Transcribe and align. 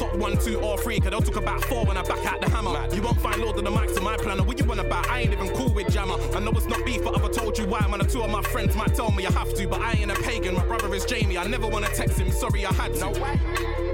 top 0.00 0.16
one, 0.16 0.38
two, 0.38 0.58
or 0.60 0.78
three. 0.78 0.98
Cause 0.98 1.10
they'll 1.10 1.20
talk 1.20 1.36
about 1.36 1.62
four 1.64 1.84
when 1.84 1.96
I 1.96 2.02
back 2.02 2.24
out 2.24 2.40
the 2.40 2.48
hammer. 2.48 2.70
You 2.94 3.02
won't 3.02 3.20
find 3.20 3.40
Lord 3.42 3.58
of 3.58 3.64
the 3.64 3.70
Mics 3.70 3.96
in 3.96 4.02
my 4.02 4.16
planner. 4.16 4.42
What 4.42 4.58
you 4.58 4.64
want 4.64 4.80
about? 4.80 5.06
I 5.08 5.20
ain't 5.20 5.32
even 5.32 5.48
cool 5.50 5.68
with 5.68 5.92
Jammer. 5.92 6.16
I 6.34 6.40
know 6.40 6.52
it's 6.52 6.66
not 6.66 6.84
beef, 6.86 7.04
but 7.04 7.14
I've 7.14 7.30
told 7.32 7.58
you 7.58 7.66
why. 7.66 7.86
Man, 7.86 8.00
two 8.08 8.22
of 8.22 8.30
my 8.30 8.42
friends 8.42 8.74
might 8.74 8.94
tell 8.94 9.10
me 9.12 9.26
I 9.26 9.32
have 9.32 9.52
to, 9.54 9.68
but 9.68 9.80
I 9.80 9.92
ain't 9.92 10.10
a 10.10 10.14
pagan. 10.14 10.54
My 10.54 10.64
brother 10.64 10.94
is 10.94 11.04
Jamie. 11.04 11.36
I 11.36 11.46
never 11.46 11.66
wanna 11.66 11.88
text 11.88 12.18
him. 12.18 12.30
Sorry, 12.30 12.64
I 12.64 12.72
had 12.72 12.94
to. 12.94 13.00
No 13.00 13.10
way. 13.20 13.38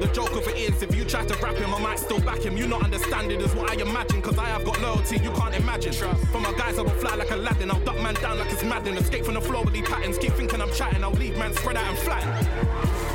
The 0.01 0.11
joke 0.13 0.33
of 0.33 0.47
it 0.47 0.57
is, 0.57 0.83
if 0.83 0.95
you 0.95 1.05
try 1.05 1.25
to 1.25 1.35
rap 1.43 1.57
him, 1.57 1.75
I 1.75 1.81
might 1.81 1.99
still 1.99 2.21
back 2.21 2.41
him. 2.41 2.57
You 2.57 2.67
not 2.69 2.85
understand 2.85 3.33
it 3.33 3.41
is 3.41 3.55
what 3.55 3.71
I 3.71 3.75
imagine, 3.75 4.23
cause 4.23 4.39
I 4.39 4.47
have 4.47 4.65
got 4.65 4.81
loyalty 4.81 5.17
you 5.19 5.31
can't 5.33 5.55
imagine. 5.57 5.93
For 5.93 6.41
my 6.41 6.53
guys, 6.53 6.79
I 6.79 6.83
will 6.83 6.91
fly 6.91 7.15
like 7.17 7.31
Aladdin. 7.31 7.71
I'll 7.71 7.81
duck 7.81 8.01
man 8.01 8.15
down 8.15 8.39
like 8.39 8.53
it's 8.53 8.63
Madden. 8.63 8.97
Escape 8.97 9.25
from 9.25 9.35
the 9.35 9.41
floor 9.41 9.65
with 9.65 9.75
these 9.75 9.89
patterns. 9.89 10.19
Keep 10.19 10.33
thinking 10.35 10.61
I'm 10.61 10.73
chatting. 10.73 11.03
I'll 11.03 11.13
leave 11.13 11.37
man 11.39 11.53
spread 11.55 11.77
out 11.77 11.89
and 11.89 11.99
flatten. 11.99 12.31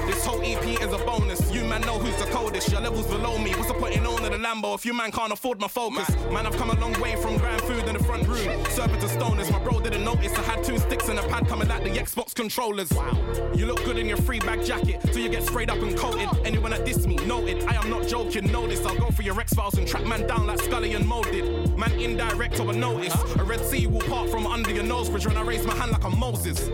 This 0.07 0.25
whole 0.25 0.41
EP 0.41 0.81
is 0.81 0.93
a 0.93 0.97
bonus. 1.05 1.40
You 1.51 1.65
man 1.65 1.81
know 1.81 1.99
who's 1.99 2.15
the 2.17 2.31
coldest. 2.31 2.71
Your 2.71 2.81
levels 2.81 3.07
below 3.07 3.37
me. 3.37 3.51
What's 3.51 3.67
the 3.67 3.73
point 3.73 3.95
in 3.95 4.05
owning 4.05 4.33
a 4.33 4.37
Lambo 4.37 4.73
if 4.75 4.85
you 4.85 4.93
man 4.93 5.11
can't 5.11 5.33
afford 5.33 5.59
my 5.59 5.67
focus? 5.67 6.09
Man, 6.31 6.45
I've 6.45 6.55
come 6.55 6.69
a 6.69 6.79
long 6.79 6.99
way 7.01 7.15
from 7.17 7.37
grand 7.37 7.61
food 7.63 7.87
in 7.87 7.93
the 7.97 8.03
front 8.03 8.27
room. 8.27 8.65
Serving 8.69 8.99
to 9.01 9.07
stoners. 9.07 9.51
My 9.51 9.59
bro 9.59 9.81
didn't 9.81 10.03
notice. 10.03 10.33
I 10.37 10.41
had 10.43 10.63
two 10.63 10.77
sticks 10.77 11.09
and 11.09 11.19
a 11.19 11.23
pad 11.23 11.47
coming 11.47 11.67
like 11.67 11.83
the 11.83 11.89
Xbox 11.89 12.33
controllers. 12.33 12.89
Wow. 12.91 13.11
You 13.53 13.65
look 13.65 13.83
good 13.83 13.97
in 13.97 14.07
your 14.07 14.17
free 14.17 14.39
bag 14.39 14.63
jacket 14.63 15.01
till 15.01 15.19
you 15.19 15.29
get 15.29 15.43
sprayed 15.43 15.69
up 15.69 15.79
and 15.79 15.97
coated. 15.97 16.29
Anyone 16.45 16.71
that 16.71 16.85
diss 16.85 17.05
me, 17.05 17.15
noted. 17.17 17.63
I 17.65 17.75
am 17.75 17.89
not 17.89 18.07
joking. 18.07 18.49
Know 18.51 18.65
this. 18.65 18.85
I'll 18.85 18.97
go 18.97 19.11
for 19.11 19.23
your 19.23 19.39
X 19.39 19.53
Files 19.53 19.77
and 19.77 19.87
track 19.87 20.05
man 20.05 20.25
down 20.27 20.47
like 20.47 20.59
Scully 20.59 20.93
and 20.93 21.05
molded. 21.05 21.77
Man 21.77 21.91
indirect 21.99 22.59
or 22.61 22.71
a 22.71 22.73
notice. 22.73 23.13
A 23.35 23.43
Red 23.43 23.65
Sea 23.65 23.87
will 23.87 24.01
part 24.01 24.29
from 24.29 24.47
under 24.47 24.71
your 24.71 24.83
nose 24.83 25.09
bridge 25.09 25.27
when 25.27 25.35
I 25.35 25.41
raise 25.41 25.65
my 25.65 25.75
hand 25.75 25.91
like 25.91 26.03
a. 26.05 26.09
Moses. 26.21 26.69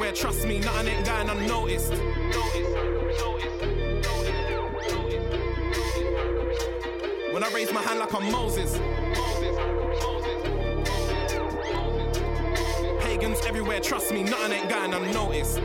Everywhere, 0.00 0.16
trust 0.16 0.46
me, 0.46 0.58
nothing 0.60 0.88
ain't 0.88 1.04
going 1.04 1.28
unnoticed. 1.28 1.92
When 7.32 7.44
I 7.44 7.50
raise 7.52 7.70
my 7.70 7.82
hand 7.82 7.98
like 7.98 8.14
I'm 8.14 8.32
Moses. 8.32 8.78
Pagans 13.02 13.40
everywhere, 13.44 13.80
trust 13.80 14.10
me, 14.12 14.22
nothing 14.22 14.52
ain't 14.52 14.70
going 14.70 14.94
unnoticed. 14.94 15.60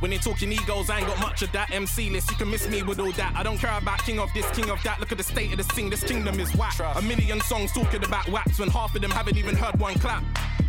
When 0.00 0.12
they 0.12 0.18
talking 0.18 0.52
egos, 0.52 0.90
I 0.90 0.98
ain't 0.98 1.08
got 1.08 1.20
much 1.20 1.42
of 1.42 1.50
that. 1.52 1.70
MC 1.72 2.10
list, 2.10 2.30
you 2.30 2.36
can 2.36 2.50
miss 2.50 2.68
me 2.68 2.82
with 2.82 3.00
all 3.00 3.10
that. 3.12 3.32
I 3.34 3.42
don't 3.42 3.58
care 3.58 3.76
about 3.76 3.98
king 4.04 4.20
of 4.20 4.32
this, 4.32 4.48
king 4.52 4.70
of 4.70 4.80
that. 4.84 5.00
Look 5.00 5.10
at 5.10 5.18
the 5.18 5.24
state 5.24 5.50
of 5.52 5.58
the 5.58 5.74
scene, 5.74 5.90
this 5.90 6.04
kingdom 6.04 6.38
is 6.38 6.54
whack. 6.54 6.74
A 6.96 7.02
million 7.02 7.40
songs 7.40 7.72
talking 7.72 8.04
about 8.04 8.28
wax 8.28 8.58
when 8.60 8.68
half 8.70 8.94
of 8.94 9.02
them 9.02 9.10
haven't 9.10 9.36
even 9.36 9.56
heard 9.56 9.78
one 9.80 9.94
clap. 9.94 10.22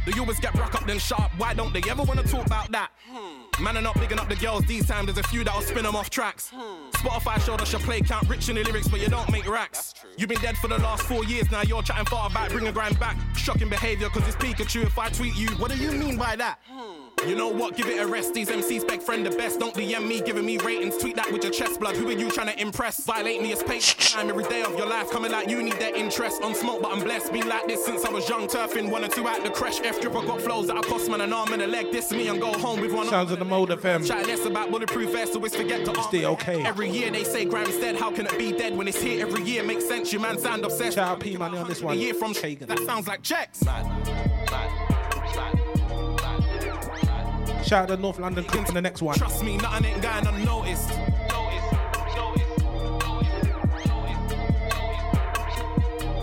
They 0.06 0.20
always 0.20 0.40
get 0.40 0.56
rock 0.56 0.74
up 0.74 0.88
then 0.88 0.98
sharp. 0.98 1.32
Why 1.38 1.54
don't 1.54 1.74
they 1.74 1.84
ever 1.90 2.04
wanna 2.04 2.24
talk 2.24 2.46
about 2.46 2.72
that? 2.72 2.90
Hmm. 3.08 3.64
Man 3.64 3.78
are 3.78 3.82
not 3.82 4.00
bigging 4.00 4.18
up 4.18 4.30
the 4.30 4.36
girls 4.36 4.66
these 4.66 4.88
times. 4.88 5.08
There's 5.08 5.18
a 5.20 5.30
few 5.30 5.44
that'll 5.44 5.62
spin 5.62 5.84
them 5.84 5.96
off 5.96 6.10
tracks. 6.10 6.50
Hmm. 6.54 6.90
Spotify 6.92 7.40
showed 7.46 7.62
us 7.62 7.72
your 7.72 7.82
play 7.82 8.02
count 8.02 8.28
rich 8.28 8.50
in 8.50 8.56
the 8.56 8.64
lyrics, 8.64 8.88
but 8.88 9.00
you 9.00 9.10
don't 9.10 9.30
make 9.32 9.48
racks. 9.48 9.94
You've 10.18 10.30
been 10.30 10.42
dead 10.42 10.58
for 10.58 10.68
the 10.68 10.80
last 10.80 11.04
four 11.04 11.24
years 11.26 11.52
now. 11.52 11.62
You're 11.62 11.84
chatting 11.84 12.06
far 12.06 12.30
about 12.30 12.50
bringing 12.50 12.74
grind 12.74 13.00
back. 13.00 13.18
Shocking 13.36 13.70
behavior, 13.70 14.10
cause 14.10 14.28
it's 14.28 14.38
Pikachu. 14.38 14.84
If 14.84 14.98
I 14.98 15.10
tweet 15.10 15.36
you, 15.36 15.50
what 15.58 15.70
do 15.70 15.78
you 15.78 15.92
mean 15.92 16.18
by 16.18 16.36
that? 16.38 16.60
Hmm. 16.68 16.99
You 17.28 17.36
know 17.36 17.50
what? 17.50 17.76
Give 17.76 17.88
it 17.88 18.00
a 18.00 18.08
rest. 18.08 18.34
These 18.34 18.50
MCs 18.50 18.82
spec 18.82 19.02
friend 19.02 19.26
the 19.26 19.32
best. 19.32 19.60
Don't 19.60 19.74
DM 19.74 20.08
me, 20.08 20.22
giving 20.22 20.46
me 20.46 20.58
ratings. 20.58 20.98
Tweet 20.98 21.16
that 21.18 21.32
with 21.32 21.44
your 21.44 21.52
chest 21.52 21.80
blood. 21.80 21.96
Who 21.96 22.08
are 22.08 22.14
you 22.14 22.30
trying 22.32 22.48
to 22.48 22.60
impress? 22.60 23.04
Violate 23.04 23.42
me 23.42 23.52
as 23.52 23.62
page 23.64 23.96
time 24.14 24.30
every 24.30 24.46
day 24.46 24.62
of 24.62 24.76
your 24.78 24.88
life. 24.88 25.12
Coming 25.12 25.32
like 25.32 25.50
you 25.50 25.62
need 25.62 25.74
their 25.74 25.94
interest. 25.96 26.42
On 26.42 26.56
smoke, 26.56 26.82
but 26.82 26.92
I'm 26.92 27.04
blessed. 27.04 27.34
Been 27.34 27.48
like 27.48 27.68
this 27.68 27.86
since 27.86 28.06
I 28.06 28.10
was 28.10 28.28
young. 28.30 28.48
Turfing 28.48 28.90
one 28.90 29.04
or 29.04 29.10
two 29.10 29.28
out 29.28 29.44
the 29.44 29.50
crash. 29.50 29.80
F 29.82 30.00
dripper 30.00 30.26
got 30.26 30.42
flows 30.42 30.68
that 30.68 30.78
I 30.78 30.82
cost 30.82 31.10
man 31.10 31.22
an 31.22 31.34
arm 31.34 31.54
and 31.54 31.62
a 31.62 31.68
leg. 31.68 31.92
This 31.92 32.12
me 32.12 32.28
and 32.28 32.40
go 32.40 32.54
home 32.58 32.80
with 32.80 32.94
one. 32.94 33.08
Sounds 33.08 33.32
of 33.32 33.40
the 33.40 33.46
mode 33.46 33.70
FM. 33.70 34.08
Chat 34.08 34.26
less 34.26 34.46
about 34.46 34.72
bulletproof 34.72 35.12
vests, 35.12 35.36
always 35.36 35.56
forget 35.56 35.86
to. 35.86 36.02
Stay 36.04 36.26
okay. 36.26 36.64
Every 36.66 36.90
year 36.90 37.12
they 37.12 37.24
say 37.24 37.46
grime's 37.46 37.78
dead. 37.78 37.96
How 37.96 38.12
can 38.12 38.26
it 38.26 38.38
be 38.38 38.52
dead 38.52 38.76
when 38.76 38.88
it's 38.88 39.02
here 39.02 39.26
every 39.26 39.44
year? 39.44 39.64
Makes 39.64 39.88
sense. 39.88 40.14
You 40.14 40.20
man 40.20 40.38
sound 40.38 40.64
obsessed. 40.64 40.96
Shout 40.96 41.10
out 41.10 41.20
P 41.20 41.36
money 41.38 41.58
on 41.58 41.68
this 41.68 41.82
one. 41.82 41.96
A 41.96 41.98
year 41.98 42.14
from 42.14 42.34
Kagan. 42.34 42.68
That 42.68 42.80
sounds 42.80 43.08
like 43.08 43.22
checks. 43.24 43.64
Man. 43.66 43.86
Man. 44.52 44.79
Shout 47.70 47.84
out 47.84 47.96
to 47.96 48.02
North 48.02 48.18
London 48.18 48.44
Cook 48.46 48.68
on 48.68 48.74
the 48.74 48.82
next 48.82 49.00
one. 49.04 49.16
Trust 49.16 49.44
me, 49.44 49.56
nothing 49.58 49.86
ain't 49.86 50.02
going 50.02 50.26
unnoticed. 50.26 50.90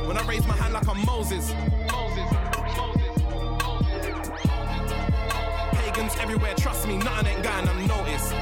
When 0.08 0.16
I 0.16 0.26
raise 0.26 0.44
my 0.44 0.56
hand 0.56 0.74
like 0.74 0.88
I'm 0.88 1.06
Moses. 1.06 1.52
Pagans 5.70 6.16
everywhere, 6.18 6.54
trust 6.56 6.88
me, 6.88 6.96
nothing 6.96 7.28
ain't 7.28 7.44
going 7.44 7.68
unnoticed. 7.68 8.32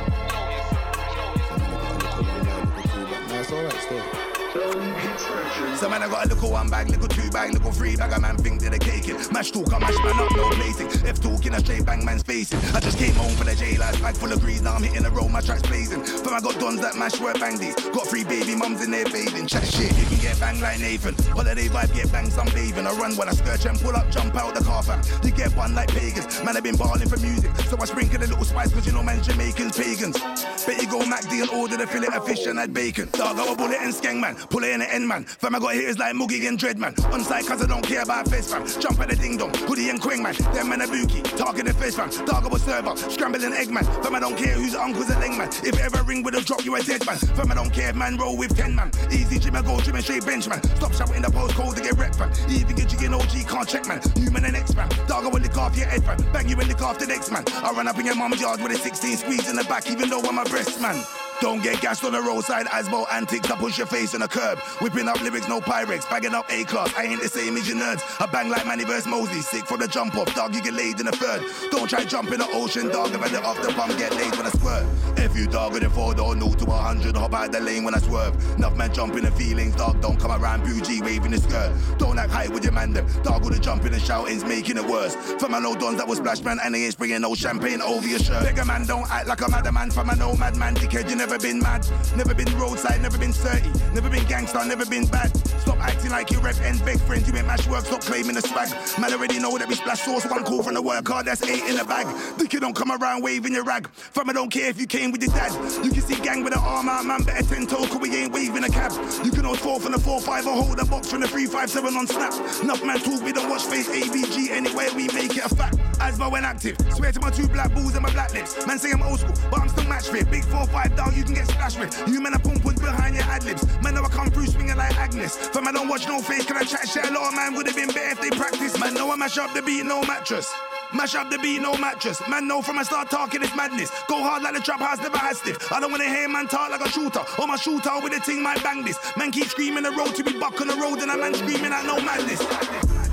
That's 3.28 3.52
alright 3.52 3.82
still. 3.82 4.43
So 4.54 5.90
man, 5.90 6.04
I 6.04 6.08
got 6.08 6.26
a 6.26 6.28
little 6.28 6.52
one 6.52 6.70
bag, 6.70 6.88
little 6.88 7.08
two 7.08 7.28
bag, 7.30 7.52
little 7.52 7.72
three 7.72 7.96
bag. 7.96 8.12
A 8.12 8.20
man 8.20 8.36
think 8.36 8.60
that 8.62 8.70
they 8.70 8.78
cake 8.78 9.08
it. 9.08 9.32
Mash 9.32 9.50
talk, 9.50 9.72
I 9.74 9.80
mash 9.80 9.98
man 9.98 10.14
up, 10.14 10.30
no 10.30 10.48
placing. 10.50 10.86
F 11.04 11.20
talking, 11.20 11.52
a 11.54 11.58
straight 11.58 11.84
bang 11.84 12.04
man's 12.04 12.22
facing. 12.22 12.60
I 12.72 12.78
just 12.78 12.96
came 12.96 13.14
home 13.14 13.34
for 13.34 13.42
the 13.42 13.56
J 13.56 13.76
lads, 13.78 13.98
bag 13.98 14.14
full 14.14 14.30
of 14.30 14.40
grease. 14.40 14.62
Now 14.62 14.74
I'm 14.74 14.82
hitting 14.84 15.02
the 15.02 15.10
road, 15.10 15.30
my 15.32 15.40
tracks 15.40 15.62
blazing. 15.62 16.04
From 16.04 16.34
I 16.34 16.40
got 16.40 16.60
dons 16.60 16.80
that 16.82 16.94
mash 16.94 17.18
work 17.20 17.40
bang 17.40 17.58
these. 17.58 17.74
Got 17.74 18.06
three 18.06 18.22
baby 18.22 18.54
mums 18.54 18.84
in 18.84 18.92
there 18.92 19.04
bathing. 19.06 19.48
Chat 19.48 19.66
shit, 19.66 19.90
you 19.98 20.06
can 20.06 20.20
get 20.22 20.38
bang 20.38 20.60
like 20.60 20.78
Nathan. 20.78 21.14
Holiday 21.34 21.66
vibe, 21.66 21.92
get 21.92 22.12
bang 22.12 22.30
some 22.30 22.46
bathing. 22.54 22.86
I 22.86 22.92
run 22.94 23.16
when 23.16 23.28
I 23.28 23.32
skirt 23.32 23.66
and 23.66 23.80
pull 23.80 23.96
up, 23.96 24.08
jump 24.12 24.36
out 24.36 24.54
the 24.54 24.62
car 24.62 24.84
fam. 24.84 25.02
You 25.24 25.32
get 25.32 25.50
one 25.56 25.74
like 25.74 25.88
pagans. 25.88 26.42
Man, 26.44 26.56
i 26.56 26.60
been 26.60 26.76
balling 26.76 27.08
for 27.08 27.18
music. 27.18 27.50
So 27.66 27.76
I 27.80 27.86
sprinkle 27.86 28.22
a 28.22 28.30
little 28.30 28.44
spice, 28.44 28.72
cause 28.72 28.86
you 28.86 28.92
know 28.92 29.02
man, 29.02 29.20
Jamaicans, 29.20 29.76
pagans. 29.76 30.16
Bet 30.64 30.80
you 30.80 30.86
go 30.86 31.00
MacD 31.00 31.42
and 31.42 31.50
order 31.50 31.76
the 31.76 31.88
fillet 31.88 32.14
of 32.14 32.24
fish 32.24 32.46
and 32.46 32.60
add 32.60 32.72
bacon. 32.72 33.08
Dog, 33.14 33.36
I 33.36 33.52
a 33.52 33.56
bullet 33.56 33.82
and 33.82 33.92
skeng 33.92 34.20
man. 34.20 34.36
Pull 34.50 34.64
it 34.64 34.70
in 34.70 34.80
the 34.80 34.92
end 34.92 35.06
man. 35.08 35.24
Fam, 35.24 35.54
I 35.54 35.58
got 35.58 35.74
hitters 35.74 35.98
like 35.98 36.14
Moogie 36.14 36.46
and 36.48 36.58
Dreadman. 36.58 36.94
On 37.12 37.22
side, 37.22 37.46
cause 37.46 37.62
I 37.62 37.66
don't 37.66 37.84
care 37.84 38.02
about 38.02 38.28
face 38.28 38.52
fam. 38.52 38.66
Jump 38.80 39.00
at 39.00 39.08
the 39.08 39.16
ding 39.16 39.36
dong, 39.36 39.52
hoodie 39.66 39.90
and 39.90 40.00
quang 40.00 40.22
man. 40.22 40.34
Them 40.54 40.68
man 40.68 40.80
a 40.80 40.86
bookie, 40.86 41.22
target 41.22 41.66
the 41.66 41.74
face 41.74 41.96
fam. 41.96 42.10
Dog 42.26 42.52
a 42.52 42.58
server, 42.58 42.96
scrambling 42.96 43.52
egg 43.52 43.70
man. 43.70 43.84
Fam, 44.02 44.14
I 44.14 44.20
don't 44.20 44.36
care 44.36 44.54
whose 44.54 44.74
uncle's 44.74 45.10
a 45.10 45.18
ling 45.18 45.36
man. 45.38 45.48
If 45.62 45.78
ever 45.80 46.02
ring 46.02 46.22
with 46.22 46.34
a 46.34 46.40
drop, 46.40 46.64
you 46.64 46.74
a 46.76 46.82
dead 46.82 47.04
man. 47.06 47.16
Fam, 47.16 47.50
I 47.50 47.54
don't 47.54 47.72
care 47.72 47.92
man 47.92 48.16
roll 48.16 48.36
with 48.36 48.56
10 48.56 48.74
man. 48.74 48.90
Easy 49.10 49.38
gym, 49.38 49.56
I 49.56 49.62
go 49.62 49.80
gym 49.80 49.94
and 49.94 50.04
straight 50.04 50.24
bench 50.24 50.48
man. 50.48 50.62
Stop 50.76 50.92
shouting 50.92 51.22
the 51.22 51.28
postcode 51.28 51.76
to 51.76 51.82
get 51.82 51.96
rep 51.96 52.14
fam. 52.14 52.30
Even 52.50 52.76
get 52.76 52.92
you 52.92 53.06
in 53.06 53.14
OG, 53.14 53.48
can't 53.48 53.68
check 53.68 53.86
man. 53.86 54.00
Human 54.16 54.44
and 54.44 54.56
X 54.56 54.74
man. 54.74 54.88
Dog, 55.06 55.24
I 55.24 55.28
will 55.28 55.40
lick 55.40 55.56
off 55.56 55.76
your 55.76 55.86
head 55.86 56.04
fam. 56.04 56.18
Bang 56.32 56.48
you 56.48 56.56
and 56.58 56.68
lick 56.68 56.82
off 56.82 56.98
the 56.98 57.06
next 57.06 57.30
man. 57.30 57.44
I 57.62 57.72
run 57.72 57.88
up 57.88 57.98
in 57.98 58.06
your 58.06 58.16
mom's 58.16 58.40
yard 58.40 58.60
with 58.62 58.72
a 58.72 58.76
16 58.76 59.16
squeeze 59.18 59.48
in 59.48 59.56
the 59.56 59.64
back, 59.64 59.90
even 59.90 60.08
though 60.08 60.20
I'm 60.20 60.38
a 60.38 60.44
breast 60.44 60.80
man. 60.80 61.02
Don't 61.44 61.62
get 61.62 61.78
gassed 61.82 62.02
on 62.04 62.12
the 62.12 62.22
roadside, 62.22 62.64
Asbo 62.68 63.04
antics. 63.12 63.50
I 63.50 63.56
push 63.56 63.76
your 63.76 63.86
face 63.86 64.14
in 64.14 64.22
a 64.22 64.28
curb. 64.28 64.58
Whipping 64.80 65.08
up 65.08 65.20
lyrics, 65.20 65.46
no 65.46 65.60
Pyrex. 65.60 66.08
Bagging 66.08 66.32
up 66.32 66.50
A 66.50 66.64
class. 66.64 66.90
I 66.96 67.02
ain't 67.02 67.20
the 67.20 67.28
same 67.28 67.58
as 67.58 67.68
your 67.68 67.76
nerds. 67.76 68.00
I 68.18 68.24
bang 68.24 68.48
like 68.48 68.66
Manny 68.66 68.84
vs. 68.84 69.06
Mosley. 69.06 69.42
Sick 69.42 69.66
from 69.66 69.80
the 69.80 69.86
jump 69.86 70.16
off. 70.16 70.34
Dog, 70.34 70.54
you 70.54 70.62
get 70.62 70.72
laid 70.72 71.00
in 71.00 71.04
the 71.04 71.12
third. 71.12 71.44
Don't 71.70 71.86
try 71.86 72.02
jump 72.06 72.32
in 72.32 72.38
the 72.38 72.48
ocean, 72.52 72.88
dog. 72.88 73.10
If 73.10 73.22
I 73.22 73.26
let 73.30 73.44
off 73.44 73.60
the 73.60 73.68
pump, 73.74 73.94
get 73.98 74.16
laid 74.16 74.34
when 74.36 74.46
I 74.46 74.50
squirt. 74.52 74.86
If 75.18 75.36
you 75.36 75.46
dog 75.46 75.74
with 75.74 75.82
a 75.82 75.90
four 75.90 76.14
door, 76.14 76.34
no 76.34 76.50
to 76.50 76.64
a 76.64 76.76
hundred. 76.76 77.14
Hop 77.14 77.34
out 77.34 77.52
the 77.52 77.60
lane 77.60 77.84
when 77.84 77.94
I 77.94 77.98
swerve. 77.98 78.34
Enough 78.56 78.76
man 78.78 78.94
jump 78.94 79.14
in 79.16 79.24
the 79.24 79.30
feelings, 79.30 79.76
dog. 79.76 80.00
Don't 80.00 80.18
come 80.18 80.32
around 80.32 80.64
bougie 80.64 81.02
waving 81.02 81.32
the 81.32 81.38
skirt. 81.38 81.76
Don't 81.98 82.18
act 82.18 82.30
high 82.30 82.48
with 82.48 82.64
your 82.64 82.72
man 82.72 82.94
them. 82.94 83.06
Dog 83.22 83.44
with 83.44 83.52
the 83.52 83.60
jumping 83.60 83.92
and 83.92 84.00
shoutings, 84.00 84.44
making 84.46 84.78
it 84.78 84.86
worse. 84.86 85.14
For 85.14 85.50
my 85.50 85.58
no 85.58 85.74
dons 85.74 85.98
that 85.98 86.08
was 86.08 86.18
splash 86.18 86.40
man, 86.40 86.58
and 86.64 86.74
they 86.74 86.84
ain't 86.86 86.96
bringing 86.96 87.20
no 87.20 87.34
champagne 87.34 87.82
over 87.82 88.08
your 88.08 88.18
shirt. 88.18 88.44
Bigger 88.46 88.64
man, 88.64 88.86
don't 88.86 89.10
act 89.10 89.28
like 89.28 89.42
a 89.42 89.50
madman. 89.50 89.90
For 89.90 90.04
my 90.04 90.14
no 90.14 90.34
madman, 90.36 90.74
dickhead, 90.76 91.10
you 91.10 91.16
never 91.16 91.33
been 91.38 91.58
mad. 91.60 91.86
Never 92.16 92.34
been 92.34 92.46
roadside, 92.58 93.00
never 93.02 93.18
been 93.18 93.32
30. 93.32 93.94
Never 93.94 94.08
been 94.08 94.24
gangster, 94.24 94.64
never 94.64 94.86
been 94.86 95.06
bad. 95.06 95.34
Stop 95.60 95.78
acting 95.80 96.10
like 96.10 96.30
you 96.30 96.40
rep 96.40 96.56
and 96.62 96.82
beg 96.84 97.00
friends. 97.00 97.28
You 97.28 97.36
ain't 97.36 97.46
mash 97.46 97.66
work, 97.66 97.84
stop 97.84 98.00
claiming 98.02 98.34
the 98.34 98.42
swag. 98.42 98.70
Man 98.98 99.12
already 99.12 99.38
know 99.38 99.56
that 99.58 99.68
we 99.68 99.74
splash 99.74 100.02
sauce. 100.02 100.26
One 100.26 100.44
call 100.44 100.62
from 100.62 100.74
the 100.74 100.82
work 100.82 101.06
hard, 101.08 101.26
that's 101.26 101.42
eight 101.42 101.64
in 101.64 101.76
the 101.76 101.84
bag. 101.84 102.06
Dick 102.38 102.52
you 102.52 102.60
don't 102.60 102.74
come 102.74 102.92
around 102.92 103.22
waving 103.22 103.52
your 103.52 103.64
rag. 103.64 103.88
Fam, 103.88 104.28
I 104.30 104.32
don't 104.32 104.50
care 104.50 104.68
if 104.68 104.80
you 104.80 104.86
came 104.86 105.12
with 105.12 105.22
your 105.22 105.32
dad. 105.32 105.52
You 105.84 105.90
can 105.90 106.02
see 106.02 106.16
gang 106.16 106.44
with 106.44 106.54
an 106.54 106.60
arm 106.60 106.88
out, 106.88 107.04
man. 107.04 107.22
Better 107.22 107.42
10 107.54 107.66
toes, 107.66 107.88
cause 107.88 108.00
we 108.00 108.14
ain't 108.14 108.32
waving 108.32 108.64
a 108.64 108.68
cab. 108.68 108.92
You 109.24 109.30
can 109.30 109.44
hold 109.44 109.58
four 109.58 109.80
from 109.80 109.92
the 109.92 109.98
4 109.98 110.20
5 110.20 110.46
or 110.46 110.62
hold 110.62 110.78
a 110.78 110.84
box 110.84 111.10
from 111.10 111.20
the 111.20 111.28
3 111.28 111.46
5 111.46 111.70
7 111.70 111.96
on 111.96 112.06
snap. 112.06 112.32
Enough 112.62 112.84
man 112.84 113.00
talk, 113.00 113.22
we 113.22 113.32
don't 113.32 113.48
watch 113.48 113.62
face 113.62 113.88
ABG 113.88 114.50
anywhere, 114.50 114.88
we 114.94 115.08
make 115.08 115.36
it 115.36 115.44
a 115.44 115.48
fact. 115.48 115.78
Asma 116.00 116.28
when 116.28 116.44
active. 116.44 116.76
Swear 116.90 117.12
to 117.12 117.20
my 117.20 117.30
two 117.30 117.48
black 117.48 117.72
bulls 117.74 117.94
and 117.94 118.02
my 118.02 118.12
black 118.12 118.32
lips. 118.34 118.66
Man 118.66 118.78
say 118.78 118.92
I'm 118.92 119.02
old 119.02 119.20
school, 119.20 119.34
but 119.50 119.60
I'm 119.60 119.68
still 119.68 119.88
match 119.88 120.08
fit. 120.08 120.30
Big 120.30 120.44
4 120.44 120.66
5 120.66 120.96
down, 121.14 121.18
you 121.18 121.24
can 121.24 121.34
get 121.34 121.46
splashed 121.46 121.78
with. 121.78 122.08
You 122.08 122.20
men 122.20 122.34
are 122.34 122.38
pump 122.38 122.64
with 122.64 122.80
behind 122.80 123.14
your 123.14 123.24
ad 123.24 123.44
libs. 123.44 123.64
Man, 123.82 123.94
know 123.94 124.04
I 124.04 124.08
come 124.08 124.30
through 124.30 124.46
swinging 124.46 124.76
like 124.76 124.96
Agnes. 124.96 125.36
Fam, 125.36 125.66
I 125.68 125.72
don't 125.72 125.88
watch 125.88 126.06
no 126.06 126.20
face, 126.20 126.44
can 126.44 126.56
I 126.56 126.64
chat 126.64 126.88
shit? 126.88 127.04
A 127.04 127.12
lot 127.12 127.28
of 127.28 127.34
man 127.34 127.54
would 127.54 127.66
have 127.66 127.76
been 127.76 127.88
better 127.88 128.10
if 128.10 128.20
they 128.20 128.30
practice. 128.30 128.78
Man, 128.78 128.94
know 128.94 129.10
I 129.12 129.16
mash 129.16 129.38
up 129.38 129.52
the 129.54 129.62
beat, 129.62 129.84
no 129.84 130.02
mattress. 130.02 130.52
Mash 130.92 131.14
up 131.14 131.30
the 131.30 131.38
beat, 131.38 131.60
no 131.60 131.76
mattress. 131.76 132.20
Man, 132.28 132.46
know 132.46 132.62
from 132.62 132.78
I 132.78 132.82
start 132.82 133.10
talking, 133.10 133.42
it's 133.42 133.54
madness. 133.56 133.90
Go 134.08 134.22
hard 134.22 134.42
like 134.42 134.54
the 134.54 134.60
trap 134.60 134.80
house 134.80 134.98
never 134.98 135.18
has 135.18 135.38
stiff. 135.38 135.72
I 135.72 135.80
don't 135.80 135.90
wanna 135.90 136.04
hear 136.04 136.28
man 136.28 136.46
talk 136.46 136.70
like 136.70 136.84
a 136.84 136.88
shooter. 136.88 137.24
Or 137.38 137.46
my 137.46 137.56
shooter 137.56 137.90
with 138.02 138.12
a 138.12 138.20
ting 138.20 138.42
might 138.42 138.62
bang 138.62 138.84
this. 138.84 138.98
Man 139.16 139.30
keep 139.30 139.46
screaming 139.46 139.82
the 139.82 139.90
road 139.90 140.14
to 140.14 140.24
be 140.24 140.38
buck 140.38 140.60
on 140.60 140.68
the 140.68 140.76
road, 140.76 141.00
and 141.00 141.10
a 141.10 141.16
man 141.16 141.34
screaming 141.34 141.72
out 141.72 141.86
no 141.86 142.00
madness. 142.00 143.03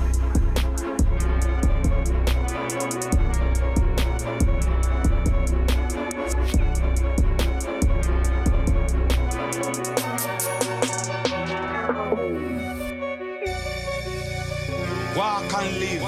Walk 15.16 15.52
and 15.60 15.78
live. 15.78 16.02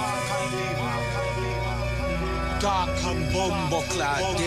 Dark 2.58 3.04
and 3.04 3.32
bumbo 3.34 3.80
clad, 3.82 4.40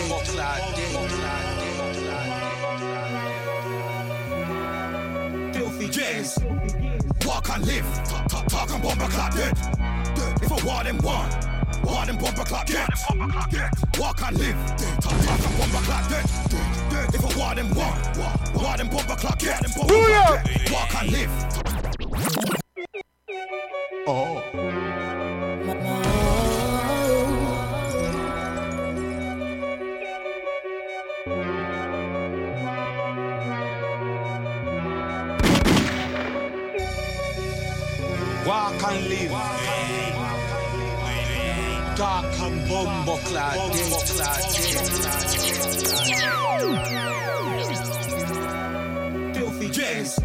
Filthy 5.54 5.88
jazz. 5.88 6.38
Walk 7.24 7.48
and 7.50 7.66
live. 7.66 7.86
Talk 8.48 8.70
and 8.70 8.82
bomber 8.82 9.06
clad 9.06 9.32
dead. 9.34 9.56
If 10.42 10.50
a 10.50 10.66
war 10.66 10.82
them 10.82 10.98
one. 10.98 11.30
War 11.84 12.04
them 12.06 12.18
bomber 12.18 12.44
clad 12.44 12.66
dead. 12.66 12.88
Walk 13.96 14.22
and 14.22 14.38
live. 14.38 14.76
Talk 15.00 15.12
and 15.12 15.58
bomber 15.58 15.84
clad 15.86 16.10
dead. 16.10 16.26
If 17.14 17.22
a 17.22 17.38
war 17.38 17.54
them 17.54 17.68
one. 17.74 18.02
War 18.60 18.76
them 18.76 18.88
bomber 18.88 19.14
clad 19.14 19.38
dead. 19.38 19.60
Walk 20.72 20.94
and 21.00 21.12
live. 21.12 22.67
Oh. 24.10 24.42
Walk 38.46 38.82
and 38.82 39.08
live. 39.08 39.30
Dark 41.96 42.40
and 42.40 42.68
bumbo 42.68 43.16
clad, 43.18 43.58
Filthy 49.34 49.68
jazz. 49.68 50.18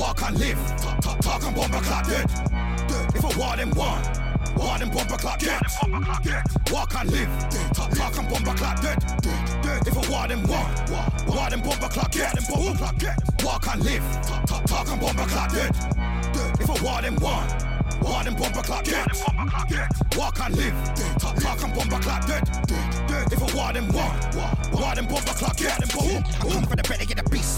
Walk 0.00 0.22
and 0.22 0.38
live. 0.38 0.58
Talk 1.20 1.44
and 1.44 1.54
bomber 1.54 1.80
clad 1.80 2.06
dead. 2.06 2.24
If 3.14 3.22
a 3.22 3.38
war 3.38 3.54
them 3.54 3.70
one. 3.72 4.02
War 4.56 4.78
them 4.78 4.88
bomber 4.90 5.18
clad 5.18 5.38
dead. 5.40 5.60
Walk 6.72 6.94
and 6.94 7.10
live. 7.12 7.28
Talk 7.74 8.16
and 8.18 8.28
bomber 8.30 8.54
clad 8.56 8.80
dead. 8.80 8.98
If 9.86 9.96
a 9.96 10.10
war 10.10 10.26
them 10.26 10.42
one. 10.44 10.72
War 11.28 11.50
them 11.50 11.60
bomber 11.60 11.88
clad 11.88 12.10
dead. 12.12 12.32
Walk 13.44 13.66
and 13.68 13.84
live. 13.84 14.02
Talk 14.46 14.88
and 14.88 15.00
bomber 15.00 15.26
clad 15.26 15.52
dead. 15.52 15.76
If 16.58 16.68
a 16.70 16.82
war 16.82 17.02
them 17.02 17.16
one. 17.16 17.48
War 18.00 18.24
them 18.24 18.34
bomber 18.36 18.62
clad 18.62 18.84
dead. 18.86 19.06
Walk 20.16 20.40
and 20.40 20.56
live. 20.56 20.74
Talk 21.18 21.62
and 21.62 21.74
bomber 21.74 22.00
clad 22.00 22.26
dead. 22.26 22.48
If 23.30 23.42
a 23.42 23.48
war 23.54 23.72
them 23.74 23.86
one. 23.92 24.16
War 24.72 24.94
them 24.94 25.06
bomber 25.06 25.34
clad 25.36 25.56
dead. 25.56 25.78
Come 25.92 26.62
for 26.64 26.76
the 26.76 26.82
belly 26.88 27.04
of 27.04 27.16
the 27.16 27.22
beast. 27.30 27.49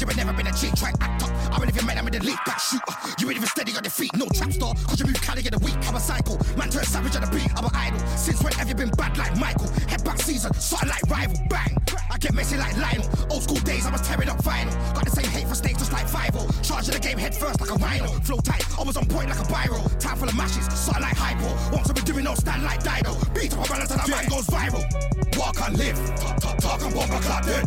You 0.00 0.06
ain't 0.06 0.16
never 0.16 0.32
been 0.32 0.46
a 0.46 0.52
cheat. 0.52 0.74
Try 0.76 0.92
act 1.00 1.22
up. 1.22 1.30
I 1.52 1.58
believe 1.58 1.76
you 1.76 1.86
man, 1.86 1.98
I'm 1.98 2.06
in 2.06 2.14
the 2.14 2.24
league. 2.24 2.38
Back 2.46 2.60
shooter. 2.60 2.94
You 3.18 3.28
ain't 3.28 3.38
even 3.38 3.48
steady 3.48 3.76
on 3.76 3.82
your 3.82 3.90
feet. 3.90 4.14
No 4.16 4.26
trap 4.34 4.52
star. 4.52 4.74
Cause 4.86 5.00
you 5.00 5.06
move 5.06 5.20
Cali 5.20 5.42
in 5.44 5.52
the 5.52 5.58
week. 5.58 5.76
I'm 5.88 5.96
a 5.96 6.00
psycho. 6.00 6.38
Man 6.56 6.70
turn 6.70 6.84
savage 6.84 7.16
on 7.16 7.22
the 7.22 7.30
beat. 7.30 7.50
I'm 7.56 7.64
an 7.64 7.70
idol. 7.74 8.00
Since 8.16 8.42
when 8.42 8.52
have 8.54 8.68
you 8.68 8.74
been 8.74 8.90
bad 8.90 9.16
like 9.18 9.36
Michael? 9.38 9.68
Head 9.88 10.04
back 10.04 10.20
season. 10.20 10.52
Starting 10.54 10.90
like 10.90 11.02
rival. 11.10 11.36
Bang. 11.48 11.78
I 12.10 12.16
get 12.18 12.34
messy 12.34 12.56
like 12.56 12.76
Lionel. 12.76 13.08
Old 13.30 13.42
school 13.42 13.60
days, 13.60 13.86
I 13.86 13.92
was 13.92 14.00
tearing 14.00 14.28
up 14.28 14.38
vinyl. 14.38 14.74
Got 14.94 15.04
the 15.04 15.10
same 15.10 15.30
hate 15.30 15.46
for 15.46 15.54
snakes 15.54 15.78
just 15.78 15.92
like 15.92 16.06
Fivo. 16.06 16.42
Charging 16.66 16.94
the 16.94 17.00
game 17.00 17.18
head 17.18 17.34
first 17.34 17.60
like 17.60 17.70
a 17.70 17.74
rhino. 17.74 18.06
Flow 18.26 18.38
tight, 18.38 18.64
I 18.78 18.82
was 18.82 18.96
on 18.96 19.06
point 19.06 19.28
like 19.28 19.38
a 19.38 19.44
biro. 19.44 19.78
Time 20.00 20.16
full 20.16 20.28
of 20.28 20.36
mashes, 20.36 20.66
starting 20.66 21.02
like 21.02 21.16
hypo. 21.16 21.48
Once 21.74 21.88
I've 21.88 21.94
been 21.94 22.04
doing 22.04 22.24
no 22.24 22.34
stand 22.34 22.62
like 22.64 22.82
Dido. 22.82 23.14
Beat 23.34 23.52
up 23.52 23.64
a 23.64 23.68
balance 23.68 23.90
and 23.90 24.00
that 24.00 24.08
man 24.08 24.28
goes 24.28 24.46
viral. 24.46 24.82
Walk 25.38 25.60
and 25.60 25.78
live, 25.78 25.96
talk, 26.16 26.40
talk, 26.40 26.58
talk 26.58 26.82
and 26.82 26.94
bomber 26.94 27.20
clap 27.20 27.44
dead. 27.44 27.64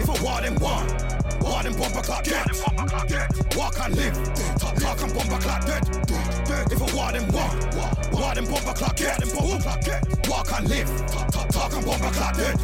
If 0.00 0.08
a 0.08 0.22
war 0.22 0.40
them 0.42 0.56
one, 0.56 1.13
war 1.44 1.62
them 1.62 1.74
bomber 1.74 2.02
clap 2.02 2.24
dead. 2.24 2.46
Walk 3.56 3.78
and 3.80 3.96
live, 3.96 4.14
talk, 4.58 4.74
talk 4.76 5.02
and 5.02 5.14
bomber 5.14 5.38
clap 5.38 5.66
dead. 5.66 5.82
If 6.72 6.80
a 6.80 6.96
war 6.96 7.12
them 7.12 7.26
one, 7.32 7.56
war 8.12 8.34
them 8.34 8.46
bomber 8.46 8.72
clap 8.72 8.96
dead. 8.96 9.22
Walk 10.28 10.52
and 10.58 10.68
live, 10.68 11.06
talk, 11.30 11.72
and 11.74 11.84
bomber 11.84 12.10
clap 12.10 12.36
dead. 12.36 12.56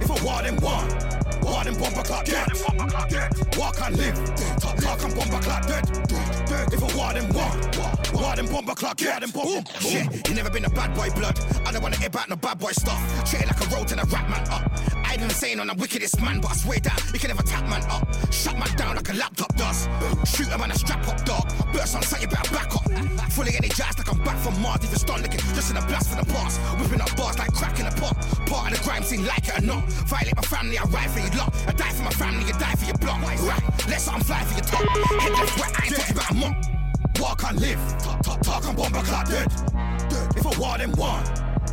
If 0.00 0.08
a 0.10 0.24
war 0.24 0.42
them 0.42 0.56
one, 0.56 1.19
war 1.42 1.64
them 1.64 1.74
bomber 1.74 2.02
clap 2.02 2.24
dead. 2.24 2.48
Walk 3.56 3.80
and 3.82 3.96
live, 3.96 4.14
talk, 4.60 5.02
and 5.04 5.14
bomber 5.14 5.40
clap 5.40 5.66
dead. 5.66 5.84
If 6.72 6.82
a 6.82 6.96
war 6.96 7.12
them 7.12 7.26
one, 7.34 7.60
war 8.12 8.36
them 8.36 8.46
bomber 8.46 8.74
clap 8.74 8.96
dead. 8.96 9.24
Shit, 9.80 10.28
you 10.28 10.34
never 10.34 10.50
been 10.50 10.64
a 10.64 10.70
bad 10.70 10.94
boy 10.94 11.10
blood. 11.10 11.38
I 11.66 11.72
don't 11.72 11.82
wanna 11.82 11.96
hear 11.96 12.08
about 12.08 12.28
no 12.28 12.36
bad 12.36 12.58
boy 12.58 12.72
stuff. 12.72 13.00
Treat 13.28 13.42
it 13.42 13.48
like 13.48 13.60
a 13.60 13.74
road 13.74 13.90
and 13.92 14.00
a 14.00 14.04
rap 14.06 14.28
man 14.28 14.46
up. 14.48 14.70
I 15.04 15.14
ain't 15.14 15.22
even 15.22 15.30
saying 15.30 15.58
I'm 15.58 15.66
the 15.66 15.74
wickedest 15.74 16.20
man, 16.22 16.40
but 16.40 16.52
I 16.52 16.54
swear 16.54 16.80
that 16.80 17.10
you 17.12 17.18
can 17.18 17.28
never 17.28 17.42
tap 17.42 17.68
man 17.68 17.82
up. 17.90 18.06
Shut 18.32 18.56
man 18.56 18.70
down 18.76 18.96
like 18.96 19.08
a 19.08 19.14
laptop 19.14 19.54
does. 19.56 19.88
Shoot 20.24 20.48
him 20.48 20.62
on 20.62 20.70
a 20.70 20.74
strap 20.74 21.06
up 21.08 21.24
dog. 21.24 21.50
Burst 21.72 21.96
on 21.96 22.02
sight, 22.02 22.22
you 22.22 22.28
better 22.28 22.54
back 22.54 22.74
up. 22.74 22.86
Fully 23.32 23.54
energized 23.56 23.98
like 23.98 24.12
I'm 24.12 24.22
back 24.22 24.38
from 24.38 24.60
Mars. 24.62 24.84
Even 24.84 24.98
start 24.98 25.22
looking 25.22 25.40
just 25.54 25.70
in 25.70 25.76
a 25.76 25.86
blast 25.86 26.10
from 26.10 26.18
the 26.24 26.32
past. 26.32 26.60
Whipping 26.78 27.00
up 27.00 27.14
bars 27.16 27.38
like 27.38 27.52
cracking 27.52 27.86
a 27.86 27.90
pot. 27.90 28.14
Part 28.46 28.70
of 28.70 28.78
the 28.78 28.84
crime 28.84 29.02
scene, 29.02 29.26
like 29.26 29.48
it 29.48 29.58
or 29.58 29.66
not. 29.66 29.82
Violate 30.06 30.36
my 30.36 30.42
family, 30.42 30.78
I 30.78 30.84
ride 30.84 31.10
for 31.10 31.20
your 31.34 31.44
lot. 31.44 31.54
I 31.66 31.72
die 31.72 31.92
for 31.92 32.02
my 32.02 32.10
family, 32.10 32.46
you 32.46 32.52
die 32.54 32.74
for 32.74 32.84
your 32.86 32.98
block. 32.98 33.22
Right, 33.22 33.62
let's 33.88 34.08
I'm 34.08 34.20
flying 34.20 34.46
for 34.46 34.54
your 34.54 34.64
top. 34.64 34.88
Head 35.20 35.32
left, 35.32 35.60
wet, 35.60 35.80
I 35.80 35.86
ain't 35.86 35.96
talking 35.96 36.16
about 36.16 36.30
a 36.30 36.34
mop. 36.34 37.20
Walk 37.20 37.44
I 37.44 37.52
live, 37.52 37.98
talk, 37.98 38.22
talk, 38.22 38.40
talk 38.42 38.64
and 38.66 38.76
bomber 38.76 39.02
clap 39.02 39.28
dead. 39.28 39.48
If 40.36 40.46
I 40.46 40.58
war 40.58 40.78
then 40.78 40.92
one, 40.92 41.24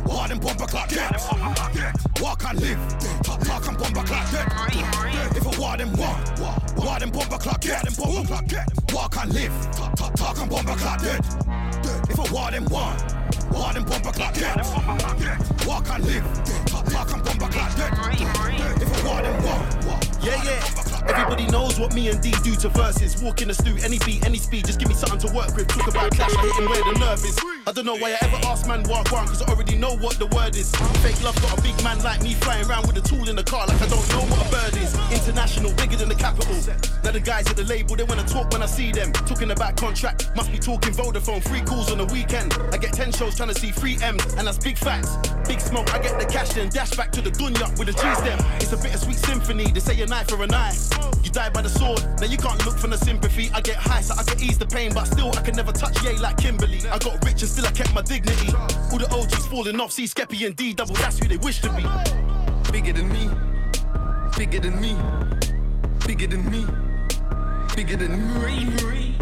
war 0.06 0.28
them 0.28 0.38
bomber 0.38 0.66
clap 0.66 0.88
dead. 0.88 1.10
Walk 2.20 2.44
and 2.48 2.60
live, 2.60 2.98
talk, 3.22 3.40
talk 3.40 3.68
and 3.68 3.78
bomber 3.78 4.04
clap 4.04 4.30
dead. 4.30 4.46
If 5.36 5.46
a 5.46 5.60
war 5.60 5.76
them 5.76 5.92
one, 5.92 6.20
war 6.76 6.98
them 6.98 7.10
bomber 7.10 7.38
clap 7.38 7.60
dead. 7.60 7.88
Walk 8.92 9.16
and 9.16 9.34
live, 9.34 9.70
talk, 9.72 9.94
talk, 9.96 10.14
talk 10.14 10.38
and 10.40 10.50
bomber 10.50 10.74
clap 10.76 11.00
dead. 11.02 11.24
If 12.10 12.18
a 12.18 12.34
war 12.34 12.50
them 12.50 12.64
one, 12.66 12.96
war 13.50 13.72
them 13.72 13.84
bomber 13.84 14.12
clap 14.12 14.34
dead. 14.34 14.56
Walk 15.66 15.90
and 15.90 16.04
live, 16.04 16.24
talk, 16.66 16.86
talk 16.86 17.12
and 17.12 17.24
bomber 17.24 17.48
clap 17.52 17.76
dead. 17.76 17.92
If 18.82 19.02
a 19.02 19.08
war 19.08 19.22
them 19.22 19.42
one, 19.44 20.07
Yeah, 20.28 20.42
yeah. 20.44 20.88
Everybody 21.08 21.46
knows 21.46 21.80
what 21.80 21.94
me 21.94 22.10
and 22.10 22.20
D 22.20 22.32
do 22.44 22.54
to 22.56 22.68
verses. 22.68 23.22
Walk 23.22 23.40
in 23.40 23.48
the 23.48 23.54
stew, 23.54 23.76
any 23.82 23.98
beat, 24.00 24.26
any 24.26 24.36
speed, 24.36 24.66
just 24.66 24.78
give 24.78 24.88
me 24.88 24.94
something 24.94 25.18
to 25.26 25.34
work 25.34 25.56
with. 25.56 25.66
Talk 25.68 25.88
about 25.88 26.12
clash, 26.12 26.36
I 26.36 26.42
hit 26.42 26.54
him 26.56 26.68
where 26.68 26.84
the 26.84 26.98
nerve 27.00 27.24
is. 27.24 27.38
I 27.66 27.72
don't 27.72 27.86
know 27.86 27.96
why 27.96 28.12
I 28.12 28.18
ever 28.20 28.36
ask 28.44 28.66
man 28.66 28.82
walk 28.84 29.10
one, 29.10 29.26
cause 29.26 29.40
I 29.40 29.46
already 29.48 29.76
know 29.76 29.96
what 29.96 30.18
the 30.18 30.26
word 30.26 30.54
is. 30.54 30.70
Fake 31.00 31.22
love 31.22 31.40
got 31.40 31.58
a 31.58 31.62
big 31.62 31.82
man 31.82 32.02
like 32.02 32.22
me 32.22 32.34
flying 32.34 32.68
around 32.68 32.86
with 32.86 32.98
a 32.98 33.00
tool 33.00 33.28
in 33.28 33.36
the 33.36 33.42
car, 33.42 33.66
like 33.66 33.80
I 33.80 33.88
don't 33.88 34.06
know 34.10 34.20
what 34.28 34.46
a 34.46 34.50
bird 34.50 34.76
is. 34.76 34.92
International, 35.10 35.72
bigger 35.74 35.96
than 35.96 36.10
the 36.10 36.14
capital. 36.14 36.54
Now 37.04 37.12
the 37.12 37.20
guys 37.20 37.48
at 37.48 37.56
the 37.56 37.64
label, 37.64 37.96
they 37.96 38.04
wanna 38.04 38.24
talk 38.24 38.52
when 38.52 38.62
I 38.62 38.66
see 38.66 38.92
them. 38.92 39.12
Talking 39.12 39.50
about 39.50 39.76
contract, 39.76 40.30
must 40.36 40.52
be 40.52 40.58
talking 40.58 40.92
Vodafone, 40.92 41.42
free 41.48 41.62
calls 41.62 41.90
on 41.90 41.98
the 41.98 42.06
weekend. 42.06 42.52
I 42.72 42.76
get 42.76 42.92
10 42.92 43.12
shows 43.12 43.34
trying 43.34 43.48
to 43.48 43.58
see 43.58 43.70
free 43.70 43.96
M's, 44.02 44.34
and 44.34 44.46
that's 44.46 44.58
big 44.58 44.76
facts. 44.76 45.16
Big 45.48 45.60
smoke, 45.60 45.92
I 45.94 45.98
get 45.98 46.18
the 46.20 46.26
cash 46.26 46.50
then 46.50 46.68
dash 46.68 46.90
back 46.92 47.12
to 47.12 47.22
the 47.22 47.30
dunya 47.30 47.66
with 47.78 47.88
the 47.88 47.96
a 47.96 48.02
G 48.02 48.14
stem. 48.20 48.38
It's 48.60 48.72
a 48.72 48.76
bittersweet 48.76 49.16
symphony, 49.16 49.72
they 49.72 49.80
say 49.80 49.98
a 50.02 50.06
knife 50.18 50.30
for 50.30 50.42
a 50.42 50.46
knife. 50.46 50.90
You 51.22 51.30
die 51.30 51.50
by 51.50 51.62
the 51.62 51.68
sword, 51.68 52.02
now 52.20 52.26
you 52.26 52.36
can't 52.36 52.64
look 52.64 52.76
for 52.78 52.88
the 52.88 52.96
sympathy. 52.96 53.50
I 53.54 53.60
get 53.60 53.76
high 53.76 54.00
so 54.00 54.14
I 54.18 54.24
can 54.24 54.40
ease 54.42 54.58
the 54.58 54.66
pain, 54.66 54.92
but 54.92 55.04
still 55.04 55.30
I 55.36 55.42
can 55.42 55.54
never 55.54 55.72
touch 55.72 56.02
yay 56.02 56.16
like 56.16 56.38
Kimberly. 56.38 56.80
I 56.88 56.98
got 56.98 57.24
rich 57.24 57.42
and 57.42 57.50
still 57.50 57.66
I 57.66 57.70
kept 57.70 57.94
my 57.94 58.02
dignity. 58.02 58.52
All 58.90 58.98
the 58.98 59.08
OGs 59.10 59.46
falling 59.46 59.80
off, 59.80 59.92
see 59.92 60.04
Skeppy 60.04 60.46
and 60.46 60.56
D 60.56 60.74
double, 60.74 60.94
that's 60.94 61.18
who 61.18 61.28
they 61.28 61.36
wish 61.36 61.60
to 61.60 61.70
be. 61.70 61.84
Bigger 62.72 62.92
than 62.92 63.08
me, 63.08 63.30
bigger 64.36 64.60
than 64.60 64.80
me, 64.80 64.96
bigger 66.06 66.26
than 66.26 66.50
me, 66.50 66.66
bigger 67.76 67.96
than 67.96 68.12
me. 68.42 69.14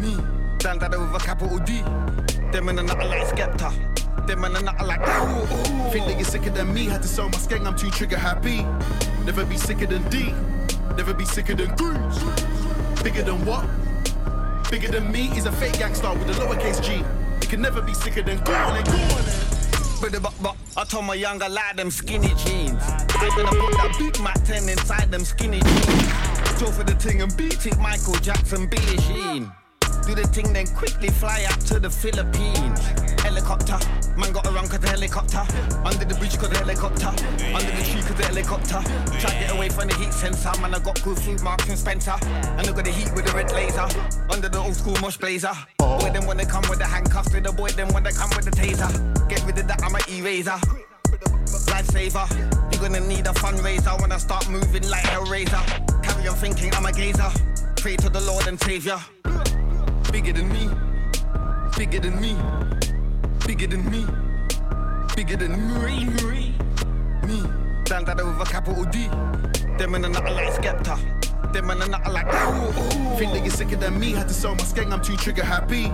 Me, 0.00 0.16
stand 0.60 0.80
that 0.80 0.90
with 0.90 1.14
a 1.14 1.24
capital 1.24 1.58
D. 1.58 1.82
Them 2.52 2.68
and 2.68 2.80
another 2.80 3.04
like 3.06 3.26
Skepta. 3.28 3.72
Them 4.26 4.44
and 4.44 4.54
another 4.58 4.84
like. 4.84 5.00
Think 5.90 6.04
that 6.06 6.16
you're 6.16 6.24
sicker 6.24 6.50
than 6.50 6.74
me, 6.74 6.84
had 6.84 7.00
to 7.00 7.08
sell 7.08 7.30
my 7.30 7.38
skeng, 7.38 7.66
I'm 7.66 7.74
too 7.74 7.90
trigger 7.90 8.18
happy. 8.18 8.62
Never 9.24 9.46
be 9.46 9.56
sicker 9.56 9.86
than 9.86 10.06
D, 10.10 10.34
never 10.94 11.14
be 11.14 11.24
sicker 11.24 11.54
than 11.54 11.74
Goose. 11.76 12.22
Bigger 13.02 13.22
than 13.22 13.42
what? 13.46 13.64
Bigger 14.70 14.88
than 14.88 15.10
me 15.10 15.28
is 15.36 15.46
a 15.46 15.52
fake 15.52 15.78
gangster 15.78 16.12
with 16.12 16.28
a 16.28 16.32
lowercase 16.40 16.82
G. 16.82 16.96
You 17.40 17.48
can 17.48 17.62
never 17.62 17.80
be 17.80 17.94
sicker 17.94 18.20
than 18.22 18.38
go 18.44 18.52
on 18.52 18.74
then, 18.74 18.84
go 18.84 18.92
on. 18.92 19.24
But, 20.02 20.22
but, 20.22 20.34
but 20.42 20.56
I 20.76 20.84
told 20.84 21.06
my 21.06 21.14
younger 21.14 21.48
lad 21.48 21.78
them 21.78 21.90
skinny 21.90 22.34
jeans. 22.44 22.82
I'm 22.82 23.30
gonna 23.34 23.48
put 23.48 23.72
that 23.72 23.96
Big 23.98 24.20
Mac 24.20 24.44
10 24.44 24.68
inside 24.68 25.10
them 25.10 25.24
skinny 25.24 25.60
jeans. 25.60 26.60
Go 26.60 26.70
for 26.70 26.84
the 26.84 26.96
thing 26.98 27.22
and 27.22 27.34
beat 27.34 27.64
it, 27.64 27.78
Michael 27.78 28.16
Jackson, 28.16 28.66
Billie 28.66 28.98
Jean. 28.98 29.50
Do 30.06 30.14
the 30.16 30.26
thing, 30.26 30.52
then 30.52 30.66
quickly 30.66 31.08
fly 31.08 31.46
up 31.48 31.58
to 31.70 31.78
the 31.78 31.88
Philippines. 31.88 32.80
Helicopter, 33.22 33.78
man 34.16 34.32
got 34.32 34.46
around 34.46 34.68
cause 34.68 34.80
the 34.80 34.88
helicopter. 34.88 35.46
Under 35.84 36.04
the 36.04 36.14
bridge 36.16 36.36
cause 36.36 36.50
the 36.50 36.58
helicopter. 36.58 37.08
Under 37.54 37.70
the 37.70 37.82
tree 37.86 38.02
cause 38.02 38.18
the 38.18 38.26
helicopter. 38.26 38.82
Try 39.20 39.30
to 39.30 39.38
get 39.38 39.52
away 39.54 39.68
from 39.68 39.88
the 39.88 39.94
heat 39.94 40.12
sensor. 40.12 40.50
Man, 40.60 40.74
I 40.74 40.80
got 40.80 41.00
good 41.02 41.18
food, 41.18 41.40
Marks 41.42 41.68
and 41.68 41.78
Spencer. 41.78 42.16
And 42.58 42.66
I 42.66 42.72
got 42.72 42.84
the 42.84 42.90
heat 42.90 43.14
with 43.14 43.26
the 43.26 43.32
red 43.32 43.52
laser. 43.52 43.86
Under 44.28 44.48
the 44.48 44.58
old 44.58 44.74
school 44.74 44.96
mush 45.00 45.18
blazer. 45.18 45.54
Boy, 45.78 46.10
them 46.10 46.26
when 46.26 46.36
they 46.36 46.46
come 46.46 46.64
with 46.68 46.80
the 46.80 46.84
handcuffs. 46.84 47.30
To 47.30 47.40
the 47.40 47.52
boy, 47.52 47.70
them 47.70 47.88
when 47.94 48.02
they 48.02 48.12
come 48.12 48.30
with 48.34 48.44
the 48.44 48.50
taser. 48.50 48.90
Get 49.28 49.44
rid 49.46 49.58
of 49.58 49.68
that, 49.68 49.82
I'm 49.84 49.94
a 49.94 50.02
eraser. 50.10 50.58
Lifesaver, 51.70 52.26
you're 52.72 52.82
gonna 52.82 53.06
need 53.06 53.26
a 53.26 53.32
fundraiser 53.32 54.00
when 54.00 54.10
I 54.10 54.18
start 54.18 54.48
moving 54.50 54.88
like 54.90 55.06
a 55.12 55.22
razor. 55.30 55.62
Carry 56.02 56.26
on 56.26 56.34
thinking 56.36 56.74
I'm 56.74 56.86
a 56.86 56.92
gazer. 56.92 57.30
Pray 57.76 57.96
to 57.96 58.10
the 58.10 58.20
Lord 58.20 58.46
and 58.48 58.60
Savior. 58.60 58.98
Bigger 60.12 60.34
than 60.34 60.48
me, 60.50 60.68
Bigger 61.74 61.98
than 61.98 62.20
me. 62.20 62.36
Bigger 63.46 63.66
than 63.66 63.90
me. 63.90 64.06
Bigger 65.16 65.36
than 65.38 65.52
me. 65.82 66.04
Me. 66.04 66.54
Me. 67.26 67.42
That 67.88 68.16
with 68.16 68.40
a 68.40 68.44
capital 68.44 68.84
D. 68.84 69.08
Them 69.78 69.94
in 69.94 70.04
a 70.04 70.10
nothing 70.10 70.34
like 70.34 70.52
Skepta. 70.52 71.52
Them 71.54 71.70
in 71.70 71.80
a 71.80 71.88
nothing 71.88 72.12
like. 72.12 72.26
Ooh, 72.26 72.68
ooh. 72.68 73.16
Think 73.16 73.32
that 73.32 73.40
you're 73.42 73.50
sicker 73.50 73.76
than 73.76 73.98
me. 73.98 74.12
Had 74.12 74.28
to 74.28 74.34
sell 74.34 74.54
my 74.54 74.62
skeng, 74.64 74.92
I'm 74.92 75.00
too 75.00 75.16
trigger 75.16 75.44
happy. 75.44 75.88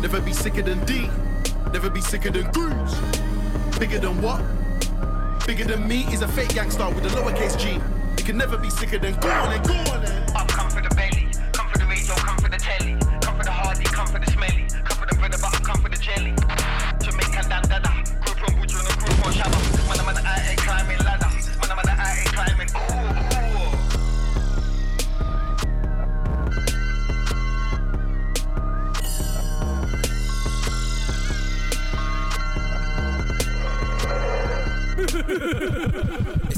Never 0.00 0.20
be 0.20 0.32
sicker 0.32 0.62
than 0.62 0.84
D. 0.84 1.08
Never 1.72 1.88
be 1.88 2.00
sicker 2.00 2.30
than 2.30 2.50
Goose. 2.50 2.96
Bigger 3.78 4.00
than 4.00 4.20
what? 4.20 4.42
Bigger 5.46 5.64
than 5.64 5.86
me 5.86 6.02
is 6.12 6.22
a 6.22 6.28
fake 6.28 6.54
gangster 6.54 6.88
with 6.88 7.06
a 7.06 7.08
lowercase 7.10 7.56
G. 7.56 7.74
You 8.18 8.24
can 8.24 8.36
never 8.36 8.58
be 8.58 8.70
sicker 8.70 8.98
than 8.98 9.14
go 9.20 9.30
on 9.30 9.52
and 9.52 9.64
go 9.68 9.74
on 9.92 10.04
and. 10.04 10.31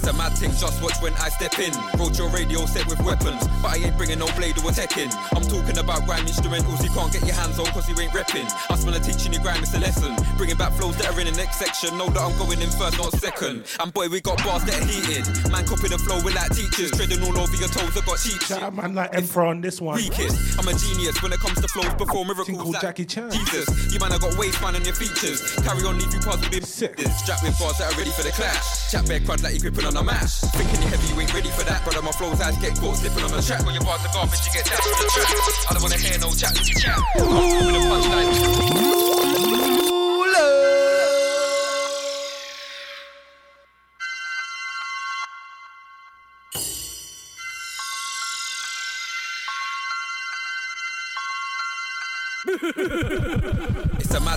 It's 0.04 0.12
a 0.12 0.16
mad 0.18 0.36
thing, 0.36 0.50
just 0.50 0.82
watch 0.82 1.00
when 1.00 1.14
I 1.14 1.30
step 1.30 1.58
in. 1.58 1.72
Road 1.98 2.12
your 2.18 2.28
radio 2.28 2.66
set 2.66 2.84
with 2.92 3.00
weapons, 3.00 3.40
but 3.64 3.72
I 3.72 3.76
ain't 3.76 3.96
bringing 3.96 4.18
no 4.18 4.28
blade 4.36 4.52
or 4.60 4.68
attacking. 4.68 5.08
I'm 5.32 5.40
talking 5.48 5.78
about 5.78 6.04
grime 6.04 6.26
instrumentals 6.26 6.84
you 6.84 6.90
can't 6.92 7.10
get 7.10 7.24
your 7.24 7.32
hands 7.34 7.58
on 7.58 7.64
cause 7.72 7.88
you 7.88 7.96
ain't 7.98 8.12
repping. 8.12 8.44
I 8.68 8.76
smell 8.76 8.92
a 8.92 9.00
teaching 9.00 9.32
you 9.32 9.40
grime, 9.40 9.62
it's 9.62 9.72
a 9.72 9.80
lesson. 9.80 10.12
Bringing 10.36 10.58
back 10.58 10.74
flows 10.74 10.94
that 10.98 11.08
are 11.08 11.20
in 11.20 11.24
the 11.24 11.32
next 11.32 11.56
section. 11.56 11.96
Know 11.96 12.10
that 12.10 12.20
I'm 12.20 12.36
going 12.36 12.60
in 12.60 12.68
first, 12.68 12.98
not 12.98 13.12
second. 13.16 13.64
And 13.80 13.94
boy, 13.94 14.08
we 14.10 14.20
got 14.20 14.36
bars 14.44 14.62
that 14.64 14.76
are 14.76 14.84
heated. 14.84 15.24
Man, 15.48 15.64
copy 15.64 15.88
the 15.88 15.96
flow 15.96 16.20
with 16.20 16.36
like 16.36 16.52
teachers. 16.52 16.90
Treading 16.92 17.24
all 17.24 17.40
over 17.40 17.56
your 17.56 17.72
toes, 17.72 17.96
I 17.96 18.04
got 18.04 18.20
cheap 18.20 18.42
Shout 18.44 18.62
out 18.62 18.76
man 18.76 18.92
like 18.94 19.14
Emperor 19.16 19.46
on 19.46 19.62
this 19.62 19.80
one. 19.80 19.96
weakest. 19.96 20.36
I'm 20.60 20.68
a 20.68 20.76
genius 20.76 21.16
when 21.24 21.32
it 21.32 21.40
comes 21.40 21.62
to 21.64 21.68
flows 21.68 21.94
before 21.94 22.28
miracles. 22.28 22.52
Called 22.60 22.76
like 22.76 22.82
Jackie 22.82 23.06
Chan. 23.08 23.30
Jesus, 23.32 23.72
you 23.88 23.98
man, 24.00 24.12
I 24.12 24.18
got 24.18 24.36
waistline 24.36 24.76
on 24.76 24.84
your 24.84 24.92
features. 24.94 25.40
Carry 25.64 25.80
on, 25.88 25.96
leave 25.96 26.12
you 26.12 26.20
parts 26.20 26.44
with 26.44 26.52
him. 26.52 26.62
Sick. 26.62 26.92
Strap 27.24 27.40
with 27.40 27.56
bars 27.58 27.80
that 27.80 27.88
are 27.88 27.96
ready 27.96 28.12
for 28.12 28.20
the 28.20 28.36
clash. 28.36 28.92
Chat 28.92 29.08
bare 29.08 29.20
crud 29.20 29.42
like 29.42 29.54
you 29.54 29.60
gripping 29.60 29.86
on 29.86 29.93
a 29.96 30.02
mash. 30.02 30.40
Thinking 30.40 30.82
you 30.82 30.88
heavy, 30.88 31.14
you 31.14 31.20
ain't 31.20 31.34
ready 31.34 31.50
for 31.50 31.64
that. 31.64 31.84
Brother, 31.84 32.02
my 32.02 32.12
flows 32.12 32.40
eyes 32.40 32.56
get 32.58 32.78
caught 32.78 32.96
slipping 32.96 33.24
on 33.24 33.30
the 33.30 33.42
track. 33.42 33.64
When 33.64 33.74
your 33.74 33.84
bars 33.84 34.04
are 34.04 34.12
garbage, 34.12 34.46
you 34.46 34.52
get 34.52 34.64
dashed 34.64 34.86
on 34.86 34.92
the 34.92 35.10
track. 35.12 35.28
I 35.70 35.72
don't 35.74 35.82
wanna 35.82 35.98
hear 35.98 36.18
no 36.18 36.30
chat, 36.30 36.54
chat. 36.54 36.98
With 37.16 37.76
a 37.76 37.82
punchline. 37.88 39.73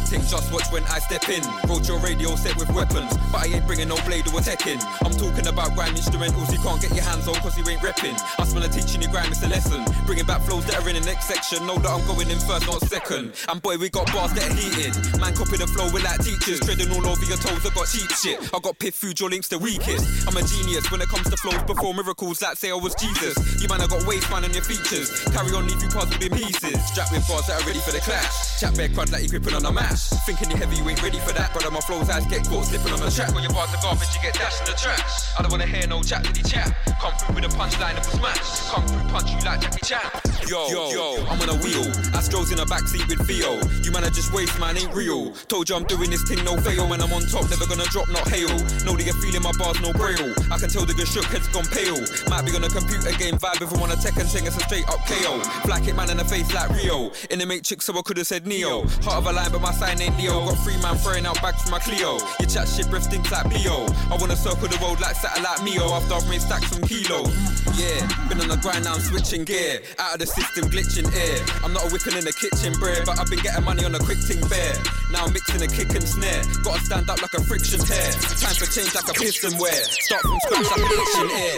Thing, 0.08 0.22
just 0.22 0.54
watch 0.54 0.72
when 0.72 0.84
I 0.86 1.00
step 1.00 1.28
in. 1.28 1.44
Road 1.68 1.86
your 1.86 2.00
radio 2.00 2.34
set 2.36 2.56
with 2.56 2.72
weapons, 2.72 3.12
but 3.30 3.44
I 3.44 3.48
ain't 3.48 3.68
bringing 3.68 3.90
no 3.90 4.00
blade 4.08 4.24
or 4.32 4.40
attacking. 4.40 4.80
I'm 5.04 5.12
talking 5.12 5.46
about 5.48 5.76
grime 5.76 5.96
instrumentals 5.96 6.48
you 6.50 6.60
can't 6.60 6.80
get 6.80 6.96
your 6.96 7.04
hands 7.04 7.28
on 7.28 7.36
cause 7.44 7.58
you 7.58 7.68
ain't 7.68 7.82
repping. 7.82 8.16
I 8.40 8.46
smell 8.46 8.64
a 8.64 8.70
teaching 8.70 9.02
you 9.02 9.10
grime, 9.10 9.28
it's 9.32 9.44
a 9.44 9.50
lesson. 9.50 9.84
Bringing 10.06 10.26
back 10.26 10.42
flows 10.44 10.66
that 10.68 10.80
are 10.80 10.88
in 10.88 10.96
the 10.96 11.02
next 11.02 11.26
section. 11.28 11.68
Know 11.68 11.76
that 11.80 11.92
I'm 11.92 12.08
going 12.08 12.30
in 12.32 12.40
first, 12.40 12.68
not 12.68 12.80
second. 12.88 13.34
And 13.50 13.62
boy, 13.62 13.76
we 13.76 13.90
got 13.90 14.08
bars 14.14 14.32
that 14.32 14.48
are 14.48 14.56
heated. 14.56 14.96
Man, 15.20 15.36
copy 15.36 15.58
the 15.60 15.68
flow 15.68 15.92
with 15.92 16.04
like 16.08 16.24
teachers. 16.24 16.62
Treading 16.64 16.88
all 16.96 17.04
over 17.04 17.26
your 17.28 17.36
toes, 17.44 17.68
I 17.68 17.70
got 17.76 17.92
cheap 17.92 18.08
shit. 18.16 18.40
I 18.56 18.60
got 18.64 18.80
piff 18.80 18.96
food, 18.96 19.20
your 19.20 19.30
links 19.30 19.50
the 19.50 19.60
weakest. 19.60 20.08
I'm 20.24 20.38
a 20.40 20.44
genius 20.48 20.88
when 20.90 21.02
it 21.02 21.10
comes 21.12 21.28
to 21.30 21.36
flows 21.36 21.60
before 21.68 21.94
miracles, 21.94 22.42
like 22.42 22.56
say 22.56 22.72
I 22.72 22.80
was 22.80 22.96
Jesus. 22.96 23.36
You 23.60 23.68
man, 23.68 23.82
I 23.84 23.88
got 23.88 24.08
waistline 24.08 24.46
on 24.48 24.54
your 24.56 24.64
features. 24.64 25.12
Carry 25.36 25.52
on, 25.52 25.68
leave 25.68 25.84
you 25.84 25.90
puzzled 25.90 26.24
in 26.24 26.32
pieces. 26.32 26.80
Strapped 26.96 27.12
with 27.12 27.28
bars 27.28 27.44
that 27.52 27.60
are 27.60 27.68
ready 27.68 27.84
for 27.84 27.92
the 27.92 28.00
clash. 28.00 28.62
Chat 28.64 28.72
bare 28.80 28.88
crud 28.88 29.12
like 29.12 29.24
you 29.24 29.30
gripping 29.36 29.52
on 29.52 29.66
a 29.66 29.72
mash. 29.98 30.10
Thinking 30.25 30.50
you're 30.50 30.60
heavy, 30.60 30.77
you 30.77 30.89
ain't 30.89 31.01
ready 31.01 31.20
for 31.20 31.34
that. 31.34 31.51
Brother, 31.54 31.72
my 31.72 31.80
flows 31.82 32.10
eyes 32.10 32.25
get 32.25 32.48
caught 32.48 32.66
slipping 32.66 32.94
on 32.94 33.00
the 33.00 33.12
track. 33.12 33.34
When 33.34 33.44
your 33.44 33.54
bars 33.54 33.74
are 33.74 33.82
garbage, 33.82 34.13
you 34.16 34.22
get 34.22 34.34
dashed 34.34 34.62
in 34.62 34.68
the 34.68 34.77
trash. 34.77 35.34
I 35.38 35.42
don't 35.42 35.51
wanna 35.51 35.66
hear 35.66 35.88
no 35.88 36.04
chat 36.04 36.24
diddy 36.24 36.44
chat. 36.44 36.74
Come 37.01 37.13
through 37.18 37.36
with 37.36 37.46
a 37.46 37.58
punchline 37.58 37.98
of 37.98 38.06
a 38.06 38.18
smash. 38.18 38.70
Come 38.70 38.86
through, 38.88 39.10
punch 39.10 39.32
you 39.32 39.39
like 39.42 39.62
Jackie 39.62 39.86
Chan. 39.86 40.27
Yo, 40.48 40.70
yo, 40.70 40.92
yo, 40.92 41.25
I'm 41.27 41.42
on 41.42 41.50
a 41.50 41.58
wheel. 41.63 41.88
I 42.13 42.22
Astros 42.27 42.51
in 42.51 42.60
a 42.60 42.66
backseat 42.66 43.08
with 43.08 43.25
Theo. 43.27 43.60
You 43.84 43.92
man 43.92 44.04
are 44.04 44.10
just 44.10 44.34
waste, 44.34 44.60
man, 44.60 44.77
ain't 44.77 44.94
real. 44.94 45.32
Told 45.48 45.70
you 45.70 45.75
I'm 45.75 45.86
doing 45.86 46.10
this 46.10 46.24
thing, 46.24 46.44
no 46.44 46.58
fail. 46.58 46.88
Man, 46.88 47.01
I'm 47.01 47.13
on 47.13 47.24
top, 47.27 47.50
never 47.50 47.66
gonna 47.66 47.86
drop, 47.86 48.10
not 48.10 48.27
hail. 48.27 48.50
Know 48.84 48.96
that 48.96 49.04
you're 49.06 49.22
feeling 49.22 49.44
my 49.44 49.51
bars, 49.54 49.80
no 49.82 49.94
braille. 49.94 50.34
I 50.51 50.58
can 50.58 50.70
tell 50.70 50.86
the 50.86 50.94
good 50.94 51.08
shook 51.08 51.25
head's 51.25 51.48
gone 51.50 51.68
pale. 51.68 52.00
Might 52.30 52.44
be 52.46 52.56
on 52.56 52.63
a 52.63 52.70
computer 52.70 53.12
game 53.18 53.38
vibe 53.38 53.62
if 53.62 53.74
I 53.74 53.80
wanna 53.80 53.96
tech 53.96 54.18
and 54.18 54.27
sing, 54.27 54.46
it's 54.46 54.58
a 54.58 54.60
straight 54.62 54.88
up 54.89 55.00
KO. 55.08 55.39
Black 55.66 55.84
hit 55.84 55.96
man 55.96 56.10
in 56.10 56.18
the 56.18 56.25
face 56.25 56.51
like 56.54 56.70
Rio. 56.70 57.12
In 57.30 57.39
the 57.39 57.46
matrix, 57.46 57.86
so 57.86 57.98
I 57.98 58.01
could've 58.01 58.27
said 58.27 58.46
Neo. 58.46 58.88
Heart 59.04 59.18
of 59.18 59.27
a 59.27 59.32
line, 59.32 59.51
but 59.51 59.62
my 59.62 59.72
sign 59.88 60.01
ain't 60.01 60.17
Leo. 60.17 60.46
Got 60.46 60.60
three 60.63 60.77
man 60.82 60.96
throwing 60.98 61.25
out 61.25 61.41
bags 61.41 61.62
from 61.63 61.72
my 61.72 61.79
Clio. 61.79 62.20
You 62.39 62.46
chat 62.46 62.67
shit, 62.67 62.89
breath 62.89 63.03
stinks 63.03 63.32
like 63.32 63.48
Bo. 63.50 63.88
I 64.12 64.17
wanna 64.20 64.36
circle 64.36 64.67
the 64.67 64.77
road 64.82 65.00
like 65.00 65.15
satellite 65.15 65.63
Mio 65.63 65.88
after 65.94 66.15
I've 66.15 66.27
made 66.29 66.41
stacks 66.41 66.67
from 66.67 66.84
kilos. 66.84 67.32
Yeah, 67.77 68.01
been 68.27 68.41
on 68.41 68.48
the 68.48 68.58
grind 68.58 68.86
now, 68.86 68.96
I'm 68.96 69.01
switching 69.01 69.44
gear. 69.44 69.82
Out 70.00 70.13
of 70.13 70.20
the 70.20 70.27
system, 70.27 70.70
glitching 70.70 71.08
air. 71.13 71.39
I'm 71.63 71.74
not 71.74 71.86
a 71.86 71.89
whipping 71.89 72.17
in 72.17 72.25
the 72.25 72.34
kitchen 72.34 72.74
bread, 72.79 73.06
but 73.06 73.20
I've 73.20 73.29
been 73.29 73.39
getting 73.39 73.63
money 73.63 73.86
on 73.86 73.94
a 73.96 74.00
quick 74.00 74.20
ting 74.27 74.41
bear. 74.50 74.74
Now 75.12 75.25
I'm 75.25 75.34
mixing 75.34 75.62
a 75.62 75.67
kick 75.67 75.94
and 75.94 76.03
snare. 76.03 76.44
Gotta 76.63 76.84
stand 76.84 77.10
up 77.10 77.22
like 77.22 77.34
a 77.34 77.41
friction 77.44 77.79
tear. 77.79 78.12
Time 78.41 78.58
for 78.58 78.67
change 78.67 78.91
like 78.96 79.08
a 79.08 79.13
piston 79.13 79.58
wear. 79.58 79.77
Start 79.88 80.22
from 80.22 80.39
scratch 80.41 80.67
like 80.74 80.84
a 80.84 80.89
kitchen 80.89 81.27
air. 81.32 81.58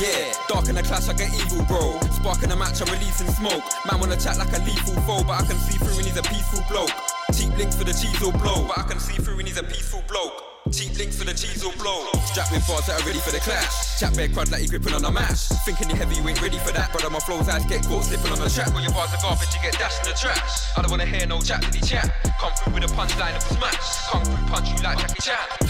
Yeah, 0.00 0.32
dark 0.48 0.68
in 0.68 0.76
the 0.76 0.82
clash 0.82 1.08
like 1.08 1.20
an 1.20 1.34
evil 1.34 1.64
bro. 1.66 1.98
Sparking 2.14 2.50
a 2.52 2.56
match, 2.56 2.80
I'm 2.80 2.88
releasing 2.88 3.28
smoke. 3.34 3.64
Man 3.90 3.98
wanna 3.98 4.16
chat 4.16 4.38
like 4.38 4.52
a 4.54 4.60
lethal 4.62 4.94
foe, 5.02 5.24
but 5.26 5.42
I 5.42 5.44
can 5.46 5.58
see 5.66 5.78
through 5.78 5.98
and 5.98 6.06
he's 6.06 6.16
a 6.16 6.22
peaceful 6.22 6.62
bloke. 6.70 6.94
Cheap 7.36 7.56
links 7.58 7.76
for 7.76 7.84
the 7.84 7.92
cheese 7.92 8.22
or 8.22 8.32
blow, 8.32 8.66
but 8.66 8.78
I 8.78 8.82
can 8.88 8.98
see 8.98 9.20
through 9.20 9.36
when 9.36 9.44
he's 9.44 9.58
a 9.58 9.62
peaceful 9.62 10.02
bloke. 10.08 10.32
Cheap 10.72 10.96
links 10.96 11.18
for 11.18 11.24
the 11.24 11.34
cheese 11.34 11.62
or 11.62 11.72
blow. 11.76 12.08
Strapped 12.32 12.50
with 12.50 12.66
bars 12.66 12.86
that 12.86 12.96
are 12.96 13.06
ready 13.06 13.20
for 13.20 13.30
the 13.30 13.38
clash. 13.38 14.00
Chat 14.00 14.16
bare 14.16 14.28
crud 14.28 14.50
like 14.50 14.62
you 14.62 14.68
gripping 14.68 14.94
on 14.94 15.04
a 15.04 15.12
mash. 15.12 15.48
Thinking 15.68 15.90
you 15.90 15.96
heavy, 15.96 16.16
you 16.16 16.26
ain't 16.26 16.40
ready 16.40 16.58
for 16.58 16.72
that. 16.72 16.90
Brother, 16.92 17.10
my 17.10 17.20
flows 17.20 17.46
eyes 17.48 17.64
get 17.66 17.84
caught 17.84 18.04
slipping 18.04 18.32
on 18.32 18.40
the 18.40 18.48
track. 18.48 18.72
When 18.72 18.82
your 18.82 18.92
bars 18.92 19.12
are 19.12 19.20
garbage, 19.20 19.52
you 19.52 19.60
get 19.60 19.78
dashed 19.78 20.00
in 20.00 20.10
the 20.10 20.16
trash. 20.16 20.72
I 20.76 20.80
don't 20.80 20.90
wanna 20.90 21.04
hear 21.04 21.26
no 21.26 21.40
chat 21.40 21.60
diddy 21.60 21.84
chat. 21.84 22.08
Come 22.40 22.52
through 22.56 22.80
with 22.80 22.88
a 22.88 22.92
punchline 22.96 23.36
of 23.36 23.42
smash. 23.44 24.08
Come 24.08 24.24
through, 24.24 24.46
punch 24.48 24.72
you 24.72 24.82
like 24.82 24.98
Jackie 24.98 25.20
Chan. 25.20 25.65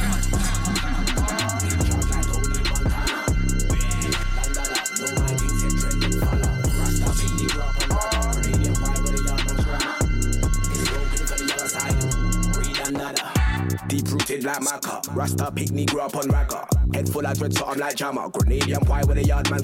Like 14.47 14.61
Maca. 14.61 15.03
Rasta 15.17 15.51
picnic 15.51 15.89
grew 15.91 16.03
up 16.03 16.15
on 16.15 16.29
Ragga. 16.29 16.69
Head 16.95 17.09
full 17.09 17.27
of 17.27 17.37
dread, 17.37 17.53
so 17.53 17.67
I'm 17.67 17.81
like 17.81 17.97
Jammer. 17.97 18.29
Grenadian 18.29 18.87
pie 18.87 19.03
with 19.03 19.19
a 19.19 19.25
yard 19.25 19.51
man. 19.51 19.61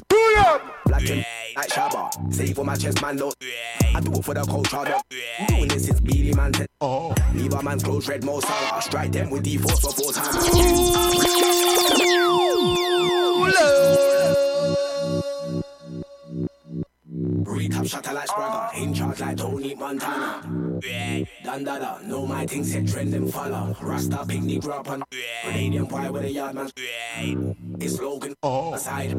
Black 0.86 1.08
and 1.08 1.24
like 1.54 1.68
Shabba. 1.68 2.34
Save 2.34 2.56
for 2.56 2.64
my 2.64 2.74
chest, 2.74 3.00
man. 3.00 3.16
Look. 3.16 3.36
I 3.94 4.00
do 4.00 4.12
it 4.12 4.24
for 4.24 4.34
the 4.34 4.44
culture. 4.44 4.84
Dog. 4.84 5.02
Doing 5.46 5.68
this 5.68 5.84
since 5.86 6.00
Beenie 6.00 6.34
Man 6.34 6.52
said. 6.52 6.66
Oh. 6.80 7.14
Leave 7.32 7.52
a 7.52 7.62
man's 7.62 7.84
clothes 7.84 8.08
red, 8.08 8.24
Mo 8.24 8.40
Salah. 8.40 8.82
Strike 8.82 9.12
them 9.12 9.30
with 9.30 9.44
D4 9.44 9.80
for 9.80 9.92
four 9.92 10.12
times. 10.12 10.48
Recap 17.52 17.86
shatter 17.86 18.14
like 18.14 18.28
Spragga. 18.28 18.82
In 18.82 18.94
charge 18.94 19.20
like 19.20 19.36
Tony 19.36 19.74
Montana. 19.74 20.42
Dandada. 21.44 22.02
Know 22.04 22.26
my 22.26 22.46
thing 22.46 22.64
set 22.64 22.88
trend 22.88 23.14
and 23.14 23.32
follow. 23.32 23.76
Rasta 23.82 24.24
picnic 24.26 24.62
grew 24.62 24.72
up 24.72 24.88
on. 24.88 25.02
Canadian 25.42 25.86
pie 25.86 26.10
with 26.10 26.24
a 26.24 26.30
yard 26.30 26.54
man. 26.54 26.70
It's 27.78 28.00
Logan. 28.00 28.34
Oh. 28.42 28.72
Aside. 28.72 29.10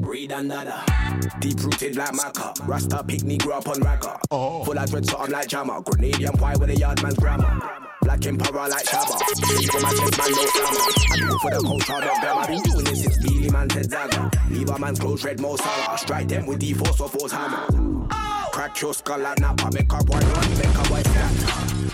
Redandada. 0.00 1.40
Deep 1.40 1.62
rooted 1.62 1.96
like 1.96 2.12
Maca. 2.12 2.66
Rasta 2.66 3.04
picnic 3.04 3.42
grew 3.42 3.52
up 3.52 3.68
on 3.68 3.80
Ragga. 3.80 4.18
Oh. 4.30 4.64
Full 4.64 4.78
of 4.78 4.90
dread, 4.90 5.06
so 5.06 5.18
I'm 5.18 5.30
like 5.30 5.48
Jammer. 5.48 5.80
Grenadian 5.82 6.38
pie 6.38 6.56
with 6.56 6.70
a 6.70 6.76
yard 6.76 7.02
man's 7.02 7.16
grammar. 7.16 7.91
Black 8.02 8.26
emperor 8.26 8.68
like 8.68 8.84
Shabba. 8.86 9.16
Leave 9.58 9.82
my 9.82 9.90
chest, 9.90 10.18
man, 10.18 10.30
no 10.30 10.44
slammer. 10.46 10.82
I 11.12 11.16
do 11.16 11.38
for 11.38 11.50
the 11.50 11.60
culture, 11.62 12.00
not. 12.04 12.24
I've 12.24 12.48
been 12.48 12.62
doing 12.62 12.84
this 12.84 13.02
since 13.02 13.18
Beenie 13.22 13.50
Man 13.50 13.70
said 13.70 13.90
Zaga. 13.90 14.30
Leave 14.50 14.68
a 14.70 14.78
man's 14.78 14.98
clothes 15.00 15.24
red, 15.24 15.40
Mo 15.40 15.56
Salah. 15.56 15.98
Strike 15.98 16.28
them 16.28 16.46
with 16.46 16.60
the 16.60 16.72
force 16.74 17.00
of 17.00 17.10
force 17.12 17.32
hammer. 17.32 18.08
Crack 18.52 18.80
your 18.80 18.94
skull 18.94 19.18
like 19.18 19.38
Napa. 19.38 19.70
Make 19.72 19.92
a 19.92 20.04
boy 20.04 20.18
run, 20.18 20.58
make 20.58 20.66
a 20.66 20.88
boy 20.88 21.02
scatter. 21.02 21.92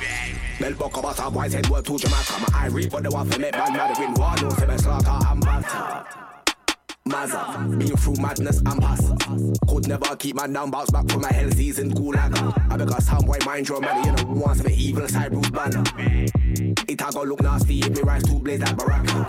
Bell 0.61 0.73
buck 0.75 0.97
about 0.97 1.19
a 1.21 1.31
boy's 1.31 1.53
head 1.53 1.69
word 1.69 1.85
to 1.85 1.99
Jamaica. 1.99 2.33
My 2.41 2.59
eye 2.59 2.67
read, 2.67 2.91
but 2.91 3.03
the 3.05 3.11
one 3.11 3.29
for 3.31 3.39
me, 3.39 3.51
man, 3.51 3.73
mad 3.73 3.99
win 3.99 4.15
war. 4.15 4.35
No, 4.43 4.49
say 4.51 4.67
me 4.67 4.77
slaughter 4.79 5.27
and 5.29 5.41
batter. 5.41 6.05
Mazza. 7.09 7.79
Been 7.79 7.97
through 7.97 8.17
madness 8.17 8.59
and 8.59 8.81
pass. 8.81 9.13
Could 9.69 9.89
never 9.89 10.17
keep 10.17 10.37
my 10.37 10.47
bounce 10.71 10.91
back 10.91 11.09
from 11.09 11.23
my 11.23 11.33
hell 11.33 11.51
season 11.51 11.93
gulaga. 11.93 12.55
I 12.71 12.77
because 12.77 13.07
some 13.07 13.25
boy 13.25 13.39
mind 13.45 13.69
your 13.69 13.81
money, 13.81 14.09
you 14.09 14.13
know, 14.17 14.25
wants 14.35 14.63
the 14.63 14.71
evil 14.71 15.09
side 15.09 15.33
Bruce 15.33 15.51
Banner. 15.51 15.83
It 16.89 17.01
a 17.01 17.13
go 17.13 17.23
look 17.23 17.43
nasty 17.43 17.81
if 17.81 17.91
me 17.91 18.03
rise 18.03 18.23
to 18.25 18.35
blaze 18.35 18.61
like 18.61 18.77
Baraka. 18.77 19.27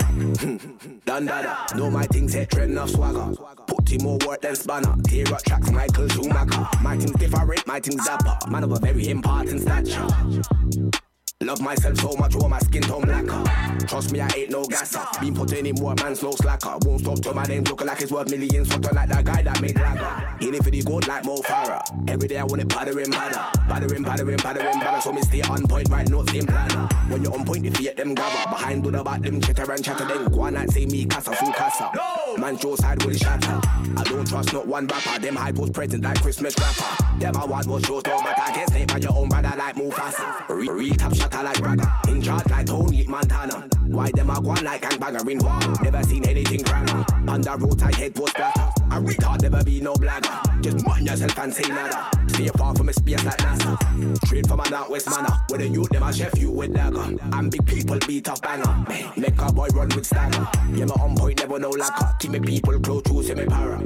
Done 1.06 1.26
dada, 1.26 1.58
know 1.76 1.90
my 1.90 2.06
things 2.06 2.34
set 2.34 2.50
trend 2.52 2.78
of 2.78 2.90
swagger. 2.90 3.36
Put 3.68 3.92
him 3.92 4.04
more 4.04 4.18
work 4.26 4.42
than 4.42 4.56
spanner. 4.56 4.96
Tear 5.04 5.34
up 5.34 5.44
tracks, 5.44 5.72
Michael 5.72 6.08
Schumacher. 6.10 6.68
My 6.82 6.98
things 6.98 7.12
different, 7.14 7.68
my 7.68 7.80
things 7.80 8.08
zapper. 8.08 8.50
Man 8.50 8.64
of 8.64 8.72
a 8.72 8.80
very 8.80 9.10
important 9.10 9.62
stature. 9.62 11.09
Love 11.42 11.62
myself 11.62 11.98
so 12.02 12.12
much, 12.18 12.36
all 12.36 12.50
my 12.50 12.60
skin 12.60 12.82
tone 12.82 13.02
blacker. 13.02 13.88
Trust 13.88 14.12
me, 14.12 14.20
I 14.20 14.28
ain't 14.36 14.52
no 14.52 14.66
gasser. 14.66 15.00
Been 15.22 15.34
putting 15.34 15.68
in 15.68 15.76
more 15.76 15.96
man, 15.96 16.14
slow 16.14 16.32
slacker. 16.32 16.78
Won't 16.82 17.00
stop 17.00 17.22
till 17.22 17.34
my 17.34 17.46
name 17.46 17.64
looking 17.64 17.88
like 17.88 18.02
it's 18.02 18.12
worth 18.12 18.30
millions. 18.30 18.70
Something 18.70 18.94
like 18.94 19.08
that 19.08 19.24
guy 19.24 19.42
that 19.44 19.62
made 19.62 19.78
lagger. 19.78 20.38
It 20.42 20.62
for 20.62 20.70
the 20.70 20.82
gold 20.82 21.08
like 21.08 21.24
Mo 21.24 21.38
Farah. 21.38 22.10
Every 22.10 22.28
day 22.28 22.40
I 22.40 22.44
want 22.44 22.62
it 22.62 22.68
pattering, 22.68 23.10
patter. 23.10 23.60
Pattering, 23.70 24.04
pattering, 24.04 24.38
pattering, 24.38 24.80
patter. 24.82 25.02
So 25.02 25.14
me 25.14 25.22
stay 25.22 25.42
on 25.44 25.66
point, 25.66 25.88
right 25.90 26.10
notes 26.10 26.34
in 26.34 26.46
planner. 26.46 26.90
When 27.08 27.24
you're 27.24 27.34
on 27.34 27.46
point, 27.46 27.66
if 27.66 27.80
you 27.80 27.86
get 27.86 27.96
them 27.96 28.16
gather. 28.16 28.50
Behind 28.50 28.84
the 28.84 29.02
back, 29.02 29.22
them 29.22 29.40
chitter 29.40 29.72
and 29.72 29.84
chatter. 29.84 30.06
Then 30.06 30.26
go 30.26 30.42
on 30.42 30.58
and 30.58 30.70
say 30.70 30.88
me 30.88 31.06
casa, 31.06 31.32
full 31.32 31.54
casa. 31.54 31.90
Man, 32.38 32.58
show 32.58 32.76
side 32.76 33.02
will 33.04 33.14
shatter. 33.14 33.62
I 33.98 34.04
don't 34.04 34.28
trust 34.28 34.52
not 34.52 34.68
one 34.68 34.88
rapper. 34.88 35.20
Them 35.20 35.38
hype 35.38 35.56
was 35.56 35.70
present 35.70 36.04
like 36.04 36.22
Christmas 36.22 36.54
rapper. 36.60 37.18
Them 37.20 37.38
I 37.38 37.46
want 37.46 37.68
was 37.68 37.84
shows, 37.86 38.04
no 38.06 38.22
matter. 38.22 38.54
Get 38.54 38.70
snake 38.70 38.88
by 38.90 38.98
your 38.98 39.16
own 39.16 39.30
brother 39.30 39.54
like 39.58 39.76
Mufasa. 39.76 40.50
Re, 40.50 40.68
re 40.68 40.90
shatter 41.30 41.44
like 41.44 41.62
brother. 41.62 41.92
In 42.08 42.22
charge 42.22 42.50
like 42.50 42.66
Tony 42.66 43.06
Montana. 43.08 43.68
Why 43.88 44.12
them 44.12 44.30
a 44.30 44.42
go 44.42 44.50
on 44.52 44.64
like 44.64 44.82
gangbanger 44.82 45.30
in 45.30 45.40
war? 45.40 45.84
Never 45.84 46.04
seen 46.04 46.28
anything 46.28 46.62
grammar. 46.62 47.06
On 47.28 47.42
the 47.42 47.58
road, 47.58 47.82
I 47.82 47.96
head 47.96 48.18
was 48.18 48.30
splatter. 48.32 48.62
A 48.92 49.02
retard 49.02 49.42
never 49.42 49.64
be 49.64 49.82
no 49.82 49.94
blagger. 49.94 50.62
Just 50.62 50.86
mind 50.86 51.08
yourself 51.08 51.40
and 51.40 51.54
say 51.54 51.70
nada. 51.70 52.10
Stay 52.28 52.48
far 52.50 52.76
from 52.76 52.90
a 52.90 52.94
space 52.94 53.24
like 53.24 53.38
NASA. 53.38 54.26
Straight 54.26 54.48
from 54.48 54.60
a 54.60 54.70
northwest 54.70 55.10
manner. 55.10 55.36
Where 55.50 55.60
the 55.60 55.68
youth 55.68 55.90
them 55.90 56.04
a 56.04 56.14
chef 56.14 56.38
you 56.38 56.52
with 56.52 56.74
dagger. 56.74 57.18
And 57.34 57.52
big 57.52 57.66
people 57.66 58.00
beat 58.08 58.28
up 58.30 58.42
banger. 58.42 58.86
Make 59.18 59.42
a 59.42 59.52
boy 59.52 59.68
run 59.70 59.90
with 59.90 60.06
stagger. 60.06 60.48
Yeah, 60.74 60.86
my 60.86 60.96
on 60.96 61.16
point 61.16 61.40
never 61.40 61.60
no 61.60 61.70
lacquer. 61.70 62.16
Keep 62.20 62.32
me 62.32 62.40
people 62.40 62.80
close 62.80 63.04
to 63.04 63.24
see 63.24 63.34
me 63.34 63.46
para. 63.46 63.82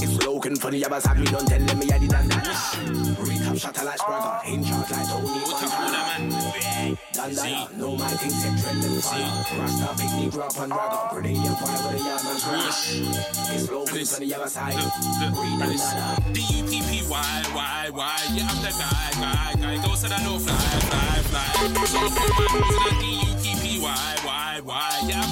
It's 0.00 0.24
looking 0.24 0.56
funny, 0.56 0.84
I 0.84 0.88
was 0.88 1.04
happy, 1.04 1.24
don't 1.24 1.46
tell 1.46 1.60
them 1.60 1.78
me 1.78 1.90
I 1.90 1.98
did 1.98 2.10
that. 2.10 2.24
Retap 2.24 3.60
shatter 3.60 3.84
like 3.84 3.98
Spragga. 3.98 4.44
In 4.52 4.64
charge 4.64 4.90
like 4.90 5.08
Tony 5.08 6.65
Montana. 6.96 7.12
Dandana, 7.12 7.76
no 7.76 7.96
my 7.96 8.08
things 8.08 8.44
man's 12.24 12.46
rush. 12.46 13.00
It's 13.54 13.68
I. 14.56 14.72
D-U-P-P-Y, 16.32 17.42
Y, 17.54 17.90
Y, 17.90 18.22
yeah, 18.34 18.48
I'm 18.50 18.62
the 18.62 18.70
guy, 18.70 19.10
guy, 19.20 19.54
guy. 19.60 19.76
Go 19.86 19.94
so 19.94 20.08
that 20.08 20.22
no 20.22 20.38
fly, 20.38 20.56
fly, 20.88 21.22
fly. 21.30 21.46
I 21.56 21.58
the 23.00 23.06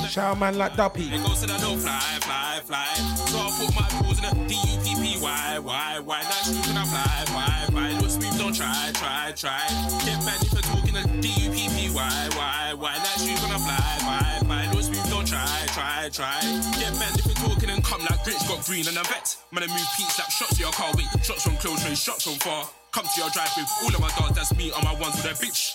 the 0.03 0.09
Shout 0.09 0.39
man 0.39 0.59
like 0.59 0.77
Duppy. 0.77 1.09
The 1.11 1.19
fly, 1.77 2.19
fly, 2.21 2.61
fly. 2.65 2.95
So 3.27 3.39
I 3.39 3.51
put 3.59 3.75
my 3.75 3.89
in 6.69 6.75
the 6.75 6.81
I 6.81 6.85
fly, 7.67 7.91
don't 8.39 8.55
try, 8.55 8.91
try, 8.95 9.33
try. 9.35 9.67
Get 10.05 10.23
if 10.43 10.53
you're 10.95 11.03
talking 11.03 11.21
the 11.21 11.29
D-U-P-P-Y, 11.29 12.29
Y, 12.37 12.75
Y. 12.75 12.95
Nice 12.99 13.27
shoes 13.27 13.43
and 13.45 13.53
I 13.53 13.59
fly, 13.59 13.77
fly, 14.01 14.39
fly. 14.47 14.73
Look 14.73 14.83
smooth, 14.83 15.11
don't 15.11 15.27
try, 15.27 15.47
try, 15.75 16.09
try. 16.13 16.41
Get 16.79 16.93
mad 16.99 17.19
if 17.19 17.27
you're 17.27 17.35
talking 17.35 17.71
and 17.71 17.83
come 17.85 18.01
like 18.03 18.23
Grinch 18.25 18.47
got 18.49 18.65
green 18.67 18.87
and 18.89 18.97
a 18.97 19.05
vet. 19.05 19.37
Man, 19.53 19.65
I 19.65 19.67
move 19.67 19.89
peaks 19.97 20.19
like 20.19 20.31
shots 20.31 20.57
to 20.57 20.63
your 20.63 20.73
car, 20.73 20.91
wait. 20.97 21.09
Shots 21.25 21.43
from 21.43 21.57
close 21.57 21.85
range, 21.85 21.99
shots 21.99 22.25
from 22.25 22.35
far. 22.35 22.69
Come 22.93 23.07
to 23.07 23.21
your 23.21 23.31
drive 23.31 23.51
with 23.57 23.71
all 23.83 23.95
of 23.95 24.01
my 24.01 24.11
dogs, 24.19 24.37
that's 24.37 24.55
me 24.57 24.71
on 24.73 24.85
my 24.85 24.95
ones 24.95 25.17
with 25.17 25.27
a 25.27 25.35
bitch. 25.35 25.75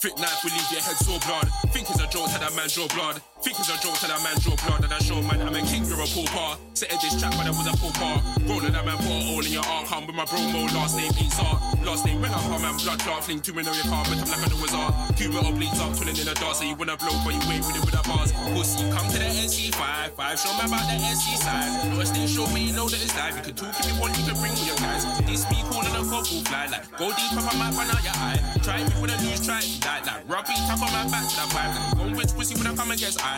Thick 0.00 0.16
knife 0.18 0.40
will 0.44 0.52
leave 0.52 0.72
your 0.72 0.80
head 0.80 0.96
so 0.96 1.18
blood. 1.26 1.48
Think 1.74 1.90
it's 1.90 2.00
a 2.00 2.08
joke, 2.08 2.30
tell 2.30 2.40
that 2.40 2.54
man 2.56 2.68
draw 2.72 2.88
blood. 2.88 3.20
Think 3.40 3.56
it's 3.56 3.72
a 3.72 3.76
joke, 3.80 3.96
tell 3.96 4.12
that 4.12 4.20
man 4.20 4.36
draw 4.44 4.52
blood. 4.68 4.84
And 4.84 4.92
I 4.92 5.00
show 5.00 5.16
man, 5.24 5.40
I'm 5.40 5.56
a 5.56 5.64
king, 5.64 5.88
you're 5.88 5.96
a 5.96 6.04
pauper. 6.04 6.60
Set 6.76 6.92
this 7.00 7.16
trap, 7.16 7.32
but 7.40 7.48
I 7.48 7.52
was 7.56 7.64
a 7.64 7.72
pauper. 7.72 8.20
Rolling 8.44 8.76
that 8.76 8.84
man, 8.84 9.00
put 9.00 9.08
a 9.08 9.20
hole 9.32 9.40
in 9.40 9.52
your 9.52 9.64
arm. 9.64 9.88
Come 9.88 10.04
with 10.04 10.16
my 10.16 10.28
promo, 10.28 10.68
last 10.76 10.92
name 11.00 11.08
Pizza. 11.16 11.48
Last 11.80 12.04
name 12.04 12.20
when 12.20 12.28
I 12.28 12.40
come, 12.44 12.60
man, 12.60 12.76
blood 12.76 13.00
clot. 13.00 13.24
Fling 13.24 13.40
your 13.40 13.64
carpet, 13.88 14.20
I'm 14.20 14.44
like 14.44 14.44
I 14.44 14.60
it's 14.60 14.76
art. 14.76 14.92
Cuba 15.16 15.40
or 15.40 15.56
bleeds 15.56 15.80
up, 15.80 15.96
twirling 15.96 16.20
in 16.20 16.28
the 16.28 16.36
dark. 16.36 16.52
So 16.52 16.68
you 16.68 16.76
wanna 16.76 17.00
blow, 17.00 17.16
but 17.24 17.32
you 17.32 17.40
wait 17.48 17.64
with 17.64 17.80
it 17.80 17.84
with 17.84 17.96
the 17.96 18.04
bars. 18.04 18.28
Pussy, 18.52 18.84
come 18.92 19.08
to 19.08 19.16
the 19.16 19.28
NC5. 19.32 19.72
5, 19.72 20.36
show 20.36 20.52
me 20.60 20.64
about 20.68 20.84
the 20.84 21.00
NC 21.00 21.40
side. 21.40 21.88
No, 21.88 22.04
stay 22.04 22.28
show 22.28 22.44
me, 22.52 22.68
you 22.68 22.76
know 22.76 22.92
that 22.92 23.00
it's 23.00 23.16
live. 23.16 23.40
You 23.40 23.44
can 23.48 23.56
talk 23.56 23.72
if 23.72 23.88
you 23.88 23.96
want, 23.96 24.12
you 24.20 24.24
can 24.28 24.36
bring 24.36 24.52
all 24.52 24.68
your 24.68 24.76
guys. 24.84 25.08
This 25.24 25.48
me 25.48 25.64
calling 25.72 25.96
a 25.96 26.04
couple 26.04 26.44
fly. 26.44 26.68
Like, 26.68 26.84
go 27.00 27.08
deep 27.16 27.32
up 27.40 27.48
on 27.48 27.56
my 27.56 27.72
pan 27.72 27.88
out 27.88 28.04
your 28.04 28.16
eye. 28.20 28.36
Try 28.60 28.84
me 28.84 28.92
when 29.00 29.08
I 29.08 29.16
lose, 29.24 29.40
try 29.40 29.64
it. 29.64 29.80
Like, 29.80 30.04
like, 30.04 30.28
rugby, 30.28 30.52
tap 30.68 30.84
on 30.84 30.92
my 30.92 31.08
back 31.08 31.24
to 31.24 31.36
the 31.40 31.46
vibe. 31.56 31.72
Go 31.96 32.04
with 32.12 32.36
pussy 32.36 32.52
when 32.60 32.68
I 32.68 32.76
come 32.76 32.92
against 32.92 33.16
I. 33.24 33.29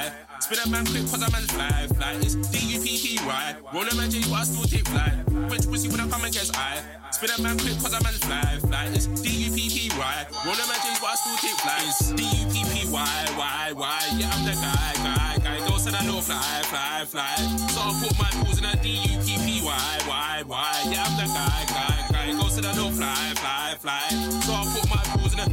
Spin 0.42 0.58
a 0.58 0.68
man 0.68 0.84
quick, 0.84 1.06
cause 1.06 1.22
a 1.22 1.30
man's 1.30 1.50
fly, 1.52 1.86
fly. 1.94 2.12
It's 2.20 2.34
D-U-P-P-Y. 2.34 3.56
Roll 3.72 3.88
a 3.88 3.94
man 3.94 4.10
J, 4.10 4.20
but 4.28 4.42
I 4.42 4.44
still 4.44 4.64
take 4.64 4.86
fly. 4.88 5.08
Which 5.48 5.64
pussy 5.70 5.88
when 5.88 6.00
I 6.00 6.08
come 6.08 6.24
against 6.24 6.56
I. 6.58 6.82
Spin 7.12 7.30
a 7.30 7.40
man 7.40 7.56
quick, 7.58 7.78
cause 7.78 7.94
a 7.94 8.02
man's 8.02 8.18
fly, 8.18 8.58
fly. 8.60 8.90
It's 8.92 9.06
D-U-P-P-Y. 9.06 10.16
Roll 10.44 10.58
a 10.58 10.64
man 10.66 10.80
J, 10.82 10.86
but 11.00 11.08
I 11.08 11.14
still 11.14 11.38
take 11.40 11.58
fly. 11.62 11.78
It's 11.86 12.10
D-U-P-P-Y, 12.12 13.14
Y, 13.38 13.72
Y. 13.72 14.02
Yeah, 14.18 14.34
I'm 14.34 14.44
the 14.44 14.54
guy, 14.58 14.92
guy, 15.00 15.38
guy. 15.40 15.58
Go 15.68 15.78
said 15.78 15.94
I 15.94 16.04
know 16.04 16.20
fly, 16.20 16.42
fly, 16.68 17.06
fly. 17.06 17.36
So 17.70 17.80
I 17.80 17.90
put 18.02 18.12
my 18.18 18.28
tools 18.42 18.58
in 18.58 18.66
a 18.66 18.74
D-U-P-P-Y, 18.82 19.98
Y, 20.04 20.42
Y. 20.42 20.82
Yeah, 20.90 21.06
I'm 21.06 21.14
the 21.16 21.26
guy, 21.32 21.64
guy, 21.70 21.98
guy. 22.12 22.32
Go 22.34 22.48
said 22.48 22.66
I 22.66 22.74
know 22.74 22.90
fly, 22.90 23.32
fly, 23.38 23.76
fly. 23.78 24.04
So 24.42 24.52
I 24.52 24.66
put 24.74 24.90
my 24.90 25.11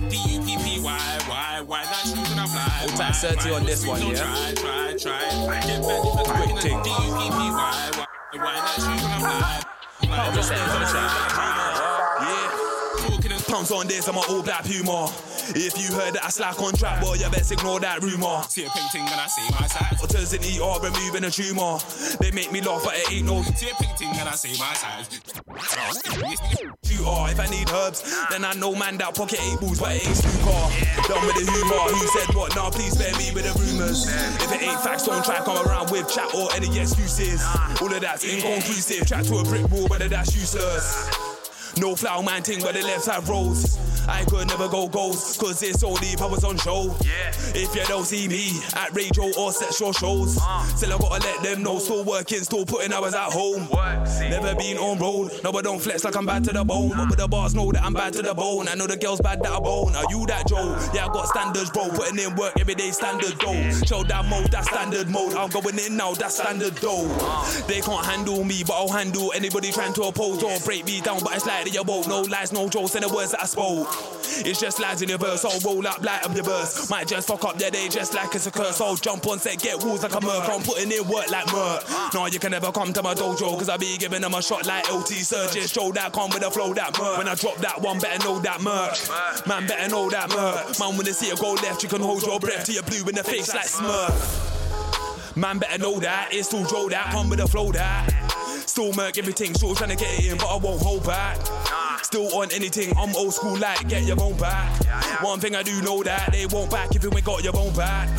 tools 0.09 0.25
in 0.25 0.41
a 0.41 0.45
D-U-P-P-Y, 0.45 1.19
Y, 1.29 1.61
Y. 1.61 1.83
That 1.83 1.95
shoes 2.05 2.31
and 2.31 2.39
I 2.39 2.45
fly. 2.45 2.95
Tight, 2.97 3.15
30 3.15 3.51
on 3.55 3.65
this 3.65 3.85
one, 3.85 4.01
yeah? 4.01 4.15
Try, 4.15 4.53
try, 4.55 4.97
try. 4.97 5.61
Get 5.61 5.81
back 5.87 6.05
if 6.05 6.19
it's 6.19 6.31
Quick 6.31 6.49
in 6.49 6.57
a 6.57 6.61
thing. 6.61 6.83
D-U-P-P-Y, 6.83 7.91
Y, 7.93 8.05
Y. 8.33 8.53
That 8.55 8.75
shoes 8.75 9.03
and 9.03 9.13
I 9.13 9.19
fly. 9.19 9.69
Just 10.35 10.49
the 10.49 10.55
Yeah. 10.55 11.98
Pumps 13.49 13.71
on 13.71 13.87
this, 13.87 14.07
I'm 14.07 14.15
an 14.15 14.23
all 14.29 14.43
black 14.43 14.63
puma. 14.63 15.11
If 15.57 15.73
you 15.81 15.89
heard 15.95 16.13
that 16.13 16.23
I 16.23 16.29
slack 16.29 16.61
on 16.61 16.73
track, 16.73 17.01
boy, 17.01 17.15
you 17.15 17.29
best 17.31 17.51
ignore 17.51 17.79
that 17.79 18.03
rumor. 18.03 18.43
See 18.43 18.63
a 18.65 18.69
pink 18.69 18.91
thing 18.91 19.01
and 19.01 19.19
I 19.19 19.25
see 19.25 19.49
my 19.49 19.65
side. 19.65 19.97
Otters 20.03 20.33
in 20.33 20.41
ER 20.45 20.77
removing 20.77 21.23
a 21.23 21.31
tumor. 21.31 21.79
They 22.21 22.29
make 22.29 22.51
me 22.51 22.61
laugh, 22.61 22.83
but 22.83 22.93
it 22.95 23.11
ain't 23.11 23.25
no 23.25 23.41
See 23.57 23.69
a 23.69 23.75
pink 23.75 23.97
thing 23.97 24.13
and 24.13 24.29
I 24.29 24.33
see 24.33 24.53
my 24.59 24.73
size. 24.73 25.09
side. 25.09 26.69
shooter. 26.99 27.31
If 27.31 27.39
I 27.39 27.47
need 27.49 27.69
herbs, 27.71 28.03
then 28.29 28.45
I 28.45 28.53
know 28.53 28.75
man 28.75 28.97
that 28.97 29.15
pocket 29.15 29.39
eight 29.41 29.59
balls, 29.59 29.79
but 29.79 29.95
it 29.95 30.05
ain't 30.05 30.17
snooker. 30.17 30.63
Done 31.07 31.25
with 31.25 31.35
the 31.41 31.51
humor. 31.51 31.83
Who 31.89 32.07
said 32.13 32.35
what? 32.35 32.55
Now 32.55 32.69
please 32.69 32.93
spare 32.93 33.15
me 33.17 33.31
with 33.33 33.45
the 33.47 33.53
rumors. 33.59 34.07
If 34.43 34.51
it 34.53 34.61
ain't 34.61 34.79
facts, 34.81 35.05
don't 35.05 35.23
try 35.23 35.39
come 35.39 35.57
around 35.65 35.91
with 35.91 36.11
chat 36.11 36.33
or 36.35 36.53
any 36.55 36.69
excuses. 36.79 37.41
All 37.81 37.93
of 37.93 38.01
that's 38.01 38.23
inconclusive. 38.23 39.07
Chat 39.07 39.25
to 39.25 39.37
a 39.37 39.43
brick 39.43 39.69
wall, 39.69 39.87
whether 39.87 40.07
that's 40.07 40.35
useless. 40.35 41.28
No 41.77 41.95
flower 41.95 42.23
man 42.23 42.43
ting 42.43 42.61
but 42.61 42.73
the 42.73 42.81
left 42.81 43.03
side 43.03 43.27
rolls. 43.27 43.77
I 44.09 44.23
could 44.25 44.47
never 44.47 44.67
go 44.67 44.87
goals, 44.87 45.37
cause 45.37 45.61
it's 45.61 45.83
only 45.83 46.07
if 46.07 46.21
I 46.21 46.25
was 46.25 46.43
on 46.43 46.57
show. 46.57 46.95
Yeah. 47.05 47.29
If 47.53 47.75
you 47.75 47.83
don't 47.85 48.05
see 48.05 48.27
me 48.27 48.59
at 48.75 48.91
radio 48.95 49.31
or 49.37 49.51
set 49.51 49.71
show 49.71 49.91
shows, 49.91 50.39
uh. 50.41 50.63
still 50.63 50.93
I 50.93 50.97
gotta 50.97 51.23
let 51.23 51.43
them 51.43 51.61
know. 51.61 51.77
Still 51.77 52.03
working, 52.03 52.39
still 52.39 52.65
putting 52.65 52.91
hours 52.91 53.13
at 53.13 53.31
home. 53.31 53.67
Never 54.19 54.55
been 54.55 54.77
on 54.77 54.97
road, 54.97 55.31
no, 55.43 55.51
but 55.51 55.63
don't 55.63 55.79
flex 55.79 56.03
like 56.03 56.15
I'm 56.15 56.25
bad 56.25 56.43
to 56.45 56.53
the 56.53 56.63
bone. 56.63 56.89
But 56.89 57.19
the 57.19 57.27
bars 57.27 57.53
know 57.53 57.71
that 57.71 57.83
I'm 57.83 57.93
bad 57.93 58.13
to 58.13 58.23
the 58.23 58.33
bone. 58.33 58.67
I 58.67 58.73
know 58.73 58.87
the 58.87 58.97
girls 58.97 59.21
bad 59.21 59.43
that 59.43 59.51
I 59.51 59.59
bone. 59.59 59.95
Are 59.95 60.05
you 60.09 60.25
that 60.25 60.47
Joe? 60.47 60.75
Yeah, 60.93 61.05
I 61.05 61.13
got 61.13 61.27
standards, 61.27 61.69
bro. 61.69 61.89
Putting 61.89 62.17
in 62.17 62.35
work 62.35 62.53
every 62.59 62.75
day, 62.75 62.89
standard 62.89 63.33
though. 63.39 63.71
Show 63.85 64.03
that 64.03 64.25
mode, 64.25 64.51
that 64.51 64.65
standard 64.65 65.07
mode. 65.09 65.33
I'm 65.35 65.49
going 65.49 65.77
in 65.77 65.97
now, 65.97 66.13
that 66.15 66.31
standard 66.31 66.73
though. 66.77 67.05
Uh. 67.21 67.67
They 67.67 67.81
can't 67.81 68.05
handle 68.05 68.43
me, 68.43 68.63
but 68.65 68.73
I'll 68.73 68.89
handle 68.89 69.31
anybody 69.35 69.71
trying 69.71 69.93
to 69.93 70.03
oppose 70.03 70.41
or 70.41 70.57
break 70.65 70.85
me 70.85 71.01
down. 71.01 71.19
But 71.23 71.35
it's 71.35 71.45
like 71.45 71.65
you 71.73 71.83
won't. 71.83 72.07
No 72.07 72.21
lies, 72.21 72.51
no 72.51 72.67
jokes, 72.69 72.95
and 72.95 73.03
the 73.03 73.13
words 73.13 73.31
that 73.31 73.41
I 73.41 73.45
spoke. 73.45 73.87
It's 74.45 74.59
just 74.59 74.79
lies 74.79 75.01
in 75.01 75.09
the 75.09 75.17
verse. 75.17 75.43
I'll 75.45 75.59
roll 75.61 75.85
up, 75.87 76.01
light 76.03 76.23
up 76.23 76.33
the 76.33 76.43
verse. 76.43 76.89
Might 76.89 77.07
just 77.07 77.27
fuck 77.27 77.43
up 77.45 77.57
their 77.57 77.71
day 77.71 77.89
just 77.89 78.13
like 78.13 78.33
it's 78.35 78.47
a 78.47 78.51
curse. 78.51 78.81
I'll 78.81 78.95
jump 78.95 79.27
on 79.27 79.39
set, 79.39 79.59
get 79.61 79.83
walls 79.83 80.03
like 80.03 80.13
a 80.13 80.21
merc. 80.21 80.49
I'm 80.49 80.61
putting 80.61 80.91
in 80.91 81.07
work 81.07 81.29
like 81.31 81.51
merc. 81.51 81.83
No, 82.13 82.25
you 82.27 82.39
can 82.39 82.51
never 82.51 82.71
come 82.71 82.93
to 82.93 83.03
my 83.03 83.13
dojo, 83.13 83.57
cause 83.57 83.69
I 83.69 83.77
be 83.77 83.97
giving 83.97 84.21
them 84.21 84.33
a 84.33 84.41
shot 84.41 84.65
like 84.65 84.91
LT 84.91 85.09
Surgeon. 85.09 85.67
Show 85.67 85.91
that 85.93 86.13
come 86.13 86.29
with 86.29 86.43
a 86.43 86.51
flow 86.51 86.73
that 86.73 86.97
merc. 86.99 87.17
When 87.17 87.27
I 87.27 87.35
drop 87.35 87.57
that 87.57 87.81
one, 87.81 87.99
better 87.99 88.23
know 88.23 88.39
that 88.39 88.61
merc. 88.61 89.47
Man, 89.47 89.67
better 89.67 89.89
know 89.89 90.09
that 90.09 90.29
merc. 90.29 90.79
Man, 90.79 90.97
when 90.97 91.05
they 91.05 91.13
see 91.13 91.27
it 91.27 91.39
go 91.39 91.53
left, 91.53 91.83
you 91.83 91.89
can 91.89 92.01
hold 92.01 92.23
your 92.23 92.39
breath 92.39 92.65
till 92.65 92.75
you're 92.75 92.83
blue 92.83 93.07
in 93.07 93.15
the 93.15 93.23
face 93.23 93.53
like 93.53 93.65
Smurf. 93.65 94.58
Man, 95.39 95.57
better 95.57 95.77
know 95.77 95.99
that. 96.01 96.29
It's 96.33 96.49
still 96.49 96.65
Joe 96.65 96.89
that. 96.89 97.11
Come 97.11 97.29
with 97.29 97.39
a 97.39 97.47
flow 97.47 97.71
that. 97.71 98.09
Still 98.65 98.91
murk 98.91 99.17
everything, 99.17 99.53
still 99.53 99.73
trying 99.73 99.91
to 99.91 99.95
get 99.95 100.19
it 100.19 100.31
in, 100.31 100.37
but 100.37 100.47
I 100.47 100.57
won't 100.57 100.81
hold 100.81 101.05
back. 101.05 101.37
Still 102.03 102.27
on 102.35 102.51
anything, 102.51 102.91
I'm 102.97 103.15
old 103.15 103.33
school 103.33 103.57
like 103.57 103.87
get 103.87 104.03
your 104.03 104.21
own 104.21 104.35
back. 104.37 104.69
One 105.23 105.39
thing 105.39 105.55
I 105.55 105.63
do 105.63 105.81
know 105.81 106.03
that 106.03 106.31
they 106.33 106.45
won't 106.45 106.69
back 106.69 106.93
if 106.93 107.03
you 107.03 107.11
ain't 107.13 107.23
got 107.23 107.43
your 107.43 107.55
own 107.55 107.73
back. 107.73 108.09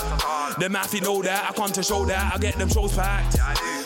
The 0.59 0.69
mathy 0.69 1.03
know 1.03 1.21
that 1.23 1.49
I 1.49 1.53
come 1.53 1.71
to 1.73 1.83
show 1.83 2.05
that 2.07 2.35
I 2.35 2.39
get 2.39 2.57
them 2.57 2.69
shows 2.69 2.95
packed. 2.95 3.37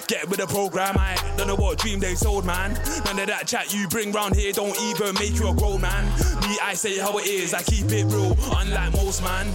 Get 0.07 0.29
with 0.29 0.39
the 0.39 0.47
program, 0.47 0.97
I 0.97 1.17
don't 1.37 1.49
know 1.49 1.57
what 1.57 1.79
dream 1.79 1.99
they 1.99 2.15
sold, 2.15 2.45
man. 2.45 2.75
None 3.05 3.19
of 3.19 3.27
that 3.27 3.49
chat 3.49 3.75
you 3.75 3.89
bring 3.89 4.13
round 4.13 4.37
here 4.37 4.53
don't 4.53 4.79
even 4.83 5.15
make 5.15 5.35
you 5.35 5.49
a 5.49 5.55
grown 5.55 5.81
man. 5.81 6.05
Me, 6.43 6.57
I 6.63 6.75
say 6.75 6.99
how 6.99 7.19
it 7.19 7.27
is, 7.27 7.53
I 7.53 7.63
keep 7.63 7.91
it 7.91 8.05
real, 8.05 8.37
unlike 8.57 8.93
most, 8.93 9.23
man. 9.23 9.49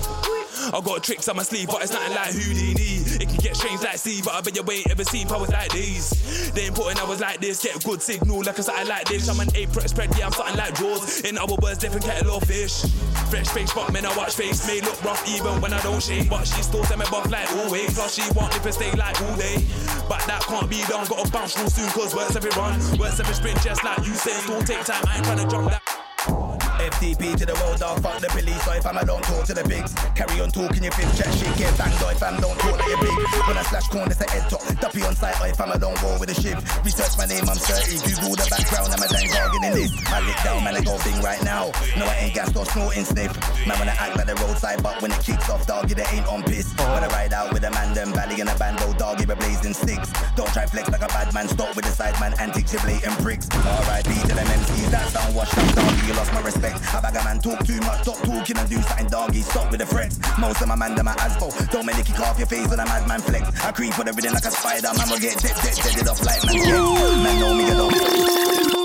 I 0.73 0.81
got 0.83 1.03
tricks 1.03 1.27
on 1.27 1.37
my 1.37 1.43
sleeve, 1.43 1.67
but 1.67 1.81
it's 1.81 1.91
nothing 1.91 2.13
like 2.13 2.33
Houdini. 2.33 3.01
It 3.21 3.27
can 3.29 3.37
get 3.37 3.55
strange 3.69 3.83
like 3.83 3.97
sea, 3.97 4.21
but 4.23 4.33
I 4.33 4.41
bet 4.41 4.55
you 4.55 4.63
ain't 4.71 4.89
ever 4.89 5.03
seen 5.03 5.27
powers 5.27 5.49
like 5.49 5.71
these. 5.71 6.51
They 6.51 6.65
ain't 6.65 6.75
putting 6.75 6.99
hours 6.99 7.19
like 7.19 7.39
this, 7.39 7.61
get 7.61 7.75
a 7.75 7.79
good 7.79 8.01
signal 8.01 8.41
like 8.43 8.57
a 8.57 8.63
something 8.63 8.87
like 8.87 9.07
this. 9.07 9.29
I'm 9.29 9.39
an 9.39 9.49
April 9.55 9.87
spread, 9.87 10.09
yeah, 10.17 10.25
I'm 10.25 10.31
something 10.31 10.57
like 10.57 10.75
Jaws. 10.75 11.21
In 11.21 11.37
other 11.37 11.55
words, 11.61 11.77
different 11.77 12.05
kettle 12.05 12.37
of 12.37 12.43
fish. 12.43 12.81
Fresh 13.29 13.49
face, 13.49 13.71
but 13.73 13.91
men 13.93 14.05
I 14.05 14.15
watch 14.17 14.33
face 14.33 14.65
may 14.65 14.81
look 14.81 15.03
rough 15.03 15.21
even 15.29 15.61
when 15.61 15.73
I 15.73 15.81
don't 15.81 16.01
shave. 16.01 16.29
But 16.29 16.45
she 16.45 16.61
still 16.63 16.83
send 16.85 16.99
me 16.99 17.05
buff 17.11 17.29
like 17.29 17.51
always. 17.57 17.93
Plus 17.93 18.15
she 18.15 18.23
want 18.33 18.53
me 18.53 18.59
to 18.63 18.71
stay 18.71 18.91
like 18.93 19.21
all 19.21 19.35
day. 19.37 19.63
But 20.07 20.25
that 20.25 20.41
can't 20.47 20.69
be 20.69 20.81
done, 20.87 21.05
gotta 21.07 21.29
bounce 21.31 21.57
real 21.57 21.69
soon, 21.69 21.89
cause 21.89 22.15
works 22.15 22.35
every 22.35 22.51
run. 22.51 22.79
Works 22.97 23.19
every 23.19 23.35
sprint, 23.35 23.61
just 23.61 23.83
like 23.83 23.99
you 23.99 24.13
said. 24.15 24.41
Don't 24.47 24.65
take 24.65 24.83
time, 24.83 25.03
I 25.07 25.17
ain't 25.17 25.25
trying 25.25 25.37
to 25.37 25.47
jump 25.47 25.69
that. 25.69 26.48
FTP 26.79 27.35
to 27.37 27.45
the 27.45 27.53
road 27.61 27.79
dog, 27.79 28.01
fuck 28.01 28.19
the 28.19 28.27
police. 28.29 28.61
So 28.63 28.71
if 28.73 28.85
I'm 28.85 28.97
alone, 28.97 29.21
talk 29.21 29.45
to 29.45 29.53
the 29.53 29.63
pigs. 29.63 29.93
Carry 30.15 30.39
on 30.41 30.51
talking 30.51 30.83
your 30.83 30.93
fifth 30.93 31.17
chat 31.17 31.31
shit, 31.35 31.51
get 31.57 31.75
banged. 31.77 32.01
Or 32.03 32.11
if 32.11 32.23
I'm 32.23 32.39
don't 32.39 32.57
talk 32.59 32.79
like 32.79 32.87
you 32.87 32.99
big. 33.01 33.15
When 33.47 33.57
I 33.57 33.63
slash 33.63 33.87
corn, 33.89 34.09
it's 34.11 34.21
a 34.21 34.29
head 34.29 34.49
top. 34.49 34.61
Duppy 34.79 35.03
on 35.03 35.15
site, 35.15 35.39
or 35.41 35.47
if 35.47 35.59
I'm 35.59 35.71
alone, 35.71 35.95
roll 36.03 36.19
with 36.19 36.29
a 36.29 36.37
shift. 36.37 36.61
Research 36.85 37.17
my 37.17 37.25
name, 37.25 37.43
I'm 37.49 37.57
30. 37.57 37.99
Google 38.05 38.35
the 38.37 38.47
background, 38.47 38.93
I'm 38.93 39.03
a 39.03 39.07
dang 39.11 39.29
bargain 39.33 39.63
in 39.67 39.73
this. 39.75 39.91
I 40.07 40.19
lick 40.23 40.39
down, 40.43 40.63
man, 40.63 40.75
I 40.77 40.81
go 40.81 40.95
bing 41.03 41.19
right 41.21 41.41
now. 41.43 41.48
No, 41.59 42.05
I 42.05 42.15
ain't 42.23 42.33
gas 42.33 42.55
or 42.55 42.65
snorting 42.65 43.03
sniff. 43.03 43.35
Man, 43.67 43.77
when 43.79 43.89
I 43.89 43.95
act 43.99 44.15
like 44.15 44.27
the 44.27 44.35
roadside, 44.35 44.81
but 44.81 45.01
when 45.01 45.11
it 45.11 45.19
kicks 45.19 45.49
off, 45.49 45.67
doggy, 45.67 45.93
they 45.93 46.05
ain't 46.15 46.27
on 46.27 46.43
piss. 46.43 46.71
When 46.77 47.03
I 47.03 47.07
ride 47.07 47.33
out 47.33 47.51
with 47.51 47.63
a 47.63 47.71
man, 47.71 47.93
them 47.93 48.13
valley 48.13 48.39
in 48.39 48.47
a 48.47 48.55
bando, 48.55 48.93
doggy, 48.93 49.25
we're 49.25 49.35
blazing 49.35 49.73
sticks. 49.73 50.09
Don't 50.35 50.51
try 50.53 50.65
flex 50.65 50.89
like 50.89 51.01
a 51.01 51.07
bad 51.07 51.33
man, 51.33 51.47
stop 51.49 51.75
with 51.75 51.83
the 51.83 51.91
side 51.91 52.17
man, 52.19 52.33
antics, 52.39 52.71
you 52.71 52.79
blatant 52.79 53.17
pricks. 53.19 53.49
R.I.P. 53.51 54.09
to 54.29 54.33
them 54.33 54.47
MCs, 54.47 54.91
that 54.91 55.07
sound 55.09 55.35
washed 55.35 55.57
up, 55.57 55.75
doggy, 55.75 56.07
you 56.07 56.13
lost 56.13 56.31
my 56.33 56.41
respect. 56.41 56.79
I 56.95 57.01
bag 57.01 57.15
a 57.15 57.23
man 57.23 57.39
talk 57.39 57.59
too 57.65 57.79
much, 57.81 58.03
stop 58.03 58.19
talking 58.23 58.57
and 58.57 58.69
do 58.69 58.81
something 58.81 59.07
doggy, 59.07 59.41
stop 59.41 59.69
with 59.69 59.81
the 59.81 59.85
threats. 59.85 60.17
Most 60.39 60.61
of 60.61 60.67
my 60.69 60.75
man, 60.75 60.95
them 60.95 61.09
are 61.09 61.19
asphalt. 61.19 61.55
Don't 61.71 61.85
make 61.85 61.99
it 61.99 62.05
kick 62.05 62.19
off 62.21 62.37
your 62.37 62.47
face 62.47 62.69
when 62.69 62.79
a 62.79 62.85
madman 62.85 63.19
flex. 63.19 63.43
I 63.65 63.71
creep 63.71 63.97
with 63.97 64.07
everything 64.07 64.31
like 64.31 64.45
a 64.45 64.51
spider, 64.51 64.95
man 64.95 65.09
will 65.09 65.19
get 65.19 65.35
dead, 65.41 65.55
dead, 65.59 65.75
dead, 65.75 66.07
off 66.07 66.23
like 66.23 66.39
man. 66.45 66.55
Yeah. 66.55 67.23
Man 67.23 67.39
know 67.39 67.53
me, 67.53 67.67
you 67.67 68.78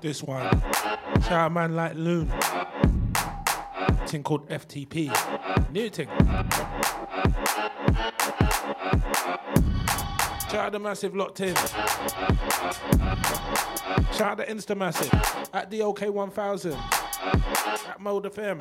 This 0.00 0.22
one. 0.22 0.48
Shout 1.22 1.32
out 1.32 1.52
man 1.52 1.76
like 1.76 1.94
Loon. 1.94 2.32
Thing 4.06 4.22
called 4.22 4.48
FTP. 4.48 5.10
New 5.70 5.90
thing. 5.90 6.08
Shout 10.50 10.54
out 10.54 10.72
the 10.72 10.78
massive 10.80 11.14
locked 11.14 11.40
in. 11.40 11.54
Shout 14.14 14.22
out 14.22 14.36
the 14.38 14.44
Insta 14.44 14.74
Massive. 14.76 15.12
At 15.52 15.70
the 15.70 15.82
OK 15.82 16.08
1000. 16.08 16.72
At 16.72 18.00
Mode 18.00 18.24
FM. 18.32 18.58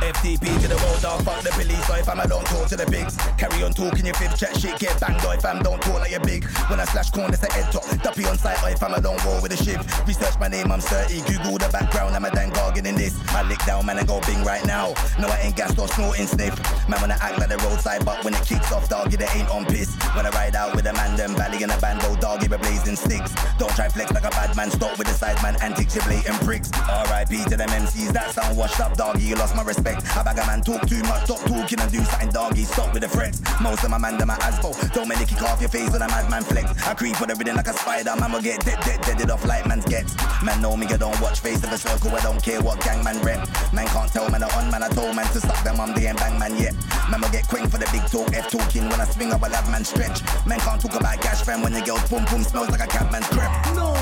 FTP 0.00 0.48
to 0.62 0.68
the 0.68 0.76
road 0.76 1.02
dog, 1.02 1.22
fuck 1.22 1.42
the 1.42 1.50
police. 1.50 1.88
Or 1.90 1.98
if 1.98 2.08
I'm 2.08 2.20
alone, 2.20 2.44
talk 2.44 2.68
to 2.68 2.76
the 2.76 2.86
pigs. 2.86 3.16
Carry 3.36 3.62
on 3.62 3.72
talking 3.72 4.06
your 4.06 4.14
fifth 4.14 4.38
chat 4.38 4.56
shit, 4.56 4.78
get 4.78 4.98
banged. 4.98 5.24
Or 5.24 5.34
if 5.34 5.44
I'm 5.44 5.62
don't 5.62 5.80
talk 5.82 6.00
like 6.00 6.10
you're 6.10 6.24
big. 6.24 6.44
When 6.72 6.80
I 6.80 6.84
slash 6.84 7.10
corners, 7.10 7.42
a 7.42 7.52
head 7.52 7.70
top. 7.70 7.84
Duppy 8.00 8.24
on 8.24 8.38
site, 8.38 8.62
or 8.64 8.70
if 8.70 8.82
I'm 8.82 8.94
alone, 8.94 9.18
roll 9.24 9.42
with 9.42 9.52
a 9.52 9.60
shift. 9.62 9.84
Research 10.08 10.38
my 10.40 10.48
name, 10.48 10.72
I'm 10.72 10.80
30. 10.80 11.20
Google 11.28 11.58
the 11.58 11.68
background, 11.68 12.16
I'm 12.16 12.24
a 12.24 12.30
dang 12.30 12.50
gargan 12.50 12.86
in 12.86 12.94
this. 12.94 13.12
I 13.36 13.42
lick 13.44 13.60
down, 13.66 13.84
man, 13.84 13.98
and 13.98 14.08
go 14.08 14.20
bing 14.22 14.42
right 14.42 14.64
now. 14.64 14.94
No, 15.20 15.28
I 15.28 15.38
ain't 15.44 15.56
gassed 15.56 15.78
or 15.78 15.88
snorting 15.88 16.26
sniff. 16.26 16.56
Man, 16.88 17.00
when 17.02 17.12
I 17.12 17.18
act 17.20 17.38
like 17.38 17.50
the 17.50 17.58
roadside, 17.58 18.04
but 18.04 18.24
when 18.24 18.32
it 18.32 18.44
kicks 18.46 18.72
off, 18.72 18.88
doggy, 18.88 19.16
they 19.16 19.28
ain't 19.36 19.50
on 19.50 19.66
piss. 19.66 19.94
When 20.16 20.24
I 20.24 20.30
ride 20.30 20.56
out 20.56 20.74
with 20.74 20.86
a 20.86 20.94
man, 20.94 21.16
them 21.16 21.34
valley 21.36 21.62
in 21.62 21.70
a 21.70 21.76
bando, 21.78 22.16
doggy, 22.16 22.48
we're 22.48 22.58
blazing 22.58 22.96
sticks. 22.96 23.34
Don't 23.58 23.74
try 23.76 23.88
flex 23.88 24.12
like 24.12 24.24
a 24.24 24.30
bad 24.30 24.56
man, 24.56 24.70
stop 24.70 24.96
with 24.96 25.08
the 25.08 25.14
side 25.14 25.40
man, 25.42 25.56
antics, 25.60 25.94
you 25.94 26.02
blatant 26.02 26.40
pricks. 26.40 26.70
R.I.P. 26.88 27.44
to 27.50 27.56
them 27.56 27.68
MCs, 27.68 28.12
that 28.12 28.30
sound 28.30 28.56
washed 28.56 28.80
up, 28.80 28.96
doggy, 28.96 29.24
you 29.24 29.34
lost 29.34 29.54
my 29.54 29.62
respect. 29.62 29.89
I 29.98 30.22
bag 30.22 30.38
a 30.38 30.46
man 30.46 30.60
talk 30.62 30.86
too 30.86 31.02
much, 31.02 31.24
stop 31.24 31.40
talking 31.46 31.80
and 31.80 31.90
do 31.90 32.02
something 32.04 32.30
doggy, 32.30 32.64
stop 32.64 32.92
with 32.92 33.02
the 33.02 33.08
threats. 33.08 33.40
Most 33.60 33.84
of 33.84 33.90
my 33.90 33.98
man, 33.98 34.18
them 34.18 34.30
are 34.30 34.40
asphalt. 34.40 34.78
Don't 34.92 35.08
make 35.08 35.20
it 35.20 35.28
kick 35.28 35.42
off 35.42 35.60
your 35.60 35.70
face 35.70 35.90
when 35.90 36.02
a 36.02 36.08
madman 36.08 36.42
flex. 36.42 36.70
I 36.86 36.94
creep 36.94 37.20
with 37.20 37.30
everything 37.30 37.56
like 37.56 37.68
a 37.68 37.74
spider, 37.74 38.14
man 38.18 38.32
will 38.32 38.42
get 38.42 38.64
dead, 38.64 38.78
dead, 38.84 39.00
deaded 39.02 39.30
off 39.30 39.44
like 39.44 39.66
man's 39.66 39.84
gets. 39.84 40.14
Man 40.42 40.60
know 40.60 40.76
me, 40.76 40.86
you 40.86 40.98
don't 40.98 41.18
watch 41.20 41.40
face 41.40 41.62
of 41.64 41.72
a 41.72 41.78
circle, 41.78 42.10
I 42.14 42.20
don't 42.20 42.42
care 42.42 42.60
what 42.62 42.80
gang 42.80 43.02
man 43.04 43.20
rep. 43.22 43.46
Man 43.72 43.86
can't 43.88 44.12
tell 44.12 44.28
man 44.30 44.42
I 44.42 44.48
on, 44.58 44.70
man 44.70 44.82
I 44.82 44.88
told 44.88 45.14
man 45.16 45.26
to 45.26 45.40
suck 45.40 45.62
them, 45.64 45.80
I'm 45.80 45.94
the 45.94 46.08
end 46.08 46.18
bang 46.18 46.38
man 46.38 46.56
yet. 46.56 46.74
Man 47.10 47.20
will 47.20 47.30
get 47.30 47.48
queen 47.48 47.66
for 47.68 47.78
the 47.78 47.88
big 47.92 48.04
talk, 48.06 48.32
F 48.34 48.50
talking 48.50 48.88
when 48.88 49.00
I 49.00 49.04
swing 49.04 49.32
up, 49.32 49.42
I 49.42 49.48
have 49.48 49.70
man 49.70 49.84
stretch. 49.84 50.22
Man 50.46 50.60
can't 50.60 50.80
talk 50.80 50.94
about 50.94 51.20
gash 51.20 51.42
fam 51.42 51.62
when 51.62 51.72
the 51.72 51.80
girl's 51.80 52.08
boom 52.08 52.24
boom 52.30 52.42
smells 52.42 52.70
like 52.70 52.82
a 52.82 52.86
cabman's 52.86 53.26
crep. 53.28 53.50
No, 53.74 53.92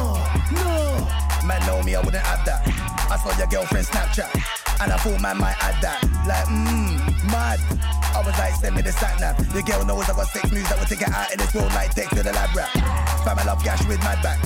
no. 0.52 1.08
Man 1.46 1.64
know 1.66 1.82
me, 1.82 1.94
I 1.94 2.00
wouldn't 2.00 2.24
have 2.24 2.44
that. 2.44 2.66
I 3.10 3.16
saw 3.16 3.36
your 3.38 3.46
girlfriend 3.46 3.86
Snapchat, 3.86 4.28
and 4.82 4.92
I 4.92 4.96
thought 4.98 5.20
man 5.20 5.38
might 5.38 5.56
add 5.64 5.77
that. 5.80 6.02
Like, 6.26 6.46
mmm, 6.46 7.17
mad. 7.28 7.60
I 8.14 8.22
was 8.24 8.36
like, 8.38 8.54
send 8.54 8.74
me 8.76 8.82
the 8.82 8.92
sat 8.92 9.20
nav. 9.20 9.36
The 9.52 9.62
girl 9.62 9.84
knows 9.84 10.08
I 10.08 10.14
got 10.16 10.26
six 10.28 10.50
moves 10.50 10.68
that 10.68 10.78
will 10.78 10.86
take 10.86 11.02
it 11.02 11.12
out 11.12 11.32
in 11.32 11.38
this 11.38 11.54
world 11.54 11.72
like 11.74 11.94
text 11.94 12.16
to 12.16 12.22
the 12.22 12.32
lab 12.32 12.54
rap. 12.56 12.70
Fam, 13.24 13.38
I 13.38 13.44
love 13.44 13.62
gash 13.62 13.84
with 13.86 14.00
mad 14.00 14.22
back. 14.22 14.40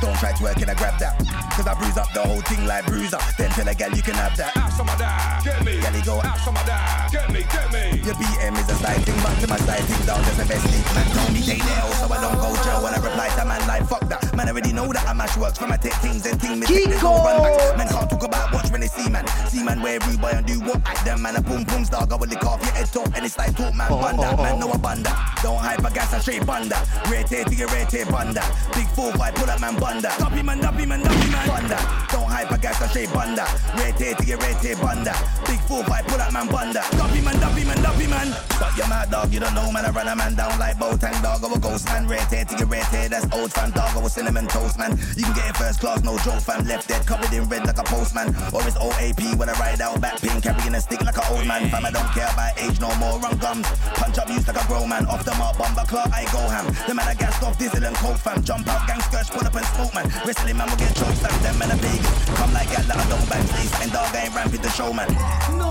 Don't 0.00 0.16
try 0.18 0.32
to 0.32 0.42
work 0.42 0.60
and 0.60 0.70
I 0.70 0.74
grab 0.74 0.98
that. 1.00 1.16
Cause 1.56 1.66
I 1.66 1.72
bruise 1.72 1.96
up 1.96 2.12
the 2.12 2.20
whole 2.20 2.44
thing 2.44 2.66
like 2.66 2.84
bruiser. 2.84 3.18
Then 3.38 3.48
tell 3.56 3.66
a 3.66 3.74
gal 3.74 3.90
you 3.96 4.02
can 4.02 4.14
have 4.14 4.36
that. 4.36 4.52
Out 4.56 4.72
some 4.72 4.88
of 4.88 4.98
that, 5.00 5.40
get 5.40 5.64
me. 5.64 5.80
Gally 5.80 6.02
go 6.04 6.20
Out 6.20 6.36
some 6.44 6.52
of 6.52 6.66
that, 6.68 7.08
get 7.08 7.32
me, 7.32 7.48
get 7.48 7.72
me. 7.72 8.04
Your 8.04 8.12
BM 8.20 8.60
is 8.60 8.68
a 8.68 8.76
side 8.76 9.00
thing, 9.08 9.16
but 9.24 9.32
to 9.40 9.46
my 9.48 9.56
side 9.64 9.80
thing 9.88 10.04
down, 10.04 10.20
that's 10.20 10.36
the 10.36 10.44
best 10.44 10.68
thing. 10.68 10.84
Man 10.92 11.06
told 11.16 11.32
me 11.32 11.40
take 11.40 11.64
the 11.64 11.72
L 11.80 11.88
so 11.96 12.12
I 12.12 12.20
don't 12.20 12.36
go 12.36 12.52
jail 12.60 12.84
when 12.84 12.92
I 12.92 13.00
reply 13.00 13.28
to 13.40 13.44
man 13.48 13.64
like 13.64 13.88
fuck 13.88 14.04
that. 14.12 14.20
Man 14.36 14.48
already 14.52 14.72
know 14.76 14.92
that 14.92 15.08
I 15.08 15.14
mash 15.16 15.36
works 15.38 15.56
from 15.56 15.70
my 15.72 15.78
tech 15.80 15.96
things 16.04 16.26
and 16.28 16.36
things. 16.36 16.60
Me 16.60 16.66
take 16.66 16.92
this 16.92 17.02
no 17.02 17.16
run 17.16 17.40
back. 17.40 17.80
Man 17.80 17.88
can't 17.88 18.10
talk 18.10 18.22
about 18.22 18.52
watch 18.52 18.68
when 18.68 18.84
they 18.84 18.92
see 18.92 19.08
man. 19.08 19.24
See 19.48 19.64
man 19.64 19.80
where 19.80 19.96
every 19.96 20.20
boy 20.20 20.36
and 20.36 20.44
do 20.44 20.60
what 20.60 20.84
at 20.84 21.00
them 21.08 21.22
man 21.22 21.36
a 21.36 21.40
boom 21.40 21.64
boom 21.64 21.88
star 21.88 22.06
go 22.06 22.20
with 22.26 22.34
lick 22.34 22.46
off 22.46 22.62
your 22.62 22.72
head 22.72 22.86
top 22.86 23.06
and 23.16 23.24
it's 23.24 23.38
like 23.38 23.54
talk 23.56 23.74
man 23.74 23.88
oh, 23.90 24.00
bunda. 24.00 24.22
Oh, 24.26 24.36
oh. 24.38 24.42
Man 24.42 24.58
know 24.58 24.72
a 24.72 24.78
bunda. 24.78 25.10
Don't 25.42 25.58
hype 25.58 25.84
a 25.84 25.90
gas 25.92 26.12
and 26.12 26.22
straight 26.22 26.46
bunda. 26.46 26.76
Red 27.10 27.26
tape 27.26 27.46
to 27.46 27.54
your 27.54 27.68
red 27.68 27.88
tape 27.88 28.08
bunda. 28.08 28.42
Big 28.74 28.88
four 28.88 29.12
five 29.12 29.34
pull 29.34 29.50
up 29.50 29.60
man 29.60 29.78
bunda. 29.78 30.12
Duppy 30.18 30.42
man, 30.42 30.60
duppy 30.60 30.86
man, 30.86 31.00
duppy 31.02 31.30
man 31.30 31.48
bunda. 31.48 31.78
Don't 32.10 32.28
hype 32.28 32.50
a 32.50 32.58
gas 32.58 32.80
and 32.80 32.90
straight 32.90 33.12
bunda. 33.12 33.46
Red 33.76 33.96
tape 33.96 34.16
to 34.18 34.24
your 34.24 34.38
red 34.38 34.56
tape 34.60 34.80
bunda. 34.80 35.14
Big 35.46 35.60
four 35.60 35.84
five 35.84 36.06
pull 36.06 36.20
up 36.20 36.32
man 36.32 36.48
bunda. 36.48 36.82
Duppy 36.96 37.20
man, 37.20 37.38
duppy 37.38 37.64
man, 37.64 37.82
duppy 37.82 38.06
man. 38.06 38.34
But 38.58 38.76
you're 38.76 38.88
mad 38.88 39.10
dog, 39.10 39.32
you 39.32 39.40
don't 39.40 39.54
know 39.54 39.70
man. 39.72 39.84
I 39.84 39.90
run 39.90 40.08
a 40.08 40.16
man 40.16 40.34
down 40.34 40.58
like 40.58 40.76
Botang 40.78 41.22
dog. 41.22 41.44
I 41.44 41.46
will 41.46 41.58
ghost 41.58 41.86
man. 41.86 42.06
Red 42.06 42.28
tape 42.28 42.48
to 42.48 42.56
your 42.56 42.68
red 42.68 42.84
tape. 42.86 43.10
That's 43.10 43.26
old 43.34 43.52
fan 43.52 43.70
dog. 43.70 43.96
I 43.96 44.00
was 44.00 44.14
cinnamon 44.14 44.46
toast 44.46 44.78
man. 44.78 44.98
You 45.16 45.24
can 45.24 45.34
get 45.34 45.50
it 45.50 45.56
first 45.56 45.80
class, 45.80 46.02
no 46.02 46.18
joke 46.18 46.40
fam. 46.40 46.64
Left 46.66 46.88
dead 46.88 47.06
covered 47.06 47.32
in 47.32 47.48
red 47.48 47.66
like 47.66 47.78
a 47.78 47.84
postman. 47.84 48.28
Or 48.52 48.62
it's 48.66 48.76
OAP 48.76 49.36
when 49.36 49.48
I 49.48 49.54
ride 49.58 49.80
out 49.80 50.00
back 50.00 50.20
pain 50.20 50.40
carrying 50.40 50.74
a 50.74 50.80
stick 50.80 51.02
like 51.02 51.16
an 51.16 51.24
old 51.30 51.46
man. 51.46 51.70
Fam, 51.70 51.84
I 51.84 51.90
don't 51.90 52.05
care 52.14 52.30
about 52.32 52.58
age 52.58 52.80
no 52.80 52.94
more. 52.96 53.18
Run 53.20 53.36
gums. 53.38 53.66
Punch 53.98 54.18
up 54.18 54.28
used 54.28 54.48
like 54.48 54.62
a 54.62 54.66
grown 54.66 54.88
man. 54.88 55.06
Off 55.06 55.24
the 55.24 55.34
mark, 55.34 55.58
bomber 55.58 55.86
clock, 55.86 56.10
I 56.12 56.24
go 56.32 56.42
ham. 56.48 56.66
The 56.86 56.94
man 56.94 57.08
I 57.08 57.14
gassed 57.14 57.42
off 57.42 57.58
diesel 57.58 57.84
and 57.84 57.96
coke 57.96 58.18
fam. 58.18 58.42
Jump 58.42 58.68
out, 58.68 58.86
gang 58.86 59.00
skirts, 59.00 59.30
pull 59.30 59.46
up 59.46 59.54
and 59.54 59.66
smoke 59.74 59.94
man. 59.94 60.06
Wrestling 60.26 60.56
man 60.56 60.68
will 60.68 60.76
get 60.76 60.94
choked 60.94 61.18
fam. 61.18 61.34
Them 61.42 61.58
men 61.58 61.70
are 61.72 61.82
big. 61.82 62.00
Come 62.36 62.52
like 62.52 62.70
that 62.70 62.84
I 62.90 63.08
don't 63.08 63.28
bang. 63.28 63.46
Please, 63.48 63.72
and 63.82 63.92
dog 63.92 64.14
ain't 64.14 64.34
ramping 64.34 64.62
the 64.62 64.70
showman. 64.70 65.08
No, 65.56 65.70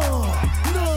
no. 0.73 0.94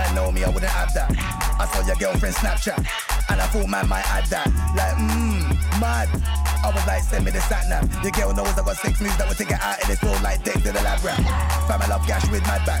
Man 0.00 0.14
know 0.14 0.32
me, 0.32 0.42
I 0.44 0.48
wouldn't 0.48 0.72
have 0.72 0.94
that. 0.94 1.12
I 1.60 1.68
saw 1.68 1.84
your 1.84 1.96
girlfriend 1.96 2.34
Snapchat, 2.34 2.80
and 3.28 3.36
I 3.36 3.44
thought 3.52 3.68
man 3.68 3.86
might 3.86 4.08
add 4.08 4.24
that. 4.32 4.48
Like, 4.72 4.96
mmm, 4.96 5.44
mad. 5.76 6.08
I 6.64 6.72
was 6.72 6.86
like, 6.86 7.02
send 7.04 7.26
me 7.26 7.30
the 7.30 7.40
sat 7.44 7.68
nav. 7.68 7.84
The 8.00 8.10
girl 8.10 8.32
knows 8.32 8.56
I 8.56 8.64
got 8.64 8.80
six 8.80 8.96
moves 9.00 9.16
that 9.18 9.28
will 9.28 9.36
take 9.36 9.52
it 9.52 9.60
out 9.60 9.76
of 9.76 9.86
this 9.88 10.00
world 10.00 10.22
like 10.22 10.42
deck 10.42 10.56
to 10.64 10.72
the 10.72 10.80
lab 10.80 11.04
rap. 11.04 11.20
Fam, 11.68 11.84
I 11.84 11.86
love 11.92 12.06
gash 12.08 12.24
with 12.32 12.40
my 12.48 12.56
back. 12.64 12.80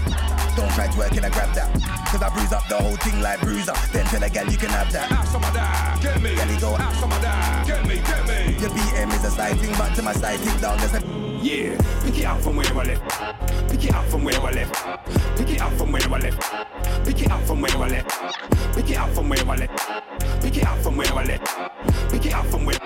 Don't 0.56 0.72
try 0.72 0.88
and 0.88 1.26
I 1.26 1.28
grab 1.28 1.52
that. 1.60 1.68
Cause 2.08 2.22
I 2.24 2.32
bruise 2.32 2.52
up 2.56 2.66
the 2.68 2.76
whole 2.80 2.96
thing 3.04 3.20
like 3.20 3.40
bruiser. 3.40 3.76
Then 3.92 4.06
tell 4.06 4.22
a 4.22 4.30
gal 4.30 4.48
you 4.48 4.56
can 4.56 4.70
have 4.70 4.90
that. 4.92 5.12
Out 5.12 5.28
some 5.28 5.44
of 5.44 5.52
that, 5.52 6.00
get 6.00 6.22
me. 6.22 6.34
Gally 6.34 6.56
go 6.56 6.72
Out 6.72 6.94
some 6.96 7.12
of 7.12 7.20
that, 7.20 7.66
get 7.66 7.84
me, 7.84 7.96
get 8.00 8.24
me. 8.24 8.29
Your 8.60 8.68
BM 8.68 9.10
is 9.14 9.24
a 9.24 9.30
side 9.30 9.58
thing, 9.58 9.74
but 9.78 9.94
to 9.94 10.02
my 10.02 10.12
side 10.12 10.38
down 10.60 10.76
there's 10.76 10.92
a 10.92 11.00
Yeah, 11.40 11.80
pick 12.04 12.18
it 12.18 12.26
up 12.26 12.42
from 12.42 12.56
where 12.56 12.66
I 12.66 12.84
left. 12.84 13.70
Pick 13.70 13.84
it 13.86 13.94
up 13.94 14.04
from 14.04 14.22
where 14.22 14.38
I 14.38 14.50
left. 14.50 15.38
Pick 15.38 15.50
it 15.50 15.62
up 15.62 15.72
from 15.72 15.92
where 15.92 16.02
I 16.02 16.18
left. 16.18 17.06
Pick 17.06 17.22
it 17.22 17.30
up 17.30 17.40
from 17.46 17.62
where 17.62 17.74
I 17.74 17.88
left. 17.88 18.74
Pick 18.74 18.90
it 18.90 18.98
up 18.98 19.08
from 19.14 19.30
where 19.30 19.40
I 19.48 19.56
left. 19.56 20.42
Pick 20.42 20.56
it 20.58 20.66
up 20.66 20.78
from 20.82 20.96
where 20.98 21.14
I 21.14 21.24
left. 21.24 22.10
Pick 22.10 22.26
it 22.26 22.34
up 22.34 22.46
from 22.48 22.66
where. 22.66 22.78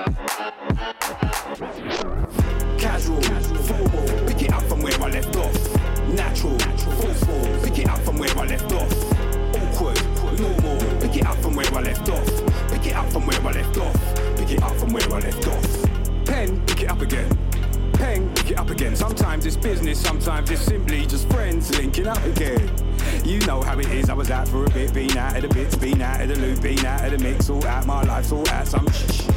Casual, 2.79 3.23
formal. 3.23 4.29
Pick 4.29 4.43
it 4.43 4.53
up 4.53 4.63
from 4.63 4.81
where 4.81 5.03
I 5.03 5.09
left 5.09 5.37
off. 5.37 6.07
Natural, 6.07 6.57
forceful. 7.01 7.59
Pick 7.65 7.81
it 7.81 7.89
up 7.89 7.99
from 7.99 8.19
where 8.19 8.39
I 8.39 8.47
left 8.47 8.73
off. 8.75 8.93
Awkward, 9.57 9.99
Pick 10.35 11.17
it 11.17 11.27
up 11.27 11.37
from 11.37 11.55
where 11.55 11.67
I 11.67 11.81
left 11.81 12.09
off. 12.09 12.27
Pick 12.69 12.87
it 12.87 12.95
up 12.95 13.09
from 13.13 13.25
where 13.27 13.41
I 13.41 13.53
left 13.53 13.77
off. 13.77 14.37
Pick 14.37 14.51
it 14.51 14.63
up 14.63 14.75
from 14.77 14.93
where 14.93 15.13
I 15.13 15.21
left 15.21 15.47
off. 15.47 16.25
Pen, 16.25 16.61
pick 16.67 16.83
it 16.83 16.91
up 16.91 17.01
again. 17.03 17.39
Pen, 17.93 18.35
pick 18.35 18.51
it 18.51 18.59
up 18.59 18.69
again. 18.69 18.97
Sometimes 18.97 19.47
it's 19.47 19.57
business, 19.57 20.01
sometimes 20.01 20.51
it's 20.51 20.63
simply 20.63 21.07
just 21.07 21.31
friends 21.31 21.71
linking 21.79 22.09
up 22.09 22.23
again. 22.25 22.69
You 23.25 23.39
know 23.47 23.63
how 23.63 23.79
it 23.79 23.89
is, 23.91 24.11
I 24.11 24.15
was 24.15 24.33
out 24.33 24.49
for 24.49 24.65
a 24.65 24.71
bit, 24.71 24.93
been 24.93 25.17
out 25.17 25.37
of 25.37 25.43
the 25.43 25.49
bits, 25.55 25.77
been 25.77 26.03
out 26.03 26.21
of 26.21 26.29
the 26.29 26.37
loop, 26.41 26.61
been 26.61 26.85
out 26.85 27.05
of 27.05 27.13
the 27.13 27.19
mix, 27.19 27.49
all 27.49 27.65
out 27.67 27.87
my 27.87 28.03
life, 28.03 28.33
all 28.33 28.49
out 28.49 28.67
some 28.67 28.91
shh. 28.91 29.29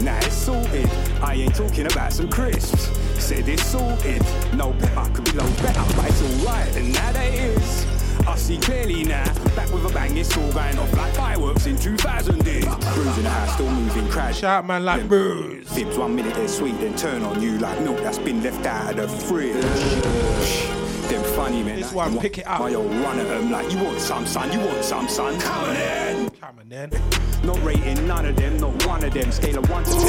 Now 0.00 0.16
it's 0.18 0.34
sorted, 0.34 0.90
I 1.22 1.34
ain't 1.34 1.54
talking 1.54 1.86
about 1.86 2.12
some 2.12 2.28
crisps. 2.28 2.90
Said 3.22 3.48
it's 3.48 3.64
sorted, 3.64 4.22
no 4.54 4.72
pepper 4.72 5.08
could 5.14 5.24
be 5.24 5.32
low 5.32 5.46
better, 5.62 5.84
but 5.94 6.08
it's 6.08 6.22
alright, 6.22 6.76
and 6.76 6.92
now 6.92 7.12
that 7.12 7.32
is. 7.32 8.01
I 8.26 8.36
see 8.36 8.58
clearly 8.58 9.04
now, 9.04 9.24
back 9.56 9.70
with 9.72 9.84
a 9.84 9.92
bang, 9.92 10.16
it's 10.16 10.36
all 10.36 10.52
going 10.52 10.78
off 10.78 10.92
like 10.96 11.14
fireworks 11.14 11.66
in 11.66 11.76
2000 11.76 12.44
did. 12.44 12.64
Cruising 12.64 13.24
the 13.24 13.30
house, 13.30 13.54
still 13.54 13.70
moving, 13.70 14.08
crash. 14.08 14.38
Shout 14.40 14.66
man 14.66 14.84
like 14.84 15.08
Bruce. 15.08 15.68
Fibs 15.72 15.98
one 15.98 16.14
minute 16.14 16.34
they're 16.34 16.48
sweet, 16.48 16.78
then 16.78 16.94
turn 16.96 17.22
on 17.22 17.42
you 17.42 17.58
like 17.58 17.80
milk 17.80 17.98
that's 17.98 18.18
been 18.18 18.42
left 18.42 18.64
out 18.64 18.98
of 18.98 19.10
the 19.10 19.16
fridge. 19.26 19.54
Them 21.10 21.22
funny 21.34 21.62
man. 21.62 21.80
This 21.80 21.92
one, 21.92 22.18
pick 22.20 22.38
it 22.38 22.46
up. 22.46 22.60
My 22.60 22.74
old 22.74 22.90
run 22.90 23.18
at 23.18 23.28
them 23.28 23.50
like 23.50 23.70
you 23.72 23.82
want 23.82 24.00
some 24.00 24.24
son, 24.24 24.52
you 24.52 24.60
want 24.60 24.84
some 24.84 25.08
son. 25.08 25.38
Come 25.40 25.64
on 25.64 25.76
in. 25.76 26.30
Come 26.30 26.58
on 26.58 26.68
then. 26.68 26.90
Not 27.44 27.62
rating 27.64 28.06
none 28.06 28.24
of 28.24 28.36
them, 28.36 28.56
not 28.58 28.86
one 28.86 29.02
of 29.04 29.12
them. 29.12 29.32
Scale 29.32 29.58
of 29.58 29.68
one 29.68 29.84
to 29.84 29.90
ten. 29.90 30.00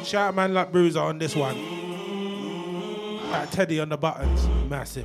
It's 0.00 0.08
Shout 0.08 0.34
man 0.34 0.54
like 0.54 0.70
Bruiser 0.72 1.00
on 1.00 1.18
this 1.18 1.34
one. 1.34 1.77
Like 3.30 3.50
Teddy 3.50 3.78
on 3.78 3.88
the 3.90 3.96
buttons. 3.96 4.48
Massive. 4.70 5.04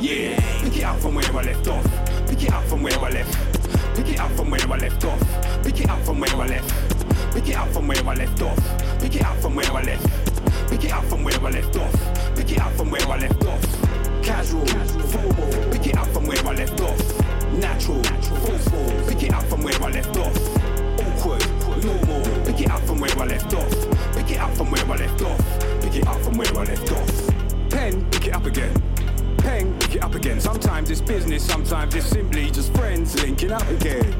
Yeah, 0.00 0.40
pick 0.62 0.76
it 0.78 0.84
up 0.84 0.98
from 1.00 1.14
where 1.14 1.24
I 1.24 1.42
left 1.42 1.68
off. 1.68 1.84
Pick 2.28 2.42
it 2.44 2.52
up 2.52 2.64
from 2.64 2.82
where 2.82 2.98
I 2.98 3.10
left. 3.10 3.96
Pick 3.96 4.08
it 4.08 4.20
up 4.20 4.30
from 4.32 4.50
where 4.50 4.60
I 4.60 4.76
left 4.78 5.04
off. 5.04 5.62
Pick 5.62 5.80
it 5.80 5.88
up 5.88 6.00
from 6.04 6.20
where 6.20 6.34
I 6.34 6.46
left. 6.46 7.34
Pick 7.34 7.48
it 7.48 7.56
up 7.56 7.68
from 7.68 7.86
where 7.88 8.06
I 8.06 8.14
left 8.14 8.42
off. 8.42 9.00
Pick 9.00 9.16
it 9.16 9.24
up 9.24 9.36
from 9.38 9.54
where 9.54 9.72
I 9.72 9.82
left. 9.82 10.70
Pick 10.70 10.84
it 10.84 10.92
up 10.92 11.04
from 11.04 11.24
where 11.24 11.40
I 11.40 11.50
left 11.50 11.76
off. 11.76 12.36
Pick 12.36 12.52
it 12.52 12.60
up 12.60 12.72
from 12.74 12.90
where 12.90 13.08
I 13.08 13.18
left 13.18 13.44
off. 13.44 14.01
Casual, 14.22 14.66
formal. 14.66 15.72
Pick 15.72 15.88
it 15.88 15.96
up 15.96 16.06
from 16.08 16.26
where 16.26 16.38
I 16.46 16.52
left 16.54 16.80
off. 16.80 17.52
Natural, 17.52 18.02
forceful. 18.02 19.08
Pick 19.08 19.22
it 19.24 19.34
up 19.34 19.42
from 19.44 19.62
where 19.62 19.82
I 19.82 19.90
left 19.90 20.16
off. 20.16 20.36
Awkward, 21.00 21.84
normal. 21.84 22.44
Pick 22.44 22.60
it 22.60 22.70
up 22.70 22.80
from 22.82 23.00
where 23.00 23.18
I 23.18 23.26
left 23.26 23.52
off. 23.54 23.70
Pick 24.14 24.30
it 24.30 24.38
up 24.38 24.54
from 24.56 24.70
where 24.70 24.84
I 24.84 24.96
left 24.96 25.22
off. 25.22 25.82
Pick 25.82 25.96
it 25.96 26.06
up 26.06 26.20
from 26.22 26.36
where 26.36 26.48
I 26.56 26.64
left 26.64 26.92
off. 26.92 27.70
Pen, 27.70 28.08
pick 28.10 28.28
it 28.28 28.34
up 28.34 28.46
again. 28.46 28.74
Peng, 29.38 29.76
pick 29.80 29.96
it 29.96 30.04
up 30.04 30.14
again. 30.14 30.40
Sometimes 30.40 30.90
it's 30.90 31.00
business, 31.00 31.44
sometimes 31.44 31.94
it's 31.96 32.06
simply 32.06 32.48
just 32.50 32.72
friends 32.74 33.20
linking 33.20 33.50
up 33.50 33.68
again. 33.70 34.14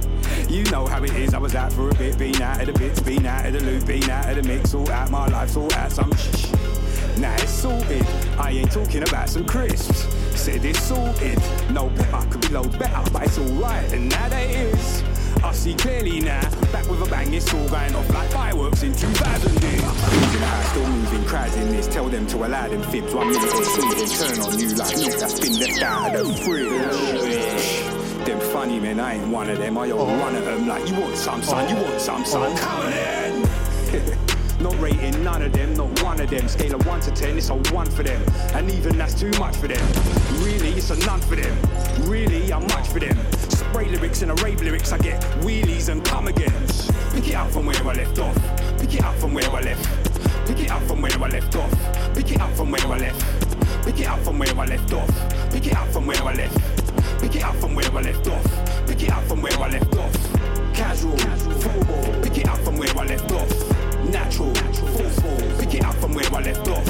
You 0.48 0.64
know 0.64 0.86
how 0.86 1.02
it 1.04 1.14
is, 1.14 1.32
I 1.32 1.38
was 1.38 1.54
out 1.54 1.72
for 1.72 1.90
a 1.90 1.94
bit, 1.94 2.18
been 2.18 2.42
out 2.42 2.60
of 2.60 2.66
the 2.66 2.72
bits, 2.72 3.00
been 3.00 3.24
out 3.24 3.46
of 3.46 3.52
the 3.52 3.60
loop, 3.60 3.86
been 3.86 4.10
out 4.10 4.28
of 4.30 4.42
the 4.42 4.42
mix, 4.42 4.74
all 4.74 4.90
out 4.90 5.10
my 5.10 5.28
life, 5.28 5.56
all 5.56 5.72
out 5.74 5.92
some 5.92 6.12
shh. 6.16 6.61
Now 7.18 7.34
it's 7.34 7.52
sorted, 7.52 8.06
I 8.38 8.50
ain't 8.50 8.72
talking 8.72 9.02
about 9.02 9.28
some 9.28 9.44
crisps. 9.44 10.06
Said 10.38 10.64
it's 10.64 10.82
sorted, 10.82 11.38
no 11.70 11.90
pepper 11.90 12.26
could 12.30 12.40
be 12.40 12.48
low 12.48 12.64
better, 12.64 13.10
but 13.12 13.24
it's 13.24 13.38
alright, 13.38 13.92
and 13.92 14.08
now 14.08 14.28
that 14.28 14.50
it 14.50 14.74
is. 14.74 15.02
I 15.44 15.52
see 15.52 15.74
clearly 15.74 16.20
now, 16.20 16.40
back 16.72 16.88
with 16.88 17.02
a 17.02 17.10
bang, 17.10 17.32
it's 17.34 17.52
all 17.52 17.68
going 17.68 17.94
off 17.94 18.08
like 18.14 18.30
fireworks 18.30 18.82
in 18.82 18.94
2000 18.94 19.60
days. 19.60 19.82
Moving 19.82 20.40
house, 20.40 20.68
still 20.70 20.88
moving, 20.88 21.24
crowds 21.24 21.56
in 21.56 21.68
this, 21.70 21.86
tell 21.88 22.08
them 22.08 22.26
to 22.28 22.46
allow 22.46 22.68
them 22.68 22.82
fibs, 22.84 23.14
one 23.14 23.28
minute 23.28 23.42
they 23.42 23.64
sweet, 23.64 23.96
then 23.96 24.08
turn 24.08 24.40
on 24.40 24.58
you 24.58 24.68
like 24.74 24.96
milk 24.98 25.18
that's 25.18 25.40
been 25.40 25.58
left 25.58 25.82
out 25.82 26.16
of 26.16 26.26
the 26.26 26.34
fridge. 26.44 28.26
Them 28.26 28.40
funny 28.52 28.80
men, 28.80 29.00
I 29.00 29.14
ain't 29.14 29.28
one 29.28 29.50
of 29.50 29.58
them, 29.58 29.76
I 29.76 29.90
own 29.90 30.18
one 30.18 30.34
of 30.34 30.44
them 30.44 30.66
like, 30.66 30.88
you 30.88 30.98
want 30.98 31.16
some 31.16 31.42
son, 31.42 31.68
you 31.68 31.82
want 31.82 32.00
some 32.00 32.24
son, 32.24 32.52
oh. 32.52 32.58
come 32.58 32.80
on 32.80 32.92
in. 32.92 34.22
Not 34.62 34.78
rating 34.80 35.24
none 35.24 35.42
of 35.42 35.52
them, 35.52 35.74
not 35.74 35.91
one 36.12 36.20
of 36.20 36.30
them. 36.30 36.46
Scale 36.46 36.74
of 36.74 36.86
1 36.86 37.00
to 37.00 37.10
10, 37.10 37.38
it's 37.38 37.48
a 37.48 37.54
1 37.54 37.86
for 37.86 38.02
them. 38.02 38.22
And 38.54 38.70
even 38.70 38.98
that's 38.98 39.14
too 39.18 39.30
much 39.38 39.56
for 39.56 39.68
them. 39.68 39.82
Really, 40.44 40.70
it's 40.70 40.90
a 40.90 40.96
none 41.06 41.20
for 41.20 41.36
them. 41.36 41.56
Really, 42.10 42.52
I'm 42.52 42.66
much 42.66 42.88
for 42.88 43.00
them. 43.00 43.16
Spray 43.48 43.88
lyrics 43.88 44.20
and 44.20 44.30
a 44.30 44.34
rave 44.44 44.60
lyrics, 44.60 44.92
I 44.92 44.98
get 44.98 45.22
wheelies 45.40 45.88
and 45.88 46.04
come 46.04 46.28
again. 46.28 46.52
Pick 47.14 47.28
it 47.28 47.34
up 47.34 47.50
from 47.50 47.64
where 47.64 47.76
I 47.76 47.94
left 47.94 48.18
off. 48.18 48.36
Pick 48.78 48.94
it 48.94 49.02
up 49.02 49.14
from 49.16 49.32
where 49.32 49.48
I 49.50 49.60
left. 49.62 50.46
Pick 50.46 50.60
it 50.60 50.70
up 50.70 50.82
from 50.82 51.00
where 51.00 51.12
I 51.12 51.28
left 51.28 51.56
off. 51.56 52.14
Pick 52.14 52.30
it 52.30 52.40
up 52.40 52.52
from 52.52 52.70
where 52.70 52.86
I 52.86 52.98
left. 52.98 53.84
Pick 53.84 54.00
it 54.00 54.06
up 54.06 54.18
from 54.20 54.38
where 54.38 54.54
I 54.54 54.66
left 54.66 54.92
off. 54.92 55.50
Pick 55.50 55.66
it 55.66 55.74
up 55.74 55.88
from 55.92 56.06
where 56.06 56.22
I 56.22 56.34
left. 56.34 57.20
Pick 57.20 57.36
it 57.36 57.42
up 57.42 57.54
from 57.56 57.74
where 57.74 57.90
I 57.90 58.02
left 58.02 58.28
off. 58.28 58.86
Pick 58.86 59.02
it 59.02 59.10
up 59.10 59.24
from 59.24 59.40
where 59.40 59.58
I 59.58 59.70
left 59.70 59.96
off. 59.96 60.74
Casual, 60.74 61.16
formal. 61.16 62.22
Pick 62.22 62.38
it 62.38 62.48
up 62.48 62.58
from 62.58 62.76
where 62.76 62.98
I 62.98 63.06
left 63.06 63.32
off. 63.32 63.71
Natural. 64.12 64.52
Pick 65.58 65.74
it 65.74 65.84
up 65.84 65.94
from 65.94 66.14
where 66.14 66.24
I 66.34 66.42
left 66.42 66.68
off. 66.68 66.86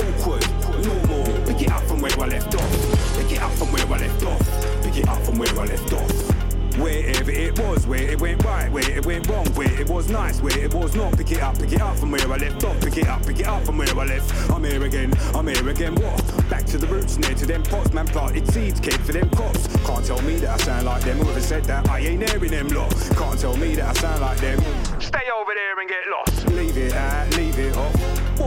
Awkward, 0.00 0.46
normal. 0.84 1.24
Pick 1.46 1.62
it 1.62 1.72
up 1.72 1.82
from 1.82 2.00
where 2.00 2.20
I 2.20 2.26
left 2.26 2.54
off. 2.54 3.16
Pick 3.16 3.32
it 3.32 3.42
up 3.42 3.50
from 3.52 3.72
where 3.72 3.86
I 3.86 3.98
left 3.98 4.22
off. 4.24 4.82
Pick 4.82 4.96
it 4.98 5.08
up 5.08 5.20
from 5.22 5.38
where 5.38 5.48
I 5.58 5.64
left 5.64 5.92
off. 5.92 6.32
Wherever 6.78 7.30
it 7.30 7.58
was, 7.58 7.86
where 7.86 8.02
it 8.02 8.20
went 8.20 8.42
right, 8.44 8.70
where 8.72 8.88
it 8.90 9.04
went 9.04 9.28
wrong, 9.28 9.46
where 9.54 9.70
it 9.78 9.90
was 9.90 10.08
nice, 10.08 10.40
where 10.40 10.58
it 10.58 10.72
was 10.72 10.94
not. 10.94 11.16
Pick 11.18 11.32
it 11.32 11.42
up, 11.42 11.58
pick 11.58 11.72
it 11.72 11.82
up 11.82 11.96
from 11.98 12.10
where 12.10 12.32
I 12.32 12.36
left 12.36 12.64
off. 12.64 12.80
Pick 12.80 12.96
it 12.96 13.08
up, 13.08 13.26
pick 13.26 13.40
it 13.40 13.46
up 13.46 13.62
from 13.64 13.76
where 13.76 13.88
I 13.88 14.04
left. 14.06 14.50
I'm 14.50 14.64
here 14.64 14.82
again, 14.82 15.12
I'm 15.34 15.48
here 15.48 15.68
again. 15.68 15.94
What? 15.96 16.48
Back 16.48 16.64
to 16.66 16.78
the 16.78 16.86
roots, 16.86 17.18
near 17.18 17.34
to 17.34 17.44
them 17.44 17.62
pots, 17.64 17.92
man. 17.92 18.06
Planted 18.06 18.50
seeds, 18.50 18.80
kid 18.80 19.00
for 19.00 19.12
them 19.12 19.28
cops. 19.30 19.66
Can't 19.84 20.04
tell 20.06 20.22
me 20.22 20.36
that 20.36 20.50
I 20.50 20.56
sound 20.64 20.86
like 20.86 21.02
them. 21.02 21.18
Whoever 21.18 21.40
said 21.40 21.64
that, 21.64 21.88
I 21.90 21.98
ain't 21.98 22.28
hearing 22.30 22.50
them 22.50 22.68
lot. 22.68 22.90
Can't 23.16 23.38
tell 23.38 23.56
me 23.56 23.74
that 23.74 23.90
I 23.90 24.00
sound 24.00 24.20
like 24.22 24.38
them. 24.38 24.58
Stay 24.98 25.28
over 25.36 25.52
there 25.54 25.78
and 25.78 25.88
get 25.88 26.08
lost. 26.08 26.41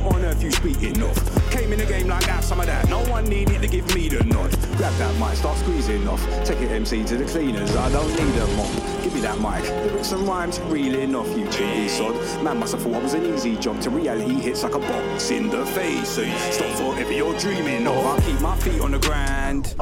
On 0.05 0.23
earth 0.23 0.43
you 0.43 0.51
speaking 0.51 1.01
of? 1.01 1.15
Came 1.49 1.73
in 1.73 1.79
the 1.79 1.85
game 1.85 2.07
like 2.07 2.25
that, 2.25 2.43
some 2.43 2.59
of 2.59 2.67
that. 2.67 2.87
No 2.89 2.99
one 3.09 3.25
needed 3.25 3.61
to 3.61 3.67
give 3.67 3.93
me 3.95 4.07
the 4.07 4.23
nod. 4.25 4.51
Grab 4.77 4.93
that 4.97 5.19
mic, 5.19 5.35
start 5.37 5.57
squeezing 5.57 6.07
off. 6.07 6.23
Take 6.45 6.61
it 6.61 6.71
MC 6.71 7.03
to 7.05 7.17
the 7.17 7.25
cleaners, 7.25 7.75
I 7.75 7.91
don't 7.91 8.09
need 8.09 8.41
a 8.41 8.47
mop. 8.55 9.03
Give 9.03 9.13
me 9.15 9.21
that 9.21 9.39
mic. 9.39 9.63
Lyrics 9.85 10.11
and 10.11 10.27
rhymes 10.27 10.59
reeling 10.61 11.15
off 11.15 11.27
you 11.35 11.45
cheeky 11.49 11.87
sod. 11.87 12.13
Man 12.43 12.59
must 12.59 12.73
have 12.73 12.83
thought 12.83 12.95
it 12.95 13.03
was 13.03 13.13
an 13.15 13.25
easy 13.25 13.55
job. 13.55 13.81
To 13.81 13.89
reality 13.89 14.35
hits 14.35 14.63
like 14.63 14.75
a 14.75 14.79
box 14.79 15.31
in 15.31 15.49
the 15.49 15.65
face. 15.65 16.09
So 16.09 16.23
stop 16.51 16.75
forever 16.77 17.11
you're 17.11 17.37
dreaming 17.39 17.87
of. 17.87 18.05
I 18.05 18.19
keep 18.21 18.39
my 18.41 18.55
feet 18.57 18.81
on 18.81 18.91
the 18.91 18.99
ground. 18.99 19.75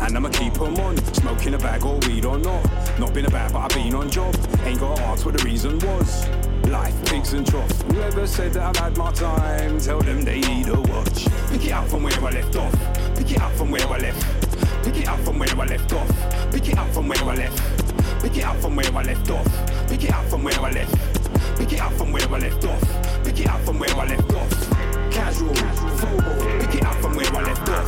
And 0.00 0.16
I'ma 0.16 0.30
keep 0.30 0.54
'em 0.60 0.76
on. 0.80 0.96
Smoking 1.12 1.54
a 1.54 1.58
bag 1.58 1.84
or 1.84 1.98
weed 2.06 2.24
or 2.24 2.38
not. 2.38 2.64
Not 2.98 3.12
been 3.12 3.26
a 3.26 3.30
bad, 3.30 3.52
but 3.52 3.60
I've 3.60 3.74
been 3.74 3.94
on 3.94 4.08
job. 4.08 4.34
Ain't 4.64 4.80
gotta 4.80 5.02
ask 5.02 5.26
what 5.26 5.36
the 5.36 5.44
reason 5.44 5.78
was. 5.80 6.26
Life, 6.66 6.94
pigs 7.06 7.32
and 7.32 7.46
troughs. 7.46 7.82
Whoever 7.82 8.26
said 8.26 8.52
that 8.54 8.62
I've 8.62 8.76
had 8.76 8.96
my 8.96 9.12
time, 9.12 9.78
tell 9.78 10.00
them 10.00 10.22
they 10.22 10.40
need 10.40 10.68
a 10.68 10.80
watch. 10.80 11.26
Pick 11.50 11.64
it 11.66 11.72
up 11.72 11.88
from 11.88 12.02
where 12.02 12.12
I 12.20 12.30
left 12.30 12.56
off. 12.56 12.72
Pick 13.16 13.32
it 13.32 13.40
up 13.40 13.52
from 13.52 13.70
where 13.70 13.86
I 13.86 13.98
left. 13.98 14.84
Pick 14.84 14.96
it 14.96 15.08
up 15.08 15.18
from 15.20 15.38
where 15.38 15.48
I 15.48 15.64
left 15.64 15.92
off. 15.92 16.52
Pick 16.52 16.68
it 16.68 16.78
up 16.78 16.88
from 16.92 17.08
where 17.08 17.24
I 17.24 17.34
left. 17.34 18.22
Pick 18.22 18.36
it 18.36 18.44
up 18.44 18.56
from 18.56 18.76
where 18.76 18.86
I 18.86 19.02
left 19.02 19.30
off. 19.30 19.88
Pick 19.88 20.04
it 20.04 20.12
up 20.12 20.24
from 20.26 20.44
where 20.44 20.60
I 20.60 20.70
left. 20.70 21.58
Pick 21.58 21.72
it 21.72 21.80
up 21.80 21.92
from 21.92 22.12
where 22.12 22.28
I 22.28 22.38
left 22.38 22.64
off. 22.64 23.24
Pick 23.24 23.40
it 23.40 23.48
up 23.48 23.60
from 23.60 23.78
where 23.78 23.96
I 23.96 24.06
left 24.06 24.32
off. 24.34 25.10
Casual, 25.10 25.54
formal. 25.54 26.60
Pick 26.60 26.74
it 26.74 26.84
up 26.84 26.94
from 26.96 27.16
where 27.16 27.34
I 27.34 27.42
left 27.42 27.68
off. 27.68 27.86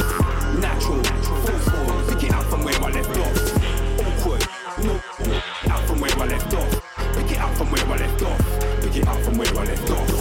Natural, 0.58 1.04
forceful. 1.44 2.14
Pick 2.14 2.24
it 2.24 2.32
up 2.34 2.44
from 2.44 2.64
where 2.64 2.80
I 2.82 2.90
left 2.90 3.16
off. 3.18 3.36
Awkward, 4.00 4.46
no. 4.84 4.94
Up 5.74 5.80
from 5.86 6.00
where 6.00 6.18
I 6.18 6.26
left 6.26 6.54
off. 6.54 6.82
Pick 7.14 7.32
it 7.32 7.38
up 7.38 7.54
from 7.56 7.70
where 7.70 7.86
I 7.86 7.96
left 7.96 8.22
off. 8.22 8.39
It 9.00 9.08
up 9.08 9.18
from 9.22 9.38
where 9.38 9.48
I 9.48 9.64
left 9.64 9.90
off. 9.90 10.20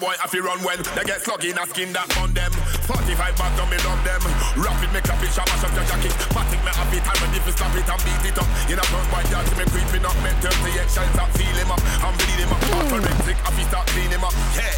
Boy 0.00 0.14
run 0.40 0.58
when 0.64 0.78
they 0.96 1.04
get 1.04 1.22
sluggy 1.22 1.50
in 1.50 1.56
skin 1.68 1.92
that 1.92 2.18
on 2.18 2.34
them. 2.34 2.50
45 2.84 3.16
back 3.40 3.56
on 3.56 3.68
me 3.72 3.78
love 3.80 4.00
them. 4.04 4.20
Rapid 4.60 4.92
me 4.92 5.00
clap 5.00 5.22
it, 5.24 5.32
shabba 5.32 5.56
shop 5.56 5.72
your 5.72 5.84
jacket. 5.88 6.12
Matic 6.36 6.60
me 6.60 6.72
have 6.76 6.92
it, 6.92 7.00
time 7.00 7.22
and 7.24 7.32
if 7.32 7.44
you 7.48 7.54
stop 7.56 7.72
it 7.72 7.88
and 7.88 8.00
beat 8.04 8.24
it 8.28 8.36
up. 8.36 8.48
In 8.68 8.76
a 8.76 8.84
front 8.92 9.08
white 9.08 9.28
yard, 9.32 9.48
see 9.48 9.56
me 9.56 9.64
creeping 9.72 10.04
up. 10.04 10.16
Men 10.20 10.36
38 10.44 10.84
shots 10.92 11.16
up, 11.16 11.30
feel 11.32 11.56
him 11.56 11.72
up. 11.72 11.80
I'm 12.04 12.12
bleed 12.20 12.44
him 12.44 12.52
up. 12.52 12.60
Heart 12.68 12.84
hmm. 12.84 12.92
forensic, 12.92 13.38
I 13.40 13.50
feel 13.56 13.68
start 13.72 13.88
clean 13.88 14.12
him 14.12 14.24
up. 14.24 14.36
Yeah. 14.52 14.76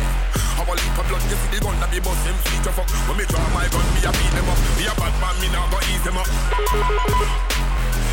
How 0.55 0.65
a 0.65 0.75
leap 0.79 0.95
of 0.95 1.07
blood, 1.11 1.23
you 1.27 1.37
see 1.37 1.51
the 1.51 1.59
gun 1.59 1.77
that 1.83 1.91
be 1.91 1.99
bust 1.99 2.23
him 2.23 2.39
feet 2.47 2.67
fuck. 2.71 2.89
When 3.11 3.19
me 3.19 3.25
draw 3.27 3.43
my 3.51 3.67
gun, 3.75 3.87
me 3.91 4.01
a 4.07 4.11
beat 4.15 4.33
them 4.39 4.49
up. 4.55 4.59
Me 4.79 4.87
a 4.87 4.95
bad 4.95 5.15
man, 5.19 5.35
me 5.43 5.49
now 5.51 5.67
go 5.67 5.79
ease 5.91 6.07
him 6.07 6.17
up. 6.17 6.31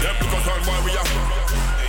Them 0.02 0.16
because 0.20 0.46
all 0.50 0.62
boy 0.66 0.80
we 0.90 0.92
are. 0.98 1.83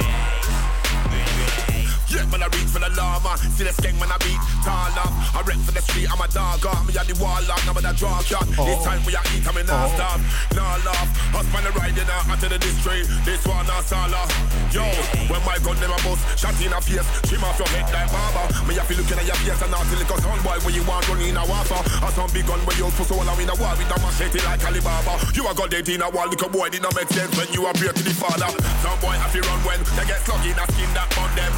Yeah, 2.14 2.30
man, 2.30 2.42
I 2.42 2.48
reach 2.54 2.70
for 2.70 2.78
the 2.78 2.90
llama. 2.94 3.34
See 3.58 3.66
the 3.66 3.74
skeng 3.74 3.98
when 3.98 4.06
I 4.06 4.18
beat. 4.22 4.38
Tall 4.62 4.94
up. 5.02 5.10
I 5.34 5.42
rep 5.42 5.58
for 5.66 5.74
the 5.74 5.82
street, 5.82 6.06
I'm 6.06 6.22
a 6.22 6.28
dog. 6.30 6.62
Me 6.86 6.94
at 6.94 7.10
the 7.10 7.18
wall, 7.18 7.42
I'm 7.42 7.74
a 7.74 7.92
draw 7.98 8.22
cat. 8.22 8.46
Oh. 8.54 8.62
This 8.62 8.78
time 8.86 9.02
we 9.02 9.18
are 9.18 9.26
eat, 9.34 9.42
I'm 9.42 9.58
in 9.58 9.66
oh. 9.66 9.90
stop. 9.98 10.22
Nah 10.54 10.78
laugh. 10.86 11.10
Husband 11.34 11.66
riding 11.74 12.06
out 12.06 12.30
onto 12.30 12.46
the 12.46 12.58
district. 12.62 13.10
This 13.26 13.42
one, 13.42 13.66
not 13.66 13.82
sala. 13.82 14.22
Yo, 14.70 14.86
when 15.26 15.42
my 15.42 15.58
gun 15.66 15.74
never 15.82 15.98
bust, 16.06 16.22
shot 16.38 16.54
in 16.62 16.70
a 16.70 16.78
face. 16.78 17.02
Trim 17.26 17.42
off 17.42 17.58
your 17.58 17.66
head 17.74 17.90
like 17.90 18.06
barber. 18.14 18.46
Me 18.70 18.78
have 18.78 18.86
feel 18.86 19.02
looking 19.02 19.18
at 19.18 19.26
your 19.26 19.38
face 19.42 19.58
and 19.58 19.74
not 19.74 19.82
till 19.90 19.98
it 19.98 20.10
on 20.10 20.38
boy 20.46 20.58
when 20.62 20.74
you 20.74 20.86
want 20.86 21.02
running 21.10 21.34
in 21.34 21.36
a 21.36 21.44
waffle. 21.50 21.82
Or 21.98 22.10
some 22.14 22.30
big 22.30 22.46
gun 22.46 22.62
when 22.62 22.78
you 22.78 22.86
put 22.94 23.10
so 23.10 23.18
in 23.18 23.26
a 23.26 23.56
wall 23.58 23.74
with 23.74 23.90
a 23.90 23.96
machete 23.98 24.38
like 24.46 24.62
Alibaba. 24.62 25.18
You 25.34 25.50
are 25.50 25.54
got 25.54 25.70
dead 25.74 25.88
in 25.90 26.02
a 26.02 26.08
wall, 26.10 26.30
little 26.30 26.50
boy, 26.50 26.70
did 26.70 26.82
not 26.82 26.94
make 26.94 27.10
sense 27.10 27.34
when 27.34 27.50
you 27.50 27.66
appear 27.66 27.90
to 27.90 28.02
the 28.02 28.14
father. 28.14 28.46
Some 28.86 28.98
boy 29.02 29.18
have 29.18 29.34
to 29.34 29.40
run 29.42 29.60
when 29.66 29.80
they 29.98 30.06
get 30.06 30.22
slug 30.22 30.46
in 30.46 30.54
a 30.54 30.64
skin 30.70 30.90
that 30.94 31.10
on 31.18 31.30
them. 31.34 31.52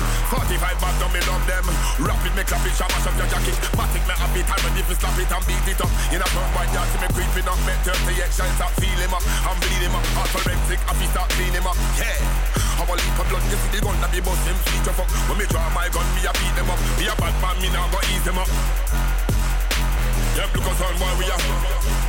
45 0.46 0.78
back 0.78 0.94
down, 1.02 1.10
me 1.10 1.18
love 1.26 1.42
them. 1.50 1.66
Rapid 1.98 2.32
me 2.38 2.42
clap 2.46 2.62
it, 2.62 2.74
shabba 2.78 2.94
mash 2.94 3.10
up 3.10 3.18
your 3.18 3.26
jacket. 3.26 3.58
Matic 3.74 4.04
me 4.06 4.14
happy 4.14 4.42
time 4.46 4.62
and 4.62 4.78
if 4.78 4.86
you 4.86 4.94
slap 4.94 5.18
it 5.18 5.26
and 5.26 5.42
beat 5.42 5.66
it 5.66 5.80
up. 5.82 5.90
In 6.14 6.22
a 6.22 6.26
front 6.30 6.50
boy, 6.54 6.66
yard, 6.70 6.86
see 6.94 7.02
me 7.02 7.08
creeping 7.10 7.50
up. 7.50 7.58
Make 7.66 7.82
38 7.82 8.30
shines 8.30 8.60
up, 8.62 8.70
feel 8.78 8.94
him 8.94 9.10
up. 9.10 9.26
I'm 9.42 9.58
bleed 9.58 9.82
him 9.82 9.98
up. 9.98 10.06
Heart 10.14 10.30
forensic, 10.30 10.78
I 10.86 10.94
feel 10.94 11.10
start 11.10 11.34
clean 11.34 11.50
him 11.50 11.66
up. 11.66 11.74
Yeah. 11.98 12.14
How 12.78 12.86
a 12.86 12.94
leap 12.94 13.18
of 13.18 13.26
blood, 13.26 13.42
you 13.50 13.58
see 13.58 13.70
the 13.74 13.80
gun 13.82 13.98
that 13.98 14.10
be 14.14 14.22
bust 14.22 14.46
him, 14.46 14.54
feet 14.70 14.86
your 14.86 14.94
fuck. 14.94 15.10
When 15.26 15.34
me 15.34 15.50
draw 15.50 15.66
my 15.74 15.90
gun, 15.90 16.06
me 16.14 16.22
a 16.22 16.32
beat 16.38 16.54
them 16.54 16.70
up. 16.70 16.78
Me 16.94 17.10
a 17.10 17.14
bad 17.18 17.34
man, 17.42 17.56
me 17.58 17.68
now 17.74 17.90
go 17.90 17.98
ease 18.06 18.22
them 18.22 18.38
up. 18.38 18.50
Yep, 20.38 20.54
look 20.54 20.68
us 20.70 20.78
on 20.78 20.94
boy, 20.94 21.10
we 21.18 21.26
are. 21.26 22.05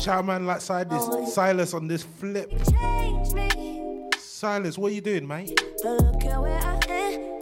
Shout 0.00 0.24
man 0.24 0.46
like 0.46 0.62
Silas, 0.62 1.04
oh, 1.10 1.26
Silas 1.28 1.74
on 1.74 1.86
this 1.86 2.04
flip. 2.04 2.50
Silas, 4.18 4.78
what 4.78 4.92
are 4.92 4.94
you 4.94 5.02
doing, 5.02 5.26
mate? 5.26 5.54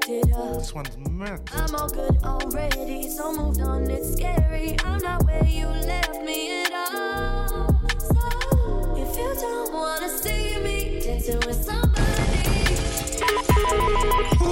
This 0.09 0.75
one's 0.75 0.99
mad. 1.09 1.41
I'm 1.53 1.73
all 1.77 1.89
good 1.89 2.19
already, 2.25 3.09
so 3.09 3.33
moved 3.33 3.61
on. 3.61 3.89
It's 3.89 4.15
scary. 4.15 4.77
I'm 4.85 5.01
not 5.01 5.25
where 5.25 5.45
you 5.45 5.67
left 5.69 6.21
me 6.23 6.65
at 6.65 6.73
all. 6.73 7.81
So 7.97 8.97
if 8.97 9.17
you 9.17 9.35
don't 9.41 9.73
wanna 9.73 10.09
see 10.09 10.59
me 10.59 11.01
dancing 11.01 11.39
with 11.47 11.63
somebody. 11.65 12.05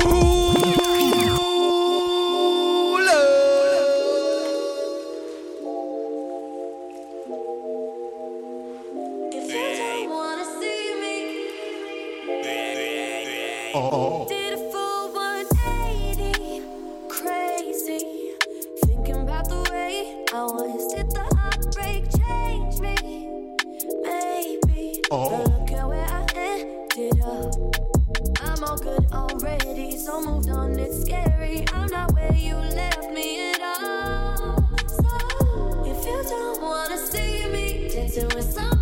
Ooh. 0.05 0.36
oh. 13.77 14.27
Did 14.29 14.59
180, 14.59 16.63
crazy. 17.09 18.33
The 19.49 19.63
way 19.71 20.25
I 20.33 20.45
was. 20.45 20.95
Did 20.95 21.11
the 21.11 21.21
heartbreak 21.37 22.09
change 22.17 22.81
me? 22.81 22.97
Maybe. 24.03 25.03
Where 25.11 26.07
I 26.09 26.25
ended 26.35 27.21
up. 27.21 27.53
I'm 28.41 28.65
all 28.65 28.79
good 28.79 29.07
already, 29.13 29.99
so 29.99 30.23
moved 30.25 30.49
on. 30.49 30.79
It's 30.79 31.03
scary. 31.03 31.67
I'm 31.73 31.91
not 31.91 32.13
where 32.15 32.33
you 32.33 32.55
left 32.57 33.11
me 33.13 33.51
at 33.53 33.61
all. 33.61 34.57
So 34.89 35.85
if 35.85 36.07
you 36.07 36.23
don't 36.25 36.63
wanna 36.63 36.97
see 36.99 37.47
me 37.51 37.89
dancing 37.93 38.29
with 38.35 38.51
someone. 38.53 38.76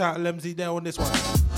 Shout 0.00 0.16
out 0.16 0.22
Lemsy 0.22 0.56
there 0.56 0.70
on 0.70 0.82
this 0.82 0.98
one. 0.98 1.49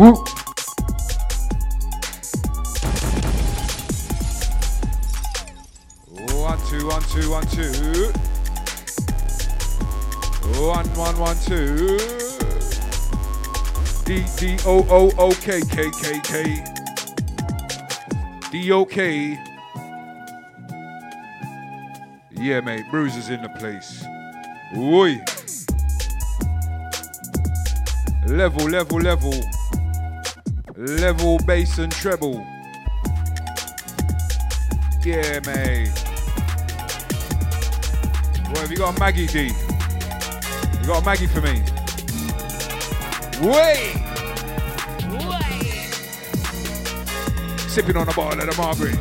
Woo. 0.00 0.14
One, 6.32 6.58
two, 6.70 6.86
one, 6.86 7.02
two, 7.02 7.30
one, 7.30 7.46
two. 7.48 8.10
One, 10.58 10.86
one, 10.96 11.18
one, 11.18 11.36
two. 11.44 11.98
D 14.06 14.24
D 14.38 14.56
O 14.64 14.86
O 14.88 15.12
O 15.18 15.32
K 15.32 15.60
K 15.60 15.90
K 15.90 16.20
K. 16.20 16.64
D 18.50 18.72
O 18.72 18.86
K. 18.86 19.38
Yeah, 22.30 22.60
mate. 22.62 22.86
Bruiser's 22.90 23.28
in 23.28 23.42
the 23.42 23.50
place. 23.50 24.02
Oi. 24.78 25.20
Level, 28.26 28.64
level, 28.66 28.98
level. 28.98 29.59
Level, 30.80 31.38
bass, 31.44 31.76
and 31.76 31.92
treble. 31.92 32.42
Yeah, 35.04 35.40
mate. 35.44 35.90
What 38.48 38.60
have 38.60 38.70
you 38.70 38.78
got 38.78 38.96
a 38.96 38.98
Maggie 38.98 39.26
D? 39.26 39.48
You 39.48 40.86
got 40.86 41.02
a 41.02 41.04
Maggie 41.04 41.26
for 41.26 41.42
me? 41.42 41.62
Way! 43.46 43.92
Sipping 47.68 47.98
on 47.98 48.08
a 48.08 48.14
bottle 48.14 48.40
of 48.40 48.46
the 48.46 48.54
Margaret. 48.56 48.98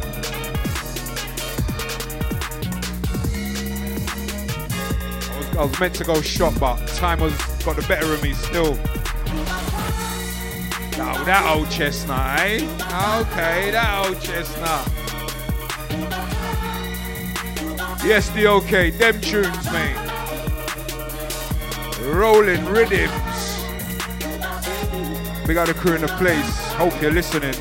I 5.58 5.64
was, 5.64 5.80
meant 5.80 5.96
to 5.96 6.04
go 6.04 6.22
shop, 6.22 6.56
but 6.60 6.86
time 6.88 7.22
was 7.22 7.34
got 7.64 7.78
the 7.78 7.86
better 7.88 8.14
of 8.14 8.22
me 8.22 8.34
still. 8.34 8.78
Oh, 11.02 11.24
that 11.24 11.56
old 11.56 11.72
chestnut, 11.72 12.40
eh? 12.40 12.56
Okay, 13.22 13.72
that 13.72 14.06
old 14.06 14.20
chestnut. 14.22 14.86
Yes, 18.06 18.30
the 18.32 18.48
okay, 18.48 18.90
them 18.90 19.22
tunes, 19.22 19.72
mate. 19.72 19.96
Rolling 22.02 22.66
rhythms. 22.66 23.66
We 25.48 25.54
got 25.54 25.70
a 25.70 25.74
crew 25.74 25.96
in 25.96 26.02
the 26.02 26.08
place. 26.18 26.74
Hope 26.74 27.02
you're 27.02 27.12
listening. 27.12 27.56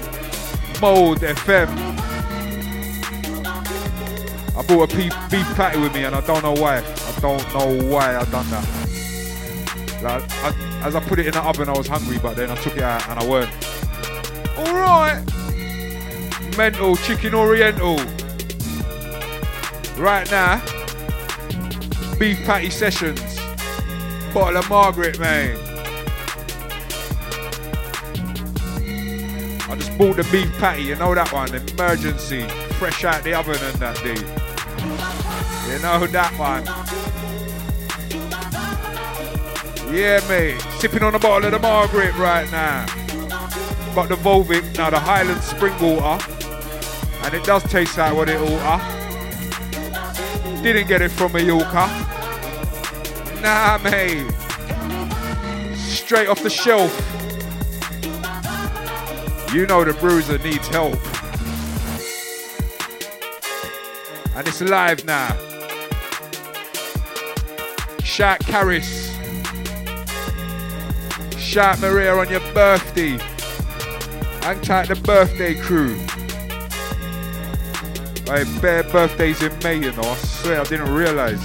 Mode 0.80 1.18
FM. 1.18 1.68
I 4.57 4.62
bought 4.66 4.93
a 4.93 4.97
beef, 4.97 5.14
beef 5.30 5.47
patty 5.55 5.78
with 5.78 5.95
me 5.95 6.05
and 6.05 6.14
I 6.14 6.20
don't 6.22 6.43
know 6.43 6.55
why. 6.55 6.78
I 6.78 7.20
don't 7.20 7.55
know 7.55 7.89
why 7.89 8.16
I 8.16 8.24
done 8.24 8.51
that. 8.51 10.03
Like, 10.03 10.22
I, 10.45 10.68
as 10.83 10.95
I 10.95 11.01
put 11.01 11.18
it 11.18 11.26
in 11.26 11.33
the 11.33 11.43
oven, 11.43 11.68
I 11.68 11.76
was 11.76 11.87
hungry, 11.89 12.18
but 12.18 12.37
then 12.37 12.51
I 12.51 12.55
took 12.57 12.76
it 12.76 12.83
out 12.83 13.09
and 13.09 13.18
I 13.18 13.29
weren't. 13.29 13.51
Alright. 14.59 15.24
Mental 16.57 16.97
chicken 16.97 17.35
oriental. 17.35 17.97
Right 19.97 20.31
now, 20.31 20.62
beef 22.18 22.39
patty 22.45 22.70
sessions. 22.70 23.20
Bottle 24.33 24.59
of 24.59 24.68
Margaret, 24.68 25.18
man. 25.18 25.57
I 29.70 29.76
just 29.76 29.99
bought 29.99 30.16
the 30.16 30.26
beef 30.31 30.51
patty, 30.59 30.83
you 30.83 30.97
know 30.97 31.14
that 31.14 31.33
one, 31.33 31.55
emergency, 31.55 32.43
fresh 32.79 33.05
out 33.05 33.22
the 33.22 33.35
oven 33.35 33.59
and 33.61 33.74
that 33.76 33.97
day. 34.03 34.16
You 35.72 35.79
know 35.83 36.07
that 36.07 36.33
one. 36.39 36.64
Yeah, 39.91 40.20
mate. 40.28 40.61
Sipping 40.78 41.03
on 41.03 41.14
a 41.14 41.18
bottle 41.18 41.47
of 41.47 41.53
the 41.53 41.59
Margaret 41.59 42.14
right 42.16 42.51
now. 42.53 42.86
Got 43.95 44.11
the 44.11 44.16
Volvic, 44.16 44.76
now 44.76 44.91
the 44.91 44.99
Highland 44.99 45.43
spring 45.43 45.72
water. 45.80 46.22
And 47.24 47.34
it 47.34 47.43
does 47.45 47.62
taste 47.64 47.97
like 47.97 48.14
what 48.14 48.28
it 48.28 48.39
oughta. 48.41 48.80
Didn't 50.62 50.89
get 50.89 51.03
it 51.03 51.11
from 51.11 51.34
a 51.36 51.41
Yorker. 51.41 51.89
Nah, 53.41 53.78
mate. 53.78 54.30
Straight 55.74 56.28
off 56.28 56.43
the 56.43 56.51
shelf. 56.51 56.93
You 59.55 59.66
know 59.66 59.84
the 59.84 59.95
bruiser 59.95 60.39
needs 60.39 60.68
help. 60.68 60.99
And 64.36 64.47
it's 64.47 64.61
live 64.61 65.05
now. 65.05 65.36
Shout 68.05 68.41
Caris. 68.41 69.18
Shout 71.49 71.80
Maria 71.80 72.14
on 72.14 72.28
your 72.28 72.40
birthday. 72.53 73.16
Hang 74.42 74.61
tight 74.61 74.88
the 74.88 74.96
birthday 74.96 75.55
crew. 75.55 75.94
Hey, 78.26 78.44
bare 78.61 78.82
birthdays 78.82 79.40
in 79.40 79.59
May, 79.61 79.76
you 79.76 79.92
know. 79.92 80.03
I 80.03 80.14
swear 80.16 80.61
I 80.61 80.64
didn't 80.64 80.92
realize. 80.92 81.40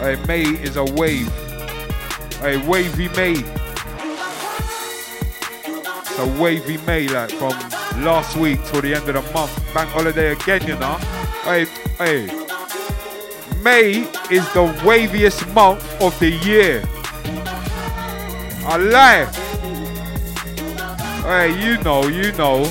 Hey, 0.00 0.16
May 0.26 0.42
is 0.64 0.76
a 0.76 0.84
wave. 0.84 1.32
Hey, 2.40 2.56
wavy 2.66 3.08
May. 3.10 3.34
It's 6.00 6.18
a 6.18 6.26
wavy 6.42 6.78
May, 6.78 7.06
like 7.06 7.30
from 7.30 7.52
last 8.02 8.36
week 8.36 8.58
till 8.64 8.80
the 8.80 8.96
end 8.96 9.08
of 9.08 9.14
the 9.14 9.32
month. 9.32 9.56
Bank 9.72 9.90
holiday 9.90 10.32
again, 10.32 10.66
you 10.66 10.76
know. 10.80 10.96
Hey, 11.44 11.66
hey. 11.98 12.26
May 13.62 14.00
is 14.28 14.44
the 14.54 14.66
waviest 14.82 15.54
month 15.54 16.02
of 16.02 16.18
the 16.18 16.30
year. 16.30 16.82
I 18.66 18.76
lie. 18.78 19.24
Hey, 21.22 21.62
you 21.62 21.82
know, 21.82 22.06
you 22.06 22.32
know. 22.32 22.62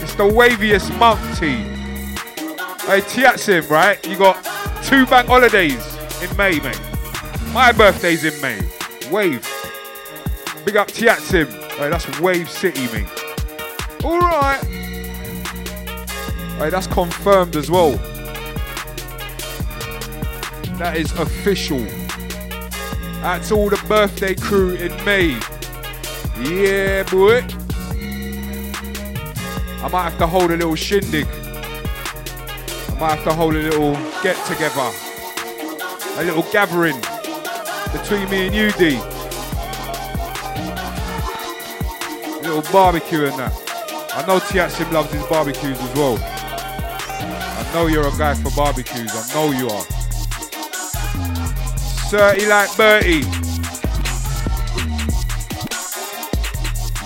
It's 0.00 0.14
the 0.14 0.24
waviest 0.24 0.96
month, 0.98 1.40
T. 1.40 1.46
Hey, 2.86 3.00
Tiatsim, 3.00 3.68
right? 3.70 4.04
You 4.06 4.16
got 4.16 4.44
two 4.84 5.06
bank 5.06 5.28
holidays 5.28 5.96
in 6.22 6.36
May, 6.36 6.58
mate. 6.60 6.80
My 7.52 7.72
birthday's 7.72 8.24
in 8.24 8.40
May. 8.40 8.60
Wave. 9.10 9.48
Big 10.64 10.76
up 10.76 10.88
Tiatsim. 10.88 11.48
Hey, 11.72 11.90
that's 11.90 12.20
Wave 12.20 12.50
City, 12.50 12.86
mate. 12.92 13.08
Alright. 14.04 14.64
Hey, 16.58 16.70
that's 16.70 16.86
confirmed 16.86 17.54
as 17.56 17.70
well. 17.70 17.92
That 20.78 20.96
is 20.96 21.12
official. 21.12 21.86
That's 23.26 23.50
all 23.50 23.68
the 23.68 23.84
birthday 23.88 24.36
crew 24.36 24.76
in 24.76 24.92
May. 25.04 25.30
Yeah, 26.38 27.02
boy. 27.02 27.44
I 29.82 29.88
might 29.90 30.04
have 30.04 30.18
to 30.18 30.28
hold 30.28 30.52
a 30.52 30.56
little 30.56 30.76
shindig. 30.76 31.26
I 31.26 32.96
might 33.00 33.16
have 33.16 33.24
to 33.24 33.32
hold 33.32 33.56
a 33.56 33.62
little 33.62 33.94
get 34.22 34.36
together. 34.46 34.92
A 36.18 36.22
little 36.22 36.44
gathering 36.52 37.00
between 37.90 38.30
me 38.30 38.46
and 38.46 38.54
you, 38.54 38.70
D. 38.78 38.94
A 42.32 42.42
little 42.42 42.62
barbecue 42.72 43.24
and 43.24 43.36
that. 43.40 43.52
I 44.14 44.24
know 44.24 44.38
Tiatsim 44.38 44.92
loves 44.92 45.12
his 45.12 45.26
barbecues 45.26 45.80
as 45.80 45.94
well. 45.96 46.16
I 46.22 47.70
know 47.74 47.88
you're 47.88 48.06
a 48.06 48.16
guy 48.16 48.34
for 48.34 48.54
barbecues. 48.54 49.10
I 49.12 49.34
know 49.34 49.50
you 49.50 49.68
are. 49.68 49.95
30 52.08 52.46
like 52.46 52.76
Bertie. 52.76 53.24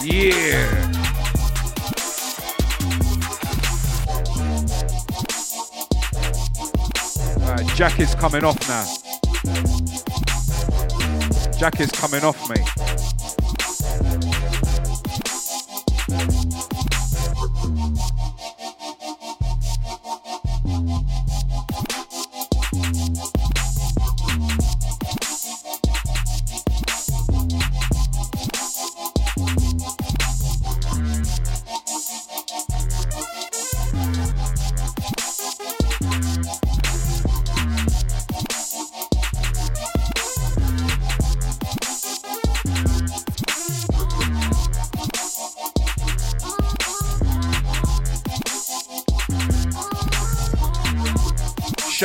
Yeah. 0.05 0.93
Alright, 7.41 7.67
Jack 7.75 7.99
is 7.99 8.15
coming 8.15 8.45
off 8.45 8.59
now. 8.69 8.85
Jack 11.59 11.81
is 11.81 11.91
coming 11.93 12.23
off, 12.23 12.49
mate. 12.51 13.20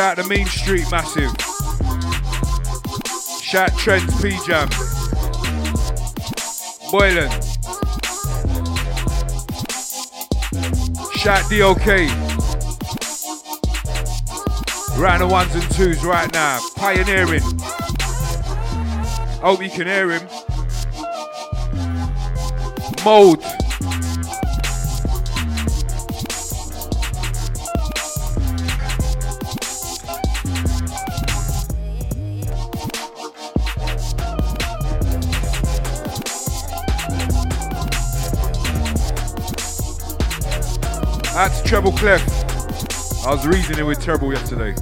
Shout 0.06 0.18
the 0.18 0.24
Mean 0.26 0.46
Street 0.46 0.86
Massive. 0.92 1.32
Shout 3.42 3.76
Trends 3.76 4.22
P 4.22 4.38
Jam. 4.46 4.70
Boylan. 6.92 7.32
Shout 11.16 11.50
DOK. 11.50 11.88
Round 14.96 15.22
the 15.22 15.28
ones 15.28 15.56
and 15.56 15.64
twos 15.74 16.06
right 16.06 16.32
now. 16.32 16.60
Pioneering. 16.76 17.42
Hope 19.42 19.64
you 19.64 19.72
can 19.72 19.88
hear 19.88 20.12
him. 20.12 20.28
Mode. 23.04 23.45
I 42.08 43.32
was 43.32 43.48
reasoning 43.48 43.88
with 43.88 44.00
Treble 44.00 44.32
yesterday. 44.32 44.76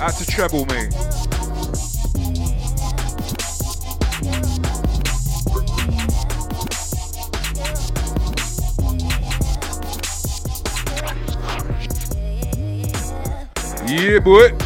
Out 0.00 0.14
to 0.14 0.24
Treble, 0.24 0.64
mate. 0.66 0.94
Yeah, 13.90 14.20
boy. 14.20 14.59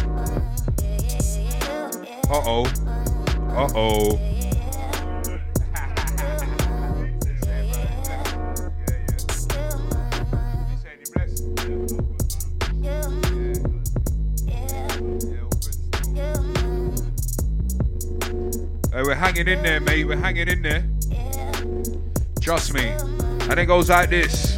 Goes 23.75 23.89
like 23.89 24.09
this. 24.09 24.55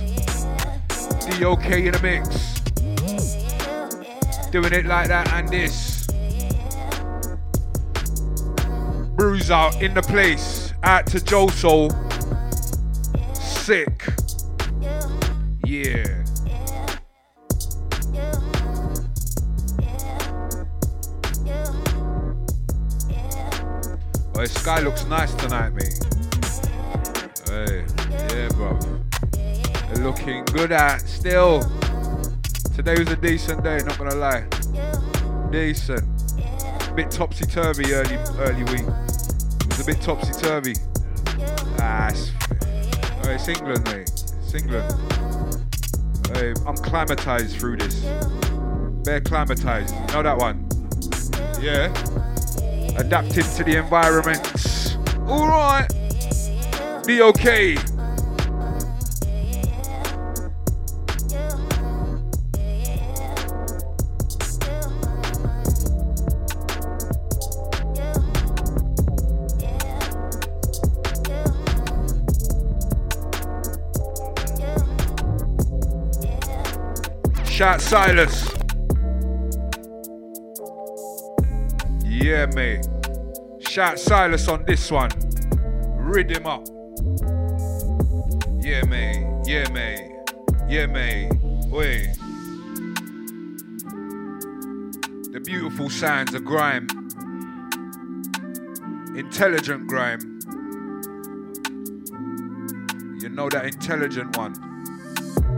DOK 1.39 1.65
in 1.71 1.91
the 1.91 1.99
mix. 2.03 2.61
Doing 4.51 4.73
it 4.73 4.85
like 4.85 5.07
that 5.07 5.27
and 5.33 5.49
this. 5.49 6.05
Bruise 9.15 9.49
out 9.49 9.81
in 9.81 9.95
the 9.95 10.03
place. 10.03 10.71
Out 10.83 11.07
to 11.07 11.19
Joe 11.19 11.47
Soul. 11.47 12.06
Looking 30.67 30.69
good 30.69 30.71
at 30.71 31.01
still. 31.01 31.61
Today 32.75 32.95
was 32.99 33.09
a 33.09 33.15
decent 33.15 33.63
day, 33.63 33.79
not 33.79 33.97
gonna 33.97 34.15
lie. 34.15 34.45
Decent. 35.51 36.05
Bit 36.95 37.11
topsy 37.11 37.45
turvy 37.45 37.93
early 37.93 38.15
early 38.39 38.63
week. 38.65 38.87
It 38.87 39.67
was 39.67 39.79
a 39.81 39.85
bit 39.85 40.01
topsy 40.01 40.33
turvy. 40.33 40.75
Ah, 41.79 42.09
it's, 42.09 42.31
oh, 43.23 43.29
it's 43.29 43.47
England, 43.47 43.83
mate. 43.85 44.09
It's 44.09 44.53
England. 44.53 44.91
Hey, 46.33 46.49
I'm 46.65 46.75
climatized 46.75 47.57
through 47.59 47.77
this. 47.77 48.01
Bare 49.05 49.21
climatized. 49.21 49.93
You 50.09 50.15
know 50.15 50.23
that 50.23 50.37
one? 50.37 50.67
Yeah. 51.61 51.91
Adapting 52.99 53.43
to 53.55 53.63
the 53.63 53.77
environment. 53.77 54.41
Alright. 55.29 55.93
Be 57.05 57.21
okay. 57.21 57.77
Shout 77.67 77.81
Silas. 77.81 78.49
Yeah, 82.05 82.45
mate. 82.55 82.87
Shout 83.59 83.99
Silas 83.99 84.47
on 84.47 84.63
this 84.63 84.89
one. 84.89 85.09
Rid 85.97 86.31
him 86.31 86.45
up. 86.45 86.65
Yeah, 88.61 88.85
mate. 88.85 89.27
Yeah, 89.45 89.69
mate. 89.71 90.09
Yeah, 90.69 90.85
mate. 90.85 91.29
Wait. 91.67 92.07
The 95.33 95.41
beautiful 95.43 95.89
sounds 95.89 96.33
of 96.35 96.45
grime. 96.45 96.87
Intelligent 99.13 99.87
grime. 99.87 100.39
You 103.19 103.27
know 103.27 103.49
that 103.49 103.65
intelligent 103.65 104.37
one. 104.37 104.55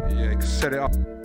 Yeah, 0.09 0.39
set 0.39 0.73
it 0.73 0.79
up. 0.79 1.18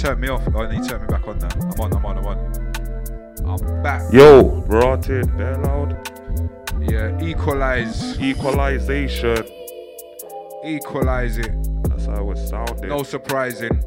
Turned 0.00 0.20
me 0.20 0.28
off. 0.28 0.42
Oh, 0.54 0.62
you 0.62 0.82
turned 0.82 1.02
me 1.02 1.08
back 1.08 1.28
on 1.28 1.38
now. 1.38 1.48
I'm 1.60 1.80
on, 1.80 1.92
I'm 1.92 2.06
on, 2.06 2.18
I'm 2.18 2.26
on. 2.26 2.38
I'm 3.44 3.82
back. 3.82 4.12
Yo, 4.12 4.60
brought 4.62 5.08
it, 5.10 5.26
they're 5.36 5.58
loud. 5.58 5.96
Yeah, 6.80 7.22
equalize. 7.22 8.18
Equalization. 8.20 9.44
Equalize 10.64 11.38
it. 11.38 11.52
That's 11.84 12.06
how 12.06 12.30
it 12.30 12.38
sounded. 12.38 12.88
No 12.88 13.02
surprising. 13.02 13.82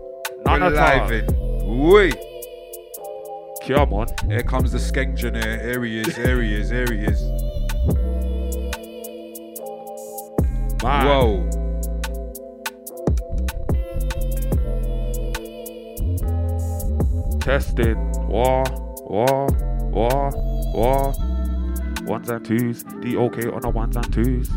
None 0.46 0.62
We're 0.62 0.80
all. 0.80 1.08
living. 1.08 1.90
Wait. 1.90 2.18
Come 3.66 3.94
on. 3.94 4.08
Here 4.28 4.44
comes 4.44 4.72
the 4.72 4.78
skengen 4.78 5.42
here. 5.42 5.60
Here 5.60 5.84
he 5.84 6.00
is, 6.00 6.16
here 6.16 6.42
he 6.42 6.54
is, 6.56 6.70
here 6.70 6.92
he 6.92 7.06
is. 7.06 7.22
Man. 10.84 11.06
Whoa. 11.06 11.53
Tested. 17.44 17.98
Wah, 18.16 18.64
wah, 19.04 19.50
wah, 19.92 20.32
wah. 20.74 21.14
Ones 22.06 22.30
and 22.30 22.46
twos. 22.46 22.86
The 23.02 23.18
okay 23.18 23.50
on 23.50 23.62
the 23.62 23.70
ones 23.70 23.98
and 23.98 24.14
twos. 24.14 24.50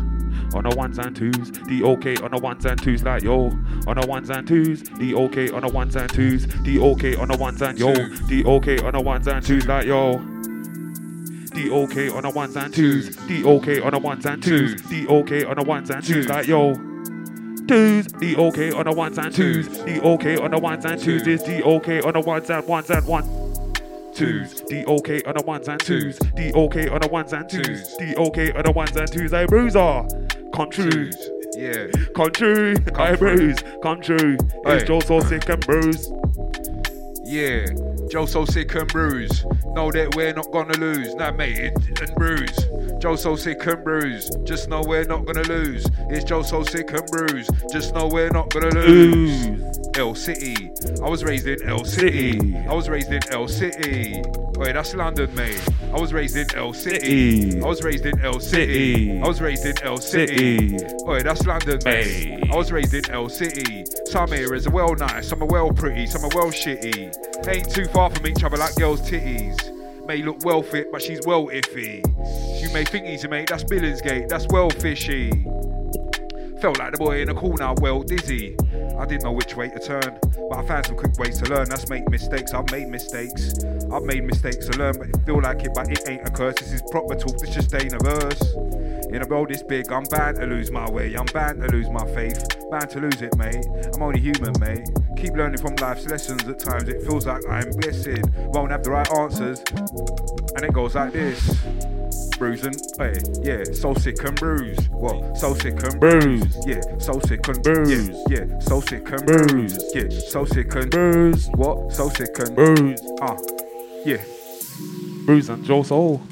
On 0.55 0.63
the 0.63 0.73
ones 0.73 0.97
and 0.97 1.13
twos. 1.13 1.51
The 1.51 1.83
okay 1.83 2.15
on 2.15 2.31
the 2.31 2.37
ones 2.37 2.65
and 2.65 2.81
twos. 2.81 3.03
Like 3.03 3.23
yo. 3.23 3.47
On 3.87 3.97
the 3.99 4.07
ones 4.07 4.29
and 4.29 4.47
twos. 4.47 4.83
The 4.83 5.13
okay 5.15 5.49
on 5.49 5.63
the 5.63 5.67
ones 5.67 5.97
and 5.97 6.09
twos. 6.09 6.47
The 6.63 6.79
okay 6.79 7.15
on 7.17 7.27
the 7.27 7.35
ones 7.37 7.61
and 7.61 7.77
yo. 7.77 7.93
The 7.93 8.45
okay 8.45 8.79
on 8.79 8.93
the 8.93 9.01
ones 9.01 9.27
and 9.27 9.45
twos. 9.45 9.67
Like 9.67 9.85
yo. 9.85 10.19
The 10.19 11.69
okay 11.69 12.07
on 12.07 12.23
the 12.23 12.29
ones 12.29 12.55
and 12.55 12.73
twos. 12.73 13.17
The 13.27 13.43
okay 13.45 13.81
on 13.81 13.91
the 13.91 13.99
ones 13.99 14.25
and 14.25 14.41
twos. 14.41 14.81
The 14.83 15.07
okay 15.09 15.43
on 15.43 15.57
the 15.57 15.63
ones 15.63 15.89
and 15.89 16.01
twos. 16.01 16.29
Like 16.29 16.47
yo. 16.47 16.86
Twos. 17.67 18.07
The 18.07 18.35
okay 18.37 18.71
on 18.71 18.85
the 18.85 18.93
ones 18.93 19.17
and 19.17 19.33
twos. 19.33 19.67
The 19.67 20.01
okay 20.01 20.37
on 20.37 20.51
the 20.51 20.57
ones 20.57 20.85
and 20.85 21.01
twos 21.01 21.27
is 21.27 21.43
the 21.43 21.63
okay 21.63 22.01
on 22.01 22.13
the 22.13 22.21
ones 22.21 22.49
and 22.49 22.65
ones 22.65 22.89
and 22.89 23.05
one. 23.05 23.25
Twos. 24.13 24.61
The 24.61 24.85
okay 24.87 25.21
on 25.23 25.33
the 25.35 25.43
ones 25.45 25.67
and 25.67 25.79
twos. 25.79 26.17
The 26.17 26.53
okay 26.55 26.87
on 26.87 27.01
the 27.01 27.07
ones 27.07 27.33
and 27.33 27.49
twos. 27.49 27.97
The 27.97 28.15
okay 28.17 28.51
on 28.53 28.63
the 28.63 28.71
ones 28.71 28.95
and 28.95 29.11
twos. 29.11 29.31
Hey, 29.31 29.45
bruiser. 29.45 30.07
Come 30.53 30.69
true. 30.69 31.11
Yeah. 31.57 31.87
Come 32.15 32.31
true. 32.31 32.75
Hey, 32.95 33.15
bruise. 33.15 33.57
Come 33.83 34.01
true. 34.01 34.37
It's 34.65 34.83
Joe 34.85 34.99
so 35.01 35.19
sick 35.19 35.49
and 35.49 35.65
bruise. 35.65 36.09
Yeah. 37.25 37.65
Joe 38.09 38.25
so 38.25 38.45
sick 38.45 38.73
and 38.75 38.87
bruised. 38.87 39.45
Know 39.73 39.91
that 39.91 40.15
we're 40.15 40.33
not 40.33 40.51
gonna 40.51 40.77
lose. 40.77 41.13
Nah, 41.15 41.31
mate, 41.31 41.57
it, 41.57 42.01
and 42.01 42.15
bruise. 42.15 42.57
Joe 42.99 43.15
so 43.15 43.35
sick 43.35 43.65
and 43.65 43.83
bruised. 43.83 44.45
Just 44.45 44.69
know 44.69 44.81
we're 44.81 45.03
not 45.03 45.25
gonna 45.25 45.43
lose. 45.43 45.85
It's 46.09 46.23
Joe 46.23 46.41
so 46.41 46.63
sick 46.63 46.91
and 46.91 47.05
bruised. 47.07 47.51
Just 47.71 47.93
know 47.93 48.07
we're 48.07 48.29
not 48.29 48.49
gonna 48.49 48.69
lose. 48.69 49.77
L 49.97 50.15
City. 50.15 50.71
I 51.03 51.09
was 51.09 51.23
raised 51.23 51.47
in 51.47 51.61
L 51.67 51.83
City. 51.83 52.55
I 52.55 52.73
was 52.73 52.87
raised 52.87 53.11
in 53.11 53.21
L 53.31 53.47
City. 53.47 54.21
Wait, 54.55 54.73
that's 54.73 54.93
London, 54.95 55.33
mate. 55.35 55.61
I 55.93 55.99
was 55.99 56.13
raised 56.13 56.35
in 56.37 56.47
L 56.55 56.73
City. 56.73 57.41
City. 57.51 57.61
I 57.61 57.65
was 57.65 57.83
raised 57.83 58.05
in 58.05 58.19
L 58.21 58.39
City. 58.39 58.95
City. 58.95 59.21
I 59.21 59.27
was 59.27 59.41
raised 59.41 59.65
in 59.65 59.75
L 59.83 59.97
City. 59.97 60.77
City. 60.77 60.93
Wait, 61.03 61.23
that's 61.23 61.45
London, 61.45 61.79
mate. 61.85 62.05
Hey. 62.05 62.49
I 62.51 62.55
was 62.55 62.71
raised 62.71 62.93
in 62.93 63.09
L 63.11 63.29
City. 63.29 63.85
Some 64.05 64.33
areas 64.33 64.67
are 64.67 64.71
well 64.71 64.95
nice, 64.95 65.27
some 65.27 65.43
are 65.43 65.47
well 65.47 65.71
pretty, 65.71 66.05
some 66.07 66.23
are 66.23 66.31
well 66.35 66.51
shitty. 66.51 67.47
Ain't 67.47 67.69
too 67.69 67.85
far 67.97 68.11
from 68.11 68.27
each 68.27 68.43
other 68.43 68.57
like 68.57 68.75
girls' 68.75 69.01
titties. 69.01 69.57
May 70.05 70.17
look 70.17 70.45
well 70.45 70.61
fit, 70.61 70.91
but 70.91 71.01
she's 71.01 71.19
well 71.25 71.47
iffy. 71.47 72.05
You 72.61 72.71
may 72.71 72.85
think 72.85 73.07
he's 73.07 73.23
a 73.23 73.27
mate, 73.27 73.49
that's 73.49 73.63
Billingsgate, 73.63 74.29
that's 74.29 74.45
well 74.49 74.69
fishy. 74.69 75.31
Felt 76.61 76.77
like 76.77 76.91
the 76.91 76.97
boy 76.99 77.21
in 77.21 77.27
the 77.27 77.33
corner, 77.33 77.73
well 77.81 78.03
dizzy. 78.03 78.55
I 78.97 79.05
didn't 79.05 79.23
know 79.23 79.31
which 79.31 79.55
way 79.55 79.69
to 79.69 79.79
turn, 79.79 80.19
but 80.49 80.57
I 80.57 80.65
found 80.65 80.85
some 80.85 80.95
quick 80.95 81.17
ways 81.17 81.39
to 81.41 81.49
learn. 81.49 81.69
That's 81.69 81.89
make 81.89 82.09
mistakes. 82.09 82.53
I've 82.53 82.69
made 82.71 82.87
mistakes. 82.87 83.63
I've 83.91 84.03
made 84.03 84.23
mistakes 84.23 84.67
to 84.67 84.77
learn, 84.77 84.97
but 84.97 85.09
it 85.09 85.25
feel 85.25 85.41
like 85.41 85.63
it, 85.63 85.71
but 85.73 85.91
it 85.91 86.07
ain't 86.07 86.27
a 86.27 86.31
curse. 86.31 86.55
This 86.55 86.73
is 86.73 86.81
proper 86.91 87.15
talk. 87.15 87.37
This 87.37 87.53
just 87.53 87.73
ain't 87.73 87.93
a 87.93 87.99
verse. 87.99 88.41
In 89.11 89.21
a 89.21 89.27
world 89.27 89.49
this 89.49 89.63
big, 89.63 89.91
I'm 89.91 90.03
bound 90.03 90.37
to 90.37 90.45
lose 90.45 90.71
my 90.71 90.89
way. 90.89 91.13
I'm 91.15 91.25
bound 91.27 91.61
to 91.61 91.67
lose 91.67 91.89
my 91.89 92.05
faith. 92.13 92.43
Bound 92.69 92.89
to 92.91 92.99
lose 92.99 93.21
it, 93.21 93.37
mate. 93.37 93.65
I'm 93.93 94.01
only 94.01 94.19
human, 94.19 94.53
mate. 94.59 94.87
Keep 95.15 95.33
learning 95.33 95.59
from 95.59 95.75
life's 95.77 96.05
lessons. 96.07 96.47
At 96.47 96.59
times 96.59 96.89
it 96.89 97.01
feels 97.03 97.25
like 97.25 97.41
I'm 97.49 97.71
guessing. 97.71 98.23
Won't 98.53 98.71
have 98.71 98.83
the 98.83 98.91
right 98.91 99.11
answers. 99.13 99.63
And 100.55 100.63
it 100.63 100.73
goes 100.73 100.95
like 100.95 101.13
this. 101.13 101.96
Bruising, 102.37 102.75
hey, 102.99 103.13
yeah, 103.41 103.63
so 103.73 103.93
sick 103.95 104.23
and 104.23 104.35
bruised. 104.35 104.89
What? 104.89 105.37
So 105.37 105.53
sick 105.55 105.81
and 105.83 105.99
bruised. 105.99 106.67
Yeah, 106.67 106.81
so 106.99 107.19
sick 107.19 107.47
and 107.47 107.63
bruised. 107.63 108.13
Yeah, 108.29 108.45
yeah, 108.45 108.59
so 108.59 108.81
sick 108.81 109.09
and 109.09 109.25
bruised. 109.25 109.81
Yeah, 109.95 110.09
so 110.09 110.45
sick 110.45 110.75
and 110.75 110.91
bruised. 110.91 111.55
What? 111.55 111.93
So 111.93 112.09
sick 112.09 112.37
and 112.39 112.55
bruised. 112.55 113.03
Ah, 113.21 113.37
yeah. 114.05 114.23
Bruise 115.25 115.49
and 115.49 115.63
Joe 115.65 115.83
Soul. 115.83 116.17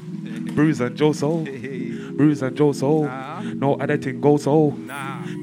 Bruise 0.54 0.80
and 0.80 0.96
Joe 0.96 1.12
Soul. 1.12 1.44
Bruise 1.44 2.42
and 2.42 2.56
Joe 2.56 2.72
Soul. 2.72 3.04
No 3.56 3.74
other 3.74 3.98
thing 3.98 4.20
go 4.20 4.36
so. 4.36 4.70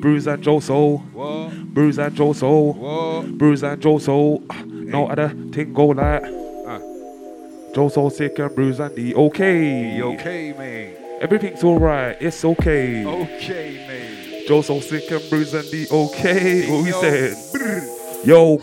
Bruise 0.02 0.28
and 0.28 0.42
Joe 0.42 0.60
Soul. 0.60 1.00
What? 1.14 1.74
Bruise 1.74 2.00
and 2.00 2.16
Joe 2.16 2.34
Soul. 2.34 2.74
What? 2.74 3.38
Bruise 3.38 3.64
and 3.64 3.82
Joe 3.82 4.00
Soul. 4.00 4.44
No 4.66 5.08
other 5.08 5.30
thing 5.52 5.74
go 5.74 5.88
like. 5.88 6.43
Joe 7.74 7.90
Soul 7.90 8.12
sick 8.12 8.38
and 8.38 8.54
bruise 8.54 8.80
and 8.80 8.96
the 8.96 9.16
okay. 9.16 10.00
Okay, 10.00 10.54
mate? 10.54 10.96
Everything's 11.20 11.64
alright. 11.64 12.16
It's 12.22 12.46
okay. 12.46 13.04
Okay, 13.04 13.86
mate. 13.88 14.48
Joe 14.48 14.62
Soul 14.62 14.80
sick 14.80 15.10
and 15.10 15.28
bruise 15.28 15.56
and 15.56 15.68
the 15.70 15.88
okay. 15.92 16.70
What 16.70 16.84
we 16.84 16.92
said? 16.92 17.36
Yo. 18.26 18.60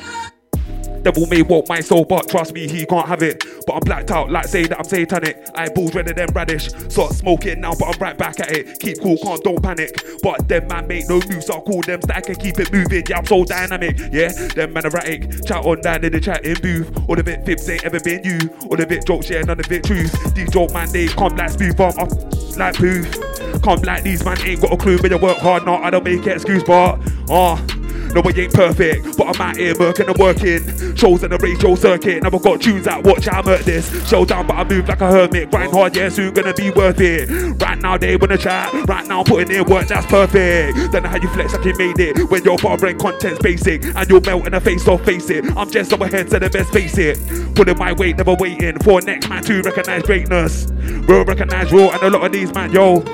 Devil 1.02 1.26
may 1.26 1.42
walk 1.42 1.68
my 1.68 1.80
soul, 1.80 2.04
but 2.04 2.28
trust 2.28 2.52
me, 2.52 2.68
he 2.68 2.84
can't 2.84 3.06
have 3.06 3.22
it. 3.22 3.42
But 3.66 3.74
I'm 3.74 3.80
blacked 3.80 4.10
out, 4.10 4.30
like 4.30 4.46
say 4.46 4.64
that 4.66 4.78
I'm 4.78 4.84
satanic. 4.84 5.46
I 5.54 5.68
balls 5.68 5.94
redder 5.94 6.12
than 6.12 6.28
radish. 6.34 6.68
Start 6.88 7.12
smoking 7.12 7.60
now, 7.60 7.74
but 7.78 7.94
I'm 7.94 8.00
right 8.00 8.16
back 8.16 8.40
at 8.40 8.50
it. 8.50 8.78
Keep 8.80 9.00
cool, 9.00 9.16
can't, 9.18 9.42
don't 9.42 9.62
panic. 9.62 10.02
But 10.22 10.48
them 10.48 10.68
man 10.68 10.86
make 10.86 11.08
no 11.08 11.20
moves, 11.28 11.46
so 11.46 11.56
I 11.56 11.60
call 11.60 11.82
them 11.82 12.02
stack 12.02 12.28
and 12.28 12.38
keep 12.38 12.58
it 12.58 12.72
moving. 12.72 13.04
Yeah, 13.08 13.18
I'm 13.18 13.26
so 13.26 13.44
dynamic. 13.44 13.98
Yeah, 14.12 14.28
them 14.28 14.72
man 14.72 14.86
erratic. 14.86 15.44
Chat 15.44 15.64
on 15.64 15.80
down 15.80 16.04
in 16.04 16.12
the 16.12 16.20
chatting 16.20 16.56
booth. 16.60 17.08
All 17.08 17.16
the 17.16 17.24
bit 17.24 17.44
fibs 17.44 17.68
ain't 17.68 17.84
ever 17.84 18.00
been 18.00 18.22
you. 18.24 18.38
All 18.70 18.76
the 18.76 18.86
bit 18.86 19.06
jokes, 19.06 19.30
yeah, 19.30 19.40
none 19.42 19.58
of 19.58 19.72
it 19.72 19.84
truth. 19.84 20.34
These 20.34 20.50
joke 20.50 20.72
man, 20.72 20.90
they 20.92 21.08
come 21.08 21.36
like 21.36 21.50
smooth 21.50 21.76
bomb 21.76 21.98
up 21.98 22.10
like 22.56 22.78
booth. 22.78 23.62
Come 23.62 23.80
like 23.82 24.02
these 24.02 24.24
man 24.24 24.38
ain't 24.42 24.60
got 24.60 24.72
a 24.72 24.76
clue, 24.76 24.98
but 24.98 25.10
you 25.10 25.18
work 25.18 25.38
hard, 25.38 25.64
not 25.64 25.82
I 25.82 25.90
don't 25.90 26.04
make 26.04 26.26
excuse, 26.26 26.62
but 26.62 26.98
ah. 27.30 27.79
No, 28.14 28.22
I 28.22 28.32
ain't 28.36 28.52
perfect, 28.52 29.16
but 29.16 29.28
I'm 29.28 29.40
out 29.40 29.56
here 29.56 29.74
working 29.78 30.08
and 30.08 30.16
working. 30.18 30.96
Shows 30.96 31.22
in 31.22 31.30
the 31.30 31.38
radio 31.38 31.74
circuit, 31.74 32.22
never 32.22 32.38
got 32.38 32.60
tunes 32.60 32.86
out, 32.86 33.04
watch 33.04 33.26
how 33.26 33.40
I'm 33.40 33.48
at 33.48 33.60
this. 33.60 34.08
Show 34.08 34.24
down, 34.24 34.46
but 34.46 34.56
I 34.56 34.64
move 34.64 34.88
like 34.88 35.00
a 35.00 35.10
hermit. 35.10 35.50
Grind 35.50 35.72
hard, 35.72 35.96
yeah, 35.96 36.08
soon 36.08 36.34
gonna 36.34 36.52
be 36.52 36.70
worth 36.70 37.00
it. 37.00 37.28
Right 37.60 37.78
now, 37.78 37.96
they 37.96 38.16
wanna 38.16 38.36
chat, 38.36 38.72
right 38.88 39.06
now, 39.06 39.20
I'm 39.20 39.24
putting 39.24 39.54
in 39.54 39.64
work, 39.64 39.86
that's 39.86 40.06
perfect. 40.06 40.92
Don't 40.92 41.04
know 41.04 41.08
how 41.08 41.16
you 41.16 41.28
flex 41.28 41.52
like 41.54 41.64
you 41.64 41.74
made 41.78 41.98
it. 42.00 42.30
When 42.30 42.42
your 42.42 42.58
foreign 42.58 42.98
content's 42.98 43.38
basic, 43.38 43.84
and 43.84 44.08
you'll 44.10 44.20
melt 44.20 44.46
in 44.46 44.52
the 44.52 44.60
face 44.60 44.86
off, 44.88 45.04
face 45.04 45.30
it. 45.30 45.44
I'm 45.56 45.70
just 45.70 45.92
up 45.92 46.00
ahead, 46.00 46.30
so 46.30 46.38
the 46.38 46.50
best 46.50 46.72
face 46.72 46.98
it. 46.98 47.18
Putting 47.54 47.78
my 47.78 47.92
weight, 47.92 48.16
never 48.16 48.34
waiting 48.34 48.78
for 48.80 49.00
next 49.00 49.28
man 49.28 49.42
to 49.44 49.62
recognize 49.62 50.02
greatness. 50.02 50.66
Bro, 51.06 51.24
recognize 51.24 51.72
raw, 51.72 51.90
and 51.90 52.02
a 52.02 52.10
lot 52.10 52.26
of 52.26 52.32
these 52.32 52.52
man, 52.52 52.72
yo. 52.72 53.04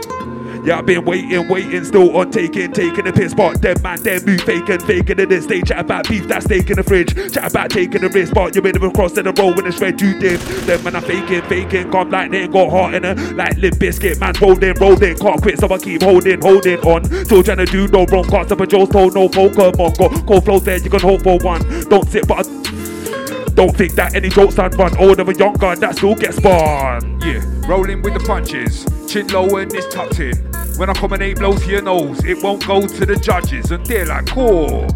Yeah, 0.67 0.79
I've 0.79 0.87
been 0.87 1.05
waiting, 1.05 1.47
waiting, 1.47 1.85
still 1.85 2.17
on 2.17 2.33
taking, 2.33 2.73
taking 2.73 3.05
the 3.05 3.13
piss. 3.13 3.33
But 3.33 3.63
them 3.63 3.81
man, 3.83 4.03
them 4.03 4.25
move 4.25 4.41
faking, 4.41 4.81
faking 4.81 5.21
in 5.21 5.29
this. 5.29 5.47
They 5.47 5.63
chat 5.63 5.79
about 5.79 6.09
beef, 6.09 6.27
that's 6.27 6.45
steak 6.45 6.69
in 6.71 6.77
the 6.77 6.83
fridge. 6.83 7.15
Chat 7.33 7.53
about 7.53 7.71
taking 7.71 8.01
the 8.01 8.09
risk, 8.09 8.35
but 8.35 8.53
you're 8.53 8.67
in 8.67 8.73
the 8.73 8.91
cross 8.91 9.17
in 9.17 9.27
the 9.27 9.33
roll 9.35 9.55
when 9.55 9.65
it's 9.65 9.81
red, 9.81 10.01
you 10.01 10.19
dip. 10.19 10.41
Them 10.41 10.83
man, 10.83 10.97
are 10.97 11.03
faking, 11.03 11.43
faking, 11.43 11.93
come 11.93 12.11
like 12.11 12.33
they 12.33 12.43
ain't 12.43 12.53
got 12.53 12.71
heart 12.71 12.95
in 12.95 13.05
it. 13.05 13.17
Like 13.37 13.57
Limp 13.59 13.77
Bizkit, 13.77 14.19
man, 14.19 14.35
rolling, 14.43 14.75
rolling, 14.81 15.17
can't 15.17 15.41
quit, 15.41 15.61
so 15.61 15.73
I 15.73 15.79
keep 15.79 16.03
holding, 16.03 16.41
holding 16.41 16.81
on. 16.81 17.05
Still 17.25 17.45
trying 17.45 17.59
to 17.59 17.67
do 17.67 17.87
no 17.87 18.05
wrong, 18.07 18.25
can't 18.25 18.49
stop 18.49 18.61
a 18.61 18.67
Joe's 18.67 18.89
told 18.89 19.15
no 19.15 19.29
Pokemon. 19.29 19.97
Got 19.97 20.27
cold 20.27 20.45
flows 20.45 20.65
there, 20.65 20.79
you 20.79 20.91
can 20.91 20.99
hope 20.99 21.23
for 21.23 21.39
one. 21.45 21.63
Don't 21.89 22.09
sit, 22.09 22.27
but 22.27 22.45
I 22.45 23.53
don't 23.55 23.75
think 23.75 23.93
that 23.93 24.17
any 24.17 24.31
jokes 24.31 24.57
done 24.57 24.73
run 24.73 24.97
old 24.99 25.21
of 25.21 25.29
a 25.29 25.35
young 25.35 25.55
gun 25.55 25.79
that 25.79 25.97
still 25.97 26.17
gets 26.17 26.39
spun. 26.39 27.21
Yeah, 27.21 27.41
rolling 27.69 28.03
with 28.03 28.15
the 28.15 28.21
punches, 28.27 28.85
chin 29.09 29.29
low 29.29 29.59
and 29.59 29.73
it's 29.73 29.87
tucked 29.95 30.19
in. 30.19 30.56
When 30.77 30.91
I 30.91 30.93
come 30.93 31.15
and 31.15 31.23
eight 31.23 31.39
blows 31.39 31.65
to 31.65 31.71
your 31.71 31.81
nose, 31.81 32.23
it 32.23 32.43
won't 32.43 32.67
go 32.67 32.87
to 32.87 33.07
the 33.07 33.17
judges, 33.17 33.71
and 33.71 33.85
they're 33.87 34.05
like, 34.05 34.27
cool. 34.27 34.87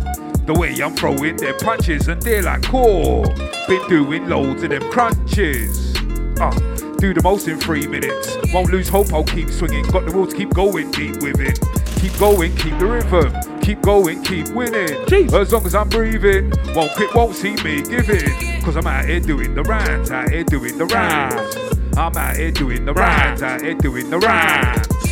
The 0.45 0.53
way 0.53 0.79
I'm 0.83 0.95
throwing 0.95 1.39
their 1.39 1.57
punches, 1.59 2.07
and 2.09 2.21
they're 2.21 2.43
like, 2.43 2.63
cool. 2.65 3.23
Been 3.67 3.89
doing 3.89 4.29
loads 4.29 4.63
of 4.63 4.69
them 4.71 4.83
crunches. 4.91 5.95
Ah, 6.39 6.51
do 6.99 7.15
the 7.15 7.21
most 7.23 7.49
in 7.49 7.59
three 7.59 7.87
minutes. 7.87 8.37
Won't 8.53 8.71
lose 8.71 8.91
hope, 8.91 9.11
I'll 9.15 9.25
keep 9.25 9.49
swinging. 9.49 9.87
Got 9.87 10.05
the 10.05 10.13
will 10.13 10.27
to 10.27 10.37
keep 10.37 10.53
going 10.53 10.91
deep 10.91 11.23
with 11.23 11.41
it. 11.41 11.59
Keep 11.99 12.19
going, 12.19 12.55
keep 12.57 12.79
the 12.79 12.87
rhythm. 12.87 13.61
Keep 13.61 13.81
going, 13.81 14.23
keep 14.23 14.49
winning. 14.49 15.33
As 15.33 15.51
long 15.51 15.65
as 15.65 15.75
I'm 15.75 15.89
breathing, 15.89 16.53
won't 16.75 16.93
quit, 16.95 17.15
won't 17.15 17.35
see 17.35 17.55
me 17.65 17.81
giving. 17.81 18.63
Cause 18.63 18.77
I'm 18.77 18.87
out 18.87 19.07
here 19.07 19.21
doing 19.21 19.55
the 19.55 19.63
rounds, 19.63 20.11
out 20.11 20.29
here 20.29 20.45
doing 20.45 20.77
the 20.77 20.85
rounds. 20.85 21.57
I'm 21.97 22.15
out 22.17 22.37
here 22.37 22.51
doing 22.51 22.85
the 22.85 22.93
rounds, 22.93 23.43
out 23.43 23.63
here 23.63 23.75
doing 23.75 24.11
the 24.11 24.19
rounds. 24.19 25.10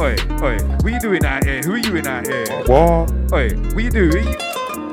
Oi, 0.00 0.16
oi, 0.40 0.56
what 0.80 0.92
you 0.94 0.98
doing 0.98 1.26
out 1.26 1.44
here? 1.44 1.60
Who 1.60 1.74
are 1.74 1.76
you 1.76 1.96
in 1.96 2.06
out 2.06 2.26
here? 2.26 2.46
What? 2.64 3.12
Oi, 3.34 3.50
what 3.50 3.84
you 3.84 3.90
doing? 3.90 4.34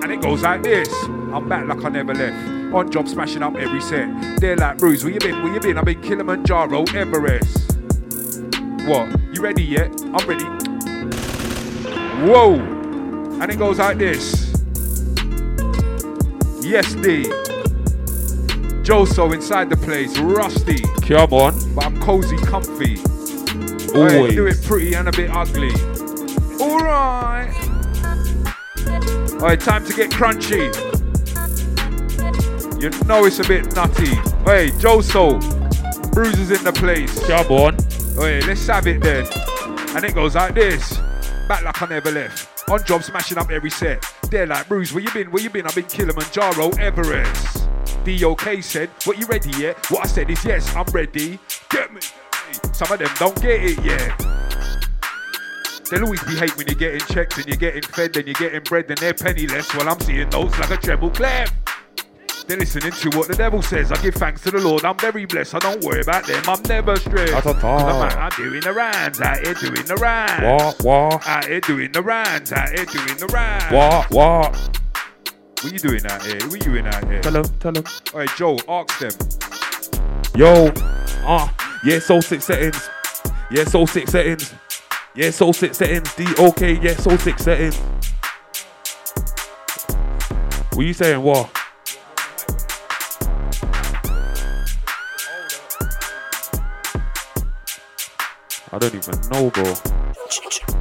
And 0.04 0.12
it 0.12 0.22
goes 0.22 0.42
like 0.42 0.62
this. 0.64 0.92
I'm 1.32 1.48
back 1.48 1.66
like 1.66 1.82
I 1.86 1.88
never 1.88 2.14
left. 2.14 2.36
On 2.76 2.92
job 2.92 3.08
smashing 3.08 3.42
up 3.42 3.56
every 3.56 3.80
set. 3.80 4.42
They're 4.42 4.58
like, 4.58 4.78
Bruce, 4.80 5.06
where 5.06 5.14
you 5.14 5.20
been? 5.20 5.42
Where 5.42 5.54
you 5.54 5.62
been? 5.62 5.78
I've 5.78 5.86
been 5.86 6.02
Kilimanjaro, 6.02 6.84
Everest. 6.94 7.72
What? 8.86 9.18
You 9.34 9.42
ready 9.42 9.64
yet? 9.64 9.90
I'm 10.04 10.28
ready. 10.28 10.44
Whoa! 12.30 12.56
And 13.40 13.50
it 13.50 13.58
goes 13.58 13.80
like 13.80 14.00
this. 14.00 14.52
Yes, 16.62 16.94
D. 16.96 17.24
Joso 18.84 19.34
inside 19.34 19.70
the 19.70 19.78
place, 19.78 20.20
rusty. 20.20 20.82
Come 21.08 21.32
on. 21.32 21.76
But 21.76 21.86
I'm 21.86 22.02
cozy, 22.02 22.36
comfy. 22.36 23.02
Always. 23.94 24.14
Oi, 24.14 24.30
do 24.32 24.48
it 24.48 24.62
pretty 24.64 24.94
and 24.94 25.08
a 25.08 25.12
bit 25.12 25.30
ugly. 25.32 25.72
Alright. 26.60 27.54
Alright, 29.34 29.60
time 29.60 29.86
to 29.86 29.94
get 29.94 30.12
crunchy. 30.12 30.74
You 32.82 32.90
know 33.08 33.26
it's 33.26 33.40
a 33.40 33.44
bit 33.48 33.76
nutty. 33.76 34.16
Hey, 34.46 34.70
Joso. 34.78 35.40
Bruises 36.14 36.52
in 36.52 36.64
the 36.64 36.74
place. 36.74 37.26
Come 37.28 37.48
on. 37.52 37.78
Hey, 38.16 38.42
let's 38.42 38.68
have 38.68 38.88
it 38.88 39.02
then. 39.02 39.26
And 39.96 40.04
it 40.04 40.14
goes 40.14 40.36
like 40.36 40.54
this. 40.54 40.98
Back 41.48 41.64
like 41.64 41.82
I 41.82 41.86
never 41.88 42.12
left. 42.12 42.70
On 42.70 42.84
job 42.84 43.04
smashing 43.04 43.38
up 43.38 43.50
every 43.50 43.70
set. 43.70 44.04
They're 44.30 44.46
like, 44.46 44.68
Bruce, 44.68 44.94
where 44.94 45.04
you 45.04 45.12
been? 45.12 45.32
Where 45.32 45.42
you 45.42 45.50
been? 45.50 45.66
I've 45.66 45.76
been 45.76 45.86
Kilimanjaro, 45.86 46.70
Everest. 46.80 47.68
DOK 48.04 48.62
said, 48.62 48.90
what 49.06 49.18
you 49.18 49.26
ready 49.26 49.52
yet? 49.58 49.90
What 49.90 50.06
I 50.06 50.08
said 50.08 50.30
is 50.30 50.44
yes, 50.46 50.76
I'm 50.76 50.86
ready. 50.88 51.40
Get 51.70 51.94
me. 51.94 52.02
Some 52.78 52.92
of 52.92 53.00
them 53.00 53.10
don't 53.18 53.42
get 53.42 53.60
it 53.64 53.84
yet. 53.84 54.20
They'll 55.90 56.04
always 56.04 56.24
be 56.26 56.36
hate 56.36 56.56
when 56.56 56.68
you're 56.68 56.76
getting 56.76 57.00
checked 57.00 57.36
and 57.38 57.48
you're 57.48 57.58
getting 57.58 57.82
fed 57.82 58.16
and 58.16 58.28
you're 58.28 58.36
getting 58.36 58.62
bread 58.62 58.86
and 58.90 58.98
they're 59.00 59.16
penniless. 59.16 59.74
Well, 59.74 59.90
I'm 59.90 60.00
seeing 60.00 60.30
those 60.30 60.56
like 60.60 60.70
a 60.70 60.78
treble 60.78 61.10
clef. 61.10 61.52
They're 62.46 62.58
listening 62.58 62.92
to 62.92 63.18
what 63.18 63.30
the 63.30 63.34
devil 63.36 63.64
says. 63.64 63.92
I 63.92 64.00
give 64.04 64.14
thanks 64.14 64.42
to 64.44 64.52
the 64.52 64.60
Lord. 64.60 64.86
I'm 64.86 64.96
very 65.00 65.26
blessed. 65.26 65.56
I 65.56 65.60
don't 65.60 65.84
worry 65.84 66.02
about 66.02 66.28
them. 66.28 66.44
I'm 66.48 66.62
never 66.70 66.96
stressed. 66.98 67.34
'Cause 67.34 67.64
I'm 67.64 67.66
out, 67.66 68.16
I'm 68.16 68.30
doing 68.38 68.62
the 68.62 68.74
rounds. 68.74 69.22
Out 69.22 69.40
here 69.40 69.56
doing 69.56 69.86
the 69.86 69.96
rounds. 69.96 70.44
What? 70.44 70.84
What? 70.84 71.28
Out 71.28 71.46
here 71.46 71.60
doing 71.62 71.92
the 71.92 72.04
rounds. 72.04 72.54
Out 72.54 72.70
here 72.70 72.86
doing 72.86 73.18
the 73.18 73.28
rounds. 73.34 73.72
What? 73.72 74.12
What? 74.12 74.80
What 75.64 75.74
you 75.74 75.80
doing 75.80 76.06
out 76.06 76.22
here? 76.22 76.40
What 76.48 76.54
you 76.54 76.74
doing 76.74 76.86
out 76.86 77.04
here? 77.10 77.22
Tell 77.22 77.38
him, 77.38 77.46
tell 77.60 77.76
him. 77.76 77.84
All 78.14 78.20
right, 78.20 78.30
Joe, 78.38 78.60
ask 78.70 79.00
them. 79.00 79.12
Yo, 80.36 80.72
ah, 81.26 81.52
yeah, 81.84 82.00
soul 82.00 82.22
six 82.22 82.46
settings. 82.46 82.90
Yeah, 83.52 83.64
soul 83.64 83.88
six 83.88 84.12
settings. 84.12 84.54
Yeah, 85.16 85.32
soul 85.32 85.54
six 85.54 85.78
settings. 85.78 86.14
D 86.16 86.26
okay, 86.40 86.80
yeah, 86.80 86.96
soul 86.96 87.18
six 87.18 87.44
settings. 87.44 87.78
What 90.74 90.84
are 90.84 90.84
you 90.84 90.94
saying? 90.94 91.22
What? 91.22 91.50
I 98.72 98.78
don't 98.80 98.94
even 98.94 99.22
know, 99.32 99.50
bro. 99.50 100.77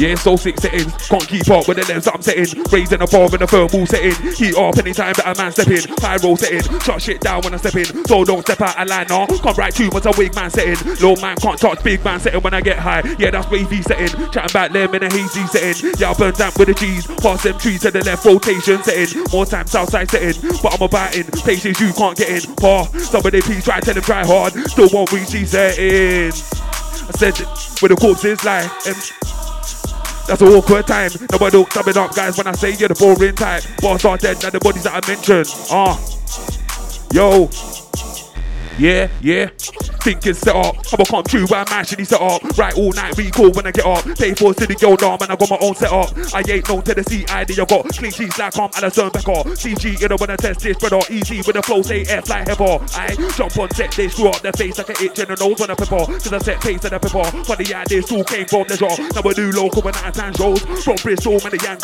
Yeah, 0.00 0.14
so 0.14 0.34
sick 0.34 0.58
settings. 0.58 0.96
Can't 1.08 1.28
keep 1.28 1.50
up 1.50 1.68
with 1.68 1.76
the 1.76 1.84
lens 1.92 2.08
I'm 2.08 2.22
setting. 2.22 2.48
Raising 2.72 3.00
the 3.00 3.04
bar 3.04 3.28
in 3.28 3.36
the 3.36 3.46
thermal 3.46 3.84
setting. 3.84 4.16
Heat 4.32 4.56
up 4.56 4.78
anytime 4.80 5.12
that 5.20 5.28
a 5.28 5.36
man 5.36 5.52
step 5.52 5.68
in. 5.68 5.84
Pyro 6.00 6.40
setting. 6.40 6.64
Shut 6.80 7.02
shit 7.02 7.20
down 7.20 7.42
when 7.44 7.52
I 7.52 7.58
step 7.58 7.76
in. 7.76 7.84
So 8.08 8.24
don't 8.24 8.40
step 8.40 8.62
out 8.62 8.80
of 8.80 8.88
line 8.88 9.04
now. 9.12 9.26
Come 9.44 9.54
right 9.60 9.74
to 9.76 9.90
what's 9.92 10.08
a 10.08 10.12
wig 10.16 10.34
man 10.34 10.48
setting. 10.48 10.80
Low 11.04 11.20
man 11.20 11.36
can't 11.36 11.60
touch 11.60 11.84
big 11.84 12.02
man 12.02 12.18
setting 12.18 12.40
when 12.40 12.54
I 12.54 12.62
get 12.62 12.78
high. 12.78 13.04
Yeah, 13.18 13.28
that's 13.28 13.50
wavy 13.50 13.82
setting. 13.82 14.08
Chatting 14.32 14.54
back 14.56 14.72
them 14.72 14.94
in 14.94 15.02
a 15.04 15.12
hazy 15.12 15.44
setting. 15.52 15.92
Yeah, 16.00 16.12
I 16.12 16.14
burn 16.14 16.32
down 16.32 16.52
with 16.56 16.68
the 16.72 16.74
G's. 16.80 17.04
Pass 17.20 17.42
them 17.42 17.58
trees 17.58 17.82
to 17.82 17.90
the 17.90 18.00
left 18.02 18.24
rotation 18.24 18.82
setting. 18.82 19.22
More 19.30 19.44
time 19.44 19.66
southside 19.66 20.08
setting. 20.08 20.40
But 20.62 20.80
I'm 20.80 20.82
about 20.88 21.14
in 21.14 21.28
places 21.44 21.78
you 21.78 21.92
can't 21.92 22.16
get 22.16 22.32
in. 22.32 22.56
Pa, 22.56 22.88
somebody 22.96 23.42
please 23.42 23.64
try 23.64 23.80
to 23.80 23.84
tell 23.84 23.94
them 23.94 24.02
try 24.02 24.24
hard. 24.24 24.54
Still 24.64 24.88
won't 24.94 25.12
reach 25.12 25.28
these 25.28 25.50
settings. 25.50 26.40
I 26.56 27.12
said 27.20 27.36
it 27.36 27.48
with 27.84 27.92
the 27.92 27.96
corpses 28.00 28.42
lie. 28.48 28.64
That's 30.30 30.42
an 30.42 30.48
awkward 30.54 30.86
time. 30.86 31.10
Nobody 31.32 31.50
don't 31.50 31.72
sum 31.72 31.88
it 31.88 31.96
up, 31.96 32.14
guys, 32.14 32.38
when 32.38 32.46
I 32.46 32.52
say 32.52 32.70
you're 32.70 32.86
the 32.88 32.94
boring 32.94 33.34
type. 33.34 33.64
Boss 33.82 34.04
are 34.04 34.16
dead, 34.16 34.40
now 34.40 34.50
the 34.50 34.60
bodies 34.60 34.84
that 34.84 34.94
I 34.94 35.08
mentioned. 35.08 35.48
Ah. 35.72 35.98
Yo. 37.12 37.50
Yeah, 38.78 39.08
yeah. 39.20 39.50
Think 40.00 40.26
it's 40.26 40.38
set 40.38 40.56
up. 40.56 40.76
I'ma 40.92 41.04
come 41.04 41.24
true 41.24 41.46
I'm 41.50 41.66
actually 41.68 42.04
set 42.04 42.20
up. 42.20 42.42
Right 42.56 42.76
all 42.76 42.92
night, 42.92 43.16
recall 43.18 43.50
when 43.50 43.66
I 43.66 43.70
get 43.70 43.84
up. 43.84 44.04
Pay 44.16 44.34
for 44.34 44.54
city 44.54 44.74
girl, 44.74 44.96
nah, 45.00 45.18
man, 45.20 45.30
I 45.30 45.36
got 45.36 45.50
my 45.50 45.58
own 45.60 45.74
set 45.74 45.92
up. 45.92 46.10
I 46.32 46.40
ain't 46.48 46.64
to 46.64 46.94
the 46.94 47.04
CID, 47.04 47.28
I 47.30 47.64
got 47.64 47.88
clean 47.90 48.10
sheets 48.10 48.38
like 48.38 48.58
I'm 48.58 48.70
Alisson 48.70 49.12
Becker. 49.12 49.50
CG, 49.52 50.00
you 50.00 50.08
know 50.08 50.16
when 50.16 50.30
I 50.30 50.36
test 50.36 50.60
this, 50.60 50.78
brother, 50.78 51.00
easy 51.10 51.38
with 51.38 51.52
the 51.56 51.62
flow, 51.62 51.82
say 51.82 52.02
F 52.02 52.28
like 52.30 52.48
heaven. 52.48 52.80
I 52.94 53.14
jump 53.36 53.58
on 53.58 53.70
set, 53.74 53.92
they 53.92 54.08
screw 54.08 54.28
up 54.28 54.40
their 54.40 54.52
face 54.52 54.78
like 54.78 54.88
an 54.88 54.96
itch 55.04 55.18
in 55.18 55.28
the 55.28 55.36
nose 55.36 55.60
when 55.60 55.70
I 55.70 55.74
pepper. 55.74 56.06
Cause 56.06 56.32
I 56.32 56.38
set 56.38 56.60
pace 56.60 56.84
and 56.84 56.94
I 56.94 56.98
pepper. 56.98 57.24
Funny 57.44 57.74
ideas 57.74 58.10
all 58.10 58.24
came 58.24 58.46
from 58.46 58.64
the 58.68 58.76
jar. 58.76 58.96
Now 59.14 59.20
we 59.22 59.34
do 59.34 59.50
local 59.52 59.82
when 59.82 59.94
I 59.96 60.10
time 60.10 60.34
shows. 60.34 60.60
From 60.84 60.96
Bristol, 61.02 61.40
man, 61.44 61.52
the 61.52 61.60
young. 61.60 61.78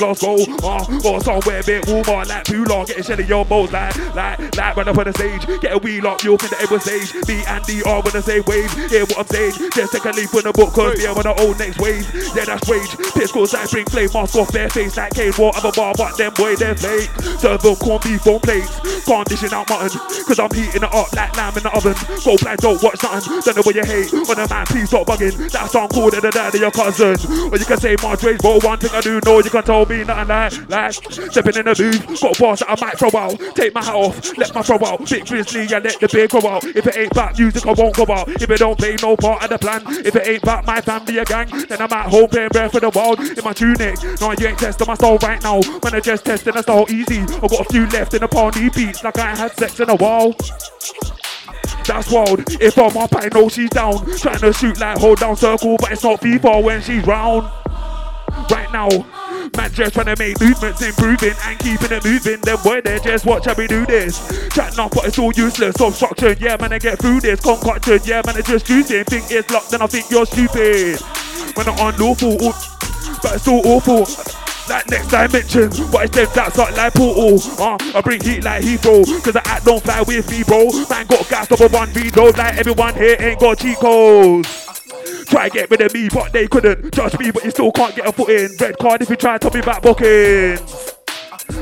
Ah, 0.63 0.85
uh, 0.87 1.09
or 1.09 1.21
somewhere 1.21 1.61
a 1.61 1.65
bit 1.65 1.87
warmer 1.89 2.25
like 2.25 2.45
Pula. 2.45 2.87
Getting 2.87 3.03
shelly 3.03 3.25
your 3.25 3.45
balls 3.45 3.73
like, 3.73 3.97
like, 4.15 4.57
like 4.57 4.77
when 4.77 4.89
up 4.89 4.99
on 4.99 5.05
the 5.05 5.13
stage. 5.13 5.47
Get 5.61 5.73
a 5.73 5.79
wheel 5.79 6.07
up, 6.07 6.23
you 6.25 6.35
up 6.35 6.43
in 6.43 6.51
the 6.51 6.76
ever 6.77 6.85
stage. 6.85 7.15
Me 7.29 7.45
and 7.47 7.65
DR 7.65 8.01
when 8.05 8.17
I 8.17 8.21
say 8.21 8.41
wave. 8.41 8.73
Hear 8.91 9.05
what 9.07 9.19
I'm 9.19 9.27
saying? 9.27 9.53
Just 9.73 9.93
take 9.93 10.05
a 10.05 10.13
leap 10.13 10.33
in 10.35 10.45
the 10.45 10.53
book, 10.53 10.73
cause 10.73 11.03
yeah, 11.03 11.13
when 11.13 11.27
I 11.27 11.35
own 11.39 11.57
next 11.59 11.79
wave. 11.81 12.05
Yeah, 12.35 12.45
that's 12.45 12.69
rage. 12.69 12.97
Piss 13.15 13.33
goes 13.33 13.53
like 13.53 13.71
bring 13.71 13.87
flame, 13.87 14.11
mask 14.13 14.37
off 14.37 14.53
their 14.53 14.69
face 14.69 14.97
like 14.97 15.15
Kane. 15.15 15.33
What 15.35 15.57
other 15.57 15.73
bar, 15.73 15.95
but 15.97 16.17
them 16.17 16.33
boy, 16.35 16.57
they're 16.57 16.77
fake. 16.77 17.11
Serve 17.41 17.63
them 17.63 17.77
corn 17.77 18.01
beef 18.03 18.27
on 18.27 18.41
plates. 18.41 19.05
Can't 19.05 19.29
dish 19.29 19.53
out 19.53 19.69
mutton, 19.69 19.99
cause 20.27 20.39
I'm 20.39 20.53
heating 20.53 20.83
it 20.83 20.95
up 20.95 21.13
like 21.15 21.37
lamb 21.37 21.57
in 21.57 21.63
the 21.63 21.73
oven. 21.73 21.95
Go 22.25 22.37
blind, 22.37 22.61
don't 22.61 22.83
watch 22.83 23.03
nothing. 23.03 23.41
Don't 23.41 23.57
know 23.57 23.63
what 23.63 23.75
you 23.75 23.85
hate. 23.85 24.13
On 24.13 24.39
a 24.39 24.47
man, 24.49 24.67
please 24.67 24.89
stop 24.89 25.07
bugging. 25.07 25.35
That 25.53 25.71
song 25.71 25.89
called 25.89 26.13
the 26.13 26.21
dad 26.21 26.55
of 26.55 26.61
your 26.61 26.71
cousin. 26.71 27.17
Or 27.53 27.57
you 27.57 27.65
can 27.65 27.79
say 27.79 27.97
my 28.03 28.17
Madre's, 28.17 28.41
but 28.41 28.65
one 28.65 28.79
thing 28.79 28.91
I 28.93 29.01
do 29.01 29.21
know, 29.25 29.41
you 29.41 29.51
can 29.51 29.63
tell 29.63 29.87
me 29.87 30.05
nothing 30.05 30.29
like, 30.29 30.69
like. 30.69 30.93
Stepping 30.93 31.57
in 31.57 31.65
the 31.67 31.75
booth, 31.75 32.21
got 32.21 32.39
boss 32.39 32.61
that 32.61 32.71
I 32.71 32.77
might 32.81 32.99
throw 32.99 33.13
out. 33.19 33.39
Take 33.55 33.75
my 33.75 33.85
hat 33.85 33.95
off, 33.95 34.37
let 34.39 34.55
my 34.55 34.63
throw 34.63 34.79
out. 34.85 35.09
Big 35.09 35.27
grizzly, 35.27 35.63
and 35.63 35.85
let 35.85 36.01
the 36.01 36.09
beer 36.09 36.27
go 36.27 36.41
out. 36.49 36.66
If 36.75 36.87
it 36.87 36.97
ain't 36.97 37.15
back 37.15 37.39
music, 37.39 37.67
I 37.67 37.73
won't 37.73 37.95
go 37.95 38.07
out. 38.11 38.29
If 38.29 38.51
it 38.51 38.59
don't 38.59 38.79
play 38.79 38.97
no 39.03 39.17
part 39.17 39.43
of 39.43 39.51
the 39.51 39.59
plan, 39.59 39.83
if 40.05 40.15
it 40.17 40.27
ain't 40.27 40.43
back 40.43 40.67
my 40.67 40.81
family 40.81 41.19
a 41.19 41.25
gang, 41.25 41.49
then 41.69 41.81
I'm 41.81 41.93
at 41.93 42.07
home 42.07 42.29
playing 42.29 42.49
breath 42.51 42.73
for 42.73 42.81
the 42.81 42.91
world 42.91 43.21
in 43.21 43.45
my 43.45 43.53
tunic. 43.53 44.03
No, 44.21 44.33
you 44.33 44.47
ain't 44.47 44.59
testing 44.59 44.87
my 44.87 44.95
soul 44.95 45.19
right 45.23 45.43
now. 45.43 45.61
When 45.81 45.95
I 45.95 46.01
just 46.01 46.25
testing 46.25 46.55
the 46.55 46.63
soul 46.63 46.87
easy, 46.91 47.21
I 47.21 47.49
got 47.49 47.61
a 47.61 47.65
few 47.65 47.87
left 47.89 48.15
in 48.15 48.21
the 48.21 48.29
pony 48.29 48.71
beats 48.71 49.05
like 49.05 49.19
I 49.19 49.31
ain't 49.31 49.39
had 49.39 49.57
sex 49.59 49.81
in 49.81 49.91
a 49.91 49.97
while. 49.97 50.35
That's 51.87 52.11
wild. 52.11 52.41
If 52.61 52.77
I'm 52.79 52.97
up, 52.97 53.15
I 53.15 53.29
know 53.33 53.49
she's 53.49 53.71
down. 53.71 54.05
Trying 54.17 54.41
to 54.41 54.53
shoot 54.53 54.81
like 54.81 54.99
hold 54.99 55.21
down 55.21 55.37
circle, 55.37 55.77
but 55.79 55.93
it's 55.93 56.03
not 56.03 56.21
FIFA 56.21 56.63
when 56.63 56.83
she's 56.83 57.07
round. 57.07 57.49
Right 58.51 58.71
now, 58.73 58.89
man 59.57 59.73
just 59.73 59.95
trying 59.95 60.07
to 60.07 60.17
make 60.19 60.41
movements, 60.41 60.83
improving 60.83 61.35
and 61.45 61.59
keeping 61.59 61.91
it 61.91 62.05
moving. 62.05 62.41
Then 62.43 62.59
boy, 62.63 62.81
they 62.81 62.99
just 63.01 63.25
watch 63.25 63.47
how 63.47 63.55
we 63.55 63.67
do 63.67 63.87
this. 63.87 64.21
Chatting 64.51 64.79
up, 64.79 64.93
but 64.95 65.07
it's 65.07 65.19
all 65.19 65.33
useless. 65.33 65.81
Obstruction, 65.81 66.37
yeah, 66.39 66.57
man, 66.61 66.73
I 66.73 66.79
get 66.79 66.99
through 66.99 67.21
this. 67.21 67.41
Concoction, 67.41 68.01
yeah, 68.05 68.23
man, 68.25 68.37
it's 68.37 68.49
just 68.49 68.67
juicing. 68.67 69.05
Think 69.07 69.25
it's 69.31 69.51
locked, 69.51 69.71
then 69.71 69.83
I 69.83 69.87
think 69.87 70.11
you're 70.11 70.27
stupid. 70.27 71.01
When 71.57 71.69
I'm 71.69 71.95
unlawful, 71.95 72.37
but 73.23 73.37
it's 73.37 73.49
all 73.49 73.67
awful. 73.67 74.07
Like 74.69 74.91
next 74.91 75.09
dimension, 75.09 75.71
but 75.93 76.07
it's 76.07 76.17
them 76.17 76.29
that's 76.35 76.57
not 76.57 76.77
like 76.77 76.95
portal. 76.95 77.39
Uh, 77.59 77.79
I 77.95 78.01
bring 78.03 78.21
heat 78.21 78.43
like 78.43 78.63
Heathrow, 78.65 79.05
cause 79.23 79.37
I 79.37 79.43
act 79.45 79.65
don't 79.65 79.83
fly 79.83 80.03
with 80.03 80.29
me, 80.29 80.43
bro. 80.43 80.71
Man 80.91 81.07
got 81.07 81.29
gas 81.29 81.51
a 81.51 81.69
one 81.69 81.89
V 81.91 82.11
load 82.11 82.37
like 82.37 82.59
everyone 82.59 82.95
here 82.95 83.17
ain't 83.21 83.39
got 83.39 83.59
cheat 83.59 83.79
codes. 83.79 84.66
Try 85.27 85.49
get 85.49 85.71
rid 85.71 85.81
of 85.81 85.95
me, 85.95 86.09
but 86.09 86.33
they 86.33 86.47
couldn't. 86.47 86.93
Judge 86.93 87.19
me, 87.19 87.31
but 87.31 87.45
you 87.45 87.51
still 87.51 87.73
can't 87.73 87.95
get 87.95 88.07
a 88.07 88.13
foot 88.13 88.31
in. 88.31 88.51
Red 88.61 88.79
card 88.79 89.03
if 89.03 89.11
you 89.11 89.17
try 89.17 89.39
to 89.39 89.39
tell 89.39 89.53
me 89.53 89.61
about 89.61 89.83
bookings. 89.83 90.95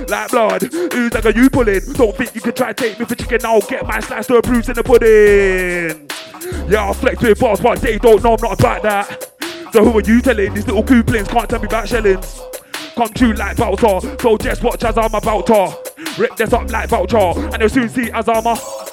Like 0.09 0.31
blood, 0.31 0.63
who's 0.63 1.13
like 1.13 1.25
a 1.25 1.35
you 1.35 1.51
pulling? 1.51 1.81
Don't 1.93 2.17
think 2.17 2.35
you 2.35 2.41
can 2.41 2.55
try 2.55 2.73
to 2.73 2.75
take 2.75 2.99
me 2.99 3.05
for 3.05 3.15
chicken, 3.15 3.41
I'll 3.45 3.61
get 3.61 3.87
my 3.87 4.01
slice 4.01 4.27
to 4.29 4.37
a 4.37 4.43
bruise 4.43 4.69
in 4.69 4.75
the 4.75 4.83
pudding. 4.83 6.09
Yeah, 6.71 6.87
I'll 6.87 6.95
flex 6.95 7.23
with 7.23 7.39
boss, 7.39 7.61
but 7.61 7.81
they 7.81 7.99
don't 7.99 8.23
know 8.23 8.35
I'm 8.35 8.41
not 8.41 8.59
about 8.59 8.83
that. 8.83 9.31
So 9.73 9.85
who 9.85 9.99
are 9.99 10.03
you 10.03 10.21
telling? 10.23 10.55
These 10.55 10.67
little 10.67 10.83
couplings 10.83 11.29
can't 11.29 11.49
tell 11.51 11.59
me 11.59 11.67
about 11.67 11.89
shellings. 11.89 12.41
Come 12.95 13.09
true 13.09 13.33
like 13.33 13.57
Valtor, 13.57 14.01
so 14.21 14.37
just 14.39 14.63
watch 14.63 14.85
as 14.85 14.97
I'm 14.97 15.15
about 15.15 15.47
to 15.49 15.77
rip 16.19 16.37
this 16.37 16.53
up 16.53 16.71
like 16.71 16.89
Vulture, 16.89 17.33
and 17.53 17.61
you'll 17.61 17.69
soon 17.69 17.89
see 17.89 18.11
as 18.13 18.29
I'm 18.29 18.47
a. 18.47 18.84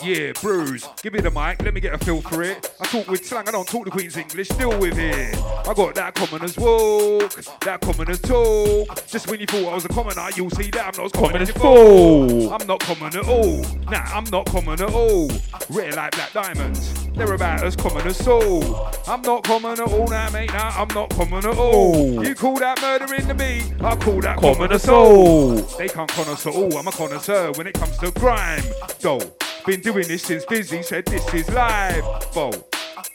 Yeah, 0.00 0.30
Bruce, 0.40 0.88
give 1.02 1.12
me 1.12 1.20
the 1.20 1.30
mic, 1.30 1.60
let 1.62 1.74
me 1.74 1.80
get 1.80 1.92
a 1.92 1.98
feel 1.98 2.20
for 2.20 2.44
it. 2.44 2.72
I 2.80 2.86
talk 2.86 3.08
with 3.08 3.26
slang, 3.26 3.48
I 3.48 3.50
don't 3.50 3.66
talk 3.66 3.84
the 3.84 3.90
Queen's 3.90 4.16
English, 4.16 4.46
deal 4.50 4.78
with 4.78 4.96
it. 4.96 5.36
I 5.36 5.74
got 5.74 5.96
that 5.96 6.14
commoner's 6.14 6.56
walk, 6.56 7.34
that 7.62 7.80
commoner's 7.80 8.20
talk. 8.20 9.06
Just 9.08 9.28
when 9.28 9.40
you 9.40 9.46
thought 9.46 9.72
I 9.72 9.74
was 9.74 9.84
a 9.86 9.88
commoner, 9.88 10.28
you'll 10.36 10.50
see 10.50 10.70
that 10.70 10.86
I'm 10.86 10.96
not 10.96 11.06
as 11.06 11.12
common 11.12 11.42
as 11.42 11.50
thought. 11.50 12.60
I'm 12.60 12.66
not 12.68 12.78
common 12.78 13.16
at 13.16 13.26
all. 13.26 13.60
Nah, 13.90 14.04
I'm 14.14 14.24
not 14.30 14.46
common 14.46 14.80
at 14.80 14.92
all. 14.92 15.28
Rare 15.68 15.92
like 15.92 16.12
black 16.12 16.32
diamonds, 16.32 17.08
they're 17.16 17.34
about 17.34 17.64
as 17.64 17.74
common 17.74 18.06
as 18.06 18.18
soul. 18.18 18.88
I'm 19.08 19.22
not 19.22 19.42
common 19.42 19.72
at 19.72 19.80
all 19.80 20.06
now, 20.06 20.30
mate, 20.30 20.52
nah, 20.52 20.80
I'm 20.80 20.88
not 20.94 21.10
common 21.10 21.44
at 21.44 21.58
all. 21.58 22.24
You 22.24 22.36
call 22.36 22.56
that 22.60 22.80
murdering 22.80 23.26
to 23.26 23.34
me, 23.34 23.64
I 23.80 23.96
call 23.96 24.20
that 24.20 24.38
common 24.38 24.70
as 24.70 24.84
soul. 24.84 25.56
They 25.56 25.88
can't 25.88 26.08
con 26.10 26.28
us 26.28 26.46
at 26.46 26.54
all, 26.54 26.78
I'm 26.78 26.86
a 26.86 26.92
connoisseur 26.92 27.50
when 27.56 27.66
it 27.66 27.74
comes 27.74 27.96
to 27.98 28.12
grime. 28.12 28.62
Though. 29.00 29.20
Been 29.68 29.82
doing 29.82 30.08
this 30.08 30.22
since 30.22 30.46
Busy 30.46 30.82
said 30.82 31.04
this 31.04 31.34
is 31.34 31.46
live. 31.50 32.02
Bo. 32.32 32.50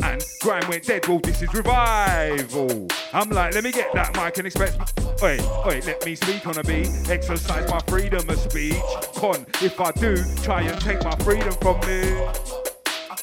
And 0.04 0.24
Grime 0.40 0.70
went 0.70 0.86
dead, 0.86 1.08
well, 1.08 1.18
this 1.18 1.42
is 1.42 1.52
revival. 1.52 2.88
I'm 3.12 3.32
like, 3.32 3.56
let 3.56 3.64
me 3.64 3.72
get 3.72 3.92
that 3.96 4.16
mic 4.16 4.38
and 4.38 4.46
expect. 4.46 4.78
Wait, 5.20 5.42
wait, 5.66 5.84
let 5.88 6.06
me 6.06 6.14
speak 6.14 6.46
on 6.46 6.56
a 6.60 6.64
beat. 6.64 6.92
Exercise 7.10 7.68
my 7.72 7.80
freedom 7.88 8.30
of 8.30 8.38
speech. 8.38 8.76
Con, 9.16 9.48
if 9.64 9.82
I 9.82 9.94
do, 9.94 10.16
try 10.44 10.62
and 10.62 10.80
take 10.80 11.04
my 11.04 11.16
freedom 11.24 11.54
from 11.54 11.80
me. 11.88 12.24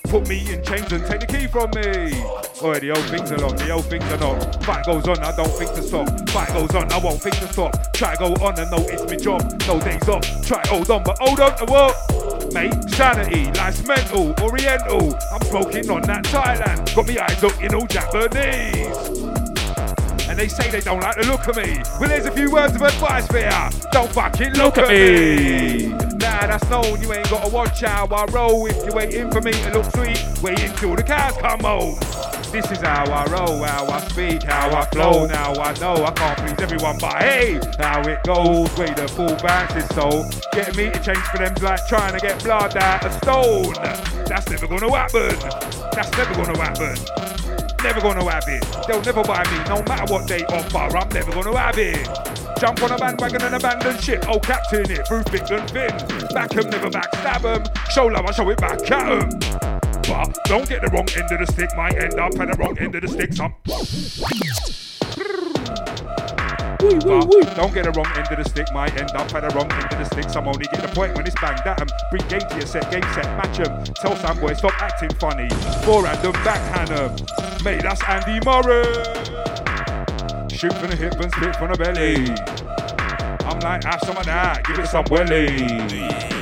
Put 0.09 0.29
me 0.29 0.53
in 0.53 0.65
chains 0.65 0.91
and 0.91 1.07
take 1.07 1.21
the 1.21 1.27
key 1.29 1.47
from 1.47 1.71
me. 1.71 2.11
Oh, 2.63 2.75
the 2.81 2.91
old 2.91 3.05
things 3.11 3.31
are 3.31 3.39
long, 3.39 3.55
the 3.55 3.71
old 3.71 3.85
things 3.85 4.03
are 4.07 4.19
not. 4.19 4.65
Fight 4.65 4.85
goes 4.87 5.07
on, 5.07 5.21
I 5.21 5.37
don't 5.37 5.53
think 5.53 5.73
to 5.75 5.83
stop. 5.85 6.31
Fight 6.31 6.49
goes 6.49 6.75
on, 6.75 6.91
I 6.93 6.99
won't 6.99 7.23
think 7.23 7.37
to 7.37 7.53
stop. 7.53 7.95
Try 7.95 8.17
go 8.17 8.35
on 8.45 8.59
and 8.59 8.69
know 8.73 8.85
it's 8.89 9.05
my 9.05 9.15
job. 9.15 9.41
No 9.69 9.79
days 9.79 10.09
off. 10.09 10.45
Try 10.45 10.67
hold 10.67 10.91
on, 10.91 11.05
but 11.05 11.17
hold 11.21 11.39
on 11.39 11.57
to 11.59 11.65
what? 11.67 12.30
Mate, 12.53 12.75
sanity, 12.91 13.45
life's 13.53 13.87
mental, 13.87 14.35
oriental. 14.43 15.17
I'm 15.33 15.41
smoking 15.43 15.89
on 15.89 16.03
that 16.03 16.25
Thailand. 16.25 16.95
Got 16.97 17.07
me 17.07 17.19
eyes 17.19 17.41
looking 17.43 17.75
all 17.75 17.87
Japanese. 17.87 19.21
And 20.29 20.39
they 20.39 20.49
say 20.49 20.69
they 20.71 20.81
don't 20.81 21.01
like 21.01 21.17
the 21.17 21.27
look 21.27 21.47
of 21.47 21.57
me. 21.57 21.81
Well, 22.01 22.09
there's 22.09 22.27
a 22.27 22.33
few 22.33 22.51
words 22.51 22.75
of 22.75 22.83
advice 22.83 23.27
for 23.29 23.39
ya. 23.39 23.71
Don't 23.93 24.11
fucking 24.11 24.55
look, 24.55 24.79
at 24.79 24.89
me. 24.89 25.89
Nah, 25.89 26.47
that's 26.47 26.69
known. 26.69 27.01
You 27.01 27.13
ain't 27.13 27.31
got 27.31 27.45
to 27.45 27.51
watch 27.51 27.81
how 27.83 28.07
I 28.07 28.25
roll. 28.27 28.67
If 28.67 28.85
you're 28.85 28.95
waiting 28.95 29.31
for 29.31 29.41
me 29.41 29.53
to 29.53 29.71
look 29.71 29.87
sweet, 29.95 30.25
wait 30.43 30.61
until 30.61 30.97
the 30.97 31.03
cows 31.03 31.37
come 31.37 31.61
home. 31.61 31.99
This 32.51 32.69
is 32.73 32.79
how 32.79 33.05
I 33.05 33.27
roll, 33.27 33.63
how 33.63 33.87
I 33.87 34.01
speak, 34.09 34.43
how 34.43 34.71
I 34.77 34.85
flow. 34.87 35.27
Now 35.27 35.53
I 35.55 35.73
know 35.79 36.05
I 36.05 36.11
can't 36.11 36.39
please 36.39 36.61
everyone, 36.61 36.99
but 36.99 37.23
hey, 37.23 37.61
how 37.79 38.01
it 38.03 38.23
goes. 38.25 38.77
Way 38.77 38.93
the 38.93 39.07
full 39.07 39.37
bounce 39.37 39.77
is 39.77 39.87
so. 39.95 40.29
Getting 40.53 40.77
me 40.77 40.91
to 40.91 40.99
change 40.99 41.25
for 41.31 41.39
them's 41.39 41.63
like 41.63 41.87
trying 41.87 42.13
to 42.13 42.19
get 42.19 42.43
blood 42.43 42.77
out 42.77 43.05
of 43.05 43.13
stone. 43.15 43.73
That's 44.27 44.51
never 44.51 44.67
gonna 44.67 44.91
happen. 44.91 45.39
That's 45.95 46.11
never 46.19 46.35
gonna 46.35 46.59
happen. 46.59 46.97
Never 47.85 48.01
gonna 48.01 48.31
have 48.31 48.45
it. 48.49 48.67
They'll 48.87 49.01
never 49.01 49.23
buy 49.23 49.45
me, 49.45 49.59
no 49.69 49.83
matter 49.85 50.13
what 50.13 50.27
they 50.27 50.45
offer. 50.47 50.97
I'm 50.97 51.09
never 51.11 51.31
gonna 51.31 51.57
have 51.57 51.79
it. 51.79 52.09
Jump 52.59 52.83
on 52.83 52.93
a 52.93 52.99
bandwagon 52.99 53.43
and 53.43 53.55
abandon 53.55 53.97
ship. 53.99 54.25
Oh, 54.29 54.41
captain 54.41 54.91
it 54.91 55.07
through 55.07 55.23
thick 55.23 55.49
and 55.51 55.71
thin. 55.71 56.29
Back 56.35 56.57
'em, 56.57 56.69
never 56.69 56.91
backstab 56.91 57.45
'em. 57.45 57.65
Show 57.91 58.07
love, 58.07 58.27
I 58.27 58.33
show 58.33 58.51
it 58.51 58.61
back 58.61 58.91
at 58.91 59.09
'em. 59.09 59.80
But 60.09 60.37
don't 60.45 60.69
get 60.69 60.83
the 60.83 60.91
wrong 60.93 61.09
end 61.17 61.31
of 61.31 61.39
the 61.39 61.47
stick. 61.53 61.71
Might 61.77 61.95
end 61.97 62.15
up 62.15 62.39
at 62.39 62.51
the 62.51 62.57
wrong 62.59 62.79
end 62.79 62.95
of 62.95 63.03
the 63.03 63.09
stick. 63.09 63.33
Some. 63.33 63.55
But 66.81 67.55
don't 67.57 67.75
get 67.75 67.85
the 67.85 67.93
wrong 67.93 68.07
end 68.17 68.29
of 68.31 68.39
the 68.39 68.45
stick. 68.49 68.67
Might 68.73 68.97
end 68.99 69.11
up 69.11 69.35
at 69.35 69.49
the 69.49 69.55
wrong 69.55 69.71
end 69.71 69.93
of 69.93 69.99
the 69.99 70.05
stick. 70.07 70.31
Some 70.31 70.49
only 70.49 70.65
get 70.73 70.83
the 70.83 70.89
point 70.89 71.15
when 71.15 71.27
it's 71.27 71.39
banged 71.41 71.61
at 71.67 71.81
'em. 71.81 71.89
Bring 72.11 72.27
game 72.29 72.41
to 72.41 72.57
your 72.57 72.67
set, 72.67 72.91
game 72.91 73.05
set, 73.15 73.27
Match 73.37 73.61
'em. 73.61 73.85
Tell 74.01 74.17
some 74.17 74.41
boy 74.41 74.55
stop 74.55 74.81
acting 74.83 75.11
funny. 75.21 75.49
Forehand 75.85 76.25
and 76.25 76.35
backhand 76.45 76.91
'em. 76.91 77.17
Mate, 77.65 77.83
that's 77.83 78.03
Andy 78.05 78.41
Murray. 78.45 78.85
shoot 80.61 80.73
from 80.75 80.91
the 80.91 80.97
hip 80.97 81.15
and 81.19 81.33
spit 81.33 81.57
from 81.57 81.71
the 81.73 81.79
belly. 81.79 82.17
I'm 83.47 83.61
like, 83.61 83.85
have 83.85 84.01
some 84.05 84.17
of 84.17 84.27
that, 84.27 84.63
give 84.65 84.79
it 84.79 84.89
some 84.89 85.05
welly. 85.11 86.40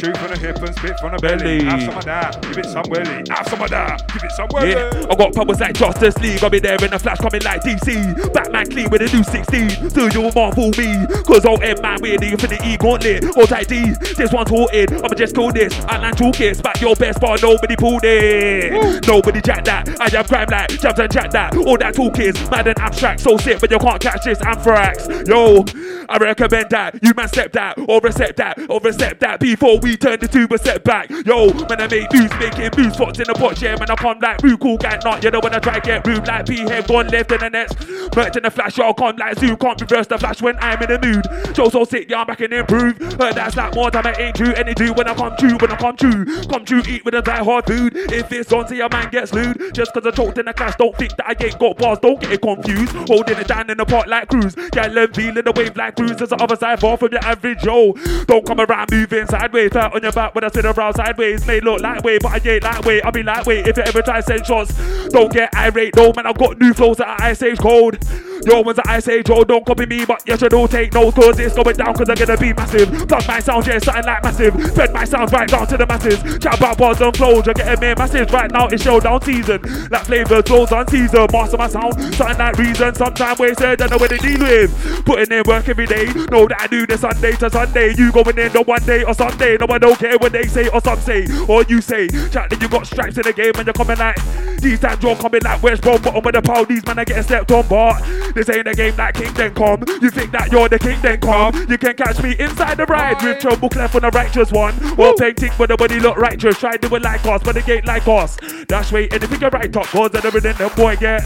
Shoot 0.00 0.16
from 0.16 0.30
the 0.30 0.38
hip 0.38 0.56
and 0.56 0.74
spit 0.76 0.98
from 0.98 1.12
the 1.12 1.18
belly. 1.18 1.62
Have 1.64 1.82
some 1.82 1.98
of 1.98 2.04
that, 2.06 2.40
give 2.40 2.56
it 2.56 2.64
some 2.64 2.88
welly. 2.88 3.22
Have 3.28 3.46
some 3.48 3.60
of 3.60 3.68
that, 3.68 4.08
give 4.08 4.24
it 4.24 4.32
some 4.32 4.48
welly. 4.50 4.70
Yeah, 4.70 5.06
I 5.10 5.14
got 5.14 5.34
powers 5.34 5.60
like 5.60 5.74
Justice 5.74 6.16
League. 6.24 6.42
I'll 6.42 6.48
be 6.48 6.58
there 6.58 6.82
in 6.82 6.94
a 6.94 6.98
flash 6.98 7.18
coming 7.18 7.42
like 7.42 7.60
DC. 7.60 8.32
Batman 8.32 8.64
clean 8.70 8.88
with 8.88 9.02
a 9.02 9.14
new 9.14 9.22
16. 9.22 9.90
So 9.90 10.08
you 10.08 10.32
won't 10.32 10.54
fool 10.54 10.72
me. 10.80 11.04
Cause 11.28 11.44
I'll 11.44 11.60
end 11.62 11.82
man 11.82 12.00
with 12.00 12.20
the 12.20 12.32
infinity 12.32 12.78
gauntlet. 12.78 13.24
Hold 13.36 13.48
tight 13.50 13.68
D, 13.68 13.92
this 14.16 14.32
one's 14.32 14.48
haunted. 14.48 14.90
I'ma 14.90 15.12
just 15.12 15.34
call 15.34 15.52
this. 15.52 15.78
Outland 15.84 16.16
toolkits. 16.16 16.62
Back 16.62 16.80
your 16.80 16.96
best 16.96 17.20
bar, 17.20 17.36
nobody 17.42 17.76
pulled 17.76 18.04
it. 18.04 19.06
Nobody 19.06 19.42
jack 19.42 19.66
that. 19.66 20.00
I 20.00 20.08
have 20.08 20.28
crime 20.28 20.48
like 20.50 20.80
jabs 20.80 20.98
and 20.98 21.12
chat 21.12 21.30
that. 21.32 21.54
All 21.58 21.76
that 21.76 21.94
toolkits, 21.94 22.50
mad 22.50 22.66
and 22.68 22.78
abstract. 22.78 23.20
So 23.20 23.36
sick, 23.36 23.60
but 23.60 23.70
you 23.70 23.78
can't 23.78 24.00
catch 24.00 24.24
this 24.24 24.40
anthrax. 24.40 25.06
Yo, 25.28 25.66
I 26.08 26.16
recommend 26.16 26.70
that. 26.70 26.98
You 27.02 27.12
man 27.14 27.28
step 27.28 27.52
that, 27.52 27.76
or 27.86 28.00
accept 28.06 28.38
that, 28.38 28.58
or 28.70 28.80
accept 28.86 29.20
that 29.20 29.40
before 29.40 29.78
we 29.78 29.89
turn 29.96 30.20
the 30.20 30.28
tube 30.28 30.52
a 30.52 30.58
setback. 30.58 31.10
Yo, 31.10 31.52
man, 31.68 31.80
I 31.80 31.86
make 31.88 32.12
moves, 32.12 32.34
making 32.38 32.70
moves, 32.76 32.94
spots 32.94 33.18
in 33.18 33.26
the 33.26 33.34
pot, 33.34 33.60
yeah, 33.60 33.76
man, 33.76 33.90
I 33.90 33.96
come 33.96 34.18
like 34.20 34.42
Rue, 34.42 34.58
cool 34.58 34.76
gang, 34.76 35.00
not, 35.04 35.22
you 35.22 35.30
know, 35.30 35.40
when 35.40 35.54
I 35.54 35.58
try 35.58 35.78
get 35.80 36.06
rude, 36.06 36.26
like 36.26 36.46
P 36.46 36.58
head 36.58 36.88
one 36.88 37.08
left 37.08 37.32
in 37.32 37.40
the 37.40 37.50
next. 37.50 37.78
Merch 38.16 38.36
in 38.36 38.42
the 38.42 38.50
flash, 38.50 38.78
y'all 38.78 38.94
come 38.94 39.16
like 39.16 39.38
zoo, 39.38 39.56
can't 39.56 39.80
reverse 39.80 40.06
the 40.06 40.18
flash 40.18 40.42
when 40.42 40.56
I'm 40.58 40.82
in 40.82 40.88
the 40.88 40.98
mood. 40.98 41.56
Show 41.56 41.68
so 41.68 41.84
sick, 41.84 42.10
yeah, 42.10 42.20
I'm 42.20 42.26
back 42.26 42.40
and 42.40 42.52
improve. 42.52 42.98
Heard 42.98 43.34
that's 43.34 43.56
like 43.56 43.74
more 43.74 43.90
time, 43.90 44.06
I 44.06 44.14
ain't 44.14 44.36
true, 44.36 44.52
any 44.54 44.74
do 44.74 44.92
when 44.92 45.08
I 45.08 45.14
come 45.14 45.36
true, 45.36 45.56
when 45.58 45.70
I 45.70 45.76
come 45.76 45.96
true. 45.96 46.24
Come 46.48 46.64
true, 46.64 46.82
eat 46.88 47.04
with 47.04 47.14
a 47.14 47.22
die 47.22 47.44
hard 47.44 47.66
food. 47.66 47.92
If 47.94 48.32
it's 48.32 48.52
on, 48.52 48.68
see 48.68 48.80
a 48.80 48.88
man 48.88 49.10
gets 49.10 49.32
lewd. 49.32 49.74
Just 49.74 49.92
cause 49.92 50.06
I 50.06 50.10
choked 50.10 50.38
in 50.38 50.46
the 50.46 50.52
clash, 50.52 50.76
don't 50.76 50.96
think 50.96 51.16
that 51.16 51.26
I 51.28 51.44
ain't 51.44 51.58
got 51.58 51.76
bars, 51.78 51.98
don't 52.00 52.20
get 52.20 52.32
it 52.32 52.42
confused. 52.42 52.92
Holding 53.08 53.38
it 53.38 53.48
down 53.48 53.70
in 53.70 53.76
the 53.76 53.84
pot 53.84 54.08
like 54.08 54.28
cruise. 54.28 54.54
Gal 54.72 54.96
and 54.96 55.14
feeling 55.14 55.44
the 55.44 55.52
wave 55.52 55.76
like 55.76 55.96
cruise. 55.96 56.16
There's 56.16 56.30
the 56.30 56.36
other 56.36 56.56
side, 56.56 56.80
far 56.80 56.96
from 56.96 57.12
your 57.12 57.24
average 57.24 57.60
Joe. 57.60 57.92
Don't 58.26 58.44
come 58.46 58.60
around 58.60 58.90
moving 58.90 59.26
sideways, 59.26 59.72
flat 59.80 59.94
on 59.94 60.02
your 60.02 60.12
back 60.12 60.34
when 60.34 60.44
I 60.44 60.48
sit 60.48 60.64
around 60.64 60.94
sideways. 60.94 61.46
May 61.46 61.60
look 61.60 61.80
lightweight, 61.80 62.22
but 62.22 62.32
I 62.32 62.50
ain't 62.50 62.62
lightweight. 62.62 63.04
I 63.04 63.10
be 63.10 63.22
lightweight 63.22 63.66
if 63.66 63.76
you 63.76 63.82
ever 63.82 64.02
try 64.02 64.20
send 64.20 64.44
shots. 64.46 64.74
Don't 65.08 65.32
get 65.32 65.54
irate, 65.54 65.96
no 65.96 66.12
man, 66.12 66.26
I've 66.26 66.38
got 66.38 66.60
new 66.60 66.74
flows 66.74 66.98
that 66.98 67.08
are 67.08 67.22
ice 67.22 67.42
age 67.42 67.58
cold. 67.58 67.98
Yo, 68.46 68.62
one's 68.62 68.78
an 68.78 68.84
ice 68.86 69.06
age 69.08 69.28
road, 69.28 69.48
don't 69.48 69.66
copy 69.66 69.84
me, 69.84 70.04
but 70.06 70.26
you 70.26 70.36
should 70.36 70.54
all 70.54 70.66
take 70.66 70.94
notes, 70.94 71.14
cause 71.14 71.38
it's 71.38 71.54
going 71.54 71.76
down, 71.76 71.94
cause 71.94 72.08
I'm 72.08 72.14
gonna 72.14 72.38
be 72.38 72.54
massive. 72.54 72.88
Plug 73.06 73.26
my 73.28 73.38
sound, 73.38 73.66
yeah, 73.66 73.78
something 73.78 74.04
like 74.04 74.22
massive. 74.22 74.66
Spread 74.70 74.94
my 74.94 75.04
sound 75.04 75.32
right 75.32 75.48
down 75.48 75.66
to 75.66 75.76
the 75.76 75.86
masses. 75.86 76.38
Chat 76.38 76.56
about 76.56 76.78
bars 76.78 77.00
and 77.00 77.14
flows, 77.14 77.44
you're 77.44 77.54
getting 77.54 77.80
me 77.80 77.94
masses. 77.94 78.30
Right 78.32 78.50
now, 78.50 78.68
it's 78.68 78.82
showdown 78.82 79.20
season. 79.22 79.60
Like 79.90 80.04
flavors, 80.04 80.44
flows 80.46 80.72
on 80.72 80.88
season. 80.88 81.26
Master 81.30 81.58
my 81.58 81.68
sound, 81.68 82.00
something 82.14 82.38
like 82.38 82.56
reason. 82.56 82.94
Sometime 82.94 83.36
wasted, 83.38 83.78
don't 83.78 83.90
know 83.90 83.98
what 83.98 84.08
they 84.08 84.18
deal 84.18 84.40
with. 84.40 85.04
Putting 85.04 85.36
in 85.36 85.42
work 85.46 85.68
every 85.68 85.86
day, 85.86 86.06
know 86.30 86.48
that 86.48 86.60
I 86.60 86.66
do 86.66 86.86
this 86.86 87.00
Sunday 87.00 87.32
to 87.32 87.50
Sunday. 87.50 87.94
You 87.94 88.10
going 88.10 88.38
in 88.38 88.52
the 88.52 88.62
one 88.62 88.82
day 88.84 89.04
or 89.04 89.12
Sunday. 89.12 89.58
No, 89.58 89.66
I 89.72 89.78
don't 89.78 89.98
care 89.98 90.16
what 90.18 90.32
they 90.32 90.46
say 90.46 90.68
or 90.68 90.80
some 90.80 91.00
say, 91.00 91.26
or 91.48 91.62
you 91.64 91.80
say. 91.80 92.08
Chat 92.08 92.50
that 92.50 92.58
you 92.60 92.68
got 92.68 92.86
stripes 92.86 93.16
in 93.16 93.22
the 93.22 93.32
game 93.32 93.52
and 93.56 93.66
you're 93.66 93.74
coming 93.74 93.98
like 93.98 94.16
these 94.60 94.78
times 94.78 95.02
you're 95.02 95.16
coming 95.16 95.40
like 95.42 95.62
West 95.62 95.82
Brom, 95.82 96.02
bottom 96.02 96.22
with 96.22 96.34
the 96.34 96.42
pile. 96.42 96.64
These 96.64 96.84
man 96.86 96.98
are 96.98 97.04
getting 97.04 97.22
stepped 97.22 97.50
on, 97.50 97.66
but 97.68 98.00
this 98.34 98.48
ain't 98.50 98.68
a 98.68 98.74
game 98.74 98.94
like 98.96 99.14
King 99.14 99.32
then 99.34 99.54
come. 99.54 99.82
You 100.02 100.10
think 100.10 100.32
that 100.32 100.52
you're 100.52 100.68
the 100.68 100.78
king 100.78 101.00
then 101.00 101.20
come. 101.20 101.54
You 101.68 101.78
can 101.78 101.94
catch 101.94 102.22
me 102.22 102.36
inside 102.38 102.76
the 102.76 102.86
ride 102.86 103.22
with 103.22 103.38
trouble 103.38 103.68
clef 103.68 103.94
on 103.94 104.02
the 104.02 104.10
righteous 104.10 104.52
one. 104.52 104.74
Or 104.98 105.14
painting 105.14 105.52
but 105.56 105.68
the 105.68 105.76
body 105.76 105.98
look 106.00 106.16
righteous. 106.16 106.58
Try 106.58 106.76
do 106.76 106.94
it 106.94 107.02
like 107.02 107.24
us, 107.26 107.42
but 107.42 107.54
the 107.54 107.62
gate 107.62 107.86
like 107.86 108.06
us. 108.06 108.36
Dash 108.66 108.92
way 108.92 109.08
anything 109.08 109.40
you 109.40 109.48
right 109.48 109.72
top 109.72 109.90
goes 109.92 110.10
and 110.14 110.24
everything 110.24 110.56
the 110.56 110.68
boy 110.76 110.96
get. 110.96 111.24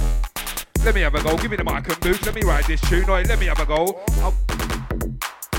Let 0.84 0.94
me 0.94 1.00
have 1.00 1.14
a 1.14 1.22
go. 1.22 1.36
Give 1.36 1.50
me 1.50 1.56
the 1.56 1.64
mic 1.64 1.88
and 1.88 2.04
move, 2.04 2.24
Let 2.26 2.34
me 2.34 2.42
ride 2.42 2.64
this 2.64 2.80
tune. 2.82 3.08
Oi, 3.08 3.22
let 3.22 3.38
me 3.38 3.46
have 3.46 3.58
a 3.58 3.66
go. 3.66 4.00
I'll- 4.20 4.53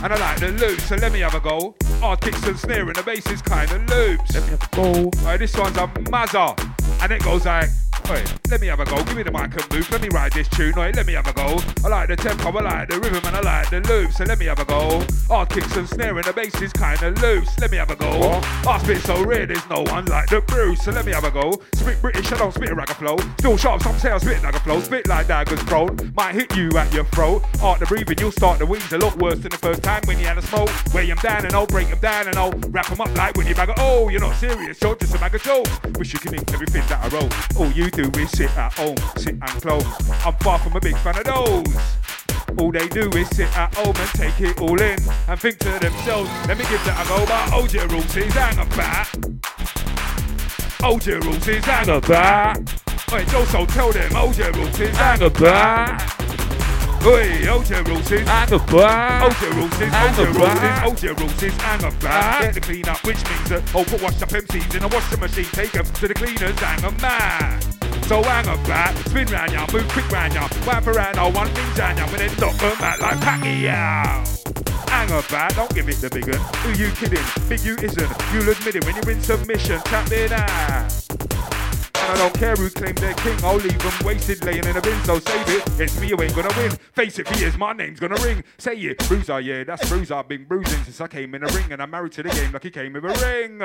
And 0.05 0.13
I 0.13 0.17
like 0.19 0.39
the 0.39 0.51
loops, 0.51 0.83
so 0.83 0.97
let 0.97 1.11
me 1.11 1.21
have 1.21 1.33
a 1.33 1.39
go. 1.39 1.73
Hard 1.99 2.21
kicks 2.21 2.45
and 2.45 2.59
snare 2.59 2.85
and 2.85 2.95
the 2.95 3.01
bass 3.01 3.25
is 3.25 3.41
kind 3.41 3.71
of 3.71 3.89
loops. 3.89 4.35
Let 4.35 4.43
me 4.43 4.49
have 4.51 4.61
a 4.61 4.75
go. 4.75 5.09
Alright, 5.21 5.39
this 5.39 5.57
one's 5.57 5.77
a 5.77 5.87
mazza. 5.87 7.01
And 7.01 7.11
it 7.11 7.23
goes 7.23 7.47
like, 7.47 7.69
Wait, 8.09 8.33
let 8.51 8.61
me 8.61 8.67
have 8.67 8.79
a 8.79 8.85
go. 8.85 8.97
Give 9.03 9.15
me 9.15 9.23
the 9.23 9.31
mic 9.31 9.55
and 9.55 9.71
move. 9.71 9.89
Let 9.89 10.01
me 10.01 10.09
ride 10.09 10.33
this 10.33 10.47
tune. 10.49 10.73
Wait, 10.75 10.95
let 10.95 11.05
me 11.05 11.13
have 11.13 11.27
a 11.27 11.33
go. 11.33 11.57
I 11.83 11.87
like 11.87 12.09
the 12.09 12.15
tempo, 12.15 12.49
I 12.49 12.61
like 12.61 12.89
the 12.89 12.99
rhythm, 12.99 13.23
and 13.25 13.35
I 13.35 13.41
like 13.41 13.69
the 13.69 13.79
loop, 13.81 14.11
So 14.11 14.25
let 14.25 14.39
me 14.39 14.45
have 14.45 14.59
a 14.59 14.65
go. 14.65 15.05
Hard 15.27 15.49
kicks 15.49 15.75
and 15.77 15.87
snare 15.87 16.15
and 16.15 16.25
the 16.25 16.33
bass 16.33 16.61
is 16.61 16.73
kind 16.73 17.01
of 17.01 17.21
loose. 17.21 17.57
Let 17.59 17.71
me 17.71 17.77
have 17.77 17.91
a 17.91 17.95
go. 17.95 18.41
I 18.67 18.77
spit 18.83 19.01
so 19.01 19.23
rare, 19.23 19.45
there's 19.45 19.69
no 19.69 19.83
one 19.83 20.05
like 20.05 20.29
the 20.29 20.41
Bruce. 20.41 20.83
So 20.83 20.91
let 20.91 21.05
me 21.05 21.13
have 21.13 21.23
a 21.23 21.31
go. 21.31 21.61
Spit 21.75 22.01
British, 22.01 22.31
I 22.31 22.37
don't 22.37 22.53
spit 22.53 22.69
a 22.69 22.75
ragga 22.75 22.95
flow. 22.95 23.17
Still 23.39 23.57
sharp, 23.57 23.81
some 23.81 23.97
say 23.97 24.11
I 24.11 24.17
spit 24.17 24.43
like 24.43 24.55
a 24.55 24.59
flow. 24.59 24.79
Spit 24.81 25.07
like 25.07 25.27
daggers 25.27 25.61
thrown. 25.63 25.97
Might 26.15 26.35
hit 26.35 26.55
you 26.55 26.69
at 26.77 26.93
your 26.93 27.05
throat. 27.05 27.43
Art 27.61 27.79
the 27.79 27.85
breathing, 27.85 28.17
you'll 28.19 28.31
start 28.31 28.59
the 28.59 28.65
wheeze 28.65 28.91
a 28.91 28.97
lot 28.97 29.17
worse 29.17 29.39
than 29.39 29.51
the 29.51 29.57
first 29.57 29.81
time 29.81 30.01
when 30.05 30.19
you 30.19 30.25
had 30.25 30.37
a 30.37 30.41
smoke. 30.41 30.69
Weigh 30.93 31.05
Weigh 31.05 31.11
'em 31.11 31.17
down 31.17 31.45
and 31.45 31.53
I'll 31.53 31.67
break 31.67 31.85
break 31.85 31.91
'em 31.91 31.99
down 31.99 32.27
and 32.27 32.37
I'll 32.37 32.51
wrap 32.69 32.89
wrap 32.89 32.91
'em 32.91 33.01
up 33.01 33.17
like 33.17 33.37
when 33.37 33.47
you 33.47 33.53
bag 33.53 33.69
of, 33.69 33.75
oh, 33.79 34.09
you're 34.09 34.21
not 34.21 34.35
serious, 34.37 34.81
you're 34.81 34.95
just 34.95 35.13
a 35.13 35.19
bag 35.19 35.35
of 35.35 35.43
jokes. 35.43 35.69
Wish 35.97 36.13
you 36.13 36.19
could 36.19 36.33
ink 36.33 36.51
everything 36.53 36.83
that 36.87 37.03
I 37.03 37.07
wrote. 37.09 37.33
Oh, 37.57 37.69
you 37.69 37.89
do 37.95 38.19
is 38.19 38.29
sit 38.31 38.57
at 38.57 38.73
home, 38.73 38.97
sit 39.15 39.35
and 39.35 39.61
close. 39.61 39.85
I'm 40.25 40.33
far 40.35 40.59
from 40.59 40.75
a 40.75 40.79
big 40.81 40.97
fan 40.97 41.17
of 41.17 41.23
those. 41.23 41.75
All 42.59 42.71
they 42.71 42.87
do 42.89 43.09
is 43.17 43.29
sit 43.29 43.47
at 43.57 43.73
home 43.73 43.95
and 43.95 44.09
take 44.09 44.39
it 44.41 44.59
all 44.59 44.79
in 44.81 44.99
and 45.27 45.39
think 45.39 45.59
to 45.59 45.69
themselves, 45.79 46.29
let 46.47 46.57
me 46.57 46.65
give 46.69 46.83
that 46.85 47.05
a 47.05 47.07
go. 47.07 47.25
But 47.25 47.51
OJ 47.55 47.89
rules 47.91 48.15
is 48.17 48.33
hang 48.33 48.59
about. 48.59 49.07
OJ 50.83 51.23
rules 51.23 51.47
is 51.47 51.63
hang 51.63 51.89
about. 51.89 52.57
Wait, 53.11 53.33
also 53.33 53.65
tell 53.65 53.91
them 53.91 54.11
OJ 54.11 54.53
rules 54.55 54.79
is 54.79 54.95
hang 54.97 55.21
about. 55.21 56.01
Oi, 57.05 57.29
OJ 57.47 57.87
rules 57.87 58.11
is 58.11 58.27
hang 58.27 58.53
about. 58.53 59.31
OJ 59.31 59.55
rules 59.55 59.81
is 59.81 59.93
OJ 59.93 60.17
rules 60.35 60.51
is 60.59 61.13
OJ 61.13 61.19
rules 61.19 61.43
is 61.43 61.53
hang 61.61 61.83
about. 61.83 62.41
Get 62.41 62.53
the 62.55 62.61
clean 62.61 62.89
up, 62.89 63.05
which 63.05 63.23
means 63.29 63.49
that 63.49 63.63
oh, 63.73 63.85
put 63.85 64.01
washed 64.01 64.21
up 64.21 64.29
MCs 64.29 64.75
in 64.75 64.83
a 64.83 64.87
washing 64.89 65.19
machine, 65.19 65.45
take 65.45 65.71
them 65.71 65.85
to 65.85 66.07
the 66.09 66.13
cleaners, 66.13 66.59
hang 66.59 66.83
'em 66.83 66.97
mad. 67.01 67.74
So 68.07 68.21
hang 68.21 68.47
about, 68.47 68.95
spin 69.09 69.27
round 69.29 69.51
ya, 69.51 69.65
move 69.73 69.87
quick 69.87 70.07
round 70.11 70.35
ya, 70.35 70.47
whap 70.67 70.85
around, 70.85 71.17
oh, 71.17 71.29
one 71.31 71.47
thing 71.47 71.73
down 71.73 71.97
ya, 71.97 72.05
and 72.05 72.19
then 72.19 72.31
knock 72.39 72.61
'em 72.61 72.83
out 72.83 72.99
like 73.01 73.17
Pacquiao. 73.17 74.89
Hang 74.89 75.09
about, 75.09 75.55
don't 75.55 75.73
give 75.73 75.89
it 75.89 75.95
the 76.01 76.09
big 76.11 76.29
un. 76.29 76.39
Who 76.61 76.69
you 76.77 76.91
kidding? 76.91 77.25
Big 77.49 77.61
you 77.61 77.75
isn't. 77.81 78.11
You'll 78.31 78.49
admit 78.49 78.75
it 78.75 78.85
when 78.85 78.95
you're 78.95 79.09
in 79.09 79.21
submission. 79.21 79.81
Tap 79.81 80.11
it 80.11 80.31
out. 80.31 81.24
And 82.05 82.13
I 82.13 82.17
don't 82.17 82.33
care 82.35 82.53
who 82.55 82.69
claimed 82.69 82.99
they're 82.99 83.15
king, 83.15 83.35
I'll 83.43 83.55
leave 83.55 83.79
them 83.79 83.93
wasted 84.05 84.43
laying 84.45 84.63
in 84.63 84.77
a 84.77 84.81
bin, 84.81 85.03
so 85.05 85.17
save 85.17 85.49
it. 85.49 85.63
It's 85.79 85.99
me, 85.99 86.09
you 86.09 86.21
ain't 86.21 86.35
gonna 86.35 86.53
win. 86.55 86.69
Face 86.93 87.17
it, 87.17 87.27
for 87.27 87.35
years, 87.39 87.57
my 87.57 87.73
name's 87.73 87.99
gonna 87.99 88.21
ring. 88.21 88.43
Say 88.59 88.75
it, 88.75 88.99
Bruiser, 89.07 89.39
yeah, 89.39 89.63
that's 89.63 89.89
Bruiser. 89.89 90.13
I've 90.13 90.27
been 90.27 90.43
bruising 90.43 90.83
since 90.83 91.01
I 91.01 91.07
came 91.07 91.33
in 91.33 91.41
the 91.41 91.47
ring, 91.47 91.71
and 91.71 91.81
I'm 91.81 91.89
married 91.89 92.11
to 92.13 92.21
the 92.21 92.29
game 92.29 92.51
like 92.51 92.61
he 92.61 92.69
came 92.69 92.93
with 92.93 93.05
a 93.05 93.07
ring. 93.07 93.59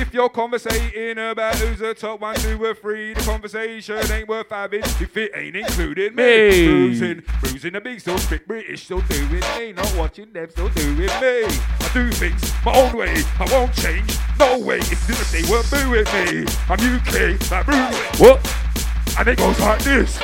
If 0.00 0.12
you're 0.12 0.28
conversating 0.28 1.18
about 1.18 1.54
who's 1.54 1.78
the 1.78 1.94
top 1.94 2.20
one, 2.20 2.34
two, 2.34 2.62
or 2.64 2.74
three, 2.74 3.14
the 3.14 3.20
conversation 3.20 4.10
ain't 4.10 4.28
worth 4.28 4.50
having 4.50 4.80
if 4.80 5.16
it 5.16 5.30
ain't 5.32 5.54
including 5.54 6.16
me. 6.16 6.66
Bruising, 6.66 7.22
bruising 7.42 7.74
the 7.74 7.80
big, 7.80 8.00
still 8.00 8.18
speak 8.18 8.44
British, 8.48 8.86
still 8.86 9.02
doing 9.02 9.30
me. 9.30 9.72
Not 9.72 9.94
watching 9.96 10.32
them, 10.32 10.50
still 10.50 10.68
doing 10.70 10.98
me. 10.98 11.06
I 11.08 11.90
do 11.92 12.10
things 12.10 12.52
my 12.64 12.76
own 12.76 12.96
way, 12.96 13.22
I 13.38 13.46
won't 13.52 13.72
change. 13.74 14.18
No 14.36 14.58
way, 14.58 14.78
if 14.78 15.30
they 15.30 15.42
were 15.48 15.62
booing 15.70 16.04
me. 16.12 16.44
I'm 16.68 16.80
UK, 16.80 17.38
like 17.52 17.66
Bruce. 17.66 17.83
What? 18.18 18.40
And 19.18 19.28
it 19.28 19.38
goes 19.38 19.58
like 19.60 19.80
this. 19.82 20.18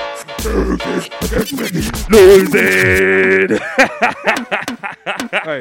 Losing. 2.11 3.59
hey, 5.45 5.61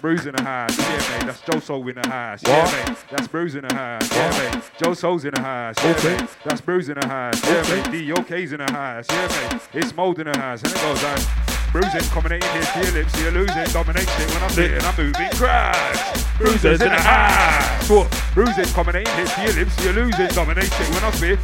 bruising 0.00 0.32
the 0.32 0.42
house. 0.42 0.78
Yeah, 0.78 0.86
mate. 0.88 1.26
That's 1.26 1.40
Joe 1.42 1.60
Soul 1.60 1.88
in 1.88 1.94
the 2.00 2.08
house. 2.08 2.40
Yeah, 2.46 2.64
What? 2.64 2.88
mate. 2.88 2.96
That's 3.10 3.28
bruising 3.28 3.62
the 3.62 3.74
house. 3.74 4.10
Yeah, 4.12 4.50
mate. 4.54 4.62
Joe 4.82 4.94
Soul's 4.94 5.24
in 5.24 5.32
the 5.34 5.40
house. 5.40 5.76
Yeah, 5.82 5.90
Okay. 5.90 6.16
mate. 6.16 6.28
That's 6.44 6.60
bruising 6.60 6.96
the 7.00 7.06
house. 7.06 7.40
Yeah, 7.44 7.56
Okay. 7.60 7.76
mate. 7.82 7.90
D.O.K.'s 7.92 8.52
in 8.52 8.58
the 8.58 8.72
house. 8.72 9.06
Yeah, 9.10 9.28
mate. 9.52 9.60
It's 9.74 9.94
mold 9.94 10.18
in 10.20 10.26
the 10.32 10.38
house. 10.38 10.62
And 10.62 10.72
it 10.72 10.80
goes 10.80 11.02
like, 11.02 11.20
bruising, 11.72 12.00
combinating 12.12 12.52
here 12.52 12.62
to 12.62 12.78
your 12.84 13.02
lips. 13.02 13.20
You're 13.20 13.32
losing, 13.32 13.64
dominating 13.72 14.28
when 14.28 14.42
I'm 14.42 14.50
sitting. 14.50 14.80
I'm 14.82 14.96
moving 14.96 15.30
crash. 15.30 16.38
Bruisers 16.38 16.80
in 16.80 16.88
the. 16.88 17.02
What? 17.88 18.22
Bruising, 18.34 18.64
combinating 18.66 19.14
here 19.16 19.26
to 19.26 19.42
your 19.42 19.52
lips. 19.64 19.84
You're 19.84 19.92
losing, 19.94 20.28
dominating 20.28 20.94
when 20.94 21.04
I'm 21.04 21.12
spit. 21.12 21.38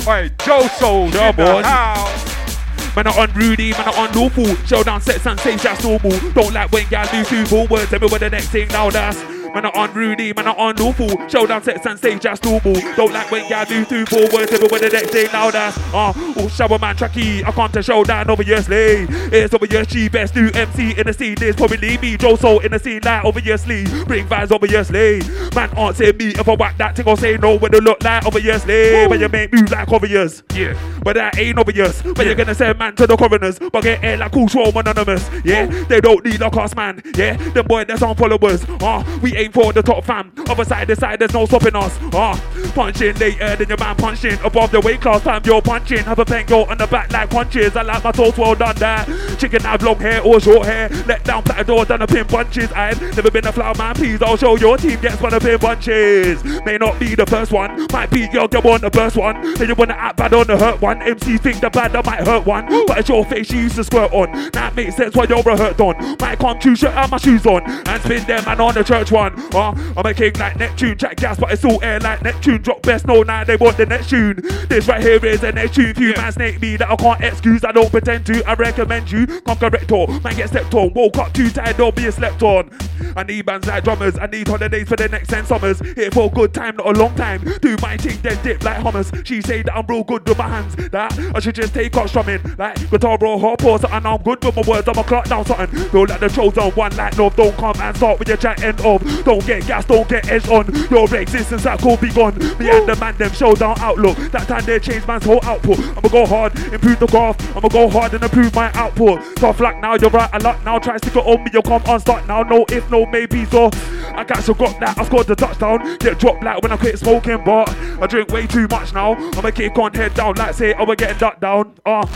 Hey, 0.00 0.30
Joe 0.44 0.66
Soul's 0.78 1.14
Yeah, 1.14 1.30
in 1.30 1.36
the 1.36 1.42
boys. 1.42 1.64
house. 1.64 2.96
Man, 2.96 3.08
I 3.08 3.24
unruly, 3.24 3.72
man, 3.72 3.88
I 3.88 4.06
unlawful. 4.06 4.54
Showdown 4.66 5.00
sets 5.00 5.26
and 5.26 5.38
stage, 5.40 5.62
that's 5.62 5.82
normal. 5.82 6.12
Don't 6.32 6.52
like 6.52 6.70
when 6.70 6.86
y'all 6.90 7.06
do 7.10 7.24
two 7.24 7.44
full 7.44 7.66
words. 7.66 7.90
What 7.90 8.20
the 8.20 8.30
next 8.30 8.48
thing 8.48 8.68
now 8.68 8.90
that's. 8.90 9.33
Man, 9.54 9.66
I 9.66 9.70
unruly, 9.84 10.32
man, 10.32 10.48
I 10.48 10.70
unlawful. 10.70 11.28
Showdown 11.28 11.62
sets 11.62 11.86
and 11.86 11.98
stage 11.98 12.22
just 12.22 12.44
normal. 12.44 12.74
Don't 12.96 13.12
like 13.12 13.30
when 13.30 13.48
ya 13.48 13.64
do 13.64 13.84
two 13.84 14.04
four 14.06 14.26
words, 14.32 14.52
every 14.52 14.68
when 14.68 14.80
the 14.80 14.90
next 14.90 15.12
day 15.12 15.28
now 15.32 15.50
that's 15.50 15.78
uh 15.94 16.12
oh 16.16 16.48
shower 16.48 16.78
man 16.78 16.96
tracky. 16.96 17.44
I 17.44 17.52
come 17.52 17.70
to 17.72 17.82
showdown 17.82 18.28
obviously. 18.28 19.06
It's 19.30 19.54
over 19.54 19.66
your 19.66 19.84
obviously 19.84 20.08
best 20.08 20.34
new 20.34 20.48
MC 20.48 20.98
in 20.98 21.06
the 21.06 21.12
scene. 21.12 21.34
This 21.36 21.56
probably 21.56 21.98
me, 21.98 22.16
Joe 22.16 22.36
Soul 22.36 22.60
in 22.60 22.72
the 22.72 22.78
scene 22.78 23.00
like 23.04 23.24
obviously. 23.24 23.84
Bring 24.04 24.26
vibes 24.26 24.50
obviously. 24.50 25.20
Man 25.54 25.76
answer 25.78 26.12
me 26.12 26.28
if 26.28 26.48
I 26.48 26.54
whack 26.54 26.78
that 26.78 26.96
thing 26.96 27.06
or 27.06 27.16
say 27.16 27.36
no 27.36 27.56
when 27.56 27.70
they 27.70 27.80
look 27.80 28.02
like 28.02 28.24
obviously. 28.26 29.06
When 29.06 29.20
you 29.20 29.28
make 29.28 29.52
move 29.52 29.70
like 29.70 29.88
obvious. 29.92 30.42
Yeah. 30.54 30.78
But 31.02 31.14
that 31.14 31.38
ain't 31.38 31.58
obvious. 31.58 32.02
But 32.02 32.26
you're 32.26 32.34
gonna 32.34 32.54
send 32.54 32.78
man 32.78 32.96
to 32.96 33.06
the 33.06 33.16
coroners. 33.16 33.58
But 33.58 33.82
get 33.82 34.02
air 34.02 34.16
like 34.16 34.32
cool 34.32 34.48
show 34.48 34.64
anonymous. 34.70 35.28
Yeah. 35.44 35.66
They 35.84 36.00
don't 36.00 36.24
need 36.24 36.40
a 36.40 36.50
cost 36.50 36.76
man. 36.76 37.02
Yeah. 37.14 37.36
Them 37.36 37.66
boy 37.66 37.84
that's 37.84 38.02
on 38.02 38.16
followers. 38.16 38.64
Ah, 38.80 39.04
we 39.22 39.36
aim 39.44 39.52
for 39.52 39.72
the 39.72 39.82
top 39.82 40.04
fam. 40.04 40.32
Other 40.48 40.64
side 40.64 40.88
to 40.88 40.96
side, 40.96 41.18
there's 41.18 41.32
no 41.32 41.46
stopping 41.46 41.76
us. 41.76 41.96
Ah, 42.12 42.34
punching 42.72 43.16
later 43.16 43.56
than 43.56 43.68
your 43.68 43.78
man 43.78 43.96
punching. 43.96 44.38
Above 44.44 44.70
the 44.70 44.80
weight 44.80 45.00
class, 45.00 45.22
time 45.22 45.42
you're 45.44 45.62
punching. 45.62 45.98
Have 45.98 46.18
a 46.18 46.24
pen 46.24 46.46
go 46.46 46.64
on 46.64 46.78
the 46.78 46.86
back 46.86 47.12
like 47.12 47.30
punches. 47.30 47.76
I 47.76 47.82
like 47.82 48.04
my 48.04 48.12
toes 48.12 48.36
well 48.36 48.54
done 48.54 48.76
that. 48.76 49.06
Chicken 49.38 49.62
have 49.62 49.82
long 49.82 49.98
hair 49.98 50.22
or 50.22 50.40
short 50.40 50.66
hair. 50.66 50.88
Let 51.06 51.24
down 51.24 51.42
flat 51.42 51.66
door, 51.66 51.84
done 51.84 52.02
a 52.02 52.06
pin 52.06 52.26
bunches. 52.26 52.70
I've 52.72 53.00
never 53.00 53.30
been 53.30 53.46
a 53.46 53.52
flower 53.52 53.74
man, 53.76 53.94
please. 53.94 54.22
I'll 54.22 54.36
show 54.36 54.56
your 54.56 54.76
team 54.76 55.00
gets 55.00 55.20
one 55.20 55.34
of 55.34 55.42
pin 55.42 55.58
bunches. 55.58 56.42
May 56.64 56.78
not 56.78 56.98
be 56.98 57.14
the 57.14 57.26
first 57.26 57.52
one, 57.52 57.86
might 57.92 58.10
be 58.10 58.28
your 58.32 58.48
girl 58.48 58.68
on 58.68 58.80
the 58.80 58.90
first 58.90 59.16
one. 59.16 59.54
Then 59.54 59.68
you 59.68 59.74
wanna 59.74 59.94
act 59.94 60.16
bad 60.16 60.34
on 60.34 60.46
the 60.46 60.56
hurt 60.56 60.80
one. 60.80 61.02
MC 61.02 61.38
think 61.38 61.60
the 61.60 61.70
bad 61.70 61.92
that 61.92 62.04
might 62.04 62.26
hurt 62.26 62.46
one. 62.46 62.66
But 62.86 62.98
it's 62.98 63.08
your 63.08 63.24
face 63.24 63.48
she 63.48 63.58
used 63.58 63.76
to 63.76 63.84
squirt 63.84 64.12
on. 64.12 64.50
That 64.52 64.74
makes 64.74 64.96
sense 64.96 65.14
why 65.14 65.26
you're 65.28 65.38
a 65.38 65.56
hurt 65.56 65.80
on. 65.80 66.16
Might 66.20 66.38
come 66.38 66.58
to 66.58 66.76
shirt 66.76 66.94
and 66.94 67.10
my 67.10 67.18
shoes 67.18 67.46
on. 67.46 67.62
And 67.64 68.02
spin 68.02 68.24
them 68.26 68.44
and 68.46 68.60
on 68.60 68.74
the 68.74 68.84
church 68.84 69.12
one. 69.12 69.34
Uh, 69.54 69.74
I'm 69.96 70.06
a 70.06 70.14
king 70.14 70.32
like 70.34 70.56
Neptune, 70.56 70.96
jack 70.96 71.16
gas, 71.16 71.38
but 71.38 71.52
it's 71.52 71.64
all 71.64 71.82
air 71.82 72.00
like 72.00 72.22
Neptune. 72.22 72.53
Drop 72.62 72.82
best, 72.82 73.06
no, 73.06 73.22
now 73.22 73.44
they 73.44 73.56
want 73.56 73.76
the 73.76 73.86
next 73.86 74.10
tune. 74.10 74.40
This 74.68 74.88
right 74.88 75.02
here 75.02 75.24
is 75.24 75.40
the 75.40 75.52
next 75.52 75.74
tune. 75.74 75.94
Few 75.94 76.14
man 76.14 76.32
snake 76.32 76.60
me 76.60 76.76
that 76.76 76.90
I 76.90 76.96
can't 76.96 77.22
excuse. 77.22 77.64
I 77.64 77.72
don't 77.72 77.90
pretend 77.90 78.26
to. 78.26 78.42
I 78.48 78.54
recommend 78.54 79.10
you. 79.10 79.26
Come 79.26 79.58
correct 79.58 79.90
on. 79.92 80.22
Man 80.22 80.36
get 80.36 80.48
stepped 80.48 80.74
on. 80.74 80.92
Woke 80.94 81.18
up 81.18 81.32
too 81.32 81.50
tired, 81.50 81.76
don't 81.76 81.94
be 81.94 82.06
a 82.06 82.12
slept 82.12 82.42
on. 82.42 82.70
I 83.16 83.22
need 83.22 83.46
bands 83.46 83.66
like 83.66 83.84
drummers. 83.84 84.18
I 84.18 84.26
need 84.26 84.48
holidays 84.48 84.88
for 84.88 84.96
the 84.96 85.08
next 85.08 85.28
10 85.28 85.46
summers. 85.46 85.80
Here 85.94 86.10
for 86.10 86.26
a 86.26 86.30
good 86.30 86.52
time, 86.52 86.76
not 86.76 86.96
a 86.96 86.98
long 86.98 87.14
time. 87.14 87.42
Do 87.60 87.76
my 87.80 87.96
thing, 87.96 88.18
then 88.22 88.42
dip 88.42 88.64
like 88.64 88.78
hummus. 88.78 89.26
She 89.26 89.40
say 89.40 89.62
that 89.62 89.76
I'm 89.76 89.86
real 89.86 90.04
good 90.04 90.28
with 90.28 90.38
my 90.38 90.48
hands. 90.48 90.74
That 90.90 91.16
I 91.34 91.40
should 91.40 91.54
just 91.54 91.74
take 91.74 91.96
off 91.96 92.08
strumming. 92.08 92.40
Like 92.58 92.90
guitar, 92.90 93.18
bro, 93.18 93.38
hop 93.38 93.64
or 93.64 93.78
something. 93.78 94.06
I'm 94.06 94.22
good 94.22 94.44
with 94.44 94.56
my 94.56 94.62
words. 94.62 94.88
I'm 94.88 94.98
a 94.98 95.04
clock 95.04 95.28
down 95.28 95.44
something. 95.44 95.66
Feel 95.90 96.06
like 96.06 96.20
the 96.20 96.28
chosen 96.28 96.70
one 96.72 96.96
like 96.96 97.16
North. 97.16 97.36
Don't 97.36 97.56
come 97.56 97.76
and 97.80 97.96
start 97.96 98.18
with 98.18 98.28
your 98.28 98.36
chat 98.36 98.62
end 98.62 98.80
of. 98.80 99.02
Don't 99.24 99.44
get 99.46 99.66
gas, 99.66 99.84
don't 99.84 100.08
get 100.08 100.28
edged 100.28 100.48
on. 100.48 100.72
Your 100.90 101.14
existence 101.14 101.64
that 101.64 101.80
could 101.80 102.00
be 102.00 102.10
gone. 102.10 102.34
Me 102.58 102.70
and 102.70 102.88
the 102.88 102.96
man, 103.00 103.16
them 103.16 103.32
showdown 103.32 103.76
outlook. 103.78 104.16
That 104.32 104.48
time 104.48 104.64
they 104.64 104.78
change 104.78 105.06
man's 105.06 105.24
whole 105.24 105.44
output. 105.44 105.78
I'ma 105.78 106.08
go 106.08 106.26
hard, 106.26 106.58
improve 106.72 107.00
the 107.00 107.06
graph. 107.06 107.56
I'ma 107.56 107.68
go 107.68 107.88
hard 107.88 108.14
and 108.14 108.22
improve 108.22 108.54
my 108.54 108.72
output. 108.74 109.36
Tough 109.36 109.60
luck 109.60 109.80
now, 109.80 109.94
you're 109.94 110.10
right 110.10 110.30
a 110.32 110.38
lot 110.40 110.64
now. 110.64 110.78
Try 110.78 110.98
to 110.98 110.98
stick 110.98 111.16
it 111.16 111.26
on 111.26 111.44
me, 111.44 111.50
you'll 111.52 111.62
come 111.62 111.82
unstuck 111.86 112.26
now. 112.26 112.42
No 112.42 112.64
if, 112.68 112.90
no 112.90 113.06
maybe. 113.06 113.44
So 113.46 113.70
I 114.14 114.24
got 114.24 114.42
so 114.42 114.54
got 114.54 114.78
that. 114.80 114.98
I 114.98 115.04
scored 115.04 115.26
the 115.26 115.34
touchdown. 115.34 115.98
Get 115.98 116.18
dropped 116.18 116.42
like 116.42 116.62
when 116.62 116.72
I 116.72 116.76
quit 116.76 116.98
smoking, 116.98 117.42
but 117.44 117.68
I 118.00 118.06
drink 118.06 118.30
way 118.30 118.46
too 118.46 118.66
much 118.68 118.92
now. 118.92 119.14
I'ma 119.14 119.50
kick 119.50 119.78
on 119.78 119.94
head 119.94 120.14
down, 120.14 120.34
like 120.34 120.54
say 120.54 120.74
I'ma 120.74 120.94
get 120.94 121.18
ducked 121.18 121.40
down. 121.40 121.74
Ah. 121.86 122.08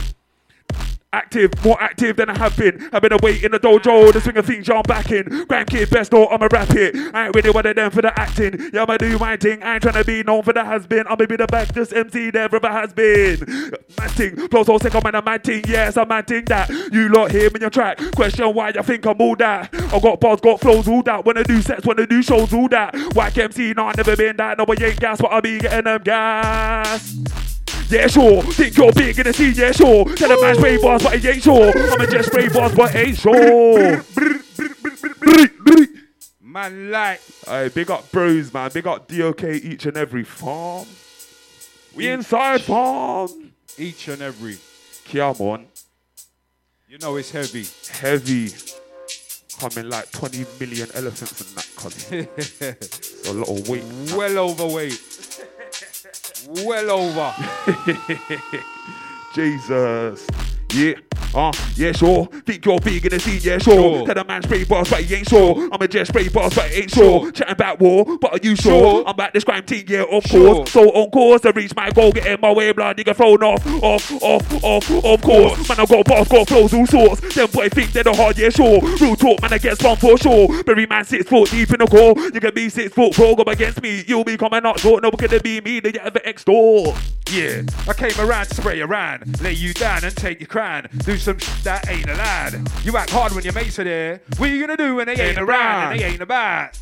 Active, 1.19 1.53
more 1.65 1.77
active 1.83 2.15
than 2.15 2.31
I 2.31 2.39
have 2.39 2.57
been. 2.57 2.89
I've 2.93 3.03
been 3.03 3.13
away 3.13 3.43
in 3.43 3.51
the 3.51 3.59
dojo, 3.59 4.13
the 4.13 4.21
swing 4.21 4.37
of 4.37 4.47
things 4.47 4.71
I'm 4.71 4.83
back 4.83 5.11
in. 5.11 5.25
Grandkid 5.25 5.91
best 5.91 6.13
know 6.13 6.29
I'ma 6.29 6.47
rap 6.53 6.71
it. 6.71 6.95
I 7.13 7.27
ain't 7.27 7.35
really 7.35 7.51
one 7.51 7.67
of 7.67 7.75
them 7.75 7.91
for 7.91 8.03
the 8.03 8.17
acting. 8.19 8.71
Yeah, 8.73 8.83
I'ma 8.83 8.99
do 8.99 9.19
my 9.19 9.37
thing. 9.37 9.61
I 9.61 9.75
ain't 9.75 9.83
trying 9.83 9.95
to 9.95 10.05
be 10.05 10.23
known 10.23 10.45
for 10.45 10.53
the 10.53 10.65
has 10.65 10.87
been. 10.87 11.09
I'ma 11.09 11.27
be 11.27 11.35
the 11.35 11.49
baddest 11.49 11.93
MC 11.93 12.31
there 12.31 12.45
ever 12.45 12.69
has 12.69 12.93
been. 12.93 13.41
Mad 13.99 14.11
thing, 14.13 14.49
flow 14.49 14.63
so 14.63 14.79
sick, 14.79 14.95
I'm 14.95 15.25
mad 15.25 15.43
thing. 15.43 15.65
Yes, 15.67 15.97
I'm 15.97 16.07
mad 16.07 16.29
thing 16.29 16.45
that 16.45 16.69
you 16.93 17.09
lot 17.09 17.33
hear 17.33 17.51
me 17.51 17.57
in 17.57 17.63
your 17.63 17.71
track. 17.71 17.99
Question 18.15 18.55
why 18.55 18.69
you 18.69 18.83
think 18.85 19.05
I'm 19.05 19.21
all 19.21 19.35
that. 19.37 19.75
I 19.75 19.99
got 19.99 20.21
bars, 20.21 20.41
got 20.41 20.61
flows, 20.61 20.87
all 20.87 21.03
that. 21.03 21.27
I 21.27 21.43
do 21.43 21.61
sets, 21.61 21.85
I 21.85 21.95
do 22.07 22.23
shows, 22.23 22.55
all 22.55 22.69
that. 22.69 22.95
Whack 23.17 23.37
MC, 23.37 23.75
no, 23.75 23.87
I 23.87 23.95
never 23.97 24.15
been 24.15 24.37
that. 24.37 24.57
No, 24.57 24.65
I 24.69 24.85
ain't 24.85 25.01
gas, 25.01 25.21
but 25.21 25.33
I 25.33 25.41
be 25.41 25.59
getting 25.59 25.85
them 25.85 26.01
gas. 26.05 27.58
Yeah, 27.91 28.07
sure. 28.07 28.43
Think 28.43 28.77
you're 28.77 28.93
big 28.93 29.19
in 29.19 29.25
the 29.25 29.33
scene, 29.33 29.55
yeah, 29.57 29.73
sure. 29.73 30.05
Tell 30.15 30.31
a 30.31 30.43
man 30.43 30.57
spray 30.57 30.77
bars, 30.77 31.03
but 31.03 31.19
he 31.19 31.29
ain't 31.29 31.43
sure. 31.43 31.73
I'ma 31.75 32.05
just 32.05 32.29
spray 32.29 32.49
bars, 32.49 32.75
but 32.75 32.95
ain't 32.95 33.17
sure. 33.17 34.05
Man, 36.43 36.91
like. 36.91 37.21
Hey, 37.47 37.69
big 37.69 37.91
up 37.91 38.11
bros, 38.13 38.53
man. 38.53 38.71
Big 38.75 38.87
up 38.87 39.09
DOK 39.09 39.43
each 39.45 39.87
and 39.87 39.97
every 39.97 40.25
farm. 40.25 40.87
We 41.95 42.09
inside 42.09 42.61
farm. 42.61 43.53
Each 43.79 44.09
and 44.09 44.21
every. 44.21 44.59
Come 45.11 45.37
on. 45.47 45.67
You 46.89 46.99
know 46.99 47.17
it's 47.17 47.31
heavy. 47.31 47.67
Heavy. 47.91 48.51
Coming 49.59 49.89
like 49.89 50.11
20 50.11 50.45
million 50.61 50.89
elephants 50.95 51.41
in 51.41 51.55
that 51.55 51.69
country. 51.75 52.29
a 53.31 53.33
lot 53.35 53.49
of 53.49 53.69
weight. 53.69 53.85
Well 54.17 54.39
overweight. 54.51 55.01
Well 56.47 56.91
over. 56.91 57.35
Jesus. 59.35 60.27
Yeah. 60.73 61.08
Uh, 61.35 61.53
yeah, 61.77 61.93
sure. 61.93 62.27
Think 62.47 62.65
you're 62.65 62.79
big 62.81 63.05
in 63.05 63.11
the 63.11 63.21
scene, 63.21 63.41
yeah, 63.43 63.59
sure. 63.59 63.75
Sure. 63.99 64.07
Tell 64.07 64.15
the 64.15 64.25
man 64.25 64.43
spray 64.43 64.65
bars, 64.65 64.89
but 64.91 65.01
he 65.03 65.15
ain't 65.17 65.29
sure. 65.29 65.69
I'ma 65.73 65.87
just 65.87 66.11
spray 66.11 66.29
bars, 66.29 66.55
but 66.55 66.71
he 66.71 66.83
ain't 66.83 66.91
sure. 66.91 66.99
Sure. 67.23 67.33
Chatting 67.33 67.53
about 67.53 67.81
war, 67.81 68.05
but 68.19 68.33
are 68.33 68.39
you 68.43 68.57
sure? 68.57 68.73
Sure. 68.73 69.01
I'm 69.03 69.11
about 69.15 69.33
this 69.35 69.45
crime 69.45 69.65
team, 69.65 69.85
yeah, 69.89 70.05
of 70.11 70.25
Sure. 70.25 70.55
course. 70.57 70.73
So 70.73 70.89
on 70.91 71.11
course 71.11 71.43
to 71.43 71.53
reach 71.53 71.75
my 71.77 71.91
goal, 71.91 72.13
getting 72.13 72.41
my 72.41 72.53
way, 72.53 72.73
blood, 72.73 72.97
nigga 72.97 73.15
thrown 73.15 73.43
off, 73.43 73.65
off, 73.83 74.11
off, 74.23 74.65
off, 74.65 74.91
of 75.05 75.21
course. 75.23 75.69
Man, 75.69 75.81
I 75.81 75.87
got 75.87 76.05
bars, 76.07 76.29
got 76.29 76.49
flows, 76.49 76.75
all 76.75 76.87
sorts. 76.87 77.35
Them 77.35 77.49
boy 77.51 77.69
think 77.69 77.93
they're 77.93 78.05
the 78.05 78.15
hard, 78.15 78.39
yeah, 78.39 78.49
sure. 78.51 78.81
Real 78.99 79.17
talk, 79.17 79.41
man, 79.43 79.53
I 79.53 79.59
get 79.59 79.79
spun 79.79 79.97
for 79.97 80.17
sure. 80.19 80.63
Berry 80.65 80.87
man 80.87 81.05
six 81.05 81.29
foot 81.29 81.51
deep 81.51 81.71
in 81.73 81.79
the 81.79 81.87
core. 81.87 82.15
You 82.33 82.41
can 82.41 82.55
be 82.55 82.69
six 82.69 82.93
foot 82.95 83.13
pro, 83.13 83.35
go 83.35 83.43
against 83.51 83.83
me. 83.83 84.05
You'll 84.07 84.25
be 84.25 84.37
coming 84.37 84.65
up 84.65 84.79
short, 84.79 85.03
no, 85.03 85.11
gonna 85.11 85.41
be 85.41 85.61
me, 85.61 85.75
you 85.85 86.01
ever 86.01 86.21
extort. 86.25 86.97
Yeah, 87.31 87.61
I 87.87 87.93
came 87.93 88.19
around 88.19 88.47
to 88.47 88.55
spray 88.55 88.81
around, 88.81 89.43
lay 89.43 89.53
you 89.53 89.75
down 89.75 90.03
and 90.03 90.17
take 90.17 90.41
your 90.41 90.47
crown. 90.47 90.89
Do 91.09 91.17
some 91.17 91.39
sh- 91.39 91.63
that 91.63 91.89
ain't 91.89 92.11
allowed. 92.11 92.85
You 92.85 92.95
act 92.99 93.09
hard 93.09 93.33
when 93.33 93.43
your 93.43 93.55
mates 93.55 93.79
are 93.79 93.85
there. 93.85 94.21
What 94.37 94.51
are 94.51 94.53
you 94.53 94.61
gonna 94.61 94.77
do 94.77 94.97
when 94.97 95.07
they 95.07 95.15
ain't, 95.15 95.39
around 95.39 95.93
and 95.93 96.01
they 96.01 96.05
ain't 96.05 96.21
about? 96.21 96.77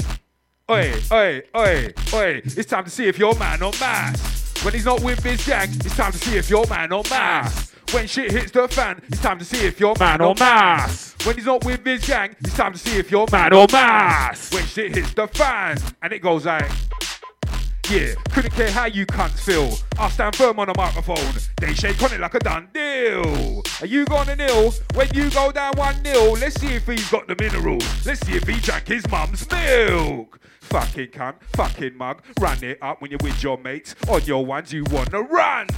Oi, 0.68 0.94
oi, 1.12 1.42
oi, 1.54 1.92
oi. 2.12 2.42
It's 2.44 2.66
time 2.66 2.82
to 2.82 2.90
see 2.90 3.06
if 3.06 3.20
you're 3.20 3.36
man 3.36 3.62
or 3.62 3.70
mass. 3.78 4.64
When 4.64 4.74
he's 4.74 4.84
not 4.84 5.00
with 5.00 5.22
his 5.22 5.46
gang, 5.46 5.68
it's 5.68 5.96
time 5.96 6.10
to 6.10 6.18
see 6.18 6.36
if 6.36 6.50
you're 6.50 6.66
man 6.66 6.92
or 6.92 7.04
mass. 7.08 7.72
When 7.92 8.08
shit 8.08 8.32
hits 8.32 8.50
the 8.50 8.66
fan, 8.66 9.00
it's 9.06 9.20
time 9.20 9.38
to 9.38 9.44
see 9.44 9.64
if 9.64 9.78
you're 9.78 9.94
man, 9.96 10.20
or 10.20 10.34
mass. 10.34 11.14
When 11.24 11.36
he's 11.36 11.46
not 11.46 11.64
with 11.64 11.86
his 11.86 12.04
gang, 12.04 12.34
it's 12.40 12.56
time 12.56 12.72
to 12.72 12.78
see 12.80 12.98
if 12.98 13.12
you're 13.12 13.28
man, 13.30 13.50
Man 13.50 13.60
or 13.60 13.68
mass. 13.70 14.52
When 14.52 14.64
shit 14.64 14.92
hits 14.92 15.14
the 15.14 15.28
fan, 15.28 15.78
and 16.02 16.12
it 16.12 16.18
goes 16.18 16.46
like. 16.46 16.68
Yeah, 17.88 18.14
couldn't 18.32 18.50
care 18.50 18.70
how 18.70 18.86
you 18.86 19.06
cunts 19.06 19.38
feel. 19.38 19.78
I 19.96 20.08
stand 20.08 20.34
firm 20.34 20.58
on 20.58 20.66
the 20.66 20.74
microphone. 20.76 21.32
They 21.60 21.72
shake 21.72 22.02
on 22.02 22.12
it 22.12 22.18
like 22.18 22.34
a 22.34 22.40
done 22.40 22.68
deal. 22.74 23.62
Are 23.80 23.86
you 23.86 24.04
gonna 24.06 24.34
nil? 24.34 24.74
When 24.94 25.08
you 25.14 25.30
go 25.30 25.52
down 25.52 25.72
one 25.76 26.02
nil, 26.02 26.32
let's 26.32 26.60
see 26.60 26.74
if 26.74 26.84
he's 26.84 27.08
got 27.08 27.28
the 27.28 27.36
minerals. 27.38 27.84
Let's 28.04 28.26
see 28.26 28.32
if 28.32 28.48
he 28.48 28.58
drank 28.60 28.88
his 28.88 29.08
mum's 29.08 29.48
milk. 29.48 30.40
Fucking 30.62 31.08
cunt, 31.08 31.36
fucking 31.54 31.96
mug. 31.96 32.22
Run 32.40 32.64
it 32.64 32.78
up 32.82 33.00
when 33.00 33.12
you're 33.12 33.20
with 33.22 33.40
your 33.40 33.56
mates. 33.56 33.94
On 34.08 34.20
your 34.22 34.44
ones 34.44 34.72
you 34.72 34.82
wanna 34.90 35.22
run. 35.22 35.68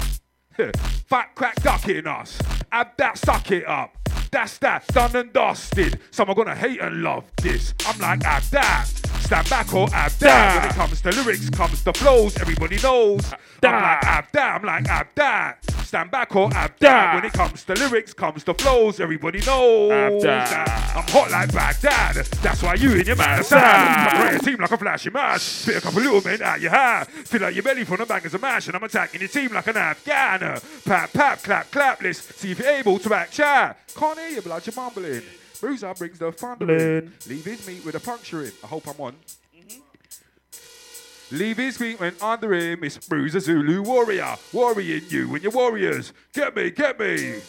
Fat 1.06 1.34
crack 1.34 1.56
ducking 1.56 2.06
us. 2.06 2.40
Have 2.72 2.92
that 2.96 3.18
suck 3.18 3.50
it 3.50 3.68
up. 3.68 3.98
That's 4.30 4.56
that, 4.58 4.86
done 4.88 5.14
and 5.14 5.32
dusted. 5.32 6.00
Some 6.10 6.30
are 6.30 6.34
gonna 6.34 6.54
hate 6.54 6.80
and 6.80 7.02
love 7.02 7.24
this. 7.42 7.74
I'm 7.86 7.98
like, 7.98 8.22
have 8.22 8.48
that. 8.50 8.97
Stand 9.20 9.50
back 9.50 9.74
or 9.74 9.88
that. 9.88 10.60
When 10.62 10.70
it 10.70 10.74
comes 10.74 11.00
to 11.02 11.10
lyrics, 11.10 11.50
comes 11.50 11.82
to 11.84 11.92
flows, 11.92 12.36
everybody 12.38 12.78
knows. 12.82 13.32
I'm 13.62 13.82
like. 13.82 14.34
I'm 14.34 14.64
like, 14.64 15.14
that. 15.14 15.58
Stand 15.84 16.10
back 16.10 16.34
or 16.36 16.50
that. 16.50 17.14
When 17.14 17.24
it 17.24 17.32
comes 17.32 17.64
to 17.64 17.74
lyrics, 17.74 18.12
comes 18.12 18.44
to 18.44 18.54
flows, 18.54 19.00
everybody 19.00 19.40
knows. 19.40 20.24
I'm 20.24 21.04
hot 21.08 21.30
like 21.30 21.52
Baghdad. 21.52 22.16
That's 22.16 22.62
why 22.62 22.74
you 22.74 22.92
and 22.92 23.06
your 23.06 23.16
man 23.16 23.42
sad. 23.42 24.38
Play 24.38 24.38
team 24.38 24.60
like 24.60 24.70
a 24.70 24.76
flashy 24.76 25.10
match. 25.10 25.40
Spit 25.40 25.76
a 25.76 25.80
couple 25.80 26.02
little 26.02 26.22
men 26.22 26.42
out 26.42 26.60
your 26.60 26.70
hat. 26.70 27.08
Fill 27.08 27.44
out 27.44 27.54
your 27.54 27.62
belly 27.62 27.84
from 27.84 27.98
the 27.98 28.06
bangers 28.06 28.34
of 28.34 28.42
mash. 28.42 28.66
And 28.66 28.76
I'm 28.76 28.82
attacking 28.82 29.20
your 29.20 29.28
team 29.28 29.52
like 29.52 29.66
an 29.66 29.76
Afghan. 29.76 30.60
Pap, 30.84 31.12
pap, 31.12 31.42
clap, 31.42 31.70
clap. 31.70 32.02
Let's 32.02 32.20
see 32.36 32.52
if 32.52 32.58
you're 32.58 32.68
able 32.68 32.98
to 32.98 33.14
act 33.14 33.32
chat. 33.32 33.78
Can't 33.94 34.18
hear 34.18 34.28
you, 34.28 34.42
blood, 34.42 34.66
you're 34.66 34.74
mumbling. 34.74 35.22
Bruiser 35.60 35.92
brings 35.94 36.18
the 36.18 36.32
thunder 36.32 36.98
in. 36.98 37.12
Leave 37.28 37.44
his 37.44 37.66
meat 37.66 37.84
with 37.84 37.94
a 37.94 38.00
puncture 38.00 38.42
in. 38.44 38.52
I 38.62 38.66
hope 38.66 38.86
I'm 38.86 39.00
on. 39.00 39.14
Mm-hmm. 39.56 41.36
Leave 41.36 41.56
his 41.56 41.76
feet 41.76 41.98
when 42.00 42.14
under 42.22 42.52
him. 42.52 42.84
It's 42.84 42.98
Bruiser 42.98 43.40
Zulu 43.40 43.82
warrior. 43.82 44.36
Worrying 44.52 45.02
you 45.08 45.34
and 45.34 45.42
your 45.42 45.52
warriors. 45.52 46.12
Get 46.32 46.54
me, 46.54 46.70
get 46.70 46.98
me. 46.98 47.40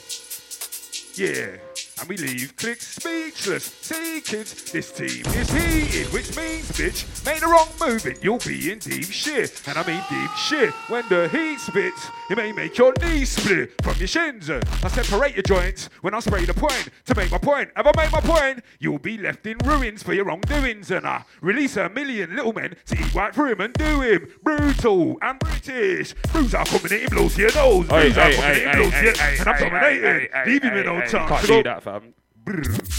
Yeah. 1.16 1.58
And 2.00 2.10
we 2.10 2.18
leave 2.18 2.56
clicks 2.56 2.88
speechless. 2.88 3.64
See, 3.64 4.22
kids, 4.22 4.72
this 4.72 4.92
team 4.92 5.26
is 5.34 5.50
heated, 5.52 6.14
which 6.14 6.36
means, 6.36 6.72
bitch, 6.72 7.26
make 7.26 7.40
the 7.40 7.48
wrong 7.48 7.68
move 7.80 8.06
and 8.06 8.18
you'll 8.24 8.40
be 8.40 8.72
in 8.72 8.80
deep 8.80 9.06
shit. 9.06 9.62
And 9.68 9.78
I 9.78 9.86
mean 9.86 10.02
deep 10.10 10.32
shit. 10.32 10.74
When 10.90 11.08
the 11.10 11.28
heat 11.30 11.60
spits, 11.60 12.08
it 12.30 12.38
may 12.38 12.52
make 12.52 12.78
your 12.78 12.94
knees 13.02 13.30
split 13.30 13.82
from 13.82 13.98
your 13.98 14.08
shins. 14.08 14.50
Uh, 14.50 14.62
I 14.84 14.88
separate 14.88 15.36
your 15.36 15.44
joints 15.44 15.90
when 16.02 16.14
I 16.14 16.20
spray 16.20 16.46
the 16.46 16.54
point 16.54 16.90
to 17.06 17.16
make 17.16 17.32
my 17.32 17.38
point. 17.38 17.70
Have 17.76 17.88
I 17.88 17.92
made 17.96 18.12
my 18.12 18.22
point? 18.22 18.64
You'll 18.80 19.00
be 19.00 19.18
left 19.18 19.46
in 19.46 19.58
ruins 19.66 20.04
for 20.04 20.14
your 20.14 20.26
wrongdoings, 20.26 20.92
and 20.92 21.06
I 21.06 21.24
release 21.42 21.78
a 21.78 21.90
million 21.90 22.36
little 22.36 22.54
men 22.54 22.76
to 22.86 22.96
eat 22.96 23.14
right 23.14 23.34
through 23.34 23.54
him 23.54 23.62
and 23.62 23.74
do 23.74 24.02
him 24.02 24.28
brutal 24.44 25.18
and 25.22 25.40
British. 25.40 26.14
Bruise 26.32 26.54
are 26.54 26.66
coming 26.66 27.02
in, 27.02 27.10
blows 27.10 27.36
to 27.36 27.42
your 27.42 27.54
nose. 27.56 27.88
Bruise 27.88 28.18
are 28.18 28.32
coming 28.32 28.62
in, 28.62 28.72
blows 28.72 28.92
to 28.92 29.04
your 29.04 29.14
and 29.20 29.50
I'm 29.50 29.60
dominating. 29.60 30.30
Leave 30.46 30.64
him 30.64 30.78
in 30.78 30.86
no 30.86 31.00
hey, 31.00 31.08
chance. 31.08 31.30
Can't 31.30 31.42
to 31.42 31.48
do 31.48 31.54
go- 31.54 31.64
that, 31.64 31.84
fam. 31.92 32.14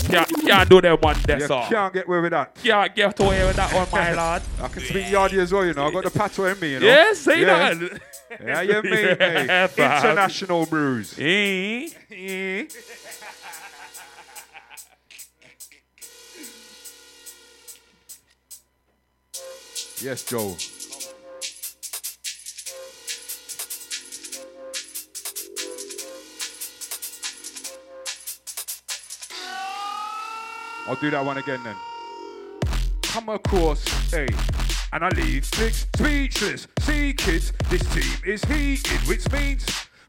Can't, 0.09 0.29
can't 0.47 0.69
do 0.71 0.81
them 0.81 0.97
one 1.01 1.17
there, 1.27 1.41
sir. 1.41 1.67
can't 1.69 1.93
get 1.93 2.07
away 2.07 2.21
with 2.21 2.31
that. 2.31 2.55
Can't 2.63 2.95
get 2.95 3.19
away 3.19 3.45
with 3.47 3.57
that 3.57 3.73
one, 3.75 3.89
my 3.91 4.13
lad. 4.23 4.43
I 4.63 4.69
can 4.69 4.83
speak 4.83 5.07
yardy 5.07 5.39
as 5.39 5.53
well, 5.53 5.65
you 5.67 5.75
know. 5.75 5.87
I 5.87 5.91
got 5.91 6.05
the 6.05 6.11
patois 6.11 6.53
in 6.53 6.61
me, 6.61 6.73
you 6.73 6.81
know. 6.81 6.87
Yeah, 6.87 7.13
say 7.15 7.41
Yeah. 7.41 7.75
that. 7.75 8.01
Yeah, 8.45 8.61
you 8.63 8.83
mean, 8.83 8.93
Yeah, 9.21 9.69
mate. 9.77 9.79
International 9.79 10.67
brews. 10.67 11.19
Eh? 11.19 11.89
Eh. 12.13 12.67
Yes, 20.03 20.25
Joe. 20.25 20.57
I'll 30.91 30.97
do 30.97 31.09
that 31.11 31.25
one 31.25 31.39
again 31.39 31.61
then. 31.63 31.77
Come 33.03 33.29
across, 33.29 33.87
hey, 34.11 34.27
and 34.93 35.05
I 35.05 35.09
leave 35.11 35.45
six 35.45 35.87
speechless. 35.95 36.67
See, 36.81 37.13
kids, 37.13 37.53
this 37.69 37.83
team 37.95 38.13
is 38.27 38.43
heated, 38.47 38.99
which 39.07 39.31
means 39.31 39.65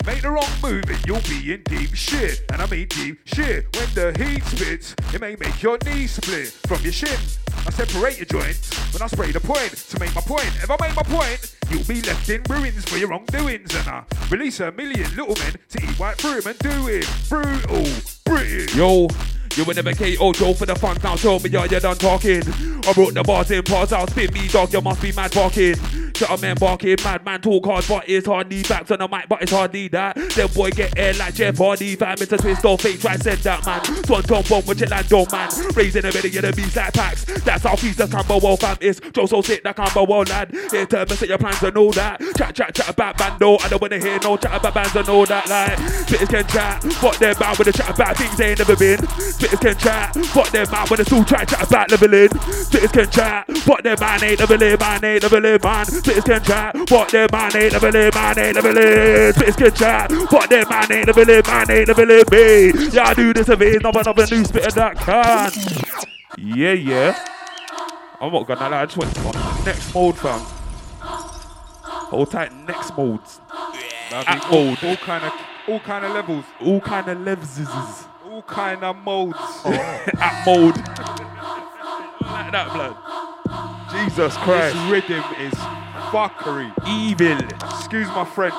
make 0.08 0.24
the 0.24 0.32
wrong 0.32 0.50
move 0.64 0.84
and 0.90 0.98
you'll 1.06 1.22
be 1.30 1.54
in 1.54 1.62
deep 1.66 1.94
shit. 1.94 2.44
And 2.52 2.64
I 2.64 2.66
mean 2.66 2.88
deep 2.88 3.20
shit. 3.26 3.68
When 3.78 3.94
the 3.94 4.26
heat 4.26 4.44
spits, 4.46 4.96
it 5.14 5.22
may 5.22 5.36
make 5.36 5.62
your 5.62 5.78
knees 5.86 6.14
split 6.14 6.48
from 6.48 6.82
your 6.82 6.94
shin. 6.94 7.20
I 7.64 7.70
separate 7.70 8.18
your 8.18 8.26
joints 8.26 8.76
when 8.92 9.04
I 9.04 9.06
spray 9.06 9.32
the 9.32 9.40
point 9.40 9.74
to 9.74 10.00
make 10.00 10.16
my 10.16 10.22
point. 10.22 10.50
If 10.64 10.72
I 10.72 10.78
make 10.82 10.96
my 10.96 11.04
point, 11.04 11.58
you'll 11.70 11.84
be 11.84 12.02
left 12.02 12.28
in 12.28 12.42
ruins 12.50 12.86
for 12.86 12.98
your 12.98 13.10
wrongdoings. 13.10 13.76
And 13.76 13.88
I 13.88 14.04
release 14.32 14.60
a 14.62 14.72
million 14.72 15.08
little 15.16 15.36
men 15.36 15.54
to 15.70 15.84
eat 15.84 16.00
right 16.00 16.18
through 16.18 16.40
him 16.40 16.48
and 16.48 16.58
do 16.58 16.88
it 16.88 17.08
brutal, 17.30 17.86
British. 18.26 18.74
Yo, 18.74 19.10
you 19.56 19.66
will 19.66 19.74
never 19.74 19.94
KO 19.94 20.32
Joe 20.34 20.54
for 20.54 20.66
the 20.66 20.76
fun 20.76 20.98
now. 21.04 21.16
Show 21.16 21.40
me 21.40 21.50
how 21.50 21.64
you 21.64 21.80
done 21.80 21.98
talking. 21.98 22.42
I 22.88 22.94
brought 22.94 23.14
the 23.14 23.24
bars 23.24 23.52
in, 23.52 23.64
pause 23.64 23.94
out, 23.94 24.10
Spit 24.10 24.34
me 24.34 24.48
dog. 24.48 24.74
You 24.74 24.82
must 24.82 25.02
be 25.02 25.12
mad 25.12 25.34
barking. 25.34 25.76
Shut 26.16 26.30
up, 26.30 26.42
man, 26.42 26.56
barking. 26.56 26.98
Mad 27.04 27.26
man 27.26 27.42
talk 27.42 27.66
hard, 27.66 27.86
but 27.88 28.08
it's 28.08 28.28
hardly 28.28 28.64
back 28.64 28.90
on 28.92 29.00
the 29.00 29.08
mic, 29.08 29.28
but 29.28 29.42
it's 29.42 29.52
hardly 29.52 29.88
that. 29.90 30.16
Then 30.36 30.48
boy 30.50 30.72
get 30.72 30.98
air 30.98 31.14
like 31.14 31.34
Jeff 31.34 31.58
Hardy. 31.58 31.96
Fam, 31.96 32.16
it's 32.20 32.32
a 32.32 32.38
twist 32.38 32.64
off 32.66 32.82
fake. 32.82 33.00
Try 33.00 33.16
send 33.18 33.40
that 33.40 33.66
man. 33.66 33.84
Swanton 34.06 34.44
bomb 34.48 34.66
with 34.66 34.80
Chilando 34.80 35.32
man. 35.32 35.50
Raising 35.76 36.04
the 36.04 36.12
belly 36.12 36.36
of 36.38 36.44
the 36.44 36.54
beast 36.54 36.76
like 36.76 36.94
packs. 36.94 37.26
That's 37.44 37.64
how 37.64 37.76
feast 37.76 37.98
the 37.98 38.08
combo 38.08 38.40
well, 38.40 38.58
fam. 38.58 38.78
It's 38.82 39.00
Joe 39.00 39.26
so 39.26 39.42
sick 39.42 39.64
that 39.64 39.76
combo 39.76 40.04
well, 40.04 40.24
lad. 40.24 40.54
Here, 40.72 40.86
tell 40.86 41.06
me, 41.06 41.16
set 41.16 41.30
your 41.30 41.38
plans 41.38 41.64
and 41.64 41.78
all 41.78 41.92
that. 41.92 42.22
Chat, 42.38 42.56
chat, 42.56 42.76
chat 42.76 42.90
about 42.90 43.18
bando. 43.18 43.58
I 43.58 43.70
don't 43.70 43.82
wanna 43.82 44.00
hear 44.00 44.20
no 44.20 44.38
chat 44.38 44.60
about 44.60 44.74
bands 44.74 44.96
and 44.96 45.10
all 45.10 45.26
that. 45.26 45.50
Like, 45.50 45.78
spitters 45.80 46.30
can 46.30 46.48
chat. 46.48 46.84
Fuck 46.84 47.18
them 47.18 47.36
out 47.42 47.58
with 47.58 47.68
the 47.68 47.74
chat 47.74 47.90
about 47.90 48.18
things 48.18 48.38
they 48.38 48.50
ain't 48.50 48.60
never 48.60 48.76
been. 48.76 49.00
Spitters 49.42 49.60
can 49.60 49.76
chat. 49.76 50.16
Fuck 50.28 50.50
them 50.52 50.68
out 50.72 50.90
when 50.92 50.98
they 50.98 51.04
still 51.04 51.26
try 51.26 51.44
chat 51.46 51.68
about 51.68 51.90
leveling. 51.90 52.30
Spitters 52.30 52.94
can 52.94 53.10
chat. 53.10 53.58
Fuck 53.58 53.82
them 53.82 53.98
man 54.00 54.24
ain't 54.24 54.40
leveling, 54.40 54.78
man 54.80 55.04
ain't 55.04 55.24
leveling, 55.24 55.60
man. 55.64 55.86
Spitters 55.86 56.26
can 56.26 56.44
chat. 56.44 56.78
Fuck 56.88 57.10
them 57.10 57.28
man 57.32 57.58
ain't 57.58 57.74
leveling, 57.74 58.12
man 58.14 58.38
ain't 58.40 58.56
leveling. 58.56 59.34
Spitters 59.34 59.58
can 59.58 59.74
chat. 59.74 60.12
Fuck 60.30 60.48
them 60.48 60.66
man 60.70 60.92
ain't 60.92 61.08
leveling, 61.08 61.42
man 61.48 61.72
ain't 61.72 61.88
leveling 61.88 62.24
me. 62.32 62.90
Yeah, 62.92 63.08
I 63.08 63.14
do 63.16 63.34
this 63.34 63.50
if 63.50 63.60
it 63.62 63.76
is 63.76 63.82
not 63.82 63.96
another 63.96 64.28
new 64.30 64.46
spitter 64.46 64.72
that 64.72 64.98
can. 64.98 65.52
Yeah, 66.38 66.74
yeah. 66.74 67.28
I'm 68.22 68.32
not 68.32 68.46
gonna 68.46 68.70
lie, 68.70 68.82
I 68.84 68.86
just 68.86 68.98
went 68.98 69.26
on 69.26 69.66
next 69.66 69.96
mode, 69.96 70.18
fam. 70.20 70.40
Hold 72.12 72.30
tight, 72.30 72.54
next 72.68 72.96
modes. 72.96 73.40
At 74.12 74.52
mode. 74.52 74.78
All 74.84 74.98
kind 74.98 75.24
of, 75.24 75.34
all 75.68 75.80
kind 75.80 76.06
of 76.06 76.12
levels, 76.14 76.46
All 76.62 76.80
kind 76.80 77.08
of 77.08 77.22
levels. 77.22 78.06
All 78.32 78.42
kind 78.44 78.84
of 78.84 78.96
modes. 78.98 79.38
Oh. 79.64 79.72
At 80.20 80.46
mode. 80.46 80.78
like 82.22 82.52
that, 82.52 82.72
blood. 82.74 82.96
Jesus 83.92 84.36
Christ. 84.38 84.76
This 84.76 84.92
rhythm 84.92 85.24
is 85.40 85.54
fuckery. 86.12 86.72
Evil. 86.88 87.38
Excuse 87.78 88.08
my 88.08 88.26
French. 88.26 88.54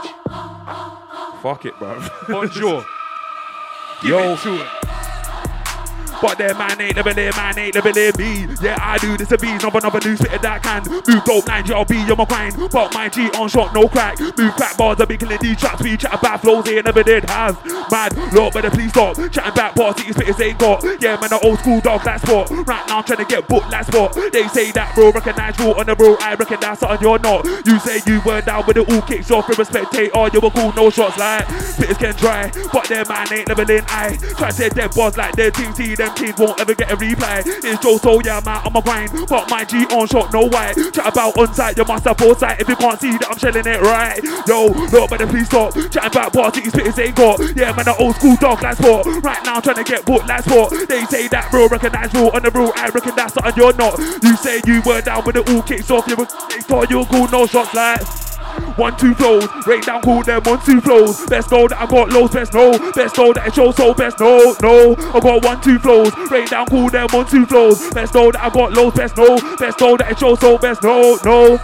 Fuck 1.43 1.65
it, 1.65 1.77
bro. 1.79 2.07
Bonjour. 2.29 2.85
Give 4.03 4.11
Yo. 4.11 4.35
it 4.35 4.39
to 4.41 4.55
it. 4.55 4.69
But 6.23 6.39
their 6.39 6.55
man 6.55 6.81
ain't 6.81 6.95
never 6.95 7.13
there, 7.13 7.33
man 7.33 7.59
ain't 7.59 7.75
never 7.75 7.93
there 7.93 8.13
me. 8.17 8.47
Yeah, 8.63 8.79
I 8.81 8.97
do 8.99 9.17
this 9.17 9.29
to 9.29 9.39
be 9.39 9.59
number 9.59 9.81
number 9.81 9.99
new 10.05 10.17
spitter 10.17 10.39
that 10.39 10.63
can 10.63 10.83
move 10.89 11.25
dope 11.25 11.47
nine 11.49 11.65
GLB, 11.65 12.07
you're 12.07 12.17
my 12.17 12.25
grind. 12.25 12.55
But 12.71 12.95
my 12.95 13.09
G 13.09 13.27
on 13.35 13.49
shot, 13.49 13.75
no 13.75 13.89
crack. 13.89 14.21
Move 14.21 14.55
crack 14.55 14.77
bars, 14.77 15.01
I 15.01 15.05
be 15.05 15.17
killing 15.17 15.39
these 15.41 15.59
traps. 15.59 15.83
We 15.83 15.97
chat 15.97 16.15
about 16.15 16.41
flows, 16.41 16.65
they 16.65 16.81
never 16.81 17.03
did 17.03 17.29
have. 17.29 17.59
Mad, 17.91 18.17
Lord, 18.33 18.55
better 18.55 18.71
please 18.71 18.91
stop. 18.91 19.17
Chatting 19.17 19.55
back 19.55 19.75
bars, 19.75 19.97
these 19.97 20.15
spitters 20.15 20.41
ain't 20.41 20.59
got. 20.59 20.85
Yeah, 21.03 21.19
man, 21.21 21.31
the 21.31 21.41
old 21.43 21.59
school 21.59 21.81
dog, 21.81 22.05
that 22.05 22.21
spot. 22.21 22.51
Right 22.51 22.87
now, 22.87 22.99
I'm 22.99 23.05
trying 23.05 23.19
to 23.19 23.25
get 23.25 23.49
booked, 23.49 23.71
that 23.71 23.87
spot. 23.87 24.15
They 24.33 24.47
say 24.49 24.71
that 24.73 24.95
bro, 24.95 25.11
recognize 25.11 25.59
rule 25.59 25.75
on 25.75 25.87
the 25.87 25.97
bro. 25.97 26.17
I 26.21 26.37
that's 26.37 26.81
something 26.81 26.99
you're 27.01 27.19
not. 27.19 27.45
You 27.67 27.79
say 27.81 28.01
you 28.07 28.21
were 28.25 28.41
down 28.41 28.65
with 28.67 28.77
it 28.77 28.89
all 28.89 29.03
kicks 29.03 29.31
off. 29.31 29.51
In 29.51 29.61
a 29.61 29.65
spectator, 29.65 30.29
you 30.33 30.41
were 30.41 30.51
cool, 30.51 30.73
no 30.75 30.91
shots 30.91 31.19
like. 31.19 31.47
Spitters 31.47 31.99
can 31.99 32.15
try, 32.15 32.51
but 32.73 32.89
their 32.89 33.05
man 33.07 33.27
ain't 33.33 33.49
never 33.49 33.63
in. 33.63 33.85
I 33.89 34.17
try 34.37 34.51
to 34.51 34.55
say 34.55 34.69
them 34.69 34.91
bars 34.95 35.17
like 35.17 35.35
their 35.35 35.51
team, 35.51 35.73
see 35.75 35.95
them 35.95 36.12
teams 36.17 36.39
won't 36.39 36.61
ever 36.61 36.75
get 36.75 36.91
a 36.91 36.97
replay. 36.97 37.43
It's 37.47 37.83
Joe, 37.83 37.97
so 37.99 38.21
yeah, 38.21 38.41
man, 38.45 38.61
I'm 38.65 38.77
a 38.77 38.83
grind. 38.83 39.11
But 39.29 39.51
my 39.51 39.65
G 39.65 39.85
on 39.87 40.07
shot, 40.09 40.33
no 40.33 40.47
way. 40.47 40.73
Chat 40.93 41.07
about 41.07 41.37
on 41.39 41.53
site, 41.55 41.77
you 41.77 41.85
must 41.85 42.05
have 42.05 42.19
foresight. 42.19 42.61
If 42.61 42.69
you 42.69 42.77
can't 42.77 43.01
see 43.01 43.13
that 43.19 43.29
I'm 43.31 43.39
shelling 43.39 43.67
it 43.67 43.81
right. 43.81 44.23
Yo, 44.47 44.67
look, 44.93 45.11
better 45.11 45.27
please 45.27 45.47
stop. 45.47 45.75
Chatting 45.91 46.23
about 46.23 46.55
these 46.55 46.73
spitters 46.73 46.99
ain't 46.99 47.17
got. 47.17 47.41
Yeah, 47.57 47.75
man, 47.75 47.85
the 47.87 47.97
old 47.99 48.17
school 48.17 48.37
dog, 48.37 48.61
that's 48.61 48.81
what. 48.81 49.07
Right 49.23 49.43
now, 49.45 49.57
I'm 49.57 49.63
trying 49.63 49.77
to 49.77 49.85
get 49.85 50.05
booked, 50.05 50.27
that's 50.27 50.47
what. 50.47 50.71
They 50.89 51.05
say 51.07 51.29
that 51.29 51.51
bro, 51.51 51.69
recognize 51.69 52.13
rule 52.15 52.31
on 52.35 52.43
the 52.43 52.51
rule. 52.51 52.73
I 52.77 52.91
that's 52.91 53.35
something 53.35 53.53
you're 53.57 53.75
not. 53.75 53.99
You 53.99 54.37
say 54.37 54.61
you 54.67 54.83
were 54.85 55.01
down 55.01 55.25
with 55.25 55.37
it 55.37 55.49
all 55.49 55.63
kicks 55.63 55.91
off. 55.91 56.07
You 56.07 56.17
were 56.17 56.27
kicks 56.49 56.71
off, 56.71 56.91
you 56.91 56.99
were 56.99 57.05
cool, 57.07 57.29
no 57.29 57.47
shots 57.47 57.75
like. 57.75 58.32
One, 58.77 58.97
two 58.97 59.15
flows, 59.15 59.47
break 59.65 59.85
down, 59.85 60.03
cool 60.03 60.23
them, 60.23 60.43
one, 60.45 60.61
two 60.65 60.81
flows. 60.81 61.27
Best 61.27 61.51
know 61.51 61.69
that 61.69 61.81
I 61.81 61.87
got 61.87 62.11
lows, 62.11 62.31
best 62.31 62.55
know. 62.55 62.73
Best 62.93 63.17
know 63.17 63.33
that 63.33 63.47
it 63.47 63.55
shows 63.55 63.77
so 63.77 63.95
best 63.95 64.21
know, 64.21 64.55
no. 64.63 64.95
I 65.15 65.21
got 65.21 65.45
one, 65.45 65.61
two 65.61 65.79
flows, 65.79 66.11
break 66.29 66.51
down, 66.51 66.67
cool 66.67 66.89
them, 66.91 67.09
one, 67.11 67.27
two 67.27 67.47
flows. 67.47 67.91
Best 67.91 68.15
know 68.15 68.33
that 68.33 68.43
I 68.43 68.51
got 68.51 68.73
lows, 68.73 68.95
best 68.95 69.17
know. 69.17 69.37
Best 69.57 69.81
know 69.81 69.97
that 69.97 70.11
it 70.11 70.19
shows 70.19 70.41
so 70.41 70.59
best 70.59 70.83
know, 70.83 71.19
no. 71.25 71.59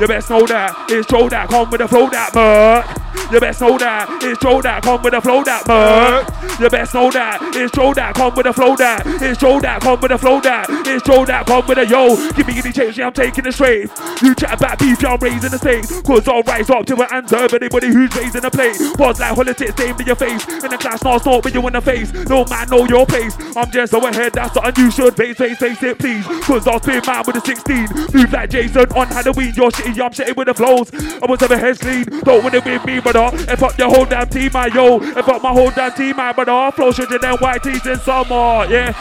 You 0.00 0.06
best 0.08 0.30
know 0.30 0.46
that 0.46 0.86
it's 0.88 1.06
Joe 1.06 1.28
that 1.28 1.50
come 1.50 1.68
with 1.68 1.82
the 1.82 1.86
flow 1.86 2.08
that 2.08 2.34
murk. 2.34 2.88
You 3.30 3.38
best 3.38 3.60
know 3.60 3.76
that 3.76 4.08
it's 4.22 4.40
Joe 4.40 4.62
that 4.62 4.82
come 4.82 5.02
with 5.02 5.12
the 5.12 5.20
flow 5.20 5.44
that 5.44 5.68
murk. 5.68 6.24
You 6.58 6.70
best 6.70 6.94
know 6.94 7.10
that 7.10 7.38
it's 7.54 7.70
Joe 7.76 7.92
that 7.92 8.14
come 8.14 8.34
with 8.34 8.46
the 8.46 8.52
flow 8.52 8.76
that. 8.76 9.04
It's 9.20 9.38
Joe 9.38 9.60
that 9.60 9.82
come 9.82 10.00
with 10.00 10.10
the 10.10 10.16
flow 10.16 10.40
that. 10.40 10.66
It's 10.88 11.04
Joe 11.04 11.26
that 11.26 11.44
come 11.44 11.66
with 11.66 11.76
the 11.76 11.86
yo. 11.86 12.16
Give 12.32 12.46
me 12.46 12.58
any 12.58 12.72
change, 12.72 12.96
yeah, 12.96 13.06
I'm 13.08 13.12
taking 13.12 13.44
the 13.44 13.52
straight. 13.52 13.92
You 14.22 14.34
chat 14.34 14.56
about 14.56 14.78
beef, 14.78 15.02
yeah, 15.02 15.12
I'm 15.12 15.20
raising 15.20 15.50
the 15.50 15.58
stakes. 15.58 16.00
Cause 16.00 16.26
I'll 16.26 16.42
rise 16.42 16.70
up 16.70 16.86
to 16.86 16.96
an 16.96 17.08
answer. 17.12 17.44
But 17.48 17.60
anybody 17.60 17.88
who's 17.88 18.08
raising 18.16 18.40
the 18.40 18.50
plate. 18.50 18.80
Pause 18.96 19.20
like 19.20 19.34
politics, 19.36 19.80
aimed 19.80 20.00
in 20.00 20.06
your 20.06 20.16
face. 20.16 20.48
In 20.48 20.70
the 20.72 20.78
class, 20.80 21.04
not 21.04 21.20
snort 21.20 21.44
with 21.44 21.52
you 21.52 21.66
in 21.68 21.74
the 21.74 21.80
face. 21.80 22.08
No 22.24 22.44
man, 22.48 22.68
know 22.72 22.88
your 22.88 23.04
pace. 23.04 23.36
I'm 23.52 23.70
just 23.70 23.92
so 23.92 24.00
ahead, 24.00 24.32
that's 24.32 24.54
something 24.54 24.84
you 24.84 24.90
should 24.90 25.14
face, 25.14 25.36
face, 25.36 25.58
face 25.58 25.82
it, 25.82 25.98
please. 25.98 26.24
Cause 26.48 26.66
I'll 26.66 26.80
spin 26.80 27.04
man 27.06 27.22
with 27.26 27.36
a 27.36 27.44
16. 27.44 28.16
Move 28.16 28.32
like 28.32 28.48
Jason 28.48 28.88
on 28.96 29.08
Halloween. 29.08 29.52
You're 29.54 29.70
I'm 29.98 30.10
shitty 30.12 30.36
with 30.36 30.46
the 30.46 30.54
flows. 30.54 30.90
I 30.94 31.26
was 31.26 31.40
never 31.40 31.56
head 31.56 31.78
clean. 31.80 32.04
Don't 32.22 32.44
win 32.44 32.54
it 32.54 32.64
with 32.64 32.84
me, 32.84 33.00
but 33.00 33.16
uh, 33.16 33.30
F 33.48 33.62
up 33.62 33.78
your 33.78 33.88
whole 33.88 34.04
damn 34.04 34.28
team, 34.28 34.50
my 34.52 34.66
yo. 34.66 34.98
F 34.98 35.28
up 35.28 35.42
my 35.42 35.52
whole 35.52 35.70
damn 35.70 35.92
team, 35.92 36.16
my 36.16 36.32
brother. 36.32 36.70
Flow 36.76 36.92
shit 36.92 37.10
and 37.10 37.20
then 37.20 37.36
white 37.38 37.62
teeth 37.62 37.86
in 37.86 37.98
summer, 37.98 38.66
yeah. 38.68 38.92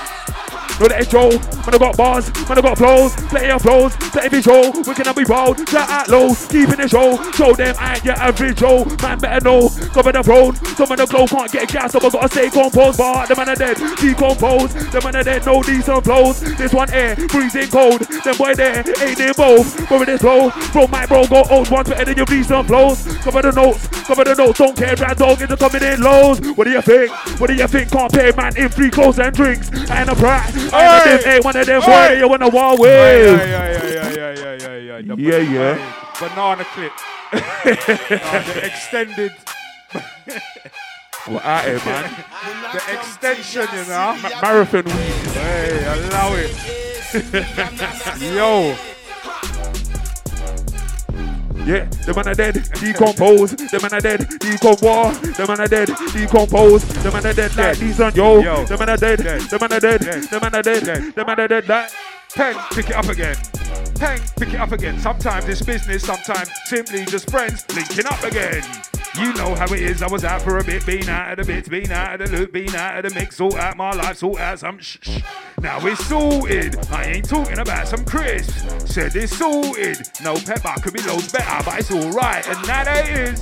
No 0.79 0.85
let 0.85 1.01
it 1.01 1.11
show. 1.11 1.29
Man, 1.29 1.75
I 1.75 1.77
got 1.77 1.97
bars, 1.97 2.33
man, 2.47 2.57
I 2.57 2.61
got 2.61 2.77
flows, 2.77 3.13
plenty 3.27 3.51
of 3.51 3.61
flows, 3.61 3.95
plenty 3.97 4.29
visual. 4.29 4.71
We 4.87 4.95
can 4.95 5.13
be 5.13 5.25
bold, 5.25 5.67
flat 5.67 5.89
out 5.89 6.07
low, 6.07 6.33
keeping 6.47 6.79
the 6.79 6.87
show. 6.87 7.19
Show 7.33 7.53
them 7.53 7.75
I 7.77 7.95
ain't 7.95 8.05
your 8.05 8.15
average 8.15 8.57
Joe. 8.57 8.85
Man, 9.01 9.19
better 9.19 9.43
know. 9.43 9.69
Cover 9.91 10.11
the 10.11 10.23
throne. 10.23 10.55
Some 10.79 10.91
of 10.91 10.97
the 10.97 11.05
glow 11.05 11.27
can't 11.27 11.51
get 11.51 11.67
gas, 11.67 11.91
so 11.91 11.99
I 11.99 12.09
gotta 12.09 12.29
stay 12.29 12.49
composed. 12.49 12.97
But 12.97 13.27
the 13.27 13.35
man 13.35 13.49
are 13.49 13.55
dead, 13.55 13.77
decompose. 13.99 14.73
The 14.73 15.01
man 15.03 15.15
are 15.15 15.23
dead, 15.23 15.45
no 15.45 15.61
decent 15.61 16.03
flows. 16.03 16.39
This 16.39 16.73
one 16.73 16.89
air, 16.93 17.15
freezing 17.27 17.67
cold. 17.67 17.99
Them 17.99 18.37
boy 18.37 18.55
there, 18.55 18.79
ain't 19.03 19.17
they 19.17 19.33
both. 19.35 19.89
But 19.89 19.99
with 19.99 20.07
this 20.07 20.21
flow, 20.21 20.51
bro, 20.71 20.87
my 20.87 21.05
bro, 21.05 21.27
go 21.27 21.43
old 21.49 21.69
ones 21.69 21.89
better 21.89 22.05
than 22.05 22.17
your 22.17 22.25
decent 22.25 22.67
flows. 22.67 23.03
Cover 23.19 23.41
the 23.41 23.51
notes, 23.51 23.87
cover 24.07 24.23
the 24.23 24.35
notes, 24.35 24.59
don't 24.59 24.77
care, 24.77 24.95
rad 24.95 25.17
dog 25.17 25.41
into 25.41 25.57
coming 25.57 25.83
in 25.83 26.01
lows. 26.01 26.39
What 26.55 26.63
do 26.63 26.71
you 26.71 26.81
think? 26.81 27.11
What 27.39 27.47
do 27.47 27.53
you 27.53 27.67
think? 27.67 27.91
Can't 27.91 28.11
pay 28.13 28.31
man 28.31 28.55
in 28.55 28.69
free 28.69 28.89
clothes 28.89 29.19
and 29.19 29.35
drinks. 29.35 29.69
And 29.91 30.09
a 30.09 30.15
brat. 30.15 30.53
I 30.73 31.11
ain't 31.11 31.21
them, 31.23 31.33
ain't 31.33 31.45
one 31.45 31.55
of 31.57 31.65
them 31.65 31.81
boy 31.81 32.17
you 32.17 32.27
wanna 32.27 32.49
war 32.49 32.73
Yeah, 32.73 32.79
with. 32.79 32.89
yeah, 32.91 33.45
yeah, 33.45 33.83
yeah, 33.89 34.09
yeah, 34.09 34.33
yeah, 34.33 34.55
yeah, 34.55 34.75
yeah. 34.77 35.15
The 35.15 35.21
Yeah, 35.21 35.31
ba- 35.31 35.43
yeah. 35.43 35.75
Banana 36.19 36.65
clip. 36.73 36.91
Uh, 37.31 38.43
the 38.53 38.65
extended. 38.65 39.31
What 41.27 41.45
out 41.45 41.65
here, 41.65 41.79
man? 41.85 42.11
The 42.73 42.81
extension, 42.93 43.67
you 43.73 43.85
know. 43.85 44.17
Marathon 44.41 44.85
week. 44.85 45.33
Hey, 45.33 45.83
allow 45.85 46.33
it. 46.35 46.51
Yo. 48.21 48.75
Yeah, 51.65 51.85
the 52.05 52.13
man 52.15 52.27
are 52.27 52.33
dead, 52.33 52.55
decompose. 52.79 53.51
The 53.55 53.79
man 53.81 53.93
are 53.93 54.01
dead, 54.01 54.19
decompose. 54.39 55.19
The 55.37 55.45
man 55.47 55.59
are 55.59 55.67
dead, 55.67 55.87
decompose. 56.13 56.83
The 57.03 57.11
man 57.11 57.25
are 57.25 57.33
dead 57.33 57.55
like 57.55 57.77
these 57.77 57.99
on 57.99 58.15
yo. 58.15 58.65
The 58.65 58.77
man 58.77 58.89
are 58.89 58.97
dead, 58.97 59.19
Dead. 59.23 59.41
the 59.41 59.59
man 59.59 59.73
are 59.73 59.79
dead, 59.79 60.01
the 60.01 60.39
man 60.41 60.55
are 60.55 60.61
dead, 60.61 60.83
Dead. 60.85 61.13
the 61.15 61.25
man 61.25 61.39
are 61.39 61.47
dead 61.47 61.67
like. 61.67 61.91
Pen, 62.35 62.55
pick 62.71 62.89
it 62.89 62.95
up 62.95 63.09
again. 63.09 63.35
Pen, 63.95 64.19
pick 64.37 64.53
it 64.53 64.59
up 64.59 64.71
again. 64.71 64.99
Sometimes 64.99 65.47
it's 65.47 65.61
business, 65.61 66.03
sometimes 66.03 66.49
simply 66.65 67.05
just 67.05 67.29
friends 67.29 67.65
linking 67.75 68.05
up 68.05 68.23
again. 68.23 68.63
You 69.17 69.33
know 69.33 69.55
how 69.55 69.65
it 69.73 69.81
is. 69.81 70.01
I 70.01 70.07
was 70.07 70.23
out 70.23 70.41
for 70.41 70.59
a 70.59 70.63
bit, 70.63 70.85
been 70.85 71.09
out 71.09 71.31
of 71.37 71.45
the 71.45 71.53
bits, 71.53 71.67
been 71.67 71.91
out 71.91 72.21
of 72.21 72.29
the 72.29 72.37
loop, 72.37 72.53
been 72.53 72.73
out 72.75 73.03
of 73.03 73.11
the 73.11 73.19
mix, 73.19 73.37
sort 73.37 73.55
out 73.55 73.75
my 73.75 73.91
life, 73.91 74.17
sort 74.17 74.39
out 74.39 74.59
some 74.59 74.79
shh. 74.79 74.97
shh. 75.01 75.21
Now 75.61 75.85
it's 75.85 76.05
sorted. 76.05 76.77
I 76.89 77.03
ain't 77.05 77.27
talking 77.27 77.59
about 77.59 77.87
some 77.87 78.05
crisps. 78.05 78.93
Said 78.93 79.15
it's 79.15 79.35
sorted. 79.35 79.97
No 80.23 80.35
pepper 80.35 80.73
could 80.81 80.93
be 80.93 81.01
loads 81.01 81.31
better, 81.31 81.63
but 81.65 81.79
it's 81.79 81.91
alright. 81.91 82.47
And 82.47 82.65
now 82.67 82.83
there 82.85 83.23
is. 83.25 83.41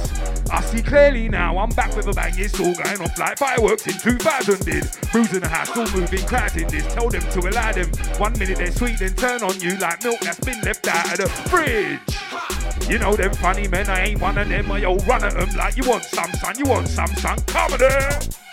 I 0.49 0.61
see 0.61 0.81
clearly 0.81 1.29
now. 1.29 1.57
I'm 1.59 1.69
back 1.69 1.95
with 1.95 2.07
a 2.07 2.13
bang. 2.13 2.33
It's 2.37 2.59
all 2.59 2.73
going 2.73 3.01
off 3.01 3.17
like 3.19 3.37
fireworks 3.37 3.85
in 3.85 3.99
2000 3.99 4.65
did. 4.65 4.89
Bruising 5.11 5.41
the 5.41 5.47
house, 5.47 5.69
still 5.69 5.87
moving, 5.99 6.25
crowds 6.25 6.53
this. 6.55 6.93
Tell 6.93 7.09
them 7.09 7.21
to 7.21 7.39
allow 7.49 7.71
them. 7.71 7.89
One 8.17 8.33
minute 8.39 8.57
they're 8.57 8.71
sweet, 8.77 8.99
then 8.99 9.13
turn 9.15 9.41
on 9.43 9.59
you 9.59 9.75
like 9.77 10.03
milk 10.03 10.19
that's 10.19 10.39
been 10.39 10.61
left 10.61 10.87
out 10.87 11.11
of 11.11 11.17
the 11.17 11.27
fridge. 11.49 12.89
You 12.89 12.99
know 12.99 13.15
them 13.15 13.33
funny 13.33 13.67
men, 13.67 13.89
I 13.89 14.05
ain't 14.05 14.21
one 14.21 14.37
of 14.37 14.47
them. 14.47 14.71
I 14.71 14.79
yo 14.79 14.95
run 14.97 15.23
at 15.23 15.33
them 15.33 15.49
like 15.55 15.75
you 15.77 15.83
want 15.89 16.03
some 16.03 16.31
son, 16.33 16.57
you 16.57 16.65
want 16.65 16.87
some 16.87 17.13
son, 17.15 17.39
come 17.47 17.73
on. 17.73 18.46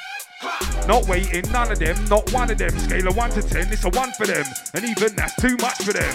Not 0.86 1.06
waiting, 1.06 1.50
none 1.50 1.72
of 1.72 1.78
them, 1.78 1.96
not 2.08 2.32
one 2.32 2.50
of 2.50 2.58
them. 2.58 2.78
Scale 2.78 3.08
of 3.08 3.16
1 3.16 3.30
to 3.30 3.42
10, 3.42 3.72
it's 3.72 3.84
a 3.84 3.90
1 3.90 4.12
for 4.12 4.26
them. 4.26 4.44
And 4.74 4.84
even 4.84 5.14
that's 5.16 5.34
too 5.36 5.56
much 5.56 5.82
for 5.82 5.92
them. 5.92 6.14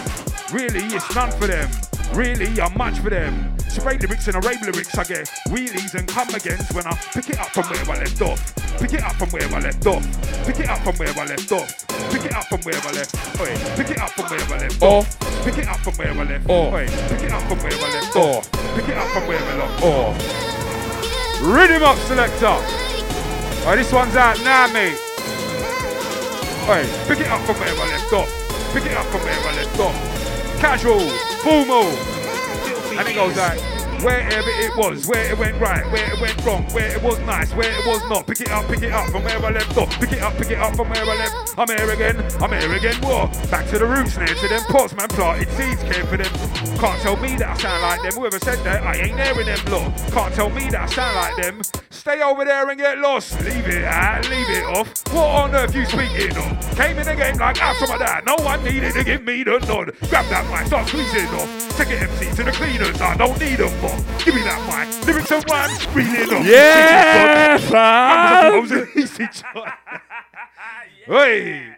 Really, 0.51 0.85
it's 0.95 1.15
none 1.15 1.31
for 1.31 1.47
them. 1.47 1.69
Really, 2.13 2.59
I'm 2.59 2.75
much 2.77 2.99
for 2.99 3.09
them. 3.09 3.55
Spray 3.69 3.97
lyrics 3.97 4.27
and 4.27 4.35
a 4.35 4.39
rave 4.41 4.61
lyrics, 4.61 4.97
I 4.97 5.03
get 5.03 5.27
wheelies 5.49 5.93
and 5.93 6.07
come 6.07 6.29
against 6.29 6.73
when 6.73 6.85
I 6.87 6.95
pick 7.13 7.29
it 7.29 7.39
up 7.39 7.49
from 7.49 7.65
where 7.65 7.95
I 7.95 7.99
left 7.99 8.21
off. 8.21 8.55
Pick 8.79 8.93
it 8.93 9.03
up 9.03 9.15
from 9.15 9.29
where 9.29 9.43
I 9.43 9.59
left 9.59 9.85
off. 9.85 10.03
Pick 10.45 10.59
it 10.59 10.69
up 10.69 10.79
from 10.79 10.95
where 10.97 11.09
I 11.09 11.25
left 11.25 11.51
off. 11.51 11.87
Pick 12.11 12.25
it 12.25 12.33
up 12.33 12.45
from 12.45 12.61
where 12.61 12.81
I 12.81 12.91
left. 12.91 13.15
Oi, 13.39 13.55
pick 13.75 13.89
it 13.91 13.99
up 13.99 14.09
from 14.09 14.25
where 14.25 14.41
I 14.41 14.57
left 14.57 14.81
off. 14.81 15.19
Pick 15.43 15.57
it 15.57 15.67
up 15.67 15.77
from 15.77 15.93
where 15.95 16.11
I 16.11 16.23
left 16.23 16.49
off. 16.49 16.73
Oi, 16.73 16.87
pick 17.09 17.23
it 17.23 17.31
up 17.31 17.41
from 17.43 17.59
where 17.59 17.73
I 17.73 17.89
left 17.93 18.15
off. 18.15 18.51
Pick 18.75 18.89
it 18.89 18.97
up 18.97 19.07
from 19.09 19.27
where 19.27 19.39
I 19.39 19.55
left 19.57 19.83
off. 19.83 21.41
Rhythm 21.41 21.83
up, 21.83 21.97
selector. 22.07 22.98
Oh, 23.65 23.75
this 23.75 23.91
one's 23.91 24.15
out 24.15 24.39
now, 24.43 24.71
mate. 24.73 24.97
Oi, 26.69 26.85
pick 27.07 27.19
it 27.19 27.27
up 27.27 27.41
from 27.45 27.59
where 27.59 27.69
I 27.69 27.87
left 27.89 28.13
off. 28.13 28.73
Pick 28.73 28.85
it 28.85 28.97
up 28.97 29.05
from 29.07 29.21
where 29.21 29.33
I 29.33 29.55
left 29.55 29.79
off. 29.79 30.59
Casual, 30.59 30.99
formal. 31.43 31.85
And 32.97 33.07
it 33.07 33.15
goes 33.15 33.35
like, 33.37 33.59
wherever 34.03 34.49
it 34.49 34.75
was, 34.77 35.07
where 35.07 35.31
it 35.31 35.37
went 35.37 35.59
right, 35.59 35.85
where 35.91 36.13
it 36.13 36.19
went 36.19 36.45
wrong, 36.45 36.63
where 36.73 36.95
it 36.95 37.01
was 37.03 37.19
nice, 37.19 37.53
where 37.53 37.71
it 37.71 37.85
was 37.85 38.01
not. 38.09 38.25
Pick 38.27 38.41
it 38.41 38.51
up, 38.51 38.67
pick 38.67 38.81
it 38.81 38.91
up 38.91 39.09
from 39.09 39.23
where 39.23 39.37
I 39.37 39.51
left 39.51 39.77
off. 39.77 39.99
Pick 39.99 40.13
it 40.13 40.21
up, 40.21 40.35
pick 40.37 40.51
it 40.51 40.57
up 40.57 40.75
from 40.75 40.89
where 40.89 41.03
I 41.03 41.15
left. 41.15 41.57
I'm 41.57 41.67
here 41.67 41.91
again, 41.91 42.17
I'm 42.41 42.51
here 42.51 42.73
again. 42.75 42.95
What? 43.01 43.31
Back 43.51 43.67
to 43.69 43.79
the 43.79 43.85
roots, 43.85 44.17
near 44.17 44.27
to 44.27 44.47
them 44.47 44.61
pots, 44.69 44.95
man. 44.95 45.09
Planted 45.09 45.49
seeds, 45.51 45.83
care 45.83 46.05
for 46.05 46.17
them. 46.17 46.48
Can't 46.79 47.01
tell 47.01 47.15
me 47.17 47.35
that 47.37 47.49
I 47.49 47.57
sound 47.57 47.81
like 47.83 48.01
them. 48.03 48.19
Whoever 48.19 48.39
said 48.39 48.59
that, 48.65 48.83
I 48.83 48.95
ain't 48.97 49.15
there 49.17 49.39
in 49.39 49.45
them 49.47 49.65
lot. 49.71 49.97
Can't 50.11 50.33
tell 50.33 50.49
me 50.49 50.69
that 50.71 50.81
I 50.81 50.85
sound 50.87 51.15
like 51.15 51.35
them. 51.37 51.61
Stay 51.89 52.21
over 52.21 52.43
there 52.45 52.69
and 52.69 52.77
get 52.79 52.97
lost. 52.99 53.39
Leave 53.41 53.67
it 53.67 53.83
out, 53.85 54.29
leave 54.29 54.49
it 54.49 54.65
off. 54.65 54.87
What 55.13 55.25
on 55.25 55.55
earth 55.55 55.73
you 55.75 55.85
speaking 55.85 56.35
of? 56.35 56.75
Came 56.75 56.97
in 56.97 57.05
the 57.05 57.15
game 57.15 57.37
like 57.37 57.57
some 57.57 57.91
of 57.91 57.99
that. 57.99 58.23
No 58.25 58.35
one 58.43 58.63
needed 58.63 58.93
to 58.93 59.03
give 59.03 59.23
me 59.23 59.43
the 59.43 59.59
nod. 59.59 59.91
Grab 60.09 60.25
that 60.29 60.45
mic, 60.51 60.67
start 60.67 60.87
squeezing 60.87 61.27
off. 61.27 61.77
Take 61.77 61.89
it 61.89 62.01
MC 62.01 62.35
to 62.35 62.43
the 62.43 62.51
cleaners. 62.51 62.99
I 63.01 63.15
don't 63.15 63.39
need 63.39 63.57
them 63.57 63.71
more. 63.81 63.97
Give 64.23 64.35
me 64.35 64.41
that 64.43 64.59
mic. 64.67 65.05
Lyrics 65.07 65.31
and 65.31 65.49
rhymes, 65.49 65.87
reeling 65.89 66.33
off. 66.33 66.45
Yeah, 66.45 67.57
fam. 67.57 68.63
I'm. 68.63 69.73
Hey. 71.05 71.73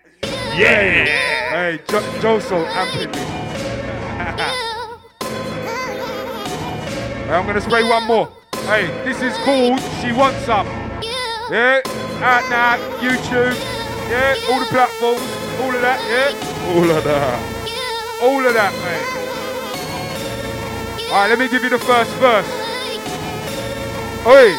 Yeah. 0.58 1.06
Hey, 1.52 1.80
jo- 1.88 2.02
Joso 2.20 2.66
amping 2.68 3.16
me. 3.16 3.71
I'm 7.32 7.46
gonna 7.48 7.62
spray 7.62 7.84
one 7.88 8.06
more. 8.06 8.30
Hey, 8.66 8.88
this 9.04 9.22
is 9.22 9.36
called 9.40 9.80
She 10.00 10.12
Wants 10.12 10.46
Some. 10.46 10.68
Yeah, 11.50 11.82
out 12.22 12.50
now, 12.50 12.78
YouTube. 13.00 13.56
Yeah, 14.10 14.36
all 14.50 14.60
the 14.60 14.66
platforms, 14.68 15.22
all 15.62 15.74
of 15.74 15.82
that, 15.82 16.00
yeah? 16.10 16.34
All 16.76 16.90
of 16.90 17.04
that. 17.04 17.40
All 18.22 18.46
of 18.46 18.54
that, 18.54 18.74
mate. 18.84 19.22
Alright, 21.10 21.30
let 21.30 21.40
me 21.40 21.48
give 21.50 21.64
you 21.64 21.70
the 21.70 21.80
first 21.80 22.12
verse. 22.16 22.48
Oi! 24.28 24.54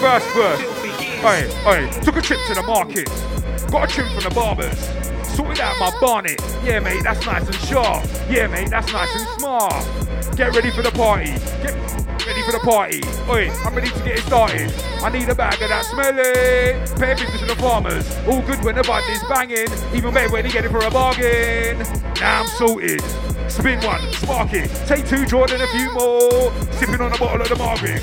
First 0.00 0.26
verse. 0.34 0.60
Oi, 1.24 1.46
oi. 1.66 1.88
Took 2.02 2.16
a 2.16 2.20
trip 2.20 2.40
to 2.48 2.54
the 2.54 2.62
market. 2.62 3.08
Got 3.70 3.84
a 3.84 3.86
trim 3.86 4.08
from 4.08 4.24
the 4.24 4.30
barbers. 4.34 5.11
Sorted 5.34 5.60
out 5.60 5.78
my 5.78 5.92
bonnet. 6.00 6.40
Yeah, 6.62 6.80
mate, 6.80 7.02
that's 7.02 7.24
nice 7.24 7.46
and 7.46 7.54
sharp. 7.54 8.04
Yeah, 8.28 8.46
mate, 8.48 8.70
that's 8.70 8.92
nice 8.92 9.14
and 9.14 9.26
smart. 9.38 10.36
Get 10.36 10.54
ready 10.54 10.70
for 10.70 10.82
the 10.82 10.90
party. 10.90 11.32
Get 11.62 11.74
ready 12.26 12.42
for 12.42 12.52
the 12.52 12.60
party. 12.62 13.02
Oi, 13.28 13.50
I'm 13.64 13.74
ready 13.74 13.88
to 13.88 13.98
get 14.00 14.18
it 14.18 14.24
started. 14.24 14.72
I 15.02 15.10
need 15.10 15.28
a 15.28 15.34
bag 15.34 15.60
of 15.60 15.68
that 15.68 15.84
smelly. 15.86 16.78
Pay 17.00 17.14
business 17.14 17.40
to 17.40 17.46
the 17.46 17.56
farmers. 17.56 18.06
All 18.26 18.42
good 18.42 18.62
when 18.64 18.74
the 18.74 18.82
bud 18.82 19.02
is 19.10 19.22
banging. 19.28 19.68
Even 19.94 20.14
better 20.14 20.30
when 20.30 20.44
you 20.44 20.52
get 20.52 20.64
it 20.64 20.70
for 20.70 20.84
a 20.84 20.90
bargain. 20.90 21.78
Now 22.20 22.42
I'm 22.42 22.46
sorted. 22.58 23.02
Spin 23.50 23.80
one, 23.80 24.00
spark 24.12 24.52
it. 24.54 24.70
Take 24.86 25.06
two, 25.06 25.26
Jordan, 25.26 25.60
a 25.60 25.66
few 25.68 25.92
more. 25.92 26.52
Sipping 26.72 27.00
on 27.00 27.12
a 27.12 27.18
bottle 27.18 27.42
of 27.42 27.48
the 27.48 27.56
Margaret. 27.56 28.02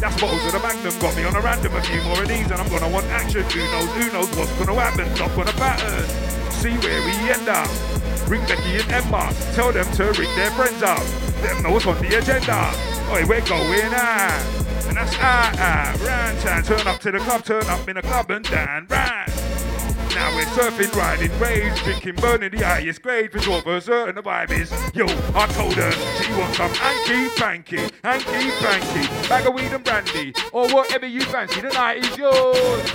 That's 0.00 0.18
bottles 0.18 0.44
of 0.46 0.52
the 0.52 0.60
Magnum 0.60 0.98
got 0.98 1.14
me 1.14 1.24
on 1.24 1.36
a 1.36 1.40
random 1.40 1.74
a 1.76 1.82
few 1.82 2.00
more 2.02 2.22
of 2.22 2.28
these, 2.28 2.50
and 2.50 2.54
I'm 2.54 2.68
gonna 2.70 2.88
want 2.88 3.06
action. 3.06 3.42
Who 3.42 3.60
knows? 3.60 3.90
Who 3.94 4.12
knows 4.12 4.36
what's 4.36 4.52
gonna 4.52 4.80
happen? 4.80 5.06
Not 5.18 5.36
gonna 5.36 5.52
pattern. 5.52 6.39
See 6.60 6.76
where 6.76 7.02
we 7.06 7.12
end 7.32 7.48
up. 7.48 7.70
Ring 8.28 8.42
Becky 8.42 8.76
and 8.76 8.92
Emma. 8.92 9.32
Tell 9.54 9.72
them 9.72 9.90
to 9.92 10.04
ring 10.12 10.28
their 10.36 10.50
friends 10.50 10.82
up. 10.82 11.02
Them 11.40 11.62
know 11.62 11.72
what's 11.72 11.86
on 11.86 11.98
the 12.02 12.18
agenda. 12.18 12.70
Oi, 13.10 13.24
we're 13.26 13.40
going 13.48 13.94
out. 13.94 14.86
And 14.86 14.94
that's 14.94 15.16
ah 15.18 15.50
ah. 15.56 16.36
Town. 16.42 16.62
Turn 16.62 16.86
up 16.86 17.00
to 17.00 17.12
the 17.12 17.18
club. 17.20 17.44
Turn 17.44 17.64
up 17.64 17.88
in 17.88 17.96
the 17.96 18.02
club 18.02 18.30
and 18.30 18.44
down 18.44 18.86
round. 18.90 19.69
Now 20.14 20.34
we're 20.34 20.44
surfing, 20.46 20.94
riding 20.94 21.38
waves, 21.38 21.80
drinking, 21.82 22.16
burning 22.16 22.50
the 22.50 22.64
highest 22.64 23.02
grade 23.02 23.30
for 23.30 23.38
sure 23.38 23.62
for 23.62 23.80
certain 23.80 24.16
the 24.16 24.22
vibe 24.22 24.50
is. 24.50 24.70
Yo, 24.94 25.06
I 25.34 25.46
told 25.48 25.74
her 25.74 25.92
she 26.22 26.32
wants 26.32 26.56
some 26.56 26.70
hanky 26.74 27.28
panky, 27.40 27.88
hanky 28.02 28.50
panky, 28.58 29.28
bag 29.28 29.46
of 29.46 29.54
weed 29.54 29.72
and 29.72 29.84
brandy, 29.84 30.34
or 30.52 30.68
whatever 30.68 31.06
you 31.06 31.20
fancy. 31.22 31.60
The 31.60 31.68
night 31.70 31.98
is 31.98 32.18
yours. 32.18 32.90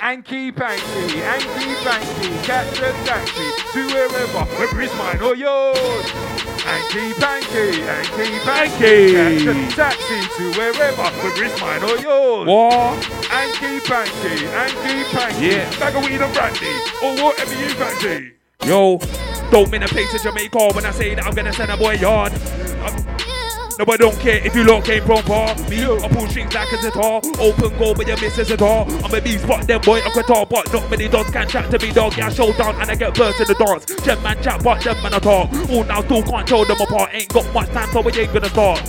Hanky 0.00 0.52
panky, 0.52 1.18
hanky 1.18 1.74
panky, 1.84 2.46
catch 2.46 2.78
a 2.78 2.92
taxi 3.06 3.48
to 3.72 3.86
wherever, 3.86 4.44
whether 4.58 4.80
it's 4.82 4.96
mine 4.98 5.22
or 5.22 5.34
yours. 5.36 6.55
Hanky 6.66 7.14
panky, 7.14 7.80
hanky 7.80 8.38
panky, 8.44 9.12
catch 9.12 9.46
a 9.46 9.76
taxi 9.76 10.20
to 10.36 10.58
wherever, 10.58 11.02
whether 11.22 11.44
it's 11.44 11.60
mine 11.60 11.82
or 11.84 11.96
yours. 11.98 12.46
What? 12.48 13.04
Hanky 13.30 13.80
panky, 13.80 14.44
hanky 14.46 15.04
panky, 15.16 15.46
Yeah. 15.46 15.78
bag 15.78 15.94
of 15.94 16.04
weed 16.04 16.20
and 16.20 16.34
brandy, 16.34 16.74
or 17.02 17.14
whatever 17.24 17.54
you 17.54 17.68
fancy. 17.70 18.32
Yo, 18.64 18.98
don't 19.52 19.70
mean 19.70 19.84
a 19.84 19.88
place 19.88 20.10
to 20.12 20.18
Jamaica 20.18 20.70
when 20.74 20.84
I 20.84 20.90
say 20.90 21.14
that 21.14 21.24
I'm 21.24 21.34
gonna 21.34 21.52
send 21.52 21.70
a 21.70 21.76
boy 21.76 21.92
yard. 21.94 22.32
Uh, 22.82 22.90
No, 23.78 23.84
I 23.92 23.96
don't 23.98 24.18
care 24.20 24.40
if 24.42 24.54
you 24.54 24.64
lot 24.64 24.84
came 24.84 25.04
from 25.04 25.22
far. 25.24 25.54
Me, 25.68 25.84
I 25.84 26.08
pull 26.08 26.26
strings 26.28 26.54
like 26.54 26.72
a 26.72 26.80
guitar. 26.80 27.20
Open 27.38 27.78
goal, 27.78 27.94
but 27.94 28.06
you 28.06 28.16
miss 28.16 28.38
a 28.38 28.44
guitar. 28.46 28.86
I'm 29.04 29.12
a 29.12 29.20
beast, 29.20 29.46
but 29.46 29.66
them 29.66 29.82
boy, 29.82 29.98
I 29.98 30.08
can 30.08 30.24
talk, 30.24 30.48
but 30.48 30.72
not 30.72 30.90
many 30.90 31.08
dogs 31.08 31.30
can 31.30 31.46
chat 31.46 31.70
to 31.70 31.78
me, 31.86 31.92
dog. 31.92 32.16
Yeah, 32.16 32.30
showdown, 32.30 32.74
and 32.80 32.90
I 32.90 32.94
get 32.94 33.14
burst 33.14 33.38
in 33.38 33.46
the 33.46 33.54
dance. 33.54 33.84
Gem 34.02 34.22
man 34.22 34.42
chat, 34.42 34.62
but 34.64 34.82
them 34.82 34.96
man 35.02 35.12
I 35.12 35.18
talk. 35.18 35.52
All 35.68 35.84
now 35.84 36.00
still 36.00 36.22
can't 36.22 36.48
show 36.48 36.64
them 36.64 36.80
apart. 36.80 37.10
Ain't 37.12 37.28
got 37.28 37.52
much 37.52 37.68
time, 37.68 37.90
so 37.92 38.00
we 38.00 38.12
ain't 38.12 38.32
gonna 38.32 38.48
start. 38.48 38.80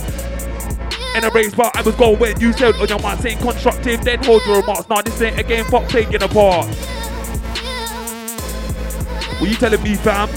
In 1.16 1.24
a 1.24 1.30
race, 1.30 1.54
but 1.54 1.76
I 1.76 1.82
was 1.82 1.94
going 1.96 2.18
when 2.18 2.40
you 2.40 2.54
said 2.54 2.74
on 2.76 2.88
your 2.88 3.00
mind 3.00 3.20
saying 3.20 3.38
constructive, 3.38 4.02
then 4.02 4.24
hold 4.24 4.40
your 4.46 4.60
remarks. 4.60 4.88
Now 4.88 5.02
this 5.02 5.20
ain't 5.20 5.38
a 5.38 5.42
game, 5.42 5.66
fuck 5.66 5.86
taking 5.88 6.22
apart. 6.22 6.66
What 9.36 9.50
you 9.50 9.56
telling 9.56 9.82
me, 9.82 9.96
fam? 9.96 10.30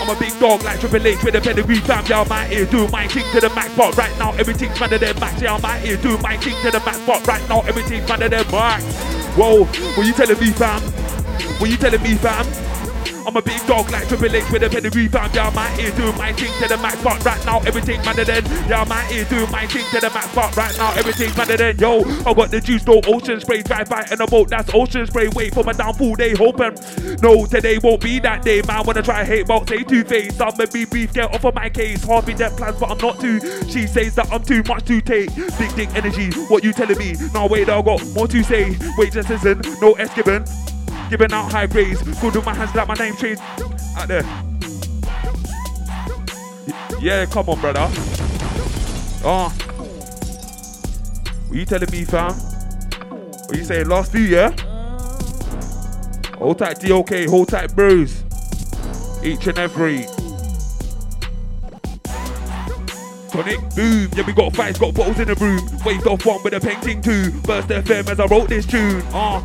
I'm 0.00 0.16
a 0.16 0.18
big 0.18 0.38
dog 0.38 0.62
like 0.62 0.80
Triple 0.80 1.06
H 1.06 1.22
with 1.24 1.34
a 1.34 1.40
pedigree, 1.40 1.80
fam. 1.80 2.04
Yeah, 2.06 2.20
I'm 2.20 2.30
out 2.32 2.46
here 2.46 2.66
my 2.88 3.08
thing 3.08 3.24
to 3.32 3.40
the 3.40 3.50
max, 3.54 3.74
but 3.76 3.96
right 3.96 4.16
now 4.18 4.32
everything's 4.34 4.78
better 4.78 4.98
than 4.98 5.18
max. 5.18 5.42
Yeah, 5.42 5.54
I'm 5.54 5.64
out 5.64 5.80
here 5.80 5.98
my 6.18 6.36
thing 6.36 6.54
to 6.62 6.70
the 6.70 6.80
max, 6.84 7.00
but 7.06 7.26
right 7.26 7.46
now 7.48 7.60
everything's 7.62 8.06
better 8.06 8.28
than 8.28 8.50
max. 8.50 8.84
Whoa, 9.36 9.64
what 9.64 10.06
you 10.06 10.12
telling 10.12 10.38
me, 10.38 10.50
fam? 10.52 10.80
What 11.60 11.70
you 11.70 11.76
telling 11.76 12.02
me, 12.02 12.14
fam? 12.14 12.46
I'm 13.26 13.36
a 13.36 13.42
big 13.42 13.64
dog 13.66 13.90
like 13.90 14.08
Triple 14.08 14.34
H 14.34 14.50
with 14.50 14.62
a 14.62 14.70
pedigree, 14.70 15.08
fam. 15.08 15.30
Yeah, 15.34 15.48
out 15.48 15.78
here 15.78 15.90
doing 15.92 16.16
my 16.16 16.32
thing 16.32 16.52
to 16.62 16.68
the 16.68 16.76
max, 16.78 17.02
but 17.02 17.24
right 17.24 17.44
now 17.44 17.60
everything's 17.60 18.04
better 18.04 18.24
than. 18.24 18.44
Yeah, 18.68 18.84
out 18.88 19.04
here 19.10 19.24
doing 19.24 19.50
my 19.50 19.66
thing 19.66 19.84
to 19.90 20.00
the 20.00 20.10
max, 20.10 20.34
but 20.34 20.56
right 20.56 20.76
now 20.76 20.92
everything's 20.94 21.34
better 21.34 21.56
than. 21.56 21.78
Yo, 21.78 22.00
I 22.24 22.34
got 22.34 22.50
the 22.50 22.60
juice, 22.60 22.86
no 22.86 23.00
ocean 23.06 23.40
spray, 23.40 23.62
drive 23.62 23.88
by 23.88 24.06
in 24.10 24.20
a 24.20 24.26
boat, 24.26 24.48
that's 24.48 24.72
ocean 24.74 25.06
spray. 25.06 25.28
Wait 25.34 25.54
for 25.54 25.64
my 25.64 25.72
downfall, 25.72 26.16
they 26.16 26.34
hoping. 26.34 26.58
Um, 26.68 27.16
no, 27.22 27.46
today 27.46 27.78
won't 27.82 28.00
be 28.00 28.18
that 28.20 28.42
day, 28.42 28.62
man. 28.66 28.84
Wanna 28.84 29.02
try 29.02 29.24
hate 29.24 29.44
about 29.44 29.68
say 29.68 29.82
two 29.82 30.04
face. 30.04 30.40
I'm 30.40 30.58
a 30.60 30.66
be 30.66 30.84
brief, 30.84 31.12
get 31.12 31.34
off 31.34 31.44
of 31.44 31.54
my 31.54 31.68
case. 31.68 32.04
Be 32.04 32.34
that 32.34 32.56
plans, 32.56 32.78
but 32.78 32.90
I'm 32.90 32.98
not 32.98 33.20
too. 33.20 33.40
She 33.68 33.86
says 33.86 34.14
that 34.16 34.30
I'm 34.32 34.42
too 34.42 34.62
much 34.66 34.84
to 34.86 35.00
take. 35.00 35.34
Big 35.34 35.74
dick 35.74 35.88
energy, 35.94 36.30
what 36.48 36.64
you 36.64 36.72
telling 36.72 36.98
me? 36.98 37.14
Now 37.32 37.46
wait, 37.46 37.68
I 37.68 37.80
got 37.82 38.06
more 38.08 38.28
to 38.28 38.42
say. 38.42 38.76
Wait, 38.96 39.12
just 39.12 39.28
listen, 39.30 39.60
no 39.80 39.92
S. 39.92 40.67
Giving 41.10 41.32
out 41.32 41.50
high 41.50 41.66
grades, 41.66 42.02
good 42.20 42.34
with 42.36 42.44
my 42.44 42.54
hands 42.54 42.74
like 42.74 42.86
my 42.86 42.94
name 42.94 43.16
change. 43.16 43.38
Out 43.96 44.08
there. 44.08 44.22
Yeah, 47.00 47.24
come 47.26 47.48
on, 47.48 47.60
brother. 47.60 47.88
Oh. 49.24 49.48
What 51.48 51.56
you 51.56 51.64
telling 51.64 51.90
me, 51.90 52.04
fam? 52.04 52.32
What 52.34 53.56
you 53.56 53.64
saying, 53.64 53.88
last 53.88 54.12
few, 54.12 54.20
yeah? 54.20 54.50
Hold 56.36 56.58
tight, 56.58 56.80
DOK, 56.80 57.10
hold 57.28 57.48
tight, 57.48 57.74
bros. 57.74 58.22
Each 59.24 59.46
and 59.46 59.58
every. 59.58 60.06
Tonic, 63.30 63.60
boom, 63.74 64.08
yeah, 64.14 64.26
we 64.26 64.32
got 64.32 64.54
fights, 64.54 64.78
got 64.78 64.94
bottles 64.94 65.18
in 65.20 65.28
the 65.28 65.34
room. 65.36 65.60
Waved 65.86 66.06
off 66.06 66.26
one 66.26 66.42
with 66.42 66.52
a 66.52 66.60
painting 66.60 67.00
two. 67.00 67.30
Burst 67.42 67.68
FM 67.68 68.08
as 68.08 68.20
I 68.20 68.26
wrote 68.26 68.48
this 68.48 68.66
tune. 68.66 69.02
Ah, 69.12 69.42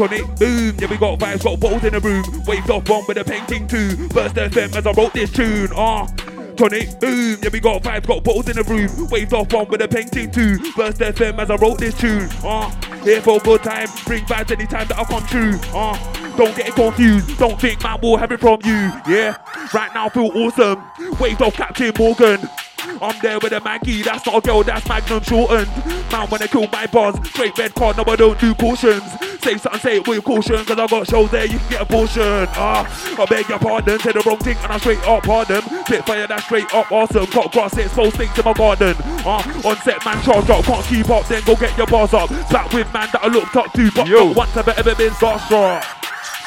tonic, 0.00 0.24
boom, 0.36 0.74
yeah, 0.78 0.88
we 0.88 0.96
got 0.96 1.18
vibes, 1.18 1.44
got 1.44 1.60
bottles 1.60 1.84
in 1.84 1.92
the 1.92 2.00
room. 2.00 2.24
Waved 2.46 2.70
off 2.70 2.88
one 2.88 3.04
with 3.06 3.18
a 3.18 3.24
painting 3.24 3.68
two. 3.68 4.08
Burst 4.08 4.34
FM 4.34 4.74
as 4.74 4.86
I 4.86 4.92
wrote 4.92 5.12
this 5.12 5.30
tune. 5.30 5.68
Ah, 5.76 6.06
tonic, 6.56 6.98
boom, 6.98 7.36
yeah, 7.42 7.50
we 7.52 7.60
got 7.60 7.82
vibes, 7.82 8.06
got 8.06 8.24
bottles 8.24 8.48
in 8.48 8.56
the 8.56 8.62
room. 8.62 9.08
Waved 9.10 9.34
off 9.34 9.52
one 9.52 9.68
with 9.68 9.82
a 9.82 9.88
painting 9.88 10.30
two. 10.30 10.56
Burst 10.74 11.00
FM 11.00 11.38
as 11.38 11.50
I 11.50 11.56
wrote 11.56 11.78
this 11.78 11.98
tune. 11.98 12.30
Ah, 12.42 12.70
here 13.04 13.20
for 13.20 13.36
a 13.36 13.40
good 13.40 13.62
time, 13.62 13.88
bring 14.06 14.24
vibes 14.24 14.50
anytime 14.50 14.88
that 14.88 14.98
I 14.98 15.04
come 15.04 15.26
true. 15.26 15.58
Ah, 15.74 16.34
don't 16.38 16.56
get 16.56 16.74
confused, 16.74 17.38
don't 17.38 17.60
think 17.60 17.82
man 17.82 18.00
will 18.00 18.16
have 18.16 18.32
it 18.32 18.40
from 18.40 18.60
you. 18.64 18.90
Yeah, 19.06 19.36
right 19.74 19.92
now 19.92 20.08
feel 20.08 20.30
awesome. 20.34 20.82
Waved 21.20 21.42
off 21.42 21.54
Captain 21.54 21.92
Morgan. 21.98 22.48
I'm 23.02 23.18
there 23.20 23.38
with 23.38 23.52
a 23.52 23.60
Maggie, 23.60 24.02
that's 24.02 24.26
not 24.26 24.36
a 24.36 24.40
girl, 24.40 24.62
that's 24.62 24.86
Magnum 24.88 25.22
shortened. 25.22 25.68
Man, 26.10 26.28
when 26.28 26.42
I 26.42 26.46
kill 26.46 26.66
my 26.68 26.86
bars, 26.86 27.16
straight 27.28 27.56
red 27.58 27.74
card, 27.74 27.96
no, 27.96 28.04
I 28.06 28.16
don't 28.16 28.38
do 28.38 28.54
cautions. 28.54 29.02
Say 29.42 29.56
something, 29.56 29.80
say 29.80 29.96
it 29.96 30.08
with 30.08 30.24
caution, 30.24 30.64
cause 30.64 30.78
I 30.78 30.86
got 30.86 31.08
shows 31.08 31.30
there, 31.30 31.46
you 31.46 31.58
can 31.58 31.70
get 31.70 31.82
a 31.82 31.86
portion. 31.86 32.22
Ah, 32.22 32.84
I 33.18 33.24
beg 33.26 33.48
your 33.48 33.58
pardon, 33.58 33.98
say 34.00 34.12
the 34.12 34.22
wrong 34.26 34.38
thing, 34.38 34.56
and 34.58 34.72
I 34.72 34.78
straight 34.78 35.02
up 35.08 35.22
pardon. 35.22 35.62
Spit 35.86 36.04
fire, 36.06 36.26
that's 36.26 36.44
straight 36.44 36.74
up 36.74 36.90
awesome. 36.92 37.26
Got 37.30 37.52
grass, 37.52 37.76
it's 37.78 37.92
full 37.94 38.10
things 38.10 38.38
in 38.38 38.44
my 38.44 38.52
garden. 38.52 38.94
Ah, 39.24 39.44
on 39.66 39.76
set, 39.78 40.04
man, 40.04 40.22
charge 40.22 40.50
up, 40.50 40.64
can't 40.64 40.84
keep 40.86 41.08
up, 41.08 41.26
then 41.26 41.42
go 41.44 41.56
get 41.56 41.76
your 41.78 41.86
bars 41.86 42.12
up. 42.12 42.28
Back 42.50 42.72
with 42.72 42.92
man 42.92 43.08
that 43.12 43.22
I 43.22 43.28
looked 43.28 43.56
up 43.56 43.72
to, 43.72 43.90
but 43.92 44.08
not 44.08 44.36
once 44.36 44.50
have 44.52 44.68
I 44.68 44.74
ever 44.76 44.94
been 44.94 45.12
starstruck. 45.12 45.84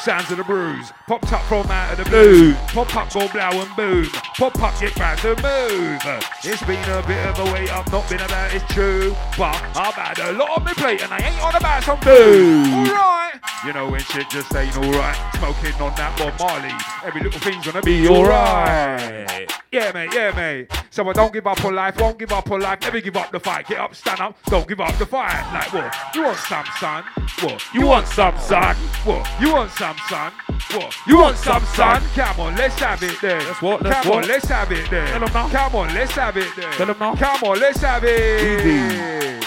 Sounds 0.02 0.30
of 0.30 0.36
the 0.36 0.44
bruise. 0.44 0.92
Popped 1.06 1.34
up 1.34 1.42
from 1.42 1.66
out 1.70 1.92
of 1.92 2.02
the 2.02 2.10
blue. 2.10 2.54
Pop 2.72 2.96
up, 2.96 3.12
go 3.12 3.28
blow 3.28 3.60
and 3.60 3.76
boom. 3.76 4.06
Pop 4.38 4.58
up, 4.62 4.80
get 4.80 4.94
back 4.94 5.20
to 5.20 5.36
move. 5.36 6.00
It's 6.42 6.62
been 6.62 6.82
a 6.88 7.06
bit 7.06 7.26
of 7.26 7.38
a 7.40 7.52
wait, 7.52 7.70
I've 7.70 7.92
not 7.92 8.08
been 8.08 8.20
about 8.20 8.54
it's 8.54 8.64
true. 8.72 9.14
But 9.36 9.54
I've 9.76 9.92
had 9.92 10.18
a 10.20 10.32
lot 10.32 10.56
on 10.56 10.64
my 10.64 10.72
plate 10.72 11.02
and 11.02 11.12
I 11.12 11.18
ain't 11.18 11.44
on 11.44 11.54
about 11.56 11.84
some 11.84 12.00
food. 12.00 12.88
Alright. 12.88 13.34
You 13.66 13.74
know 13.74 13.90
when 13.90 14.00
shit 14.00 14.30
just 14.30 14.54
ain't 14.56 14.74
alright. 14.78 15.16
Smoking 15.36 15.74
on 15.74 15.94
that 15.96 16.16
Bob 16.16 16.38
Marley. 16.38 16.72
Every 17.04 17.20
little 17.22 17.40
thing's 17.40 17.66
gonna 17.66 17.82
be 17.82 18.08
alright. 18.08 19.52
Yeah, 19.70 19.92
mate, 19.92 20.14
yeah, 20.14 20.34
mate. 20.34 20.72
So 20.90 21.06
I 21.08 21.12
don't 21.12 21.32
give 21.32 21.46
up 21.46 21.62
on 21.64 21.74
life, 21.74 22.00
won't 22.00 22.18
give 22.18 22.32
up 22.32 22.50
on 22.50 22.60
life, 22.60 22.80
never 22.80 23.00
give 23.00 23.16
up 23.16 23.30
the 23.30 23.40
fight. 23.40 23.66
Get 23.66 23.78
up, 23.78 23.94
stand 23.94 24.20
up, 24.20 24.38
don't 24.44 24.66
give 24.66 24.80
up 24.80 24.96
the 24.96 25.04
fight. 25.04 25.52
Like 25.52 25.72
what? 25.72 25.94
You 26.14 26.22
want 26.22 26.38
some, 26.38 26.64
son? 26.78 27.04
What? 27.40 27.62
You 27.74 27.86
want 27.88 28.06
some, 28.06 28.38
son? 28.38 28.76
What? 29.04 29.28
You 29.40 29.52
want 29.52 29.70
some, 29.72 29.96
son? 30.08 30.32
What? 30.70 30.93
You 31.06 31.18
want 31.18 31.36
some, 31.36 31.64
son? 31.66 32.02
Come 32.14 32.40
on, 32.40 32.56
let's 32.56 32.78
have 32.80 33.02
it 33.02 33.20
there. 33.20 33.42
That's 33.42 33.60
what, 33.60 33.82
that's 33.82 34.06
Come 34.06 34.16
on, 34.16 34.28
let's 34.28 34.46
have 34.46 34.72
it 34.72 34.90
there. 34.90 35.06
Tell 35.06 35.22
'em 35.24 35.32
now. 35.32 35.48
Come 35.50 35.74
on, 35.74 35.94
let's 35.94 36.12
have 36.12 36.36
it 36.36 36.56
there. 36.56 36.72
Tell 36.72 36.90
'em 36.90 36.98
now. 36.98 37.14
Come 37.14 37.42
on, 37.44 37.60
let's 37.60 37.80
have 37.80 38.04
it. 38.04 38.66
Easy. 38.66 39.46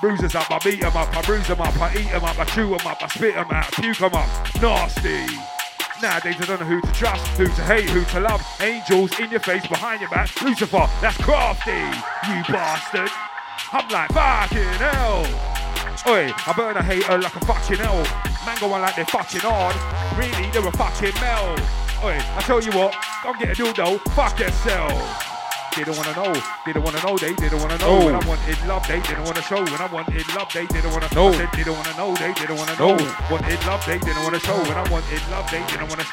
Bruises 0.00 0.36
up, 0.36 0.48
I 0.50 0.58
beat 0.60 0.84
'em 0.84 0.96
up, 0.96 1.16
I 1.16 1.22
bruise 1.22 1.50
'em 1.50 1.60
up, 1.60 1.76
I 1.80 1.92
eat 1.96 2.12
'em 2.12 2.24
up, 2.24 2.38
I 2.38 2.44
chew 2.44 2.72
'em 2.72 2.86
up, 2.86 3.02
I 3.02 3.08
spit 3.08 3.36
'em 3.36 3.50
out, 3.50 3.72
puke 3.72 4.00
'em 4.00 4.14
up. 4.14 4.28
Nasty. 4.62 5.26
Nowadays 6.00 6.36
I 6.40 6.44
don't 6.46 6.60
know 6.60 6.66
who 6.66 6.80
to 6.80 6.92
trust, 6.92 7.26
who 7.36 7.46
to 7.46 7.62
hate, 7.64 7.90
who 7.90 8.04
to 8.04 8.20
love. 8.20 8.40
Angels 8.60 9.18
in 9.18 9.30
your 9.32 9.40
face, 9.40 9.66
behind 9.66 10.00
your 10.00 10.10
back. 10.10 10.30
Lucifer, 10.40 10.88
that's 11.00 11.16
crafty, 11.16 11.72
you 12.28 12.44
bastard. 12.46 13.10
I'm 13.72 13.88
like 13.88 14.12
fucking 14.12 14.78
hell. 14.78 15.26
Oi, 16.06 16.32
I 16.46 16.52
burn 16.56 16.76
a 16.76 16.82
hater 16.82 17.18
like 17.18 17.34
a 17.34 17.44
fucking 17.44 17.78
hell. 17.78 18.02
Man 18.46 18.56
go 18.60 18.72
on 18.72 18.80
like 18.80 18.96
they're 18.96 19.04
fucking 19.06 19.40
hard. 19.40 19.76
Really, 20.16 20.50
they're 20.52 20.66
a 20.66 20.72
fucking 20.72 21.14
mel. 21.20 21.52
Oi, 22.04 22.16
I 22.36 22.42
tell 22.42 22.62
you 22.62 22.70
what, 22.72 22.94
don't 23.24 23.38
get 23.38 23.58
a 23.58 23.62
dildo, 23.62 24.00
fuck 24.12 24.38
yourself. 24.38 25.37
They 25.78 25.84
don't 25.84 25.96
wanna 25.96 26.12
know, 26.16 26.34
they 26.66 26.72
don't 26.72 26.82
wanna 26.82 27.00
know, 27.06 27.16
they 27.16 27.34
didn't 27.34 27.60
wanna 27.60 27.78
know. 27.78 28.04
When 28.04 28.14
I 28.16 28.26
wanted 28.26 28.58
love, 28.66 28.84
they 28.88 28.98
didn't 28.98 29.22
wanna 29.22 29.42
show. 29.42 29.62
When 29.62 29.78
I 29.80 29.86
wanted 29.86 30.26
love, 30.34 30.50
they 30.52 30.66
didn't 30.66 30.90
wanna 30.90 31.08
said 31.08 31.48
they 31.54 31.62
don't 31.62 31.76
wanna 31.78 31.94
know, 31.96 32.14
they 32.16 32.32
didn't 32.34 32.56
wanna 32.58 32.74
No. 32.80 32.96
know. 32.96 33.14
Wanted 33.30 33.64
love, 33.64 33.86
they 33.86 33.98
didn't 33.98 34.24
wanna 34.24 34.40
show. 34.40 34.58
When 34.58 34.74
I 34.74 34.82
wanted 34.90 35.22
love, 35.30 35.48
they 35.52 35.62
didn't 35.70 35.88
wanna 35.88 36.04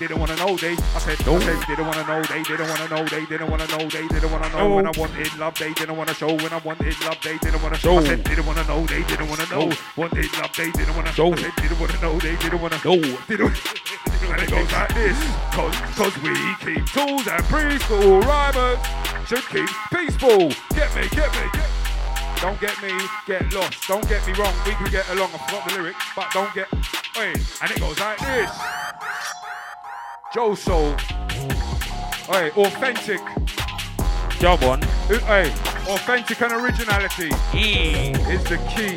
they 0.00 0.08
don't 0.08 0.18
wanna 0.18 0.34
know, 0.34 0.56
they 0.56 0.72
I 0.72 0.98
said, 0.98 1.24
No. 1.24 1.38
They 1.38 1.54
don't 1.76 1.86
wanna 1.86 2.02
know, 2.02 2.22
they 2.22 2.42
didn't 2.42 2.68
wanna 2.68 2.88
know, 2.88 3.04
they 3.06 3.24
didn't 3.26 3.48
wanna 3.48 3.66
know, 3.68 3.86
they 3.86 4.08
didn't 4.08 4.32
wanna 4.32 4.48
know. 4.48 4.74
When 4.74 4.86
I 4.88 4.92
wanted 4.98 5.38
love, 5.38 5.54
they 5.54 5.72
didn't 5.72 5.96
wanna 5.96 6.14
show. 6.14 6.34
When 6.34 6.52
I 6.52 6.58
wanted 6.58 7.00
love, 7.06 7.18
they 7.22 7.38
didn't 7.38 7.62
wanna 7.62 7.78
show. 7.78 7.98
I 7.98 8.02
said 8.02 8.24
they 8.24 8.34
didn't 8.34 8.46
wanna 8.46 8.64
know, 8.64 8.84
they 8.86 9.02
didn't 9.04 9.28
wanna 9.28 9.46
know. 9.46 9.66
No. 9.68 9.76
Wanted 9.94 10.36
love, 10.36 10.50
they 10.56 10.70
didn't 10.72 10.96
wanna 10.96 11.12
said 11.12 11.52
they 11.54 11.62
didn't 11.62 11.78
wanna 11.78 12.00
know, 12.02 12.18
they 12.18 12.34
didn't 12.34 12.60
wanna 12.60 12.80
No. 12.84 14.11
And 14.30 14.42
it 14.42 14.50
goes 14.50 14.70
like 14.72 14.94
this. 14.94 15.18
Cause, 15.52 15.76
cause 15.96 16.16
we 16.22 16.34
keep 16.60 16.86
tools 16.86 17.26
and 17.26 17.42
preschool 17.50 18.22
rhymers 18.22 18.78
Should 19.26 19.46
keep 19.48 19.68
peaceful. 19.92 20.48
Get 20.74 20.94
me, 20.94 21.08
get 21.10 21.32
me, 21.32 21.50
get 21.52 21.68
Don't 22.40 22.60
get 22.60 22.82
me, 22.82 22.92
get 23.26 23.52
lost. 23.52 23.88
Don't 23.88 24.08
get 24.08 24.26
me 24.26 24.32
wrong, 24.34 24.54
we 24.64 24.72
can 24.72 24.90
get 24.90 25.08
along 25.10 25.30
I 25.34 25.38
forgot 25.38 25.68
the 25.68 25.74
lyric 25.76 25.96
But 26.16 26.30
don't 26.32 26.52
get 26.54 26.68
Hey, 27.14 27.34
and 27.60 27.70
it 27.70 27.78
goes 27.78 28.00
like 28.00 28.18
this. 28.20 28.50
Joe 30.32 30.54
Soul. 30.54 30.96
Hey, 32.26 32.50
authentic. 32.52 33.20
Job 34.38 34.62
on. 34.62 34.80
Hey, 35.08 35.50
authentic 35.88 36.40
and 36.40 36.52
originality 36.54 37.28
is 37.52 38.42
the 38.44 38.56
key. 38.74 38.96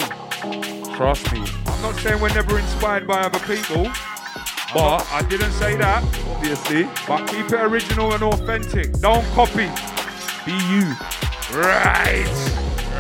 Trust 0.95 1.29
me. 1.33 1.43
I'm 1.67 1.81
not 1.81 1.95
saying 1.95 2.21
we're 2.21 2.33
never 2.33 2.57
inspired 2.57 3.05
by 3.05 3.19
other 3.19 3.39
people 3.39 3.91
But 4.75 5.07
I 5.09 5.25
didn't 5.29 5.53
say 5.53 5.77
that 5.77 6.03
obviously, 6.45 6.83
But 7.07 7.25
keep 7.27 7.45
it 7.45 7.53
original 7.53 8.13
and 8.13 8.23
authentic. 8.23 8.91
Don't 8.99 9.23
copy. 9.33 9.69
be 10.45 10.51
you. 10.51 10.93
Right. 11.53 12.25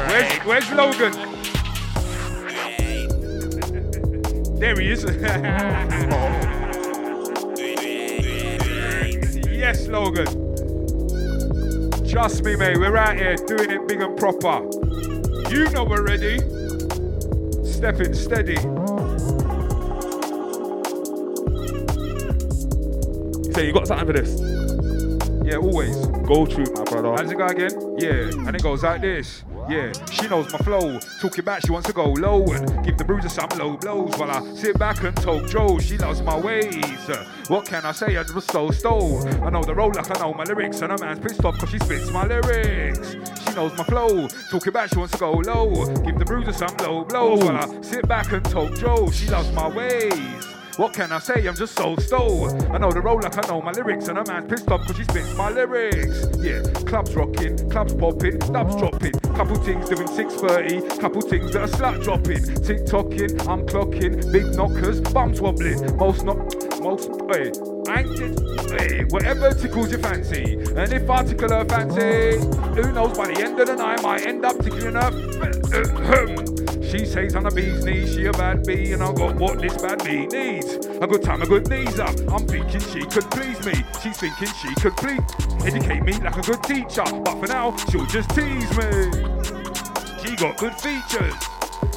Where's, 0.07 0.33
where's 0.45 0.71
Logan? 0.71 1.13
There 4.55 4.79
he 4.79 4.89
is. 4.89 5.03
yes, 9.51 9.89
Logan. 9.89 10.25
Trust 12.07 12.45
me, 12.45 12.55
mate. 12.55 12.77
We're 12.77 12.95
out 12.95 13.17
here 13.17 13.35
doing 13.35 13.69
it 13.69 13.85
big 13.85 14.01
and 14.01 14.17
proper. 14.17 14.63
You 15.53 15.69
know 15.71 15.83
we're 15.83 16.03
ready. 16.03 16.39
Step 17.69 17.99
it 17.99 18.15
steady. 18.15 18.55
Say 23.55 23.67
you 23.67 23.73
got 23.73 23.87
something 23.87 24.07
for 24.07 24.13
this? 24.13 24.37
Yeah, 25.45 25.57
always. 25.57 25.95
Go 26.27 26.45
through, 26.45 26.65
my 26.75 26.83
brother. 26.83 27.09
How 27.11 27.17
does 27.17 27.31
it 27.31 27.37
go 27.37 27.45
again? 27.45 27.71
Yeah, 27.97 28.47
and 28.47 28.53
it 28.53 28.61
goes 28.61 28.83
like 28.83 28.99
this. 28.99 29.43
Yeah, 29.69 29.93
she 30.11 30.27
knows 30.27 30.51
my 30.51 30.59
flow. 30.59 30.99
Talking 31.21 31.45
back, 31.45 31.61
she 31.65 31.71
wants 31.71 31.87
to 31.87 31.93
go 31.93 32.11
low 32.11 32.43
and 32.47 32.85
give 32.85 32.97
the 32.97 33.05
bruiser 33.05 33.29
some 33.29 33.47
low 33.57 33.77
blows 33.77 34.17
while 34.17 34.29
I 34.29 34.55
sit 34.55 34.77
back 34.77 35.01
and 35.03 35.15
talk 35.15 35.47
Joe. 35.47 35.79
She 35.79 35.97
loves 35.97 36.21
my 36.21 36.37
ways. 36.37 36.83
What 37.47 37.65
can 37.65 37.85
I 37.85 37.93
say? 37.93 38.17
I'm 38.17 38.25
just 38.25 38.51
so 38.51 38.71
stole. 38.71 39.25
I 39.43 39.49
know 39.49 39.63
the 39.63 39.73
roll 39.73 39.91
like 39.95 40.15
I 40.15 40.19
know 40.19 40.33
my 40.33 40.43
lyrics, 40.43 40.81
and 40.81 40.91
a 40.91 40.97
man's 40.97 41.19
pissed 41.19 41.45
off 41.45 41.55
because 41.55 41.69
she 41.69 41.79
spits 41.79 42.11
my 42.11 42.27
lyrics. 42.27 43.15
She 43.47 43.55
knows 43.55 43.75
my 43.77 43.85
flow. 43.85 44.27
Talking 44.51 44.73
back, 44.73 44.89
she 44.89 44.97
wants 44.97 45.13
to 45.13 45.19
go 45.19 45.31
low. 45.31 45.85
Give 46.03 46.19
the 46.19 46.25
bruiser 46.25 46.51
some 46.51 46.75
low 46.77 47.05
blows 47.05 47.41
while 47.41 47.57
I 47.57 47.81
sit 47.81 48.05
back 48.07 48.33
and 48.33 48.43
talk 48.43 48.75
Joe. 48.75 49.09
She 49.11 49.29
loves 49.29 49.49
my 49.53 49.69
ways. 49.69 50.54
What 50.77 50.91
can 50.93 51.13
I 51.13 51.19
say? 51.19 51.47
I'm 51.47 51.55
just 51.55 51.73
so 51.77 51.95
stole. 51.95 52.49
I 52.73 52.77
know 52.77 52.91
the 52.91 52.99
roll 52.99 53.21
like 53.21 53.37
I 53.37 53.47
know 53.47 53.61
my 53.61 53.71
lyrics, 53.71 54.09
and 54.09 54.17
a 54.17 54.25
man's 54.25 54.49
pissed 54.49 54.69
off 54.69 54.81
because 54.81 54.97
she 54.97 55.03
spits 55.05 55.33
my 55.37 55.49
lyrics. 55.49 56.27
Yeah, 56.39 56.63
clubs 56.83 57.15
rocking, 57.15 57.69
clubs 57.69 57.93
popping, 57.93 58.39
dubs 58.39 58.75
dropping. 58.75 59.13
Couple 59.35 59.55
things 59.55 59.87
doing 59.87 60.07
630, 60.07 60.99
couple 60.99 61.21
things 61.21 61.53
that 61.53 61.61
are 61.61 61.67
slut 61.67 62.03
dropping. 62.03 62.43
Tick 62.63 62.85
tocking, 62.85 63.39
I'm 63.47 63.65
clocking, 63.65 64.29
big 64.33 64.53
knockers, 64.57 64.99
bums 64.99 65.39
wobbling. 65.39 65.95
Most 65.95 66.25
not, 66.25 66.37
most, 66.81 67.09
hey, 67.31 67.51
I 67.87 68.03
just, 68.03 68.69
hey, 68.71 69.05
whatever 69.11 69.53
tickles 69.53 69.91
your 69.91 69.99
fancy. 69.99 70.55
And 70.75 70.91
if 70.91 71.09
I 71.09 71.23
tickle 71.23 71.51
her 71.51 71.63
fancy, 71.63 72.37
who 72.75 72.91
knows 72.91 73.17
by 73.17 73.27
the 73.27 73.41
end 73.41 73.57
of 73.61 73.67
the 73.67 73.75
night, 73.77 73.99
I 73.99 74.01
might 74.01 74.27
end 74.27 74.43
up 74.43 74.61
tickling 74.61 74.95
her. 74.95 74.99
Uh, 74.99 75.79
uh, 75.79 76.27
hmm. 76.27 76.74
She 76.89 77.05
says 77.05 77.35
I'm 77.35 77.45
a 77.45 77.51
bee's 77.51 77.83
knees, 77.83 78.13
she 78.13 78.25
a 78.25 78.31
bad 78.31 78.63
bee, 78.63 78.93
and 78.93 79.01
I 79.01 79.11
got 79.13 79.35
what 79.35 79.59
this 79.59 79.75
bad 79.81 80.03
bee 80.03 80.27
needs. 80.27 80.75
A 81.01 81.07
good 81.07 81.23
time, 81.23 81.41
a 81.41 81.45
good 81.45 81.67
knees 81.67 81.99
up. 81.99 82.15
I'm 82.31 82.47
thinking 82.47 82.79
she 82.79 83.05
could 83.05 83.29
please 83.31 83.65
me. 83.65 83.73
She's 84.01 84.17
thinking 84.17 84.47
she 84.61 84.73
could 84.75 84.95
please, 84.95 85.21
educate 85.65 86.03
me 86.03 86.13
like 86.13 86.37
a 86.37 86.41
good 86.41 86.63
teacher. 86.63 87.03
But 87.03 87.39
for 87.39 87.47
now, 87.47 87.75
she'll 87.89 88.05
just 88.05 88.29
tease 88.29 88.69
me. 88.77 89.11
She 90.23 90.35
got 90.35 90.57
good 90.57 90.75
features. 90.75 91.33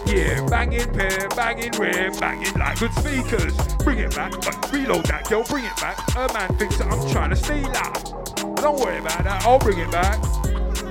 Yeah, 0.06 0.47
banging 0.48 0.90
pair, 0.93 1.28
banging 1.36 1.73
rear, 1.73 2.10
banging 2.19 2.55
like 2.55 2.78
good 2.81 2.93
speakers. 2.94 3.55
Bring 3.85 3.98
it 3.98 4.15
back, 4.16 4.32
but 4.32 4.73
reload 4.73 5.05
that 5.06 5.28
girl, 5.28 5.44
bring 5.44 5.65
it 5.65 5.77
back. 5.77 5.98
Her 6.12 6.28
man 6.32 6.56
thinks 6.56 6.78
that 6.78 6.89
I'm 6.89 7.10
trying 7.10 7.31
to 7.31 7.36
steal 7.36 7.70
that. 7.73 8.05
Don't 8.56 8.81
worry 8.81 8.98
about 8.98 9.24
that, 9.24 9.44
I'll 9.44 9.59
bring 9.59 9.78
it 9.78 9.90
back. 9.90 10.19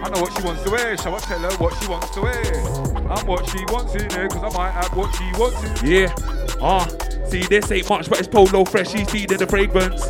I 0.02 0.10
know 0.10 0.22
what 0.22 0.38
she 0.38 0.44
wants 0.44 0.64
to 0.64 0.70
wear, 0.70 0.98
shall 0.98 1.16
I 1.16 1.20
tell 1.20 1.40
her 1.40 1.58
what 1.58 1.74
she 1.82 1.88
wants 1.90 2.10
to 2.12 2.22
wear? 2.22 2.88
I'm 3.10 3.26
what 3.26 3.48
she 3.50 3.64
wants 3.66 3.96
in 3.96 4.08
there, 4.10 4.28
cause 4.28 4.54
I 4.54 4.58
might 4.58 4.72
have 4.72 4.96
what 4.96 5.14
she 5.16 5.26
wants 5.40 5.82
in 5.82 5.92
Yeah. 5.92 6.14
Ah, 6.62 6.88
see, 7.28 7.42
this 7.44 7.72
ain't 7.72 7.90
much, 7.90 8.10
but 8.10 8.20
it's 8.20 8.28
polo 8.28 8.66
fresh. 8.66 8.92
She's 8.92 9.10
feeding 9.10 9.38
the 9.38 9.48
fragrance. 9.48 10.04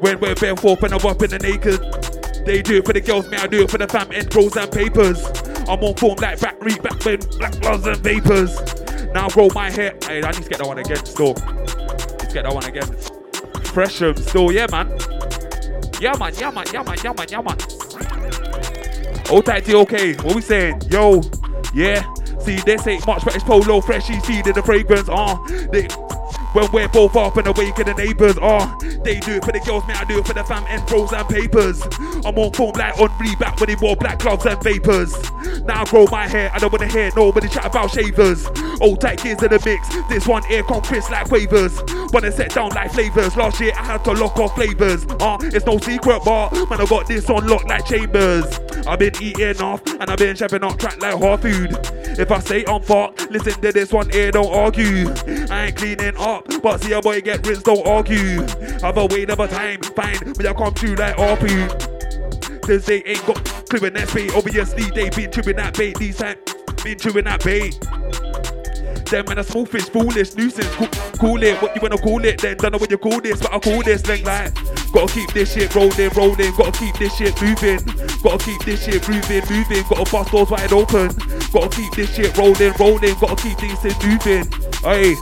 When 0.00 0.20
we're 0.20 0.34
bare 0.34 0.56
forth 0.56 0.82
and 0.82 0.94
I'm 0.94 1.06
up 1.06 1.22
in 1.22 1.30
the 1.30 1.38
naked. 1.38 1.80
They 2.46 2.62
do 2.62 2.76
it 2.76 2.86
for 2.86 2.92
the 2.92 3.00
girls, 3.00 3.28
me, 3.28 3.38
I 3.38 3.46
do 3.48 3.62
it 3.62 3.70
for 3.70 3.78
the 3.78 3.88
fam 3.88 4.10
and 4.12 4.30
pros 4.30 4.56
and 4.56 4.70
papers. 4.70 5.24
I'm 5.68 5.82
on 5.82 5.94
form 5.96 6.16
like 6.20 6.40
read, 6.62 6.82
back 6.82 7.04
when 7.04 7.18
black 7.38 7.60
gloves 7.60 7.86
and 7.86 7.96
vapors. 7.98 8.56
Now 9.12 9.28
roll 9.36 9.50
my 9.52 9.70
hair. 9.70 9.96
Hey, 10.04 10.22
I 10.22 10.30
need 10.30 10.44
to 10.44 10.48
get 10.48 10.58
that 10.58 10.66
one 10.66 10.78
again 10.78 11.04
still. 11.04 11.32
Let's 11.32 12.32
get 12.32 12.44
that 12.44 12.54
one 12.54 12.64
again. 12.64 12.86
Fresham 13.64 14.16
still, 14.16 14.52
yeah, 14.52 14.66
man. 14.70 14.96
Yeah, 16.00 16.14
man, 16.18 16.32
yeah, 16.36 16.50
man, 16.50 16.66
yeah, 16.72 16.82
man, 16.84 16.96
yeah, 17.02 17.12
man, 17.12 17.26
yeah, 17.28 17.40
man. 17.40 18.45
Old 19.30 19.44
tight 19.44 19.68
okay. 19.68 20.14
What 20.14 20.36
we 20.36 20.40
saying? 20.40 20.82
Yo, 20.88 21.20
yeah. 21.74 22.04
See, 22.40 22.56
this 22.56 22.86
ain't 22.86 23.06
much, 23.06 23.24
but 23.24 23.34
it's 23.34 23.44
polo 23.44 23.80
fresh. 23.80 24.06
She's 24.06 24.24
feeding 24.24 24.52
the 24.52 24.62
fragrance. 24.62 25.08
Ah, 25.10 25.36
they. 25.72 25.88
When 26.52 26.70
we're 26.72 26.88
both 26.88 27.16
up 27.16 27.36
and 27.36 27.46
awake 27.46 27.78
in 27.78 27.86
the 27.86 27.94
neighbors, 27.94 28.36
ah, 28.40 28.76
they 29.04 29.20
do 29.20 29.34
it 29.34 29.44
for 29.44 29.52
the 29.52 29.60
girls, 29.60 29.86
me, 29.86 29.94
I 29.94 30.04
do 30.04 30.18
it 30.18 30.26
for 30.26 30.32
the 30.32 30.44
fam 30.44 30.64
and 30.68 30.86
pros 30.86 31.12
and 31.12 31.28
papers. 31.28 31.82
I'm 32.24 32.36
on 32.38 32.52
form 32.52 32.72
like 32.76 32.98
on 32.98 33.10
back 33.38 33.60
when 33.60 33.68
they 33.68 33.76
wore 33.76 33.96
black 33.96 34.18
gloves 34.20 34.46
and 34.46 34.62
vapors. 34.62 35.14
Now 35.62 35.82
I 35.82 35.84
grow 35.84 36.06
my 36.10 36.26
hair, 36.26 36.50
I 36.54 36.58
don't 36.58 36.72
wanna 36.72 36.88
hear 36.88 37.10
nobody 37.14 37.48
chat 37.48 37.66
about 37.66 37.90
shavers. 37.90 38.46
Old 38.80 39.00
tight 39.00 39.18
kids 39.18 39.42
in 39.42 39.50
the 39.50 39.62
mix, 39.64 39.88
this 40.08 40.26
one 40.26 40.42
here 40.44 40.62
come 40.62 40.82
crisp 40.82 41.10
like 41.10 41.30
wavers. 41.30 41.80
Wanna 42.12 42.32
set 42.32 42.54
down 42.54 42.70
like 42.70 42.92
flavors. 42.92 43.36
Last 43.36 43.60
year 43.60 43.72
I 43.76 43.84
had 43.84 44.04
to 44.04 44.12
lock 44.12 44.38
off 44.38 44.54
flavors. 44.54 45.06
Ah, 45.20 45.38
it's 45.42 45.66
no 45.66 45.78
secret, 45.78 46.22
but 46.24 46.52
man, 46.70 46.80
I 46.80 46.86
got 46.86 47.06
this 47.06 47.28
on 47.28 47.46
lock 47.46 47.64
like 47.64 47.84
chambers. 47.86 48.44
I've 48.86 48.98
been 48.98 49.12
eating 49.20 49.60
off 49.60 49.84
and 49.86 50.10
I've 50.10 50.18
been 50.18 50.36
chefing 50.36 50.62
up 50.62 50.78
track 50.78 51.00
like 51.02 51.18
hot 51.18 51.42
food. 51.42 51.76
If 52.18 52.30
I 52.30 52.40
say 52.40 52.64
I'm 52.66 52.82
fucked, 52.82 53.30
listen 53.30 53.60
to 53.60 53.72
this 53.72 53.92
one 53.92 54.08
here, 54.10 54.30
don't 54.30 54.52
argue. 54.52 55.08
I 55.50 55.66
ain't 55.66 55.76
cleaning 55.76 56.16
up, 56.16 56.45
but 56.62 56.80
see 56.80 56.92
a 56.92 57.00
boy 57.00 57.20
get 57.20 57.46
rinsed, 57.46 57.64
don't 57.64 57.86
argue. 57.86 58.42
Have 58.80 58.96
a 58.96 59.02
of 59.02 59.40
a 59.40 59.48
time, 59.48 59.80
fine, 59.82 60.18
when 60.34 60.46
I 60.46 60.52
come 60.52 60.74
through 60.74 60.96
like 60.96 61.16
RP. 61.16 62.62
Cause 62.62 62.84
they 62.86 63.02
ain't 63.04 63.24
got 63.26 63.44
clue 63.68 63.86
in 63.86 63.94
that 63.94 64.12
bait. 64.12 64.34
Obviously, 64.34 64.90
they 64.90 65.08
been 65.10 65.30
chewing 65.30 65.56
that 65.56 65.76
bait. 65.76 65.96
These 65.98 66.16
time, 66.16 66.36
been 66.82 66.98
chewing 66.98 67.24
that 67.24 67.44
bait. 67.44 67.78
Them 69.06 69.24
when 69.26 69.38
a 69.38 69.44
small 69.44 69.66
fish, 69.66 69.88
foolish 69.88 70.34
nuisance. 70.34 70.74
Cool, 70.74 70.88
cool 71.18 71.42
it, 71.42 71.62
what 71.62 71.74
you 71.76 71.80
wanna 71.80 71.96
call 71.96 72.24
it? 72.24 72.40
Then 72.40 72.56
don't 72.56 72.72
know 72.72 72.78
what 72.78 72.90
you 72.90 72.98
call 72.98 73.20
this, 73.20 73.40
but 73.40 73.54
I 73.54 73.60
call 73.60 73.82
this 73.82 74.02
thing 74.02 74.24
like. 74.24 74.52
Gotta 74.92 75.12
keep 75.12 75.32
this 75.32 75.52
shit 75.52 75.74
rolling, 75.74 76.10
rolling. 76.10 76.52
Gotta 76.56 76.72
keep 76.72 76.96
this 76.96 77.14
shit 77.14 77.40
moving. 77.40 77.78
Gotta 78.22 78.44
keep 78.44 78.64
this 78.64 78.84
shit 78.84 79.08
moving, 79.08 79.42
moving. 79.48 79.84
Gotta 79.88 80.10
bust 80.10 80.32
doors 80.32 80.50
wide 80.50 80.72
open. 80.72 81.08
Gotta 81.52 81.68
keep 81.68 81.94
this 81.94 82.14
shit 82.14 82.36
rolling, 82.36 82.72
rolling. 82.80 83.14
Gotta 83.20 83.36
keep 83.36 83.58
these 83.58 83.78
things 83.78 84.02
moving. 84.02 84.50
Hey, 84.82 85.14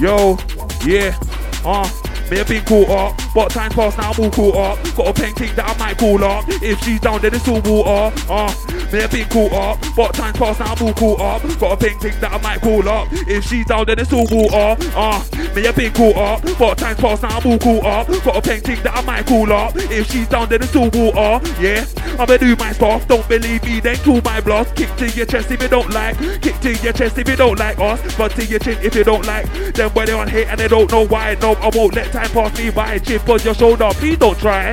yo, 0.00 0.36
yeah, 0.84 1.16
uh. 1.64 2.13
May 2.34 2.38
have 2.38 2.48
been 2.48 2.64
caught 2.64 2.88
up, 2.88 3.20
but 3.32 3.50
time 3.50 3.70
passed 3.70 3.96
now 3.96 4.10
I'm 4.10 4.24
all 4.24 4.30
caught 4.32 4.56
up. 4.56 4.96
Got 4.96 5.06
a 5.06 5.12
painting 5.22 5.54
that 5.54 5.70
I 5.70 5.78
might 5.78 5.96
call 5.96 6.24
up. 6.24 6.44
If 6.48 6.82
she's 6.82 6.98
down, 6.98 7.20
then 7.22 7.32
it's 7.32 7.46
all 7.46 7.60
water. 7.60 8.12
Uh, 8.28 8.52
may 8.90 9.02
have 9.02 9.12
been 9.12 9.28
caught 9.28 9.52
up, 9.52 9.78
but 9.94 10.14
time 10.14 10.34
passed 10.34 10.58
now 10.58 10.74
I'm 10.74 10.82
all 10.82 10.94
caught 10.94 11.20
up. 11.20 11.60
Got 11.60 11.72
a 11.74 11.76
painting 11.76 12.18
that 12.20 12.32
I 12.32 12.38
might 12.38 12.60
call 12.60 12.88
up. 12.88 13.06
If 13.12 13.44
she's 13.44 13.64
down, 13.66 13.86
then 13.86 14.00
it's 14.00 14.12
all 14.12 14.26
water. 14.32 14.82
Uh, 14.96 15.24
may 15.54 15.62
have 15.62 15.76
been 15.76 15.92
caught 15.92 16.16
up, 16.16 16.58
but 16.58 16.76
time 16.76 16.96
passed 16.96 17.22
now 17.22 17.38
I'm 17.38 17.46
all 17.46 17.58
caught 17.60 17.84
up. 17.84 18.24
Got 18.24 18.36
a 18.36 18.42
painting 18.42 18.82
that 18.82 18.96
I 18.96 19.02
might 19.02 19.26
call 19.26 19.52
up. 19.52 19.76
If 19.76 20.10
she's 20.10 20.26
down, 20.26 20.48
then 20.48 20.60
it's 20.60 20.74
all 20.74 20.90
water. 20.90 21.38
Yeah, 21.62 21.86
I'ma 22.18 22.36
do 22.36 22.56
my 22.56 22.72
stuff. 22.72 23.06
Don't 23.06 23.28
believe 23.28 23.62
me, 23.62 23.78
then 23.78 23.96
call 23.98 24.20
my 24.22 24.40
bluff. 24.40 24.74
Kick 24.74 24.90
to 24.96 25.08
your 25.10 25.26
chest 25.26 25.52
if 25.52 25.62
you 25.62 25.68
don't 25.68 25.90
like. 25.90 26.18
Kick 26.42 26.58
to 26.62 26.74
your 26.82 26.94
chest 26.94 27.16
if 27.16 27.28
you 27.28 27.36
don't 27.36 27.60
like 27.60 27.78
us. 27.78 28.00
But 28.18 28.32
to 28.32 28.44
your 28.44 28.58
chin 28.58 28.78
if 28.82 28.96
you 28.96 29.04
don't 29.04 29.24
like. 29.24 29.46
Then 29.74 29.90
when 29.90 30.06
they 30.06 30.12
on 30.14 30.26
hate 30.26 30.48
and 30.48 30.58
they 30.58 30.66
don't 30.66 30.90
know 30.90 31.06
why. 31.06 31.36
No, 31.40 31.52
I 31.52 31.70
won't 31.72 31.94
let 31.94 32.10
time 32.10 32.23
pass 32.30 32.58
me 32.58 32.70
by. 32.70 32.98
Chip 32.98 33.28
on 33.28 33.40
your 33.40 33.54
shoulder, 33.54 33.88
please 33.92 34.18
don't 34.18 34.38
try. 34.38 34.72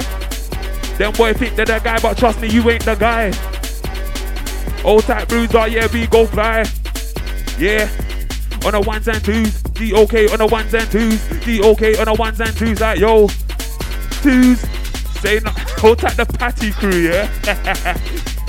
Them 0.98 1.14
boy 1.14 1.34
think 1.34 1.56
they're 1.56 1.65
the 1.65 1.80
guy, 1.80 1.99
but 1.99 2.18
trust 2.18 2.40
me, 2.41 2.49
you 2.49 2.69
ain't 2.69 2.86
the 2.86 2.95
guy. 2.95 3.32
Old 4.84 5.03
type 5.03 5.28
bruiser, 5.28 5.68
yeah, 5.68 5.88
we 5.91 6.07
go 6.07 6.26
fly. 6.26 6.65
Yeah. 7.57 7.90
On 8.65 8.73
the 8.73 8.84
ones 8.86 9.07
and 9.07 9.23
twos, 9.23 9.61
D-OK 9.64 10.32
on 10.32 10.38
the 10.38 10.48
ones 10.48 10.73
and 10.73 10.90
twos, 10.91 11.28
D-OK 11.44 11.98
on 11.98 12.06
the 12.06 12.14
ones 12.14 12.40
and 12.40 12.56
twos, 12.56 12.80
like 12.80 12.99
yo, 12.99 13.28
twos. 14.22 14.60
Say 15.22 15.40
no, 15.40 15.52
hold 15.78 15.99
tight 15.99 16.18
the 16.18 16.26
patty 16.26 16.72
crew, 16.72 16.91
yeah. 16.91 17.98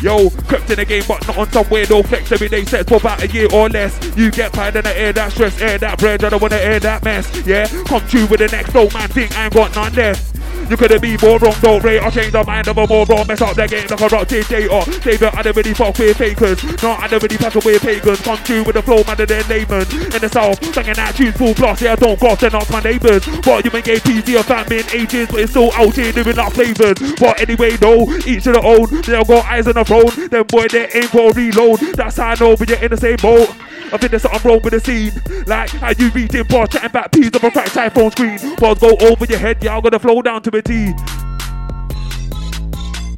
Yo, 0.00 0.30
crept 0.30 0.70
in 0.70 0.76
the 0.76 0.84
game, 0.84 1.02
but 1.08 1.26
not 1.26 1.36
on 1.36 1.50
some 1.50 1.64
weirdo 1.66 2.06
flex 2.06 2.30
every 2.30 2.48
day 2.48 2.64
sets 2.64 2.88
for 2.88 2.96
about 2.96 3.22
a 3.22 3.26
year 3.28 3.48
or 3.52 3.68
less. 3.68 3.98
You 4.16 4.30
get 4.30 4.52
paid 4.52 4.76
and 4.76 4.86
I 4.86 4.94
air 4.94 5.12
that 5.12 5.32
stress, 5.32 5.60
air 5.60 5.76
that 5.78 5.98
bread, 5.98 6.24
I 6.24 6.28
don't 6.28 6.40
wanna 6.40 6.56
air 6.56 6.78
that 6.80 7.04
mess. 7.04 7.28
Yeah, 7.44 7.66
come 7.84 8.06
true 8.06 8.26
with 8.26 8.38
the 8.38 8.48
next 8.48 8.74
old 8.76 8.94
man, 8.94 9.08
think 9.08 9.36
I 9.36 9.46
ain't 9.46 9.54
got 9.54 9.74
none 9.74 9.92
left. 9.94 10.37
You 10.68 10.76
couldn't 10.76 11.00
be 11.00 11.16
more 11.16 11.38
wrong, 11.38 11.54
don't 11.60 11.82
rate 11.82 12.02
or 12.02 12.10
change 12.10 12.32
the 12.32 12.44
mind 12.44 12.68
of 12.68 12.76
a 12.76 12.86
more. 12.86 13.06
Mess 13.24 13.40
up 13.40 13.56
the 13.56 13.66
game 13.66 13.86
like 13.88 14.00
a 14.00 14.08
rotten 14.08 14.42
data. 14.42 15.00
David, 15.00 15.34
I 15.34 15.42
don't 15.42 15.56
really 15.56 15.74
fuck 15.74 15.98
with 15.98 16.16
fakers. 16.16 16.62
No, 16.82 16.92
I 16.92 17.08
don't 17.08 17.22
really 17.22 17.38
pack 17.38 17.54
away 17.54 17.78
pagans. 17.78 18.20
Come 18.20 18.38
true 18.44 18.62
with 18.64 18.74
the 18.74 18.82
flow, 18.82 19.02
man, 19.04 19.16
than 19.16 19.48
layman. 19.48 19.88
In 20.12 20.20
the 20.20 20.28
south, 20.28 20.60
banging 20.74 20.94
that 20.94 21.14
tunes 21.16 21.36
full 21.36 21.54
blast. 21.54 21.80
Yeah, 21.80 21.92
I 21.92 21.96
don't 21.96 22.18
cross, 22.18 22.40
they're 22.40 22.50
my 22.50 22.80
neighbours. 22.80 23.24
But 23.40 23.64
you 23.64 23.70
may 23.70 23.82
get 23.82 24.02
PC 24.02 24.38
a 24.38 24.42
fat 24.42 24.70
in 24.70 24.84
ages, 24.92 25.28
but 25.28 25.40
it's 25.40 25.52
still 25.52 25.72
out 25.72 25.94
here 25.94 26.12
doing 26.12 26.38
our 26.38 26.50
flavours. 26.50 26.98
But 27.18 27.40
anyway, 27.40 27.76
though, 27.76 28.04
each 28.26 28.44
to 28.44 28.52
their 28.52 28.64
own. 28.64 28.88
They 29.02 29.16
all 29.16 29.24
got 29.24 29.44
eyes 29.46 29.66
on 29.66 29.74
the 29.74 29.84
throne. 29.84 30.28
Them 30.28 30.46
boy, 30.46 30.68
they 30.68 30.88
ain't 30.92 31.10
for 31.10 31.32
reload. 31.32 31.80
That's 31.96 32.16
how 32.16 32.28
I 32.28 32.34
know, 32.34 32.56
but 32.56 32.68
you're 32.68 32.82
in 32.82 32.90
the 32.90 32.96
same 32.96 33.16
boat. 33.16 33.48
I 33.90 33.96
think 33.96 34.10
there's 34.10 34.22
something 34.22 34.50
wrong 34.50 34.60
with 34.62 34.74
the 34.74 34.80
scene. 34.80 35.12
Like 35.46 35.70
how 35.70 35.90
you 35.90 36.10
reading 36.10 36.44
bars, 36.44 36.68
chatting 36.68 36.90
back 36.90 37.10
peas 37.12 37.30
on 37.34 37.44
a 37.44 37.50
cracked 37.50 37.70
iPhone 37.70 38.12
screen. 38.12 38.56
Bars 38.56 38.78
go 38.78 38.96
over 39.08 39.24
your 39.24 39.38
head, 39.38 39.62
y'all 39.62 39.80
gonna 39.80 39.98
flow 39.98 40.20
down 40.20 40.42
to 40.42 40.56
a 40.56 40.62
T. 40.62 40.92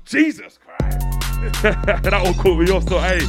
Jesus 0.04 0.58
Christ. 0.58 1.00
that 1.62 2.22
will 2.22 2.34
caught 2.34 2.58
me 2.58 2.70
off, 2.70 2.88
so 2.88 2.98
hey. 2.98 3.20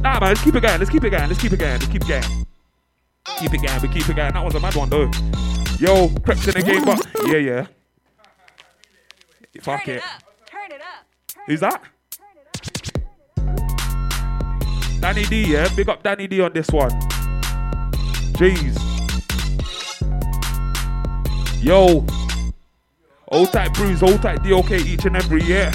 Nah, 0.00 0.20
man, 0.20 0.30
let's 0.30 0.42
keep 0.42 0.54
it 0.54 0.60
going, 0.60 0.78
let's 0.78 0.90
keep 0.90 1.04
it 1.04 1.10
going, 1.10 1.28
let's 1.28 1.40
keep 1.40 1.52
it 1.52 1.58
going, 1.58 1.72
let's 1.72 1.86
keep 1.86 2.02
it 2.02 2.08
going. 2.08 2.46
Keep 3.24 3.54
it 3.54 3.62
going, 3.62 3.82
we 3.82 3.88
keep 3.88 4.08
it 4.08 4.16
going. 4.16 4.32
That 4.32 4.44
was 4.44 4.54
a 4.54 4.60
mad 4.60 4.74
one, 4.74 4.90
though. 4.90 5.10
Yo, 5.78 6.08
crept 6.08 6.48
in 6.48 6.54
the 6.54 6.62
game, 6.64 6.84
but 6.84 7.06
yeah, 7.26 7.36
yeah. 7.36 7.66
Fuck 9.60 9.88
it. 9.88 10.02
Who's 11.46 11.60
that? 11.60 11.82
Danny 15.02 15.24
D, 15.24 15.52
yeah? 15.52 15.68
Big 15.74 15.88
up 15.88 16.00
Danny 16.04 16.28
D 16.28 16.40
on 16.40 16.52
this 16.52 16.68
one. 16.68 16.92
Jeez. 18.38 18.78
Yo. 21.60 22.06
Old 23.26 23.50
type 23.50 23.74
bruise, 23.74 24.00
old 24.00 24.22
type 24.22 24.44
DOK 24.44 24.70
each 24.70 25.04
and 25.04 25.16
every 25.16 25.42
year. 25.42 25.72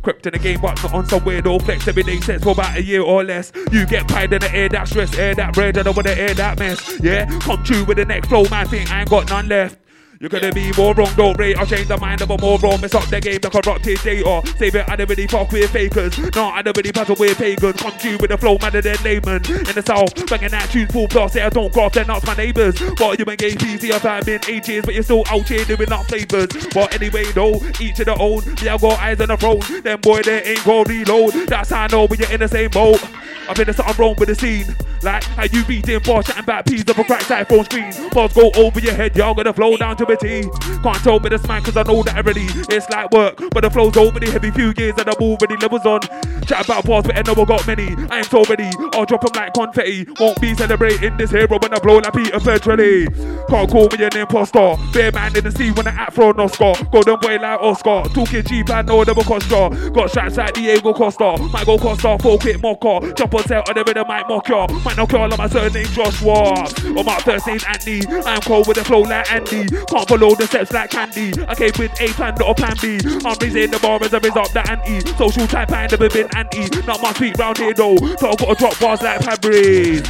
Crept 0.00 0.26
in 0.26 0.32
the 0.32 0.38
game, 0.38 0.58
but 0.62 0.82
not 0.82 0.94
on 0.94 1.06
some 1.06 1.20
weirdo 1.20 1.62
flex. 1.62 1.86
Every 1.86 2.02
day 2.02 2.18
sets 2.20 2.44
for 2.44 2.52
about 2.52 2.74
a 2.78 2.82
year 2.82 3.02
or 3.02 3.22
less. 3.22 3.52
You 3.70 3.84
get 3.84 4.08
pied 4.08 4.32
in 4.32 4.40
the 4.40 4.50
air, 4.54 4.70
that 4.70 4.88
stress, 4.88 5.14
air 5.18 5.34
that 5.34 5.54
red, 5.54 5.76
I 5.76 5.82
don't 5.82 5.94
wanna 5.94 6.12
air 6.12 6.32
that 6.32 6.58
mess. 6.58 6.98
Yeah, 7.00 7.26
come 7.40 7.62
true 7.62 7.84
with 7.84 7.98
the 7.98 8.06
next 8.06 8.28
flow, 8.28 8.48
man. 8.48 8.66
Think 8.68 8.90
I 8.90 9.00
ain't 9.00 9.10
got 9.10 9.28
none 9.28 9.48
left. 9.48 9.76
You're 10.22 10.28
gonna 10.28 10.52
be 10.52 10.70
more 10.78 10.94
wrong, 10.94 11.12
don't 11.16 11.36
rate. 11.36 11.58
I'll 11.58 11.66
change 11.66 11.88
the 11.88 11.98
mind 11.98 12.20
of 12.22 12.30
a 12.30 12.38
more 12.38 12.56
wrong. 12.60 12.80
Mess 12.80 12.94
up 12.94 13.04
the 13.06 13.20
game, 13.20 13.40
the 13.40 13.50
corrupted 13.50 13.98
data. 14.04 14.40
Save 14.56 14.76
it, 14.76 14.88
I 14.88 14.94
don't 14.94 15.10
really 15.10 15.26
fuck 15.26 15.50
with 15.50 15.68
fakers. 15.70 16.16
No, 16.36 16.46
I 16.46 16.62
don't 16.62 16.76
really 16.76 16.92
puzzle 16.92 17.16
with 17.18 17.36
pagans. 17.36 17.82
Come 17.82 17.98
to 17.98 18.08
you 18.08 18.18
with 18.18 18.30
the 18.30 18.38
flow, 18.38 18.56
madder 18.62 18.80
than 18.80 19.02
layman. 19.02 19.44
In 19.50 19.74
the 19.74 19.82
south, 19.84 20.14
banging 20.30 20.50
that 20.50 20.70
tune 20.70 20.86
full 20.86 21.08
blast. 21.08 21.34
Say 21.34 21.42
I 21.42 21.48
don't 21.48 21.72
cross, 21.72 21.94
they're 21.94 22.06
my 22.06 22.34
neighbours. 22.36 22.78
But 22.96 23.18
you 23.18 23.24
ain't 23.28 23.40
gay 23.40 23.56
easy, 23.66 23.92
I've 23.92 24.02
had 24.02 24.24
been 24.24 24.40
ages, 24.46 24.84
but 24.84 24.94
you're 24.94 25.02
still 25.02 25.24
out 25.28 25.48
here 25.48 25.64
doing 25.64 25.88
not 25.88 26.06
flavors. 26.06 26.68
But 26.72 26.94
anyway, 26.94 27.24
though, 27.32 27.60
each 27.80 27.98
of 27.98 28.06
their 28.06 28.20
own. 28.20 28.42
Yeah, 28.62 28.74
I 28.74 28.78
got 28.78 29.00
eyes 29.00 29.20
on 29.20 29.26
the 29.26 29.36
throne. 29.36 29.82
Them 29.82 30.00
boy, 30.02 30.22
they 30.22 30.40
ain't 30.44 30.64
gon' 30.64 30.84
reload. 30.84 31.32
That's 31.48 31.70
how 31.70 31.82
I 31.82 31.86
know 31.88 32.06
when 32.06 32.20
you're 32.20 32.30
in 32.30 32.38
the 32.38 32.46
same 32.46 32.70
boat. 32.70 33.02
I 33.48 33.54
think 33.54 33.66
there's 33.66 33.76
something 33.76 33.96
wrong 33.96 34.14
with 34.18 34.28
the 34.28 34.36
scene. 34.36 34.72
Like 35.02 35.24
how 35.24 35.44
you 35.44 35.64
beating 35.64 35.98
boss, 35.98 36.26
chatting 36.28 36.44
about 36.44 36.64
peas 36.64 36.88
of 36.88 36.96
a 36.96 37.02
cracked 37.02 37.24
iPhone 37.24 37.64
screen. 37.64 38.10
Boss 38.10 38.32
go 38.32 38.52
over 38.54 38.78
your 38.78 38.94
head, 38.94 39.16
y'all 39.16 39.34
gonna 39.34 39.52
flow 39.52 39.76
down 39.76 39.96
to 39.96 40.06
T. 40.16 40.48
Can't 40.82 41.02
tell 41.02 41.20
me 41.20 41.28
this 41.28 41.46
man, 41.46 41.62
cause 41.62 41.76
I 41.76 41.82
know 41.82 42.02
that 42.02 42.16
already. 42.16 42.46
It's 42.68 42.88
like 42.90 43.10
work, 43.10 43.36
but 43.50 43.62
the 43.62 43.70
flow's 43.70 43.92
the 43.92 44.30
heavy 44.30 44.50
few 44.50 44.72
years 44.76 44.94
and 44.98 45.08
I'm 45.08 45.20
already 45.20 45.56
levels 45.56 45.86
on. 45.86 46.00
Chat 46.46 46.64
about 46.64 46.84
bars, 46.84 47.04
but 47.04 47.16
I 47.16 47.22
know 47.22 47.40
I 47.40 47.44
got 47.44 47.66
many. 47.66 47.94
I 48.10 48.18
ain't 48.18 48.26
so 48.26 48.44
ready, 48.44 48.70
I'll 48.92 49.04
drop 49.04 49.24
'em 49.24 49.32
like 49.34 49.54
confetti. 49.54 50.06
Won't 50.18 50.40
be 50.40 50.54
celebrating 50.54 51.16
this 51.16 51.30
hero 51.30 51.58
when 51.58 51.72
I 51.72 51.78
blow 51.78 51.98
like 51.98 52.12
Peter 52.12 52.38
Petrelli. 52.38 53.06
Can't 53.48 53.70
call 53.70 53.88
me 53.88 54.04
an 54.04 54.16
impostor. 54.16 54.76
Bear 54.92 55.12
man 55.12 55.36
in 55.36 55.44
the 55.44 55.50
sea 55.52 55.70
when 55.70 55.86
I 55.86 55.90
act 55.90 56.14
for 56.14 56.30
an 56.30 56.40
Oscar. 56.40 56.72
Golden 56.90 57.16
boy 57.20 57.36
like 57.36 57.60
Oscar. 57.60 58.02
Talking 58.14 58.42
cheap, 58.44 58.70
I 58.70 58.82
know 58.82 59.04
them 59.04 59.14
Costa. 59.16 59.90
Got 59.92 60.10
straps 60.10 60.36
like 60.36 60.54
Diego 60.54 60.92
Costa. 60.92 61.36
Might 61.52 61.66
go 61.66 61.78
Costa, 61.78 62.18
full 62.20 62.38
quick 62.38 62.60
mocker. 62.62 63.12
Chop 63.12 63.34
on 63.34 63.44
set, 63.44 63.68
or 63.68 63.74
the 63.74 63.84
rhythm 63.84 64.06
might 64.08 64.28
mock 64.28 64.48
ya. 64.48 64.66
Might 64.84 64.96
knock 64.96 65.12
y'all 65.12 65.32
on 65.32 65.38
my 65.38 65.48
surname 65.48 65.86
Joshua. 65.86 66.64
Or 66.96 67.04
my 67.04 67.18
first 67.20 67.46
name's 67.46 67.64
Andy. 67.64 68.02
I'm 68.26 68.40
cold 68.40 68.66
with 68.66 68.76
the 68.76 68.84
flow 68.84 69.00
like 69.00 69.30
Andy. 69.32 69.66
Can't 69.68 70.01
follow 70.08 70.34
the 70.34 70.46
steps 70.46 70.72
like 70.72 70.90
candy. 70.90 71.32
I 71.48 71.54
came 71.54 71.72
with 71.78 72.00
A 72.00 72.08
plan, 72.08 72.34
not 72.38 72.50
a 72.50 72.54
plan 72.54 72.76
B. 72.80 73.00
I'm 73.24 73.36
raising 73.40 73.70
the 73.70 73.78
bar 73.80 74.02
as 74.02 74.14
I 74.14 74.18
raise 74.18 74.36
up 74.36 74.50
the 74.52 74.68
ante. 74.70 75.00
Social 75.16 75.46
type, 75.46 75.70
I 75.72 75.82
ain't 75.84 75.92
never 75.92 76.08
been 76.08 76.28
anti. 76.36 76.68
Not 76.86 77.02
my 77.02 77.12
feet 77.12 77.36
round 77.38 77.58
here 77.58 77.74
though. 77.74 77.96
So 77.96 78.30
I 78.30 78.34
gotta 78.36 78.54
drop 78.54 78.78
bars 78.80 79.02
like 79.02 79.22
Fabry. 79.22 80.02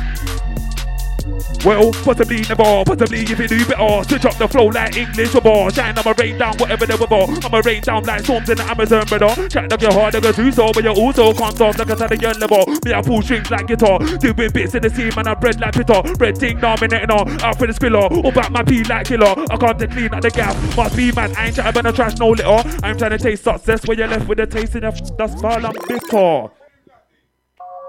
Well, 1.64 1.92
possibly 1.92 2.42
never, 2.42 2.84
possibly 2.84 3.22
if 3.22 3.38
you 3.38 3.48
do 3.48 3.64
better. 3.66 4.08
Switch 4.08 4.24
up 4.24 4.36
the 4.36 4.48
flow 4.48 4.66
like 4.66 4.96
English 4.96 5.34
or 5.34 5.40
bar. 5.40 5.70
Shine, 5.70 5.96
I'ma 5.96 6.14
rain 6.18 6.38
down 6.38 6.56
whatever 6.58 6.86
the 6.86 6.96
weather. 6.96 7.46
I'ma 7.46 7.62
rain 7.64 7.82
down 7.82 8.04
like 8.04 8.24
storms 8.24 8.48
in 8.48 8.56
the 8.56 8.64
Amazon, 8.64 9.06
brother. 9.06 9.48
Chat 9.48 9.70
like 9.70 9.80
you're 9.80 9.92
hard, 9.92 10.14
like 10.14 10.24
a 10.24 10.52
so, 10.52 10.72
but 10.72 10.82
you 10.82 10.90
also 10.90 11.32
can't 11.32 11.54
stop 11.54 11.78
like 11.78 11.88
a 11.88 11.92
Italian 11.92 12.40
level. 12.40 12.66
Me, 12.84 12.92
I 12.92 13.02
pull 13.02 13.22
strings 13.22 13.50
like 13.50 13.66
guitar. 13.66 13.98
Doing 13.98 14.50
bits 14.52 14.74
in 14.74 14.82
the 14.82 14.90
scene, 14.90 15.12
man, 15.14 15.28
I'm 15.28 15.38
bread 15.38 15.60
like 15.60 15.74
Peter. 15.74 16.02
Red 16.18 16.38
thing 16.38 16.58
dominating 16.58 17.10
on, 17.10 17.40
out 17.42 17.58
for 17.58 17.66
the 17.66 17.72
spiller. 17.72 18.06
All 18.10 18.32
back 18.32 18.50
my 18.50 18.62
pee 18.62 18.84
like 18.84 19.06
killer. 19.06 19.34
I 19.50 19.56
can't 19.56 19.78
take 19.78 19.90
clean 19.90 20.14
at 20.14 20.22
the 20.22 20.30
gap. 20.30 20.56
Must 20.76 20.96
be 20.96 21.12
man, 21.12 21.34
I 21.36 21.48
ain't 21.48 21.58
about 21.58 21.84
no 21.84 21.92
trash, 21.92 22.18
no 22.18 22.30
litter. 22.30 22.62
I'm 22.82 22.98
trying 22.98 23.10
to 23.10 23.18
taste 23.18 23.44
success 23.44 23.86
where 23.86 23.96
you're 23.96 24.08
left 24.08 24.26
with 24.28 24.40
a 24.40 24.46
taste 24.46 24.74
in 24.74 24.82
the 24.82 24.90
that's 25.18 25.40
foul 25.40 25.64
and 25.64 25.78
bitter. 25.88 26.48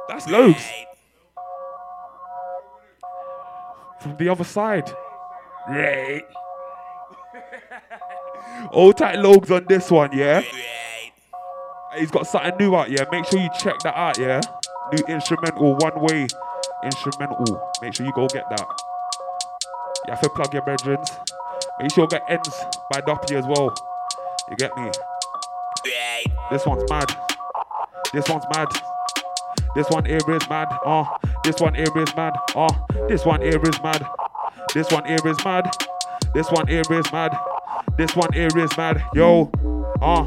That's 0.10 0.27
loads. 0.27 0.93
From 4.03 4.17
the 4.17 4.27
other 4.27 4.43
side. 4.43 4.91
Right. 5.67 6.23
All 8.73 8.91
tight 8.91 9.17
logs 9.19 9.49
on 9.49 9.65
this 9.69 9.89
one, 9.89 10.11
yeah? 10.11 10.43
He's 11.97 12.11
got 12.11 12.27
something 12.27 12.57
new 12.59 12.75
out, 12.75 12.91
yeah? 12.91 13.05
Make 13.09 13.25
sure 13.25 13.39
you 13.39 13.49
check 13.57 13.80
that 13.84 13.95
out, 13.95 14.19
yeah? 14.19 14.41
New 14.91 15.05
instrumental, 15.07 15.77
one 15.77 16.01
way 16.01 16.27
instrumental. 16.84 17.71
Make 17.81 17.95
sure 17.95 18.05
you 18.05 18.11
go 18.13 18.27
get 18.27 18.43
that. 18.49 18.65
You 20.05 20.13
have 20.13 20.21
to 20.21 20.30
plug 20.30 20.53
your 20.53 20.63
brethren. 20.63 20.97
Make 21.80 21.93
sure 21.93 22.03
you 22.03 22.09
get 22.09 22.23
ends 22.27 22.65
by 22.91 22.99
Doppy 22.99 23.35
as 23.35 23.45
well. 23.45 23.73
You 24.49 24.57
get 24.57 24.75
me? 24.75 24.91
This 26.51 26.65
one's 26.65 26.84
mad. 26.89 27.09
This 28.13 28.27
one's 28.27 28.43
mad. 28.53 28.67
This 29.76 29.90
one 29.90 30.06
here 30.06 30.18
is 30.18 30.50
mad. 30.50 30.68
Uh, 30.86 31.06
this 31.44 31.60
one 31.60 31.74
here 31.74 31.86
is 31.95 32.16
mad. 32.16 32.34
Uh, 32.56 32.70
this 33.08 33.26
one 33.26 33.41
here 33.41 33.60
is 33.62 33.82
mad. 33.82 34.06
This 34.74 34.91
one 34.91 35.06
here 35.08 35.20
is 35.26 35.44
mad. 35.44 35.70
This 36.34 36.52
one 36.52 36.68
here 36.68 36.84
is 36.90 37.12
mad. 37.12 37.36
This 37.98 38.16
one 38.16 38.32
here 38.34 38.50
is 38.56 38.78
mad. 38.78 39.04
Yo, 39.16 39.50
uh, 40.02 40.26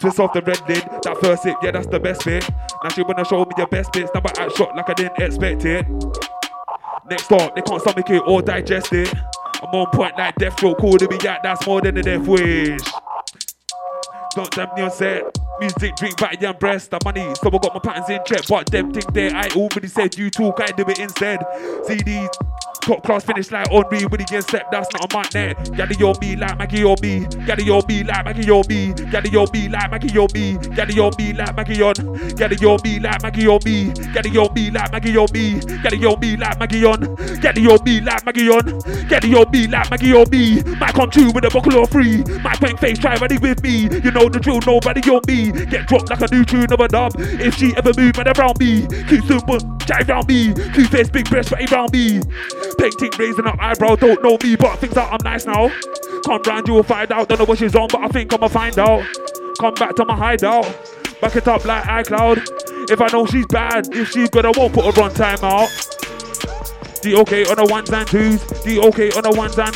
twist 0.00 0.20
off 0.20 0.32
the 0.32 0.42
red 0.42 0.60
lid. 0.68 0.84
That 1.02 1.18
first 1.20 1.44
hit, 1.44 1.56
yeah, 1.62 1.72
that's 1.72 1.88
the 1.88 1.98
best 1.98 2.24
bit. 2.24 2.48
Now 2.82 2.90
she 2.90 3.02
wanna 3.02 3.24
show 3.24 3.44
me 3.44 3.52
your 3.56 3.66
best 3.66 3.92
bits. 3.92 4.10
Number 4.14 4.30
act 4.38 4.56
shot 4.56 4.76
like 4.76 4.88
I 4.88 4.94
didn't 4.94 5.18
expect 5.20 5.64
it. 5.64 5.86
Next 7.10 7.30
up, 7.32 7.54
they 7.54 7.62
can't 7.62 7.80
stomach 7.80 8.08
it 8.10 8.22
or 8.26 8.42
digest 8.42 8.92
it. 8.92 9.12
I'm 9.62 9.74
on 9.74 9.90
point 9.90 10.16
like 10.16 10.36
death 10.36 10.62
row, 10.62 10.74
cool 10.74 10.98
to 10.98 11.08
be 11.08 11.16
out, 11.28 11.42
that's 11.42 11.66
more 11.66 11.80
than 11.80 11.96
a 11.96 12.02
death 12.02 12.26
wish. 12.26 12.80
Don't 14.34 14.50
damn 14.50 14.74
me 14.74 14.82
on 14.82 14.90
set. 14.90 15.43
Music, 15.60 15.94
drink, 15.96 16.16
body 16.16 16.44
and 16.46 16.58
breast, 16.58 16.90
the 16.90 16.98
money. 17.04 17.32
So 17.36 17.48
I 17.48 17.58
got 17.58 17.74
my 17.74 17.80
patterns 17.80 18.10
in 18.10 18.20
check, 18.26 18.46
but 18.48 18.66
them 18.70 18.92
think 18.92 19.12
there. 19.14 19.34
I 19.34 19.48
already 19.54 19.86
said 19.88 20.16
you 20.18 20.28
talk, 20.30 20.60
I 20.60 20.66
do 20.72 20.84
it 20.88 20.98
instead. 20.98 21.40
CDs, 21.86 22.28
top 22.82 23.04
class 23.04 23.24
finish 23.24 23.52
like 23.52 23.70
Henry 23.70 24.04
with 24.06 24.26
the 24.26 24.42
step, 24.42 24.70
that's 24.72 24.92
not 24.92 25.12
a 25.12 25.16
mic 25.16 25.34
net. 25.34 25.76
Gaddy 25.76 25.94
your 25.96 26.14
me 26.20 26.34
like 26.34 26.58
Maggie 26.58 26.78
your 26.80 26.96
me. 27.00 27.26
Gaddy 27.46 27.64
your 27.64 27.82
me 27.88 28.02
like 28.02 28.24
Maggie 28.24 28.46
your 28.46 28.62
me. 28.68 28.92
Gaddy 28.94 29.30
your 29.30 29.46
me 29.52 29.68
like 29.68 29.90
Maggie 29.90 30.12
your 30.12 30.28
me. 30.34 30.58
Gaddy 30.74 30.94
your 30.94 31.10
me 31.16 31.32
like 31.32 31.56
Maggie 31.56 31.82
on. 31.82 31.94
Gaddy 32.34 32.56
your 32.56 32.78
me 32.82 32.98
like 32.98 33.22
Maggie 33.22 33.42
your 33.42 33.58
me. 33.64 33.92
Gaddy 34.12 34.30
your 34.30 34.50
me 34.52 34.70
like 34.70 34.92
Maggie 34.92 35.10
your 35.10 35.28
me. 35.32 35.60
Gaddy 35.80 35.98
your 35.98 36.18
me 36.18 36.36
like 36.36 36.58
Maggie 36.58 36.84
on. 36.84 37.14
Gaddy 37.40 37.62
your 37.62 37.78
me 37.84 38.00
like 38.00 38.26
Maggie 38.26 38.48
on. 38.50 38.80
Gaddy 39.08 39.28
your 39.28 39.46
me 39.50 39.66
like 39.68 39.90
Maggie 39.90 40.08
your 40.08 40.26
me. 40.26 40.62
Might 40.80 40.94
come 40.94 41.10
true 41.10 41.30
with 41.32 41.44
a 41.44 41.50
buckle 41.50 41.78
or 41.78 41.86
free. 41.86 42.24
My 42.42 42.56
pink 42.56 42.80
face 42.80 42.98
try 42.98 43.16
ready 43.16 43.38
with 43.38 43.62
me. 43.62 43.82
You 44.02 44.10
know 44.10 44.28
the 44.28 44.40
drill, 44.40 44.60
nobody 44.66 45.00
on 45.10 45.22
me. 45.28 45.43
Get 45.52 45.86
dropped 45.86 46.10
like 46.10 46.20
a 46.20 46.34
new 46.34 46.44
tune 46.44 46.72
of 46.72 46.80
a 46.80 46.88
dub. 46.88 47.12
If 47.18 47.56
she 47.56 47.74
ever 47.76 47.92
move 47.96 48.16
man 48.16 48.28
around 48.36 48.58
me, 48.58 48.86
keep 49.08 49.24
super 49.24 49.58
jive 49.84 50.08
round 50.08 50.28
me. 50.28 50.54
Keep 50.74 50.90
face 50.90 51.10
big 51.10 51.28
breast 51.28 51.52
right 51.52 51.70
around 51.70 51.92
me. 51.92 52.20
Painting 52.78 53.10
raising 53.18 53.46
up 53.46 53.56
eyebrow, 53.60 53.96
don't 53.96 54.22
know 54.22 54.38
me, 54.42 54.56
but 54.56 54.78
things 54.78 54.96
out 54.96 55.12
I'm 55.12 55.24
nice 55.24 55.46
now. 55.46 55.70
Come 56.24 56.42
round, 56.46 56.68
you 56.68 56.74
will 56.74 56.82
find 56.82 57.10
out. 57.12 57.28
Don't 57.28 57.38
know 57.38 57.44
what 57.44 57.58
she's 57.58 57.74
on, 57.74 57.88
but 57.90 58.00
I 58.02 58.08
think 58.08 58.32
I'ma 58.32 58.48
find 58.48 58.78
out. 58.78 59.04
Come 59.60 59.74
back 59.74 59.94
to 59.96 60.04
my 60.04 60.16
hideout. 60.16 60.64
Back 61.20 61.36
it 61.36 61.46
up 61.46 61.64
like 61.64 61.84
iCloud. 61.84 62.90
If 62.90 63.00
I 63.00 63.08
know 63.08 63.26
she's 63.26 63.46
bad, 63.46 63.88
if 63.94 64.10
she's 64.10 64.28
good, 64.30 64.44
I 64.44 64.52
won't 64.56 64.72
put 64.72 64.84
her 64.84 65.02
on 65.02 65.10
timeout. 65.12 65.68
The 67.02 67.14
okay 67.16 67.44
on 67.44 67.56
the 67.56 67.66
ones 67.70 67.90
and 67.90 68.06
twos. 68.08 68.44
The 68.64 68.80
okay 68.80 69.10
on 69.10 69.22
the 69.22 69.32
ones 69.36 69.58
and. 69.58 69.74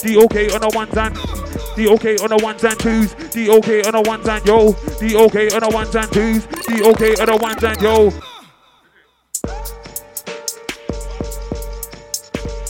The 0.00 0.16
okay 0.24 0.50
on 0.54 0.60
the 0.60 0.70
ones 0.74 0.96
and. 0.96 1.45
The 1.76 1.88
okay 1.88 2.16
on 2.16 2.30
the 2.30 2.38
ones 2.42 2.64
and 2.64 2.78
twos. 2.80 3.14
The 3.14 3.50
okay 3.50 3.82
on 3.82 3.92
the 3.92 4.00
ones 4.00 4.26
and 4.26 4.46
yo. 4.46 4.72
The 4.72 5.14
okay 5.28 5.50
on 5.50 5.60
the 5.60 5.68
ones 5.68 5.94
and 5.94 6.10
twos. 6.10 6.46
The 6.46 6.88
okay 6.88 7.14
on 7.20 7.26
the 7.26 7.36
ones 7.36 7.62
and 7.62 7.82
yo. 7.82 8.10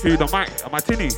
Who 0.02 0.16
the 0.16 0.26
mic? 0.26 0.50
Am 0.64 0.74
I 0.74 0.80
tinny? 0.80 1.10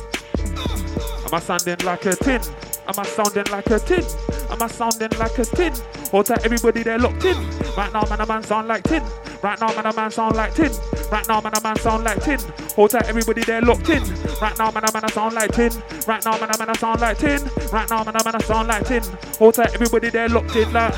Am 1.25 1.33
I 1.33 1.39
sounding 1.39 1.79
like 1.83 2.05
a 2.05 2.15
tin? 2.15 2.68
Am 2.89 2.95
I 2.97 3.03
sounding 3.03 3.45
like 3.51 3.69
a 3.69 3.77
tin? 3.77 4.03
Am 4.49 4.63
I 4.63 4.67
sounding 4.67 5.11
like 5.19 5.37
a 5.37 5.45
tin? 5.45 5.71
Hold 6.09 6.25
tight, 6.25 6.43
everybody 6.43 6.81
there 6.81 6.97
locked 6.97 7.23
in. 7.23 7.37
Right 7.77 7.93
now, 7.93 8.03
man, 8.09 8.19
a 8.19 8.25
man 8.25 8.41
sound 8.41 8.67
like 8.67 8.81
tin. 8.81 9.03
Right 9.43 9.59
now, 9.61 9.67
man, 9.75 9.85
a 9.85 9.93
man 9.93 10.09
sound 10.09 10.35
like 10.35 10.55
tin. 10.55 10.71
Right 11.11 11.27
now, 11.27 11.39
man, 11.39 11.53
a 11.55 11.61
man 11.61 11.75
sound 11.75 12.03
like 12.03 12.23
tin. 12.23 12.39
Hold 12.75 12.89
tight, 12.89 13.07
everybody 13.07 13.43
there 13.43 13.61
locked 13.61 13.89
in. 13.89 14.01
Right 14.41 14.57
now, 14.57 14.71
man, 14.71 14.83
a 14.83 14.91
man, 14.91 15.07
sound 15.09 15.35
like 15.35 15.51
tin. 15.51 15.71
Right 16.07 16.25
now, 16.25 16.39
man, 16.39 16.49
a 16.49 16.65
man, 16.65 16.75
sound 16.75 17.01
like 17.01 17.17
tin. 17.19 17.41
Right 17.71 17.89
now, 17.91 18.03
man, 18.03 18.15
a 18.15 18.23
man, 18.23 18.41
sound 18.41 18.67
like 18.67 18.85
tin. 18.87 19.03
Hold 19.37 19.53
tight, 19.53 19.75
everybody 19.75 20.09
there 20.09 20.29
locked 20.29 20.55
in 20.55 20.73
like 20.73 20.95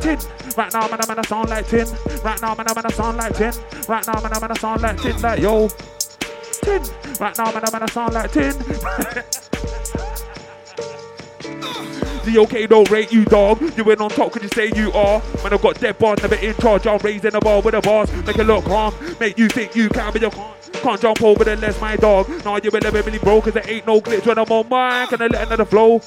tin. 0.00 0.18
Right 0.56 0.72
now, 0.72 0.88
man, 0.88 1.00
a 1.00 1.06
man, 1.06 1.18
a 1.20 1.24
sound 1.24 1.50
like 1.50 1.68
tin. 1.68 1.86
Right 2.24 2.42
now, 2.42 2.54
man, 2.56 2.66
a 2.68 2.74
man, 2.74 2.86
a 2.86 2.92
sound 2.92 3.16
like 3.16 3.36
tin. 3.36 3.52
Right 3.88 4.06
now, 4.08 4.20
man, 4.20 4.32
a 4.32 4.40
man, 4.40 4.50
a 4.50 4.58
sound 4.58 4.82
like 4.82 5.00
tin. 5.00 5.22
Like 5.22 5.38
yo, 5.38 5.68
tin. 6.64 6.82
Right 7.20 7.38
now, 7.38 7.52
man, 7.52 7.62
a 7.62 7.70
man, 7.70 7.82
a 7.84 7.88
sound 7.88 8.14
like 8.14 8.32
tin. 8.32 8.54
Okay 12.26 12.66
don't 12.66 12.90
rate 12.90 13.12
you, 13.12 13.24
dog. 13.24 13.60
You 13.76 13.84
went 13.84 14.00
on 14.00 14.10
top, 14.10 14.32
could 14.32 14.42
you 14.42 14.48
say 14.48 14.72
you 14.74 14.90
are? 14.92 15.22
Man, 15.42 15.52
I've 15.52 15.62
got 15.62 15.78
dead 15.78 15.98
bars, 15.98 16.20
never 16.22 16.34
in 16.34 16.54
charge. 16.56 16.86
I'm 16.86 16.98
raising 16.98 17.30
the 17.30 17.40
bar 17.40 17.60
with 17.60 17.74
a 17.74 17.80
boss. 17.80 18.10
Make 18.26 18.38
it 18.38 18.44
look 18.44 18.64
calm, 18.64 18.94
make 19.20 19.38
you 19.38 19.48
think 19.48 19.76
you 19.76 19.88
can, 19.88 20.12
but 20.12 20.22
you 20.22 20.30
can't. 20.30 20.54
Can't 20.74 21.00
jump 21.00 21.22
over 21.22 21.44
the 21.44 21.56
less, 21.56 21.80
my 21.80 21.96
dog. 21.96 22.28
Nah, 22.44 22.58
you 22.62 22.70
will 22.70 22.80
never 22.80 23.00
really 23.00 23.18
broke, 23.18 23.44
cause 23.44 23.54
there 23.54 23.62
ain't 23.66 23.86
no 23.86 24.00
glitch 24.00 24.26
when 24.26 24.38
I'm 24.38 24.50
on 24.50 24.64
mic, 24.64 25.12
and 25.12 25.22
I 25.22 25.26
let 25.28 25.46
another 25.46 25.64
flow. 25.64 25.98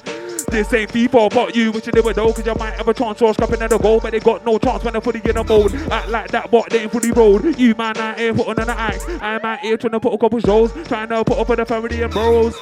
This 0.49 0.71
ain't 0.73 0.91
FIFA, 0.91 1.33
but 1.33 1.55
you 1.55 1.71
wish 1.71 1.87
you 1.87 1.93
never 1.93 2.13
know, 2.13 2.31
cause 2.31 2.45
you 2.45 2.53
might 2.55 2.73
have 2.73 2.87
a 2.87 2.93
chance 2.93 3.21
or 3.21 3.33
scrapping 3.33 3.61
at 3.61 3.69
the 3.69 3.77
goal, 3.77 3.99
but 3.99 4.11
they 4.11 4.19
got 4.19 4.45
no 4.45 4.57
chance 4.57 4.83
when 4.83 4.93
they're 4.93 5.01
fully 5.01 5.21
in 5.23 5.35
the 5.35 5.43
mode. 5.43 5.73
Act 5.91 6.09
like 6.09 6.31
that, 6.31 6.51
but 6.51 6.69
they 6.69 6.83
ain't 6.83 6.91
fully 6.91 7.11
rolled. 7.11 7.57
You 7.57 7.73
man 7.75 7.97
out 7.97 8.19
here 8.19 8.33
putting 8.33 8.59
on 8.59 8.69
an 8.69 8.77
act. 8.77 9.03
I'm 9.21 9.41
out 9.43 9.59
here 9.59 9.77
trying 9.77 9.91
to 9.91 9.99
put 9.99 10.13
a 10.13 10.17
couple 10.17 10.39
shows, 10.41 10.71
trying 10.87 11.09
to 11.09 11.23
put 11.23 11.39
up 11.39 11.47
for 11.47 11.55
the 11.55 11.65
family 11.65 12.01
and 12.03 12.13
bros. 12.13 12.55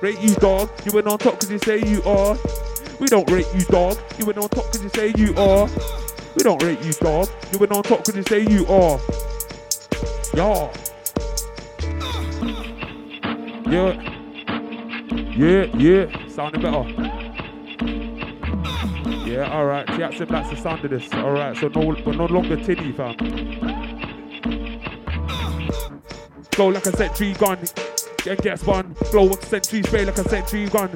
Rate 0.00 0.20
you, 0.20 0.34
dog. 0.36 0.70
You 0.84 0.92
went 0.92 1.06
on 1.06 1.18
top 1.18 1.34
because 1.34 1.50
you 1.50 1.58
say 1.58 1.78
you 1.86 2.02
are. 2.04 2.36
We 3.00 3.06
don't 3.06 3.28
rate 3.30 3.46
you, 3.54 3.64
dog. 3.66 3.98
You 4.18 4.26
went 4.26 4.38
on 4.38 4.48
top 4.48 4.66
because 4.72 4.82
you 4.82 4.88
say 4.90 5.12
you 5.16 5.34
are. 5.36 5.68
We 6.36 6.42
don't 6.42 6.62
rate 6.62 6.80
you, 6.82 6.92
dog. 6.92 7.28
You 7.52 7.58
went 7.58 7.72
on 7.72 7.82
top 7.82 8.04
because 8.04 8.16
you 8.16 8.22
say 8.22 8.40
you 8.40 8.66
are. 8.66 9.00
Yeah. 10.34 10.72
Yeah. 13.68 14.14
Yeah, 15.36 15.64
yeah. 15.76 16.28
Sounding 16.28 16.62
better. 16.62 16.84
Yeah, 19.28 19.52
alright. 19.52 19.86
Jackson 19.88 20.28
that's 20.28 20.50
the 20.50 20.56
sound 20.56 20.84
of 20.84 20.90
this. 20.90 21.12
Alright, 21.12 21.56
so 21.56 21.68
no 21.68 21.94
but 22.04 22.16
no 22.16 22.26
longer 22.26 22.56
tinny, 22.56 22.92
fam. 22.92 23.16
Go 26.52 26.68
like 26.68 26.86
a 26.86 26.96
sentry 26.96 27.34
gun. 27.34 27.58
Get 28.24 28.58
spun. 28.58 28.94
Flow 28.94 29.24
like 29.24 29.42
a 29.42 29.46
sentry 29.46 29.82
spray 29.82 30.04
like 30.04 30.18
a 30.18 30.28
sentry 30.28 30.68
gun. 30.68 30.90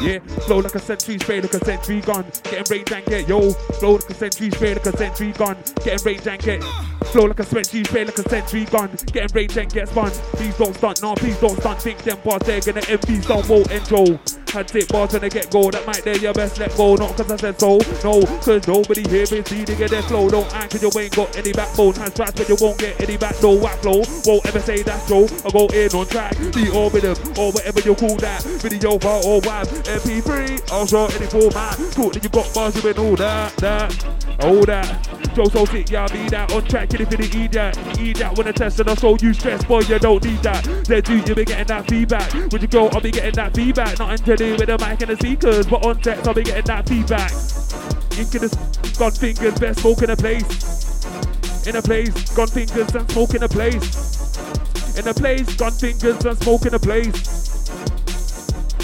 Yeah, 0.00 0.18
flow 0.20 0.58
like 0.58 0.74
a 0.74 0.78
sentry 0.78 1.18
spray 1.18 1.40
like 1.40 1.52
a 1.52 1.64
sentry 1.64 2.00
gun. 2.00 2.24
Getting 2.44 2.76
range 2.76 2.92
and 2.92 3.04
get 3.04 3.28
yo. 3.28 3.50
Flow 3.52 3.92
like 3.94 4.10
a 4.10 4.14
sentry 4.14 4.50
spray 4.50 4.74
like 4.74 4.86
a 4.86 4.96
sentry 4.96 5.32
gun. 5.32 5.56
Getting 5.84 6.06
range 6.06 6.26
and 6.26 6.42
get. 6.42 6.62
Flow 7.06 7.24
like 7.24 7.40
a 7.40 7.44
sentry 7.44 7.84
spray 7.84 8.04
like 8.04 8.18
a 8.18 8.28
sentry 8.28 8.64
gun. 8.64 8.90
Getting 9.12 9.36
range 9.36 9.56
and 9.58 9.72
get 9.72 9.88
spun. 9.88 10.10
Please 10.10 10.56
don't 10.56 10.74
stunt, 10.74 11.02
no, 11.02 11.14
please 11.14 11.38
don't 11.38 11.58
stunt. 11.58 11.82
Think 11.82 11.98
them 11.98 12.18
bars 12.24 12.42
they're 12.42 12.60
gonna 12.60 12.82
envy, 12.88 13.20
some 13.20 13.46
won't. 13.48 14.31
Had 14.52 14.68
sick 14.68 14.86
bars 14.88 15.10
when 15.12 15.22
they 15.22 15.30
get 15.30 15.50
go, 15.50 15.70
that 15.70 15.86
might 15.86 16.04
they 16.04 16.18
your 16.18 16.34
best 16.34 16.58
let 16.58 16.76
go. 16.76 16.94
Not 16.94 17.16
cause 17.16 17.30
I 17.30 17.36
said 17.36 17.58
so, 17.58 17.78
no, 18.04 18.20
cause 18.44 18.68
nobody 18.68 19.00
here 19.08 19.22
is 19.22 19.30
to 19.30 19.64
get 19.64 19.90
their 19.90 20.02
flow. 20.02 20.28
Don't 20.28 20.54
act 20.54 20.72
cause 20.72 20.82
you 20.82 20.90
ain't 21.00 21.16
got 21.16 21.34
any 21.38 21.54
backbone. 21.54 21.94
Hands 21.94 22.12
fast 22.12 22.36
but 22.36 22.46
you 22.50 22.56
won't 22.60 22.76
get 22.76 23.00
any 23.00 23.16
back, 23.16 23.34
no 23.42 23.54
whack 23.54 23.78
flow. 23.78 24.04
Won't 24.26 24.44
ever 24.44 24.60
say 24.60 24.82
that's 24.82 25.08
so. 25.08 25.24
I 25.24 25.50
go 25.50 25.68
in 25.68 25.88
on 25.96 26.04
track, 26.04 26.36
the 26.36 26.70
or 26.76 26.90
rhythm, 26.90 27.16
or 27.38 27.50
whatever 27.52 27.80
you 27.80 27.94
call 27.94 28.16
that. 28.16 28.42
Video 28.60 28.98
bar 28.98 29.22
or 29.24 29.40
web, 29.40 29.68
MP3, 29.88 30.70
I'll 30.70 30.86
show 30.86 31.06
any 31.06 31.26
format. 31.32 31.78
Talk 31.92 32.12
that 32.12 32.22
you 32.22 32.28
got 32.28 32.52
bars, 32.52 32.76
you 32.76 32.92
all 32.92 33.16
that, 33.16 33.56
that, 33.56 34.44
all 34.44 34.66
that. 34.66 35.12
Joe 35.34 35.44
so 35.44 35.64
sick, 35.64 35.90
yeah, 35.90 36.06
be 36.08 36.28
that 36.28 36.52
on 36.52 36.62
track, 36.64 36.90
kidding 36.90 37.06
for 37.06 37.16
the 37.16 37.24
eat 37.24 37.52
that. 37.52 37.98
Eat 37.98 38.18
that 38.18 38.36
when 38.36 38.48
I 38.48 38.52
test 38.52 38.80
and 38.80 38.90
I 38.90 38.94
show 38.96 39.16
you 39.16 39.32
stress, 39.32 39.64
boy, 39.64 39.80
you 39.80 39.98
don't 39.98 40.22
need 40.22 40.42
that. 40.42 40.62
Then 40.84 41.00
do 41.00 41.16
you 41.16 41.34
be 41.34 41.46
getting 41.46 41.68
that 41.68 41.88
feedback? 41.88 42.30
When 42.52 42.60
you 42.60 42.68
go, 42.68 42.88
I'll 42.88 43.00
be 43.00 43.10
getting 43.10 43.32
that 43.36 43.54
feedback. 43.54 43.98
Nothing 43.98 44.36
to 44.36 44.41
do 44.42 44.52
with 44.56 44.66
the 44.66 44.78
mic 44.78 45.00
and 45.02 45.10
the 45.10 45.16
speakers, 45.16 45.66
but 45.66 45.86
on 45.86 46.00
text, 46.00 46.26
I'll 46.26 46.34
be 46.34 46.42
getting 46.42 46.64
that 46.64 46.88
feedback. 46.88 47.30
You 48.18 48.26
can 48.26 48.40
just 48.42 48.98
gun 48.98 49.12
fingers, 49.12 49.58
best 49.58 49.80
smoke 49.80 50.02
in 50.02 50.10
a 50.10 50.16
place. 50.16 51.66
In 51.66 51.76
a 51.76 51.82
place, 51.82 52.12
gun 52.34 52.48
fingers 52.48 52.94
and 52.94 53.10
smoke 53.10 53.34
in 53.34 53.42
a 53.44 53.48
place. 53.48 54.98
In 54.98 55.06
a 55.06 55.14
place, 55.14 55.54
gun 55.54 55.72
fingers 55.72 56.24
and 56.24 56.38
smoke 56.38 56.66
in 56.66 56.74
a 56.74 56.78
place. 56.78 57.68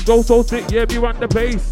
Go 0.04 0.22
so 0.22 0.42
sick, 0.42 0.70
yeah, 0.70 0.84
be 0.84 0.98
run 0.98 1.18
the 1.18 1.28
place. 1.28 1.70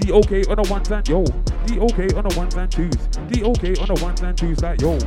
D 0.00 0.10
OK 0.10 0.42
on 0.46 0.56
the 0.56 0.68
ones 0.68 0.90
and 0.90 1.08
yo. 1.08 1.24
D 1.66 1.78
OK 1.78 2.08
on 2.16 2.28
the 2.28 2.34
ones 2.36 2.54
and 2.56 2.72
twos. 2.72 2.96
D 3.30 3.44
OK 3.44 3.76
on 3.76 3.86
the 3.86 4.00
ones 4.02 4.20
and 4.20 4.36
twos 4.36 4.60
like 4.62 4.80
yo. 4.80 4.98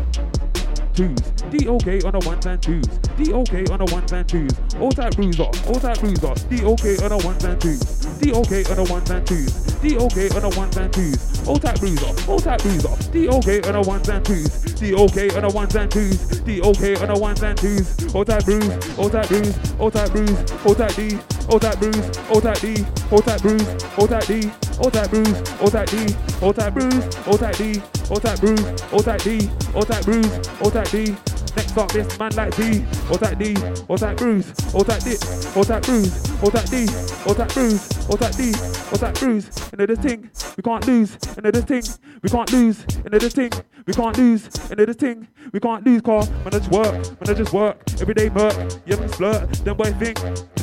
Twos. 0.95 1.19
D 1.51 1.67
OK 1.67 2.01
on 2.03 2.13
the 2.13 2.23
ones 2.25 2.45
and 2.45 2.61
twos. 2.61 2.87
D 3.17 3.33
OK 3.33 3.65
on 3.65 3.79
the 3.79 3.93
ones 3.93 4.13
and 4.13 4.27
twos. 4.27 4.51
All 4.79 4.91
type 4.91 5.15
bruiser. 5.15 5.43
All 5.43 5.79
type 5.79 5.99
bruiser. 5.99 6.33
D 6.47 6.63
OK 6.63 6.95
on 7.03 7.09
the 7.09 7.21
ones 7.25 7.43
and 7.43 7.59
twos. 7.59 7.79
D 8.19 8.31
OK 8.31 8.63
on 8.63 8.77
the 8.77 8.87
ones 8.89 9.11
and 9.11 9.27
twos. 9.27 9.51
D 9.81 9.97
OK 9.97 10.29
on 10.29 10.41
the 10.41 10.55
ones 10.57 10.77
and 10.77 10.93
twos. 10.93 11.47
All 11.47 11.59
type 11.59 11.79
bruiser. 11.79 12.31
All 12.31 12.39
type 12.39 12.61
bruiser. 12.61 13.11
D 13.11 13.27
OK 13.27 13.61
on 13.67 13.73
the 13.73 13.81
ones 13.81 14.07
and 14.07 14.25
twos. 14.25 14.49
D 14.79 14.93
OK 14.93 15.29
on 15.35 15.41
the 15.41 15.49
ones 15.49 15.75
and 15.75 15.91
twos. 15.91 16.39
D 16.41 16.61
OK 16.61 16.95
on 16.95 17.07
the 17.09 17.19
ones 17.19 17.43
and 17.43 17.57
twos. 17.57 18.15
All 18.15 18.23
type 18.23 18.45
bruise. 18.45 18.97
All 18.97 19.09
type 19.09 19.27
bruise. 19.27 19.75
All 19.79 19.91
type 19.91 20.11
bruise. 20.11 20.51
All 20.65 20.75
type 20.75 20.95
D. 20.95 21.19
All 21.51 21.59
type 21.59 21.79
bruise. 21.79 22.17
All 22.31 22.39
type 22.39 22.59
D. 22.61 22.85
All 23.11 23.21
type 23.21 23.41
bruise. 23.41 23.67
All 23.99 24.07
type 24.07 24.27
D. 24.27 24.51
All 24.79 24.91
type 24.91 25.09
bruise. 25.11 25.43
All 25.59 25.69
type 25.69 25.89
D. 25.91 26.15
All 26.41 26.53
type 26.53 26.73
bruise. 26.73 27.27
All 27.27 27.37
type 27.37 27.57
D. 27.57 27.81
All 28.09 28.19
type 28.19 28.39
bruise. 28.39 28.83
All 28.93 28.99
type 28.99 29.21
D. 29.23 29.49
All 29.73 29.83
type 29.83 30.05
bruise. 30.05 30.39
All 30.61 30.71
type 30.71 30.89
D. 30.89 31.15
Next 31.55 31.77
up, 31.77 31.91
this 31.91 32.19
man 32.19 32.31
like 32.35 32.55
D. 32.55 32.85
All 33.09 33.17
type 33.17 33.37
D. 33.39 33.55
All 33.87 33.97
type 33.97 34.17
bruise. 34.17 34.53
All 34.73 34.83
type 34.83 35.03
D. 35.03 35.15
All 35.55 35.63
type 35.63 35.83
bruise. 35.83 36.43
All 36.43 36.51
type 36.51 36.69
D. 36.69 36.87
All 37.25 37.35
type 37.35 37.53
bruise. 37.53 38.09
All 38.09 38.17
type 38.17 38.35
D. 38.35 38.53
All 38.91 38.97
type 38.97 39.15
bruise. 39.15 39.49
Into 39.71 39.87
this 39.87 39.99
thing, 39.99 40.29
we 40.57 40.63
can't 40.63 40.85
lose. 40.85 41.17
Into 41.37 41.51
this 41.51 41.63
thing, 41.63 41.83
we 42.21 42.29
can't 42.29 42.51
lose. 42.51 42.83
Into 43.05 43.19
this 43.19 43.33
thing, 43.33 43.51
we 43.85 43.93
can't 43.93 44.17
lose. 44.17 44.45
Into 44.69 44.85
this 44.85 44.95
thing, 44.95 45.27
we 45.53 45.59
can't 45.59 45.85
lose. 45.85 46.01
Car, 46.01 46.25
when 46.25 46.53
I 46.53 46.59
just 46.59 46.71
work, 46.71 46.93
when 47.19 47.29
I 47.29 47.33
just 47.33 47.53
work. 47.53 47.77
Everyday 48.01 48.29
work, 48.29 48.53
you 48.85 48.95
haven't 48.95 49.15
flirt. 49.15 49.51
Then 49.63 49.75
boy 49.75 49.91
think, 49.93 50.19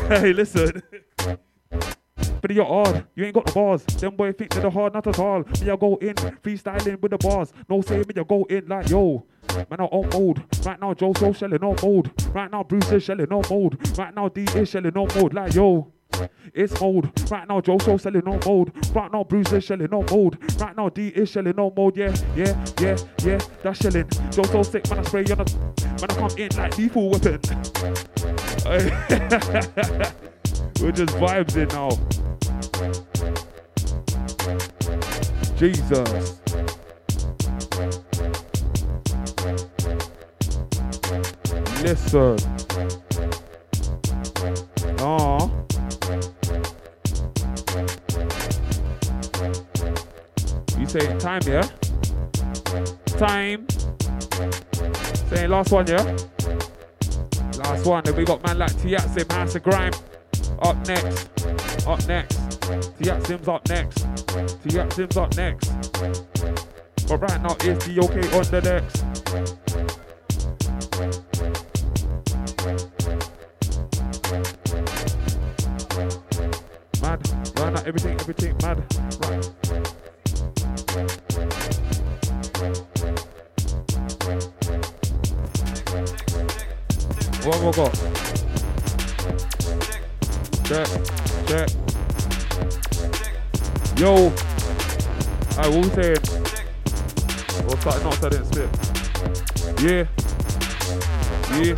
hey, 0.09 0.33
listen. 0.33 0.83
But 2.41 2.51
you're 2.53 2.65
hard, 2.65 3.07
you 3.15 3.25
ain't 3.25 3.35
got 3.35 3.47
the 3.47 3.53
bars. 3.53 3.85
Them 3.85 4.17
boy 4.17 4.33
think 4.33 4.55
they're 4.55 4.71
hard, 4.71 4.95
not 4.95 5.07
at 5.07 5.19
all. 5.19 5.45
Me, 5.61 5.71
I 5.71 5.77
go 5.77 5.97
in, 5.97 6.15
freestyling 6.15 7.01
with 7.01 7.11
the 7.11 7.19
bars. 7.19 7.53
No 7.69 7.81
say 7.81 7.99
me, 7.99 8.07
you 8.15 8.25
go 8.25 8.45
in 8.45 8.67
like 8.67 8.89
yo. 8.89 9.25
Man, 9.55 9.67
I'm 9.73 9.87
on 9.87 10.09
mode. 10.11 10.43
Right 10.65 10.81
now, 10.81 10.95
Joe 10.95 11.13
so 11.15 11.33
shelling 11.33 11.59
no 11.61 11.75
mode. 11.83 12.11
Right 12.35 12.51
now, 12.51 12.63
Bruce 12.63 12.91
is 12.91 13.03
shelling 13.03 13.27
no 13.29 13.43
mode. 13.51 13.99
Right 13.99 14.15
now, 14.15 14.29
D 14.29 14.45
is 14.55 14.69
shelling 14.69 14.93
no 14.95 15.07
mode. 15.15 15.35
Like 15.35 15.55
yo. 15.55 15.93
It's 16.55 16.79
mode. 16.81 17.11
Right 17.31 17.49
now, 17.49 17.61
Joe 17.61 17.79
so 17.79 17.97
selling 17.97 18.23
no 18.25 18.39
mode. 18.45 18.73
Right 18.95 19.13
now, 19.13 19.25
Bruce 19.25 19.53
is 19.53 19.65
shelling 19.65 19.89
no 19.91 20.03
mode. 20.11 20.39
Right 20.61 20.77
now, 20.77 20.89
D 20.89 21.09
is 21.09 21.31
shelling 21.31 21.55
no 21.57 21.73
mode. 21.77 21.97
Yeah, 21.97 22.15
yeah, 22.37 22.65
yeah, 22.81 22.97
yeah. 23.25 23.41
That's 23.63 23.81
shelling. 23.81 24.09
Joe 24.31 24.45
so 24.45 24.63
sick, 24.63 24.89
man. 24.91 25.01
I 25.01 25.03
spray 25.03 25.25
on 25.25 25.39
the. 25.39 25.45
Man, 25.85 26.11
I 26.11 26.15
come 26.15 26.39
in 26.39 26.49
like 26.57 26.79
lethal 26.79 27.11
weapon. 27.11 27.41
We're 30.81 30.93
just 30.93 31.15
vibes 31.17 31.57
in 31.57 31.69
now. 31.69 31.91
Jesus. 35.57 36.39
Listen. 41.83 42.37
Oh. 44.99 45.51
You 50.79 50.87
say 50.87 51.19
time, 51.19 51.43
yeah? 51.47 51.69
Time. 53.19 53.67
Saying 55.29 55.51
last 55.51 55.73
one, 55.73 55.87
yeah? 55.87 56.17
Last 57.59 57.87
one. 57.87 58.05
Then 58.05 58.17
we 58.17 58.25
got 58.25 58.45
man 58.45 58.59
like 58.59 58.73
House 59.31 59.55
of 59.55 59.63
Grime. 59.63 59.93
Up 60.63 60.77
next. 60.87 61.29
Up 61.89 62.07
next. 62.07 62.39
Tiatsim's 63.01 63.49
up 63.49 63.69
next. 63.69 63.99
Tiatsim's 64.63 65.17
up 65.17 65.37
next. 65.37 65.73
But 67.09 67.19
right 67.19 67.43
now 67.43 67.57
it's 67.61 67.85
the 67.87 67.99
OK 67.99 68.21
on 68.37 68.45
the 68.51 68.61
decks. 68.61 69.03
Mad. 77.03 77.19
Right 77.59 77.73
now 77.73 77.83
everything, 77.85 78.21
everything 78.21 78.57
mad. 78.63 78.79
Right. 79.27 79.45
What 87.45 87.61
we 87.61 87.73
got? 87.73 88.22
Check, 90.65 90.89
check. 91.47 91.69
Yo, 93.97 94.33
I 95.59 95.69
will 95.69 95.91
say 95.91 96.13
it. 96.13 96.31
Or 97.65 97.77
start 97.81 98.03
not 98.03 98.15
spit. 98.47 98.71
Yeah. 99.83 100.07
Yeah. 101.59 101.77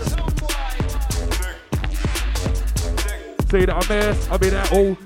Say 3.49 3.67
that 3.67 3.75
I'm 3.75 3.93
ass, 3.93 4.29
I 4.31 4.37
be 4.37 4.49
that 4.51 4.73
old. 4.73 5.04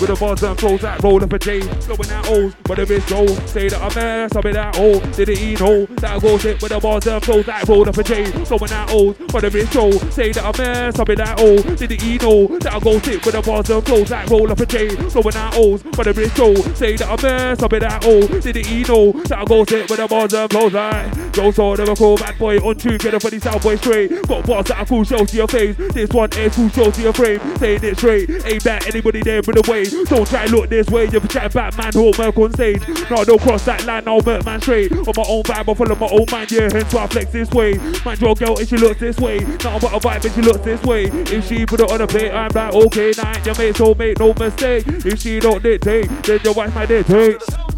With 0.00 0.08
the 0.10 0.16
bars 0.16 0.42
and 0.42 0.58
flows 0.58 0.80
that 0.80 1.02
roll 1.02 1.22
up 1.22 1.32
a 1.32 1.38
J. 1.38 1.60
Going 1.60 2.08
that 2.08 2.28
old, 2.28 2.56
but 2.64 2.78
if 2.78 2.90
it's 2.90 3.06
Joe, 3.06 3.26
say 3.46 3.68
that 3.68 3.80
I'm 3.80 4.36
I 4.36 4.40
be 4.40 4.52
that 4.52 4.78
old. 4.78 5.12
Didn't 5.12 5.38
he 5.38 5.54
know 5.54 5.86
that 5.86 6.10
I 6.10 6.18
go 6.18 6.38
shit 6.38 6.60
with 6.60 6.72
the 6.72 6.80
bars 6.80 7.06
and 7.06 7.24
flows 7.24 7.46
that 7.46 7.68
roll 7.68 7.88
up 7.88 7.96
a 7.96 8.02
J. 8.02 8.24
Going 8.32 8.70
that 8.70 8.90
old, 8.90 9.32
but 9.32 9.44
if 9.44 9.54
it's 9.54 9.72
Joe, 9.72 9.90
say 10.10 10.32
that 10.32 10.44
I'm 10.44 11.00
I 11.00 11.04
be 11.04 11.14
that 11.14 11.40
old. 11.40 11.78
Didn't 11.78 12.00
he 12.00 12.18
know 12.18 12.58
that 12.58 12.74
I 12.74 12.80
go 12.80 12.98
shit 12.98 13.24
with 13.24 13.34
the 13.34 13.42
bars 13.42 13.70
and 13.70 13.84
flows 13.84 14.08
that 14.08 14.28
roll 14.30 14.50
up 14.50 14.60
a 14.60 14.66
J. 14.66 14.88
Going 14.96 15.34
that 15.34 15.56
old, 15.56 15.96
but 15.96 16.06
if 16.06 16.18
it's 16.18 16.34
Joe, 16.34 16.54
say 16.74 16.96
that 16.96 17.08
I'm 17.08 17.64
I 17.64 17.68
be 17.68 17.78
that 17.78 18.04
old. 18.04 18.42
Didn't 18.42 18.66
he 18.66 18.82
know 18.82 19.12
that 19.12 19.38
I 19.38 19.44
go 19.44 19.64
shit 19.64 19.88
with 19.88 19.98
the 19.98 20.08
bars 20.08 20.32
and 20.34 20.50
flows 20.50 20.72
like 20.72 21.32
Joe 21.32 21.50
saw 21.50 21.76
the 21.76 21.94
cool 21.94 22.16
bad 22.16 22.38
boy 22.38 22.58
on 22.58 22.76
tune, 22.76 22.98
get 22.98 23.14
up 23.14 23.22
for 23.22 23.30
the 23.30 23.40
South 23.40 23.62
Boy 23.62 23.76
straight. 23.76 24.10
Got 24.26 24.46
bars 24.46 24.66
that 24.66 24.78
are 24.78 24.86
cool, 24.86 25.04
show 25.04 25.24
to 25.24 25.36
your 25.36 25.48
face. 25.48 25.76
This 25.76 26.10
one 26.10 26.30
is 26.36 26.54
cool, 26.54 26.68
show 26.70 26.90
to 26.90 27.00
your 27.00 27.12
frame. 27.12 27.40
Saying 27.56 27.84
it 27.84 27.96
straight, 27.96 28.28
ain't 28.44 28.64
that 28.64 28.86
anybody 28.86 29.22
there 29.22 29.42
with 29.42 29.56
the 29.56 29.70
way. 29.70 29.81
Way. 29.90 30.04
Don't 30.04 30.28
try 30.28 30.46
look 30.46 30.68
this 30.68 30.88
way. 30.88 31.06
You 31.06 31.20
chat 31.20 31.54
about 31.54 31.76
man 31.76 31.92
who 31.92 32.12
work 32.18 32.36
on 32.36 32.52
stage. 32.52 32.86
No, 33.10 33.24
don't 33.24 33.40
cross 33.40 33.64
that 33.64 33.84
line. 33.84 34.06
I'll 34.06 34.20
murk 34.20 34.44
man 34.44 34.60
straight. 34.60 34.92
On 34.92 34.98
my 35.16 35.24
own 35.26 35.42
vibe, 35.42 35.68
I 35.68 35.74
follow 35.74 35.94
my 35.94 36.08
own 36.08 36.26
mind. 36.30 36.50
Yeah, 36.50 36.68
hence 36.72 36.92
why 36.92 37.04
I 37.04 37.06
flex 37.06 37.32
this 37.32 37.50
way. 37.50 37.74
Man, 38.04 38.18
your 38.18 38.34
girl 38.34 38.58
if 38.58 38.68
she 38.68 38.76
looks 38.76 39.00
this 39.00 39.18
way. 39.18 39.38
Nothing 39.38 39.80
but 39.80 39.92
a 39.92 40.00
vibe 40.00 40.24
if 40.24 40.34
she 40.34 40.42
looks 40.42 40.64
this 40.64 40.82
way. 40.82 41.04
If 41.04 41.46
she 41.46 41.66
put 41.66 41.80
it 41.80 41.90
on 41.90 42.00
a 42.00 42.06
plate, 42.06 42.32
I'm 42.32 42.50
like, 42.54 42.74
okay, 42.74 43.12
nah, 43.16 43.36
your 43.44 43.56
mate, 43.56 43.76
so 43.76 43.94
make 43.94 44.18
no 44.18 44.34
mistake. 44.34 44.84
If 44.86 45.20
she 45.20 45.40
don't 45.40 45.62
dictate, 45.62 46.08
then 46.22 46.40
your 46.42 46.54
wife 46.54 46.74
might 46.74 46.86
dictate. 46.86 47.71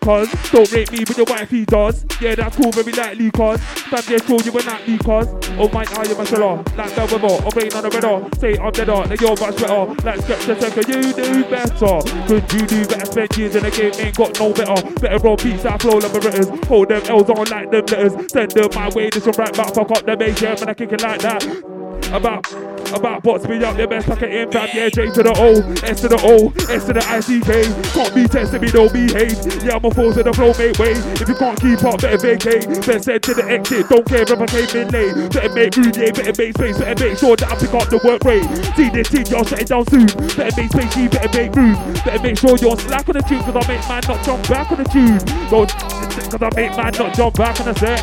Cause 0.00 0.32
don't 0.50 0.70
rate 0.72 0.90
me, 0.92 1.04
but 1.04 1.16
your 1.16 1.26
wife 1.26 1.50
he 1.50 1.64
does. 1.64 2.04
Yeah, 2.20 2.34
that's 2.34 2.56
cool, 2.56 2.72
very 2.72 2.92
likely, 2.92 3.30
cause 3.30 3.60
Fam, 3.60 4.02
yeah, 4.08 4.18
sure 4.26 4.40
you 4.42 4.52
were 4.52 4.62
not 4.62 4.80
cause 5.04 5.28
Oh 5.58 5.68
my, 5.68 5.84
I 5.84 6.04
am 6.08 6.20
a 6.20 6.26
sheller, 6.26 6.56
like 6.76 6.94
the 6.94 7.08
weather, 7.12 7.44
or 7.44 7.52
rain 7.56 7.72
on 7.74 7.82
the 7.82 7.90
weather. 7.90 8.38
Say 8.38 8.56
I'm 8.56 8.72
dead 8.72 8.88
on, 8.88 9.10
like 9.10 9.20
you're 9.20 9.36
much 9.36 9.56
better. 9.56 9.84
Like 10.04 10.20
Skepta 10.20 10.60
Second, 10.60 10.88
you 10.88 11.12
do 11.12 11.44
better. 11.50 12.26
Could 12.26 12.52
you 12.52 12.66
do 12.66 12.86
better? 12.86 13.06
Spend 13.06 13.36
years 13.36 13.56
in 13.56 13.62
the 13.62 13.70
game, 13.70 13.92
ain't 13.98 14.16
got 14.16 14.38
no 14.38 14.52
better. 14.52 15.00
Better 15.00 15.28
on 15.28 15.36
beats, 15.36 15.64
I 15.64 15.76
flow 15.78 15.98
like 15.98 16.12
liberators. 16.12 16.48
Hold 16.66 16.88
them 16.88 17.02
L's 17.06 17.28
on 17.30 17.46
like 17.48 17.70
them 17.70 17.84
letters. 17.86 18.32
Send 18.32 18.50
them 18.52 18.68
my 18.74 18.88
way, 18.90 19.10
this 19.10 19.26
one 19.26 19.34
right 19.36 19.54
back, 19.54 19.74
fuck 19.74 19.90
up 19.90 20.06
the 20.06 20.16
bass, 20.16 20.40
yeah, 20.40 20.54
man, 20.54 20.68
I 20.68 20.74
kick 20.74 20.92
it 20.92 21.02
like 21.02 21.20
that. 21.20 21.79
About, 22.12 22.50
about 22.92 23.22
bots 23.22 23.46
me 23.46 23.62
up, 23.62 23.76
the 23.76 23.86
best 23.86 24.10
I 24.10 24.16
can 24.16 24.30
in 24.30 24.50
yeah, 24.50 24.88
J 24.88 25.10
to 25.10 25.22
the 25.22 25.34
O, 25.38 25.62
S 25.86 26.00
to 26.00 26.08
the 26.08 26.18
O, 26.26 26.50
S 26.66 26.84
to 26.86 26.92
the 26.92 27.04
I-C-K. 27.06 27.62
Can't 27.94 28.14
be 28.14 28.26
testing 28.26 28.60
me, 28.60 28.70
don't 28.70 28.92
behave. 28.92 29.38
Yeah, 29.62 29.78
I'm 29.78 29.84
a 29.84 29.90
force 29.94 30.16
in 30.16 30.26
the 30.26 30.34
flow, 30.34 30.50
make 30.58 30.74
way. 30.78 30.98
If 31.22 31.28
you 31.28 31.38
can't 31.38 31.54
keep 31.60 31.78
up, 31.86 32.02
better 32.02 32.18
vacate. 32.18 32.66
Better 32.82 32.98
send 32.98 33.22
to 33.22 33.34
the 33.34 33.46
exit, 33.46 33.88
don't 33.88 34.02
care 34.02 34.26
if 34.26 34.34
I 34.34 34.46
came 34.46 34.74
in 34.74 34.88
late. 34.90 35.14
Better 35.30 35.54
make 35.54 35.76
room, 35.78 35.92
better 35.94 36.34
make 36.34 36.54
space, 36.58 36.78
better 36.78 36.98
make 36.98 37.18
sure 37.18 37.36
that 37.38 37.46
I 37.46 37.54
pick 37.54 37.74
up 37.74 37.86
the 37.94 38.02
work 38.02 38.26
rate. 38.26 38.46
See 38.74 38.90
this 38.90 39.06
team, 39.06 39.26
y'all 39.30 39.46
shut 39.46 39.62
it 39.62 39.70
down 39.70 39.86
soon. 39.86 40.10
Better 40.34 40.54
make 40.58 40.70
space, 40.74 41.10
better 41.14 41.30
make 41.30 41.54
room. 41.54 41.78
Better 42.02 42.22
make 42.26 42.38
sure 42.42 42.58
you're 42.58 42.74
slack 42.74 43.06
on 43.06 43.14
the 43.14 43.22
tune, 43.22 43.42
cause 43.46 43.54
I 43.54 43.62
make 43.70 43.86
man 43.86 44.02
not 44.10 44.18
jump 44.26 44.42
back 44.50 44.66
on 44.72 44.78
the 44.82 44.88
tune. 44.90 45.22
Don't, 45.46 45.70
cause 45.70 46.42
I 46.42 46.50
make 46.58 46.74
man 46.74 46.90
not 46.98 47.14
jump 47.14 47.38
back 47.38 47.60
on 47.62 47.66
the 47.70 47.74
set. 47.78 48.02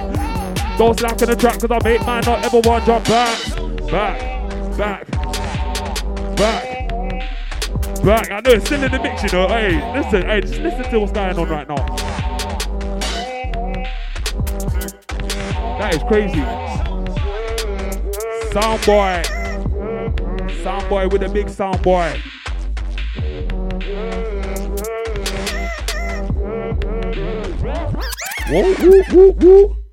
Don't 0.80 0.95
slack 0.95 1.19
on 1.19 1.28
the 1.28 1.36
track, 1.36 1.60
cause 1.60 1.72
I 1.72 1.80
make 1.84 2.06
man 2.07 2.24
not 2.24 2.40
ever 2.45 2.61
want 2.64 2.86
jump 2.86 3.03
back. 3.03 3.57
Back, 3.92 4.20
back, 4.78 5.10
back, 6.36 6.90
back. 8.04 8.32
I 8.32 8.42
know 8.42 8.52
it's 8.52 8.66
still 8.66 8.84
in 8.84 8.92
the 8.92 9.00
mix, 9.02 9.24
you 9.24 9.30
know. 9.32 9.48
Hey, 9.48 9.94
listen, 9.94 10.24
hey, 10.24 10.42
just 10.42 10.60
listen 10.60 10.84
to 10.92 11.00
what's 11.00 11.14
going 11.14 11.40
on 11.40 11.50
right 11.50 11.68
now. 11.70 11.76
That 15.80 15.96
is 15.96 16.04
crazy. 16.04 16.44
Sound 18.52 18.86
boy. 18.86 19.24
Sound 20.64 20.90
boy 20.90 21.08
with 21.08 21.24
a 21.24 21.30
big 21.30 21.48
sound 21.48 21.82
boy. 21.82 22.22
Whoa, 28.50 28.76
woo, 28.82 29.04
woo, 29.14 29.32
woo. 29.32 29.87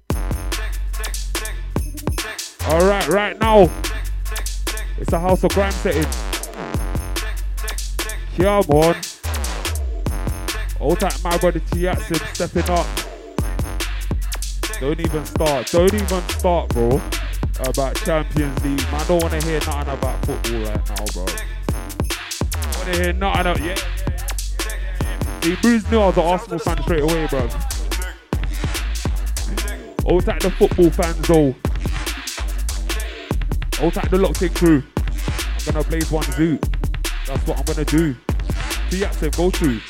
All 2.66 2.86
right, 2.86 3.07
right 3.09 3.39
now, 3.39 3.70
it's 4.97 5.12
a 5.12 5.20
House 5.20 5.45
of 5.45 5.51
Grime 5.51 5.70
setting. 5.70 6.03
Yeah, 8.39 8.62
man. 8.69 8.97
All 10.81 10.97
time, 10.97 11.12
my 11.23 11.36
brother. 11.36 11.61
Jackson 11.74 12.16
stepping 12.32 12.70
up. 12.70 12.86
Don't 14.81 14.99
even 14.99 15.27
start. 15.27 15.66
Don't 15.66 15.93
even 15.93 16.28
start, 16.31 16.70
bro. 16.70 17.03
About 17.61 17.97
Champions 17.97 18.65
League. 18.65 18.82
Man, 18.82 18.95
I 18.95 19.05
don't 19.05 19.23
want 19.23 19.41
to 19.41 19.47
hear 19.47 19.61
nothing 19.61 19.95
about 19.95 20.24
football 20.24 20.61
right 20.61 20.89
now, 20.89 21.05
bro. 21.12 21.27
I 22.55 22.77
want 22.77 22.86
to 22.86 23.03
hear 23.03 23.12
nothing 23.12 23.41
about. 23.41 23.61
Yeah. 23.61 23.77
Bruce 25.61 25.91
knew 25.91 26.01
I 26.01 26.07
was 26.07 26.16
an 26.16 26.24
Arsenal 26.24 26.59
fan 26.61 26.82
straight 26.82 27.03
away, 27.03 27.27
bro. 27.27 27.41
All 30.07 30.20
time 30.23 30.39
the 30.39 30.51
football 30.59 30.91
fans, 30.91 31.28
though. 31.28 31.55
All 33.82 33.90
time 33.90 34.09
the 34.09 34.18
locked 34.18 34.40
in 34.40 34.55
crew. 34.55 34.82
I'm 34.96 35.72
gonna 35.72 35.84
blaze 35.84 36.10
one 36.10 36.24
zoo. 36.32 36.59
That's 37.26 37.46
what 37.46 37.59
I'm 37.59 37.64
gonna 37.64 37.84
do. 37.84 38.14
See 38.88 39.01
Jackson, 39.01 39.30
go 39.30 39.51
through. 39.51 39.80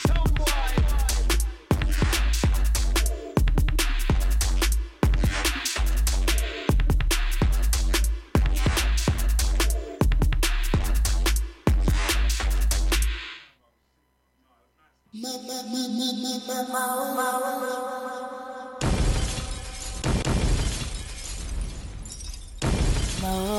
Oh. 23.26 23.54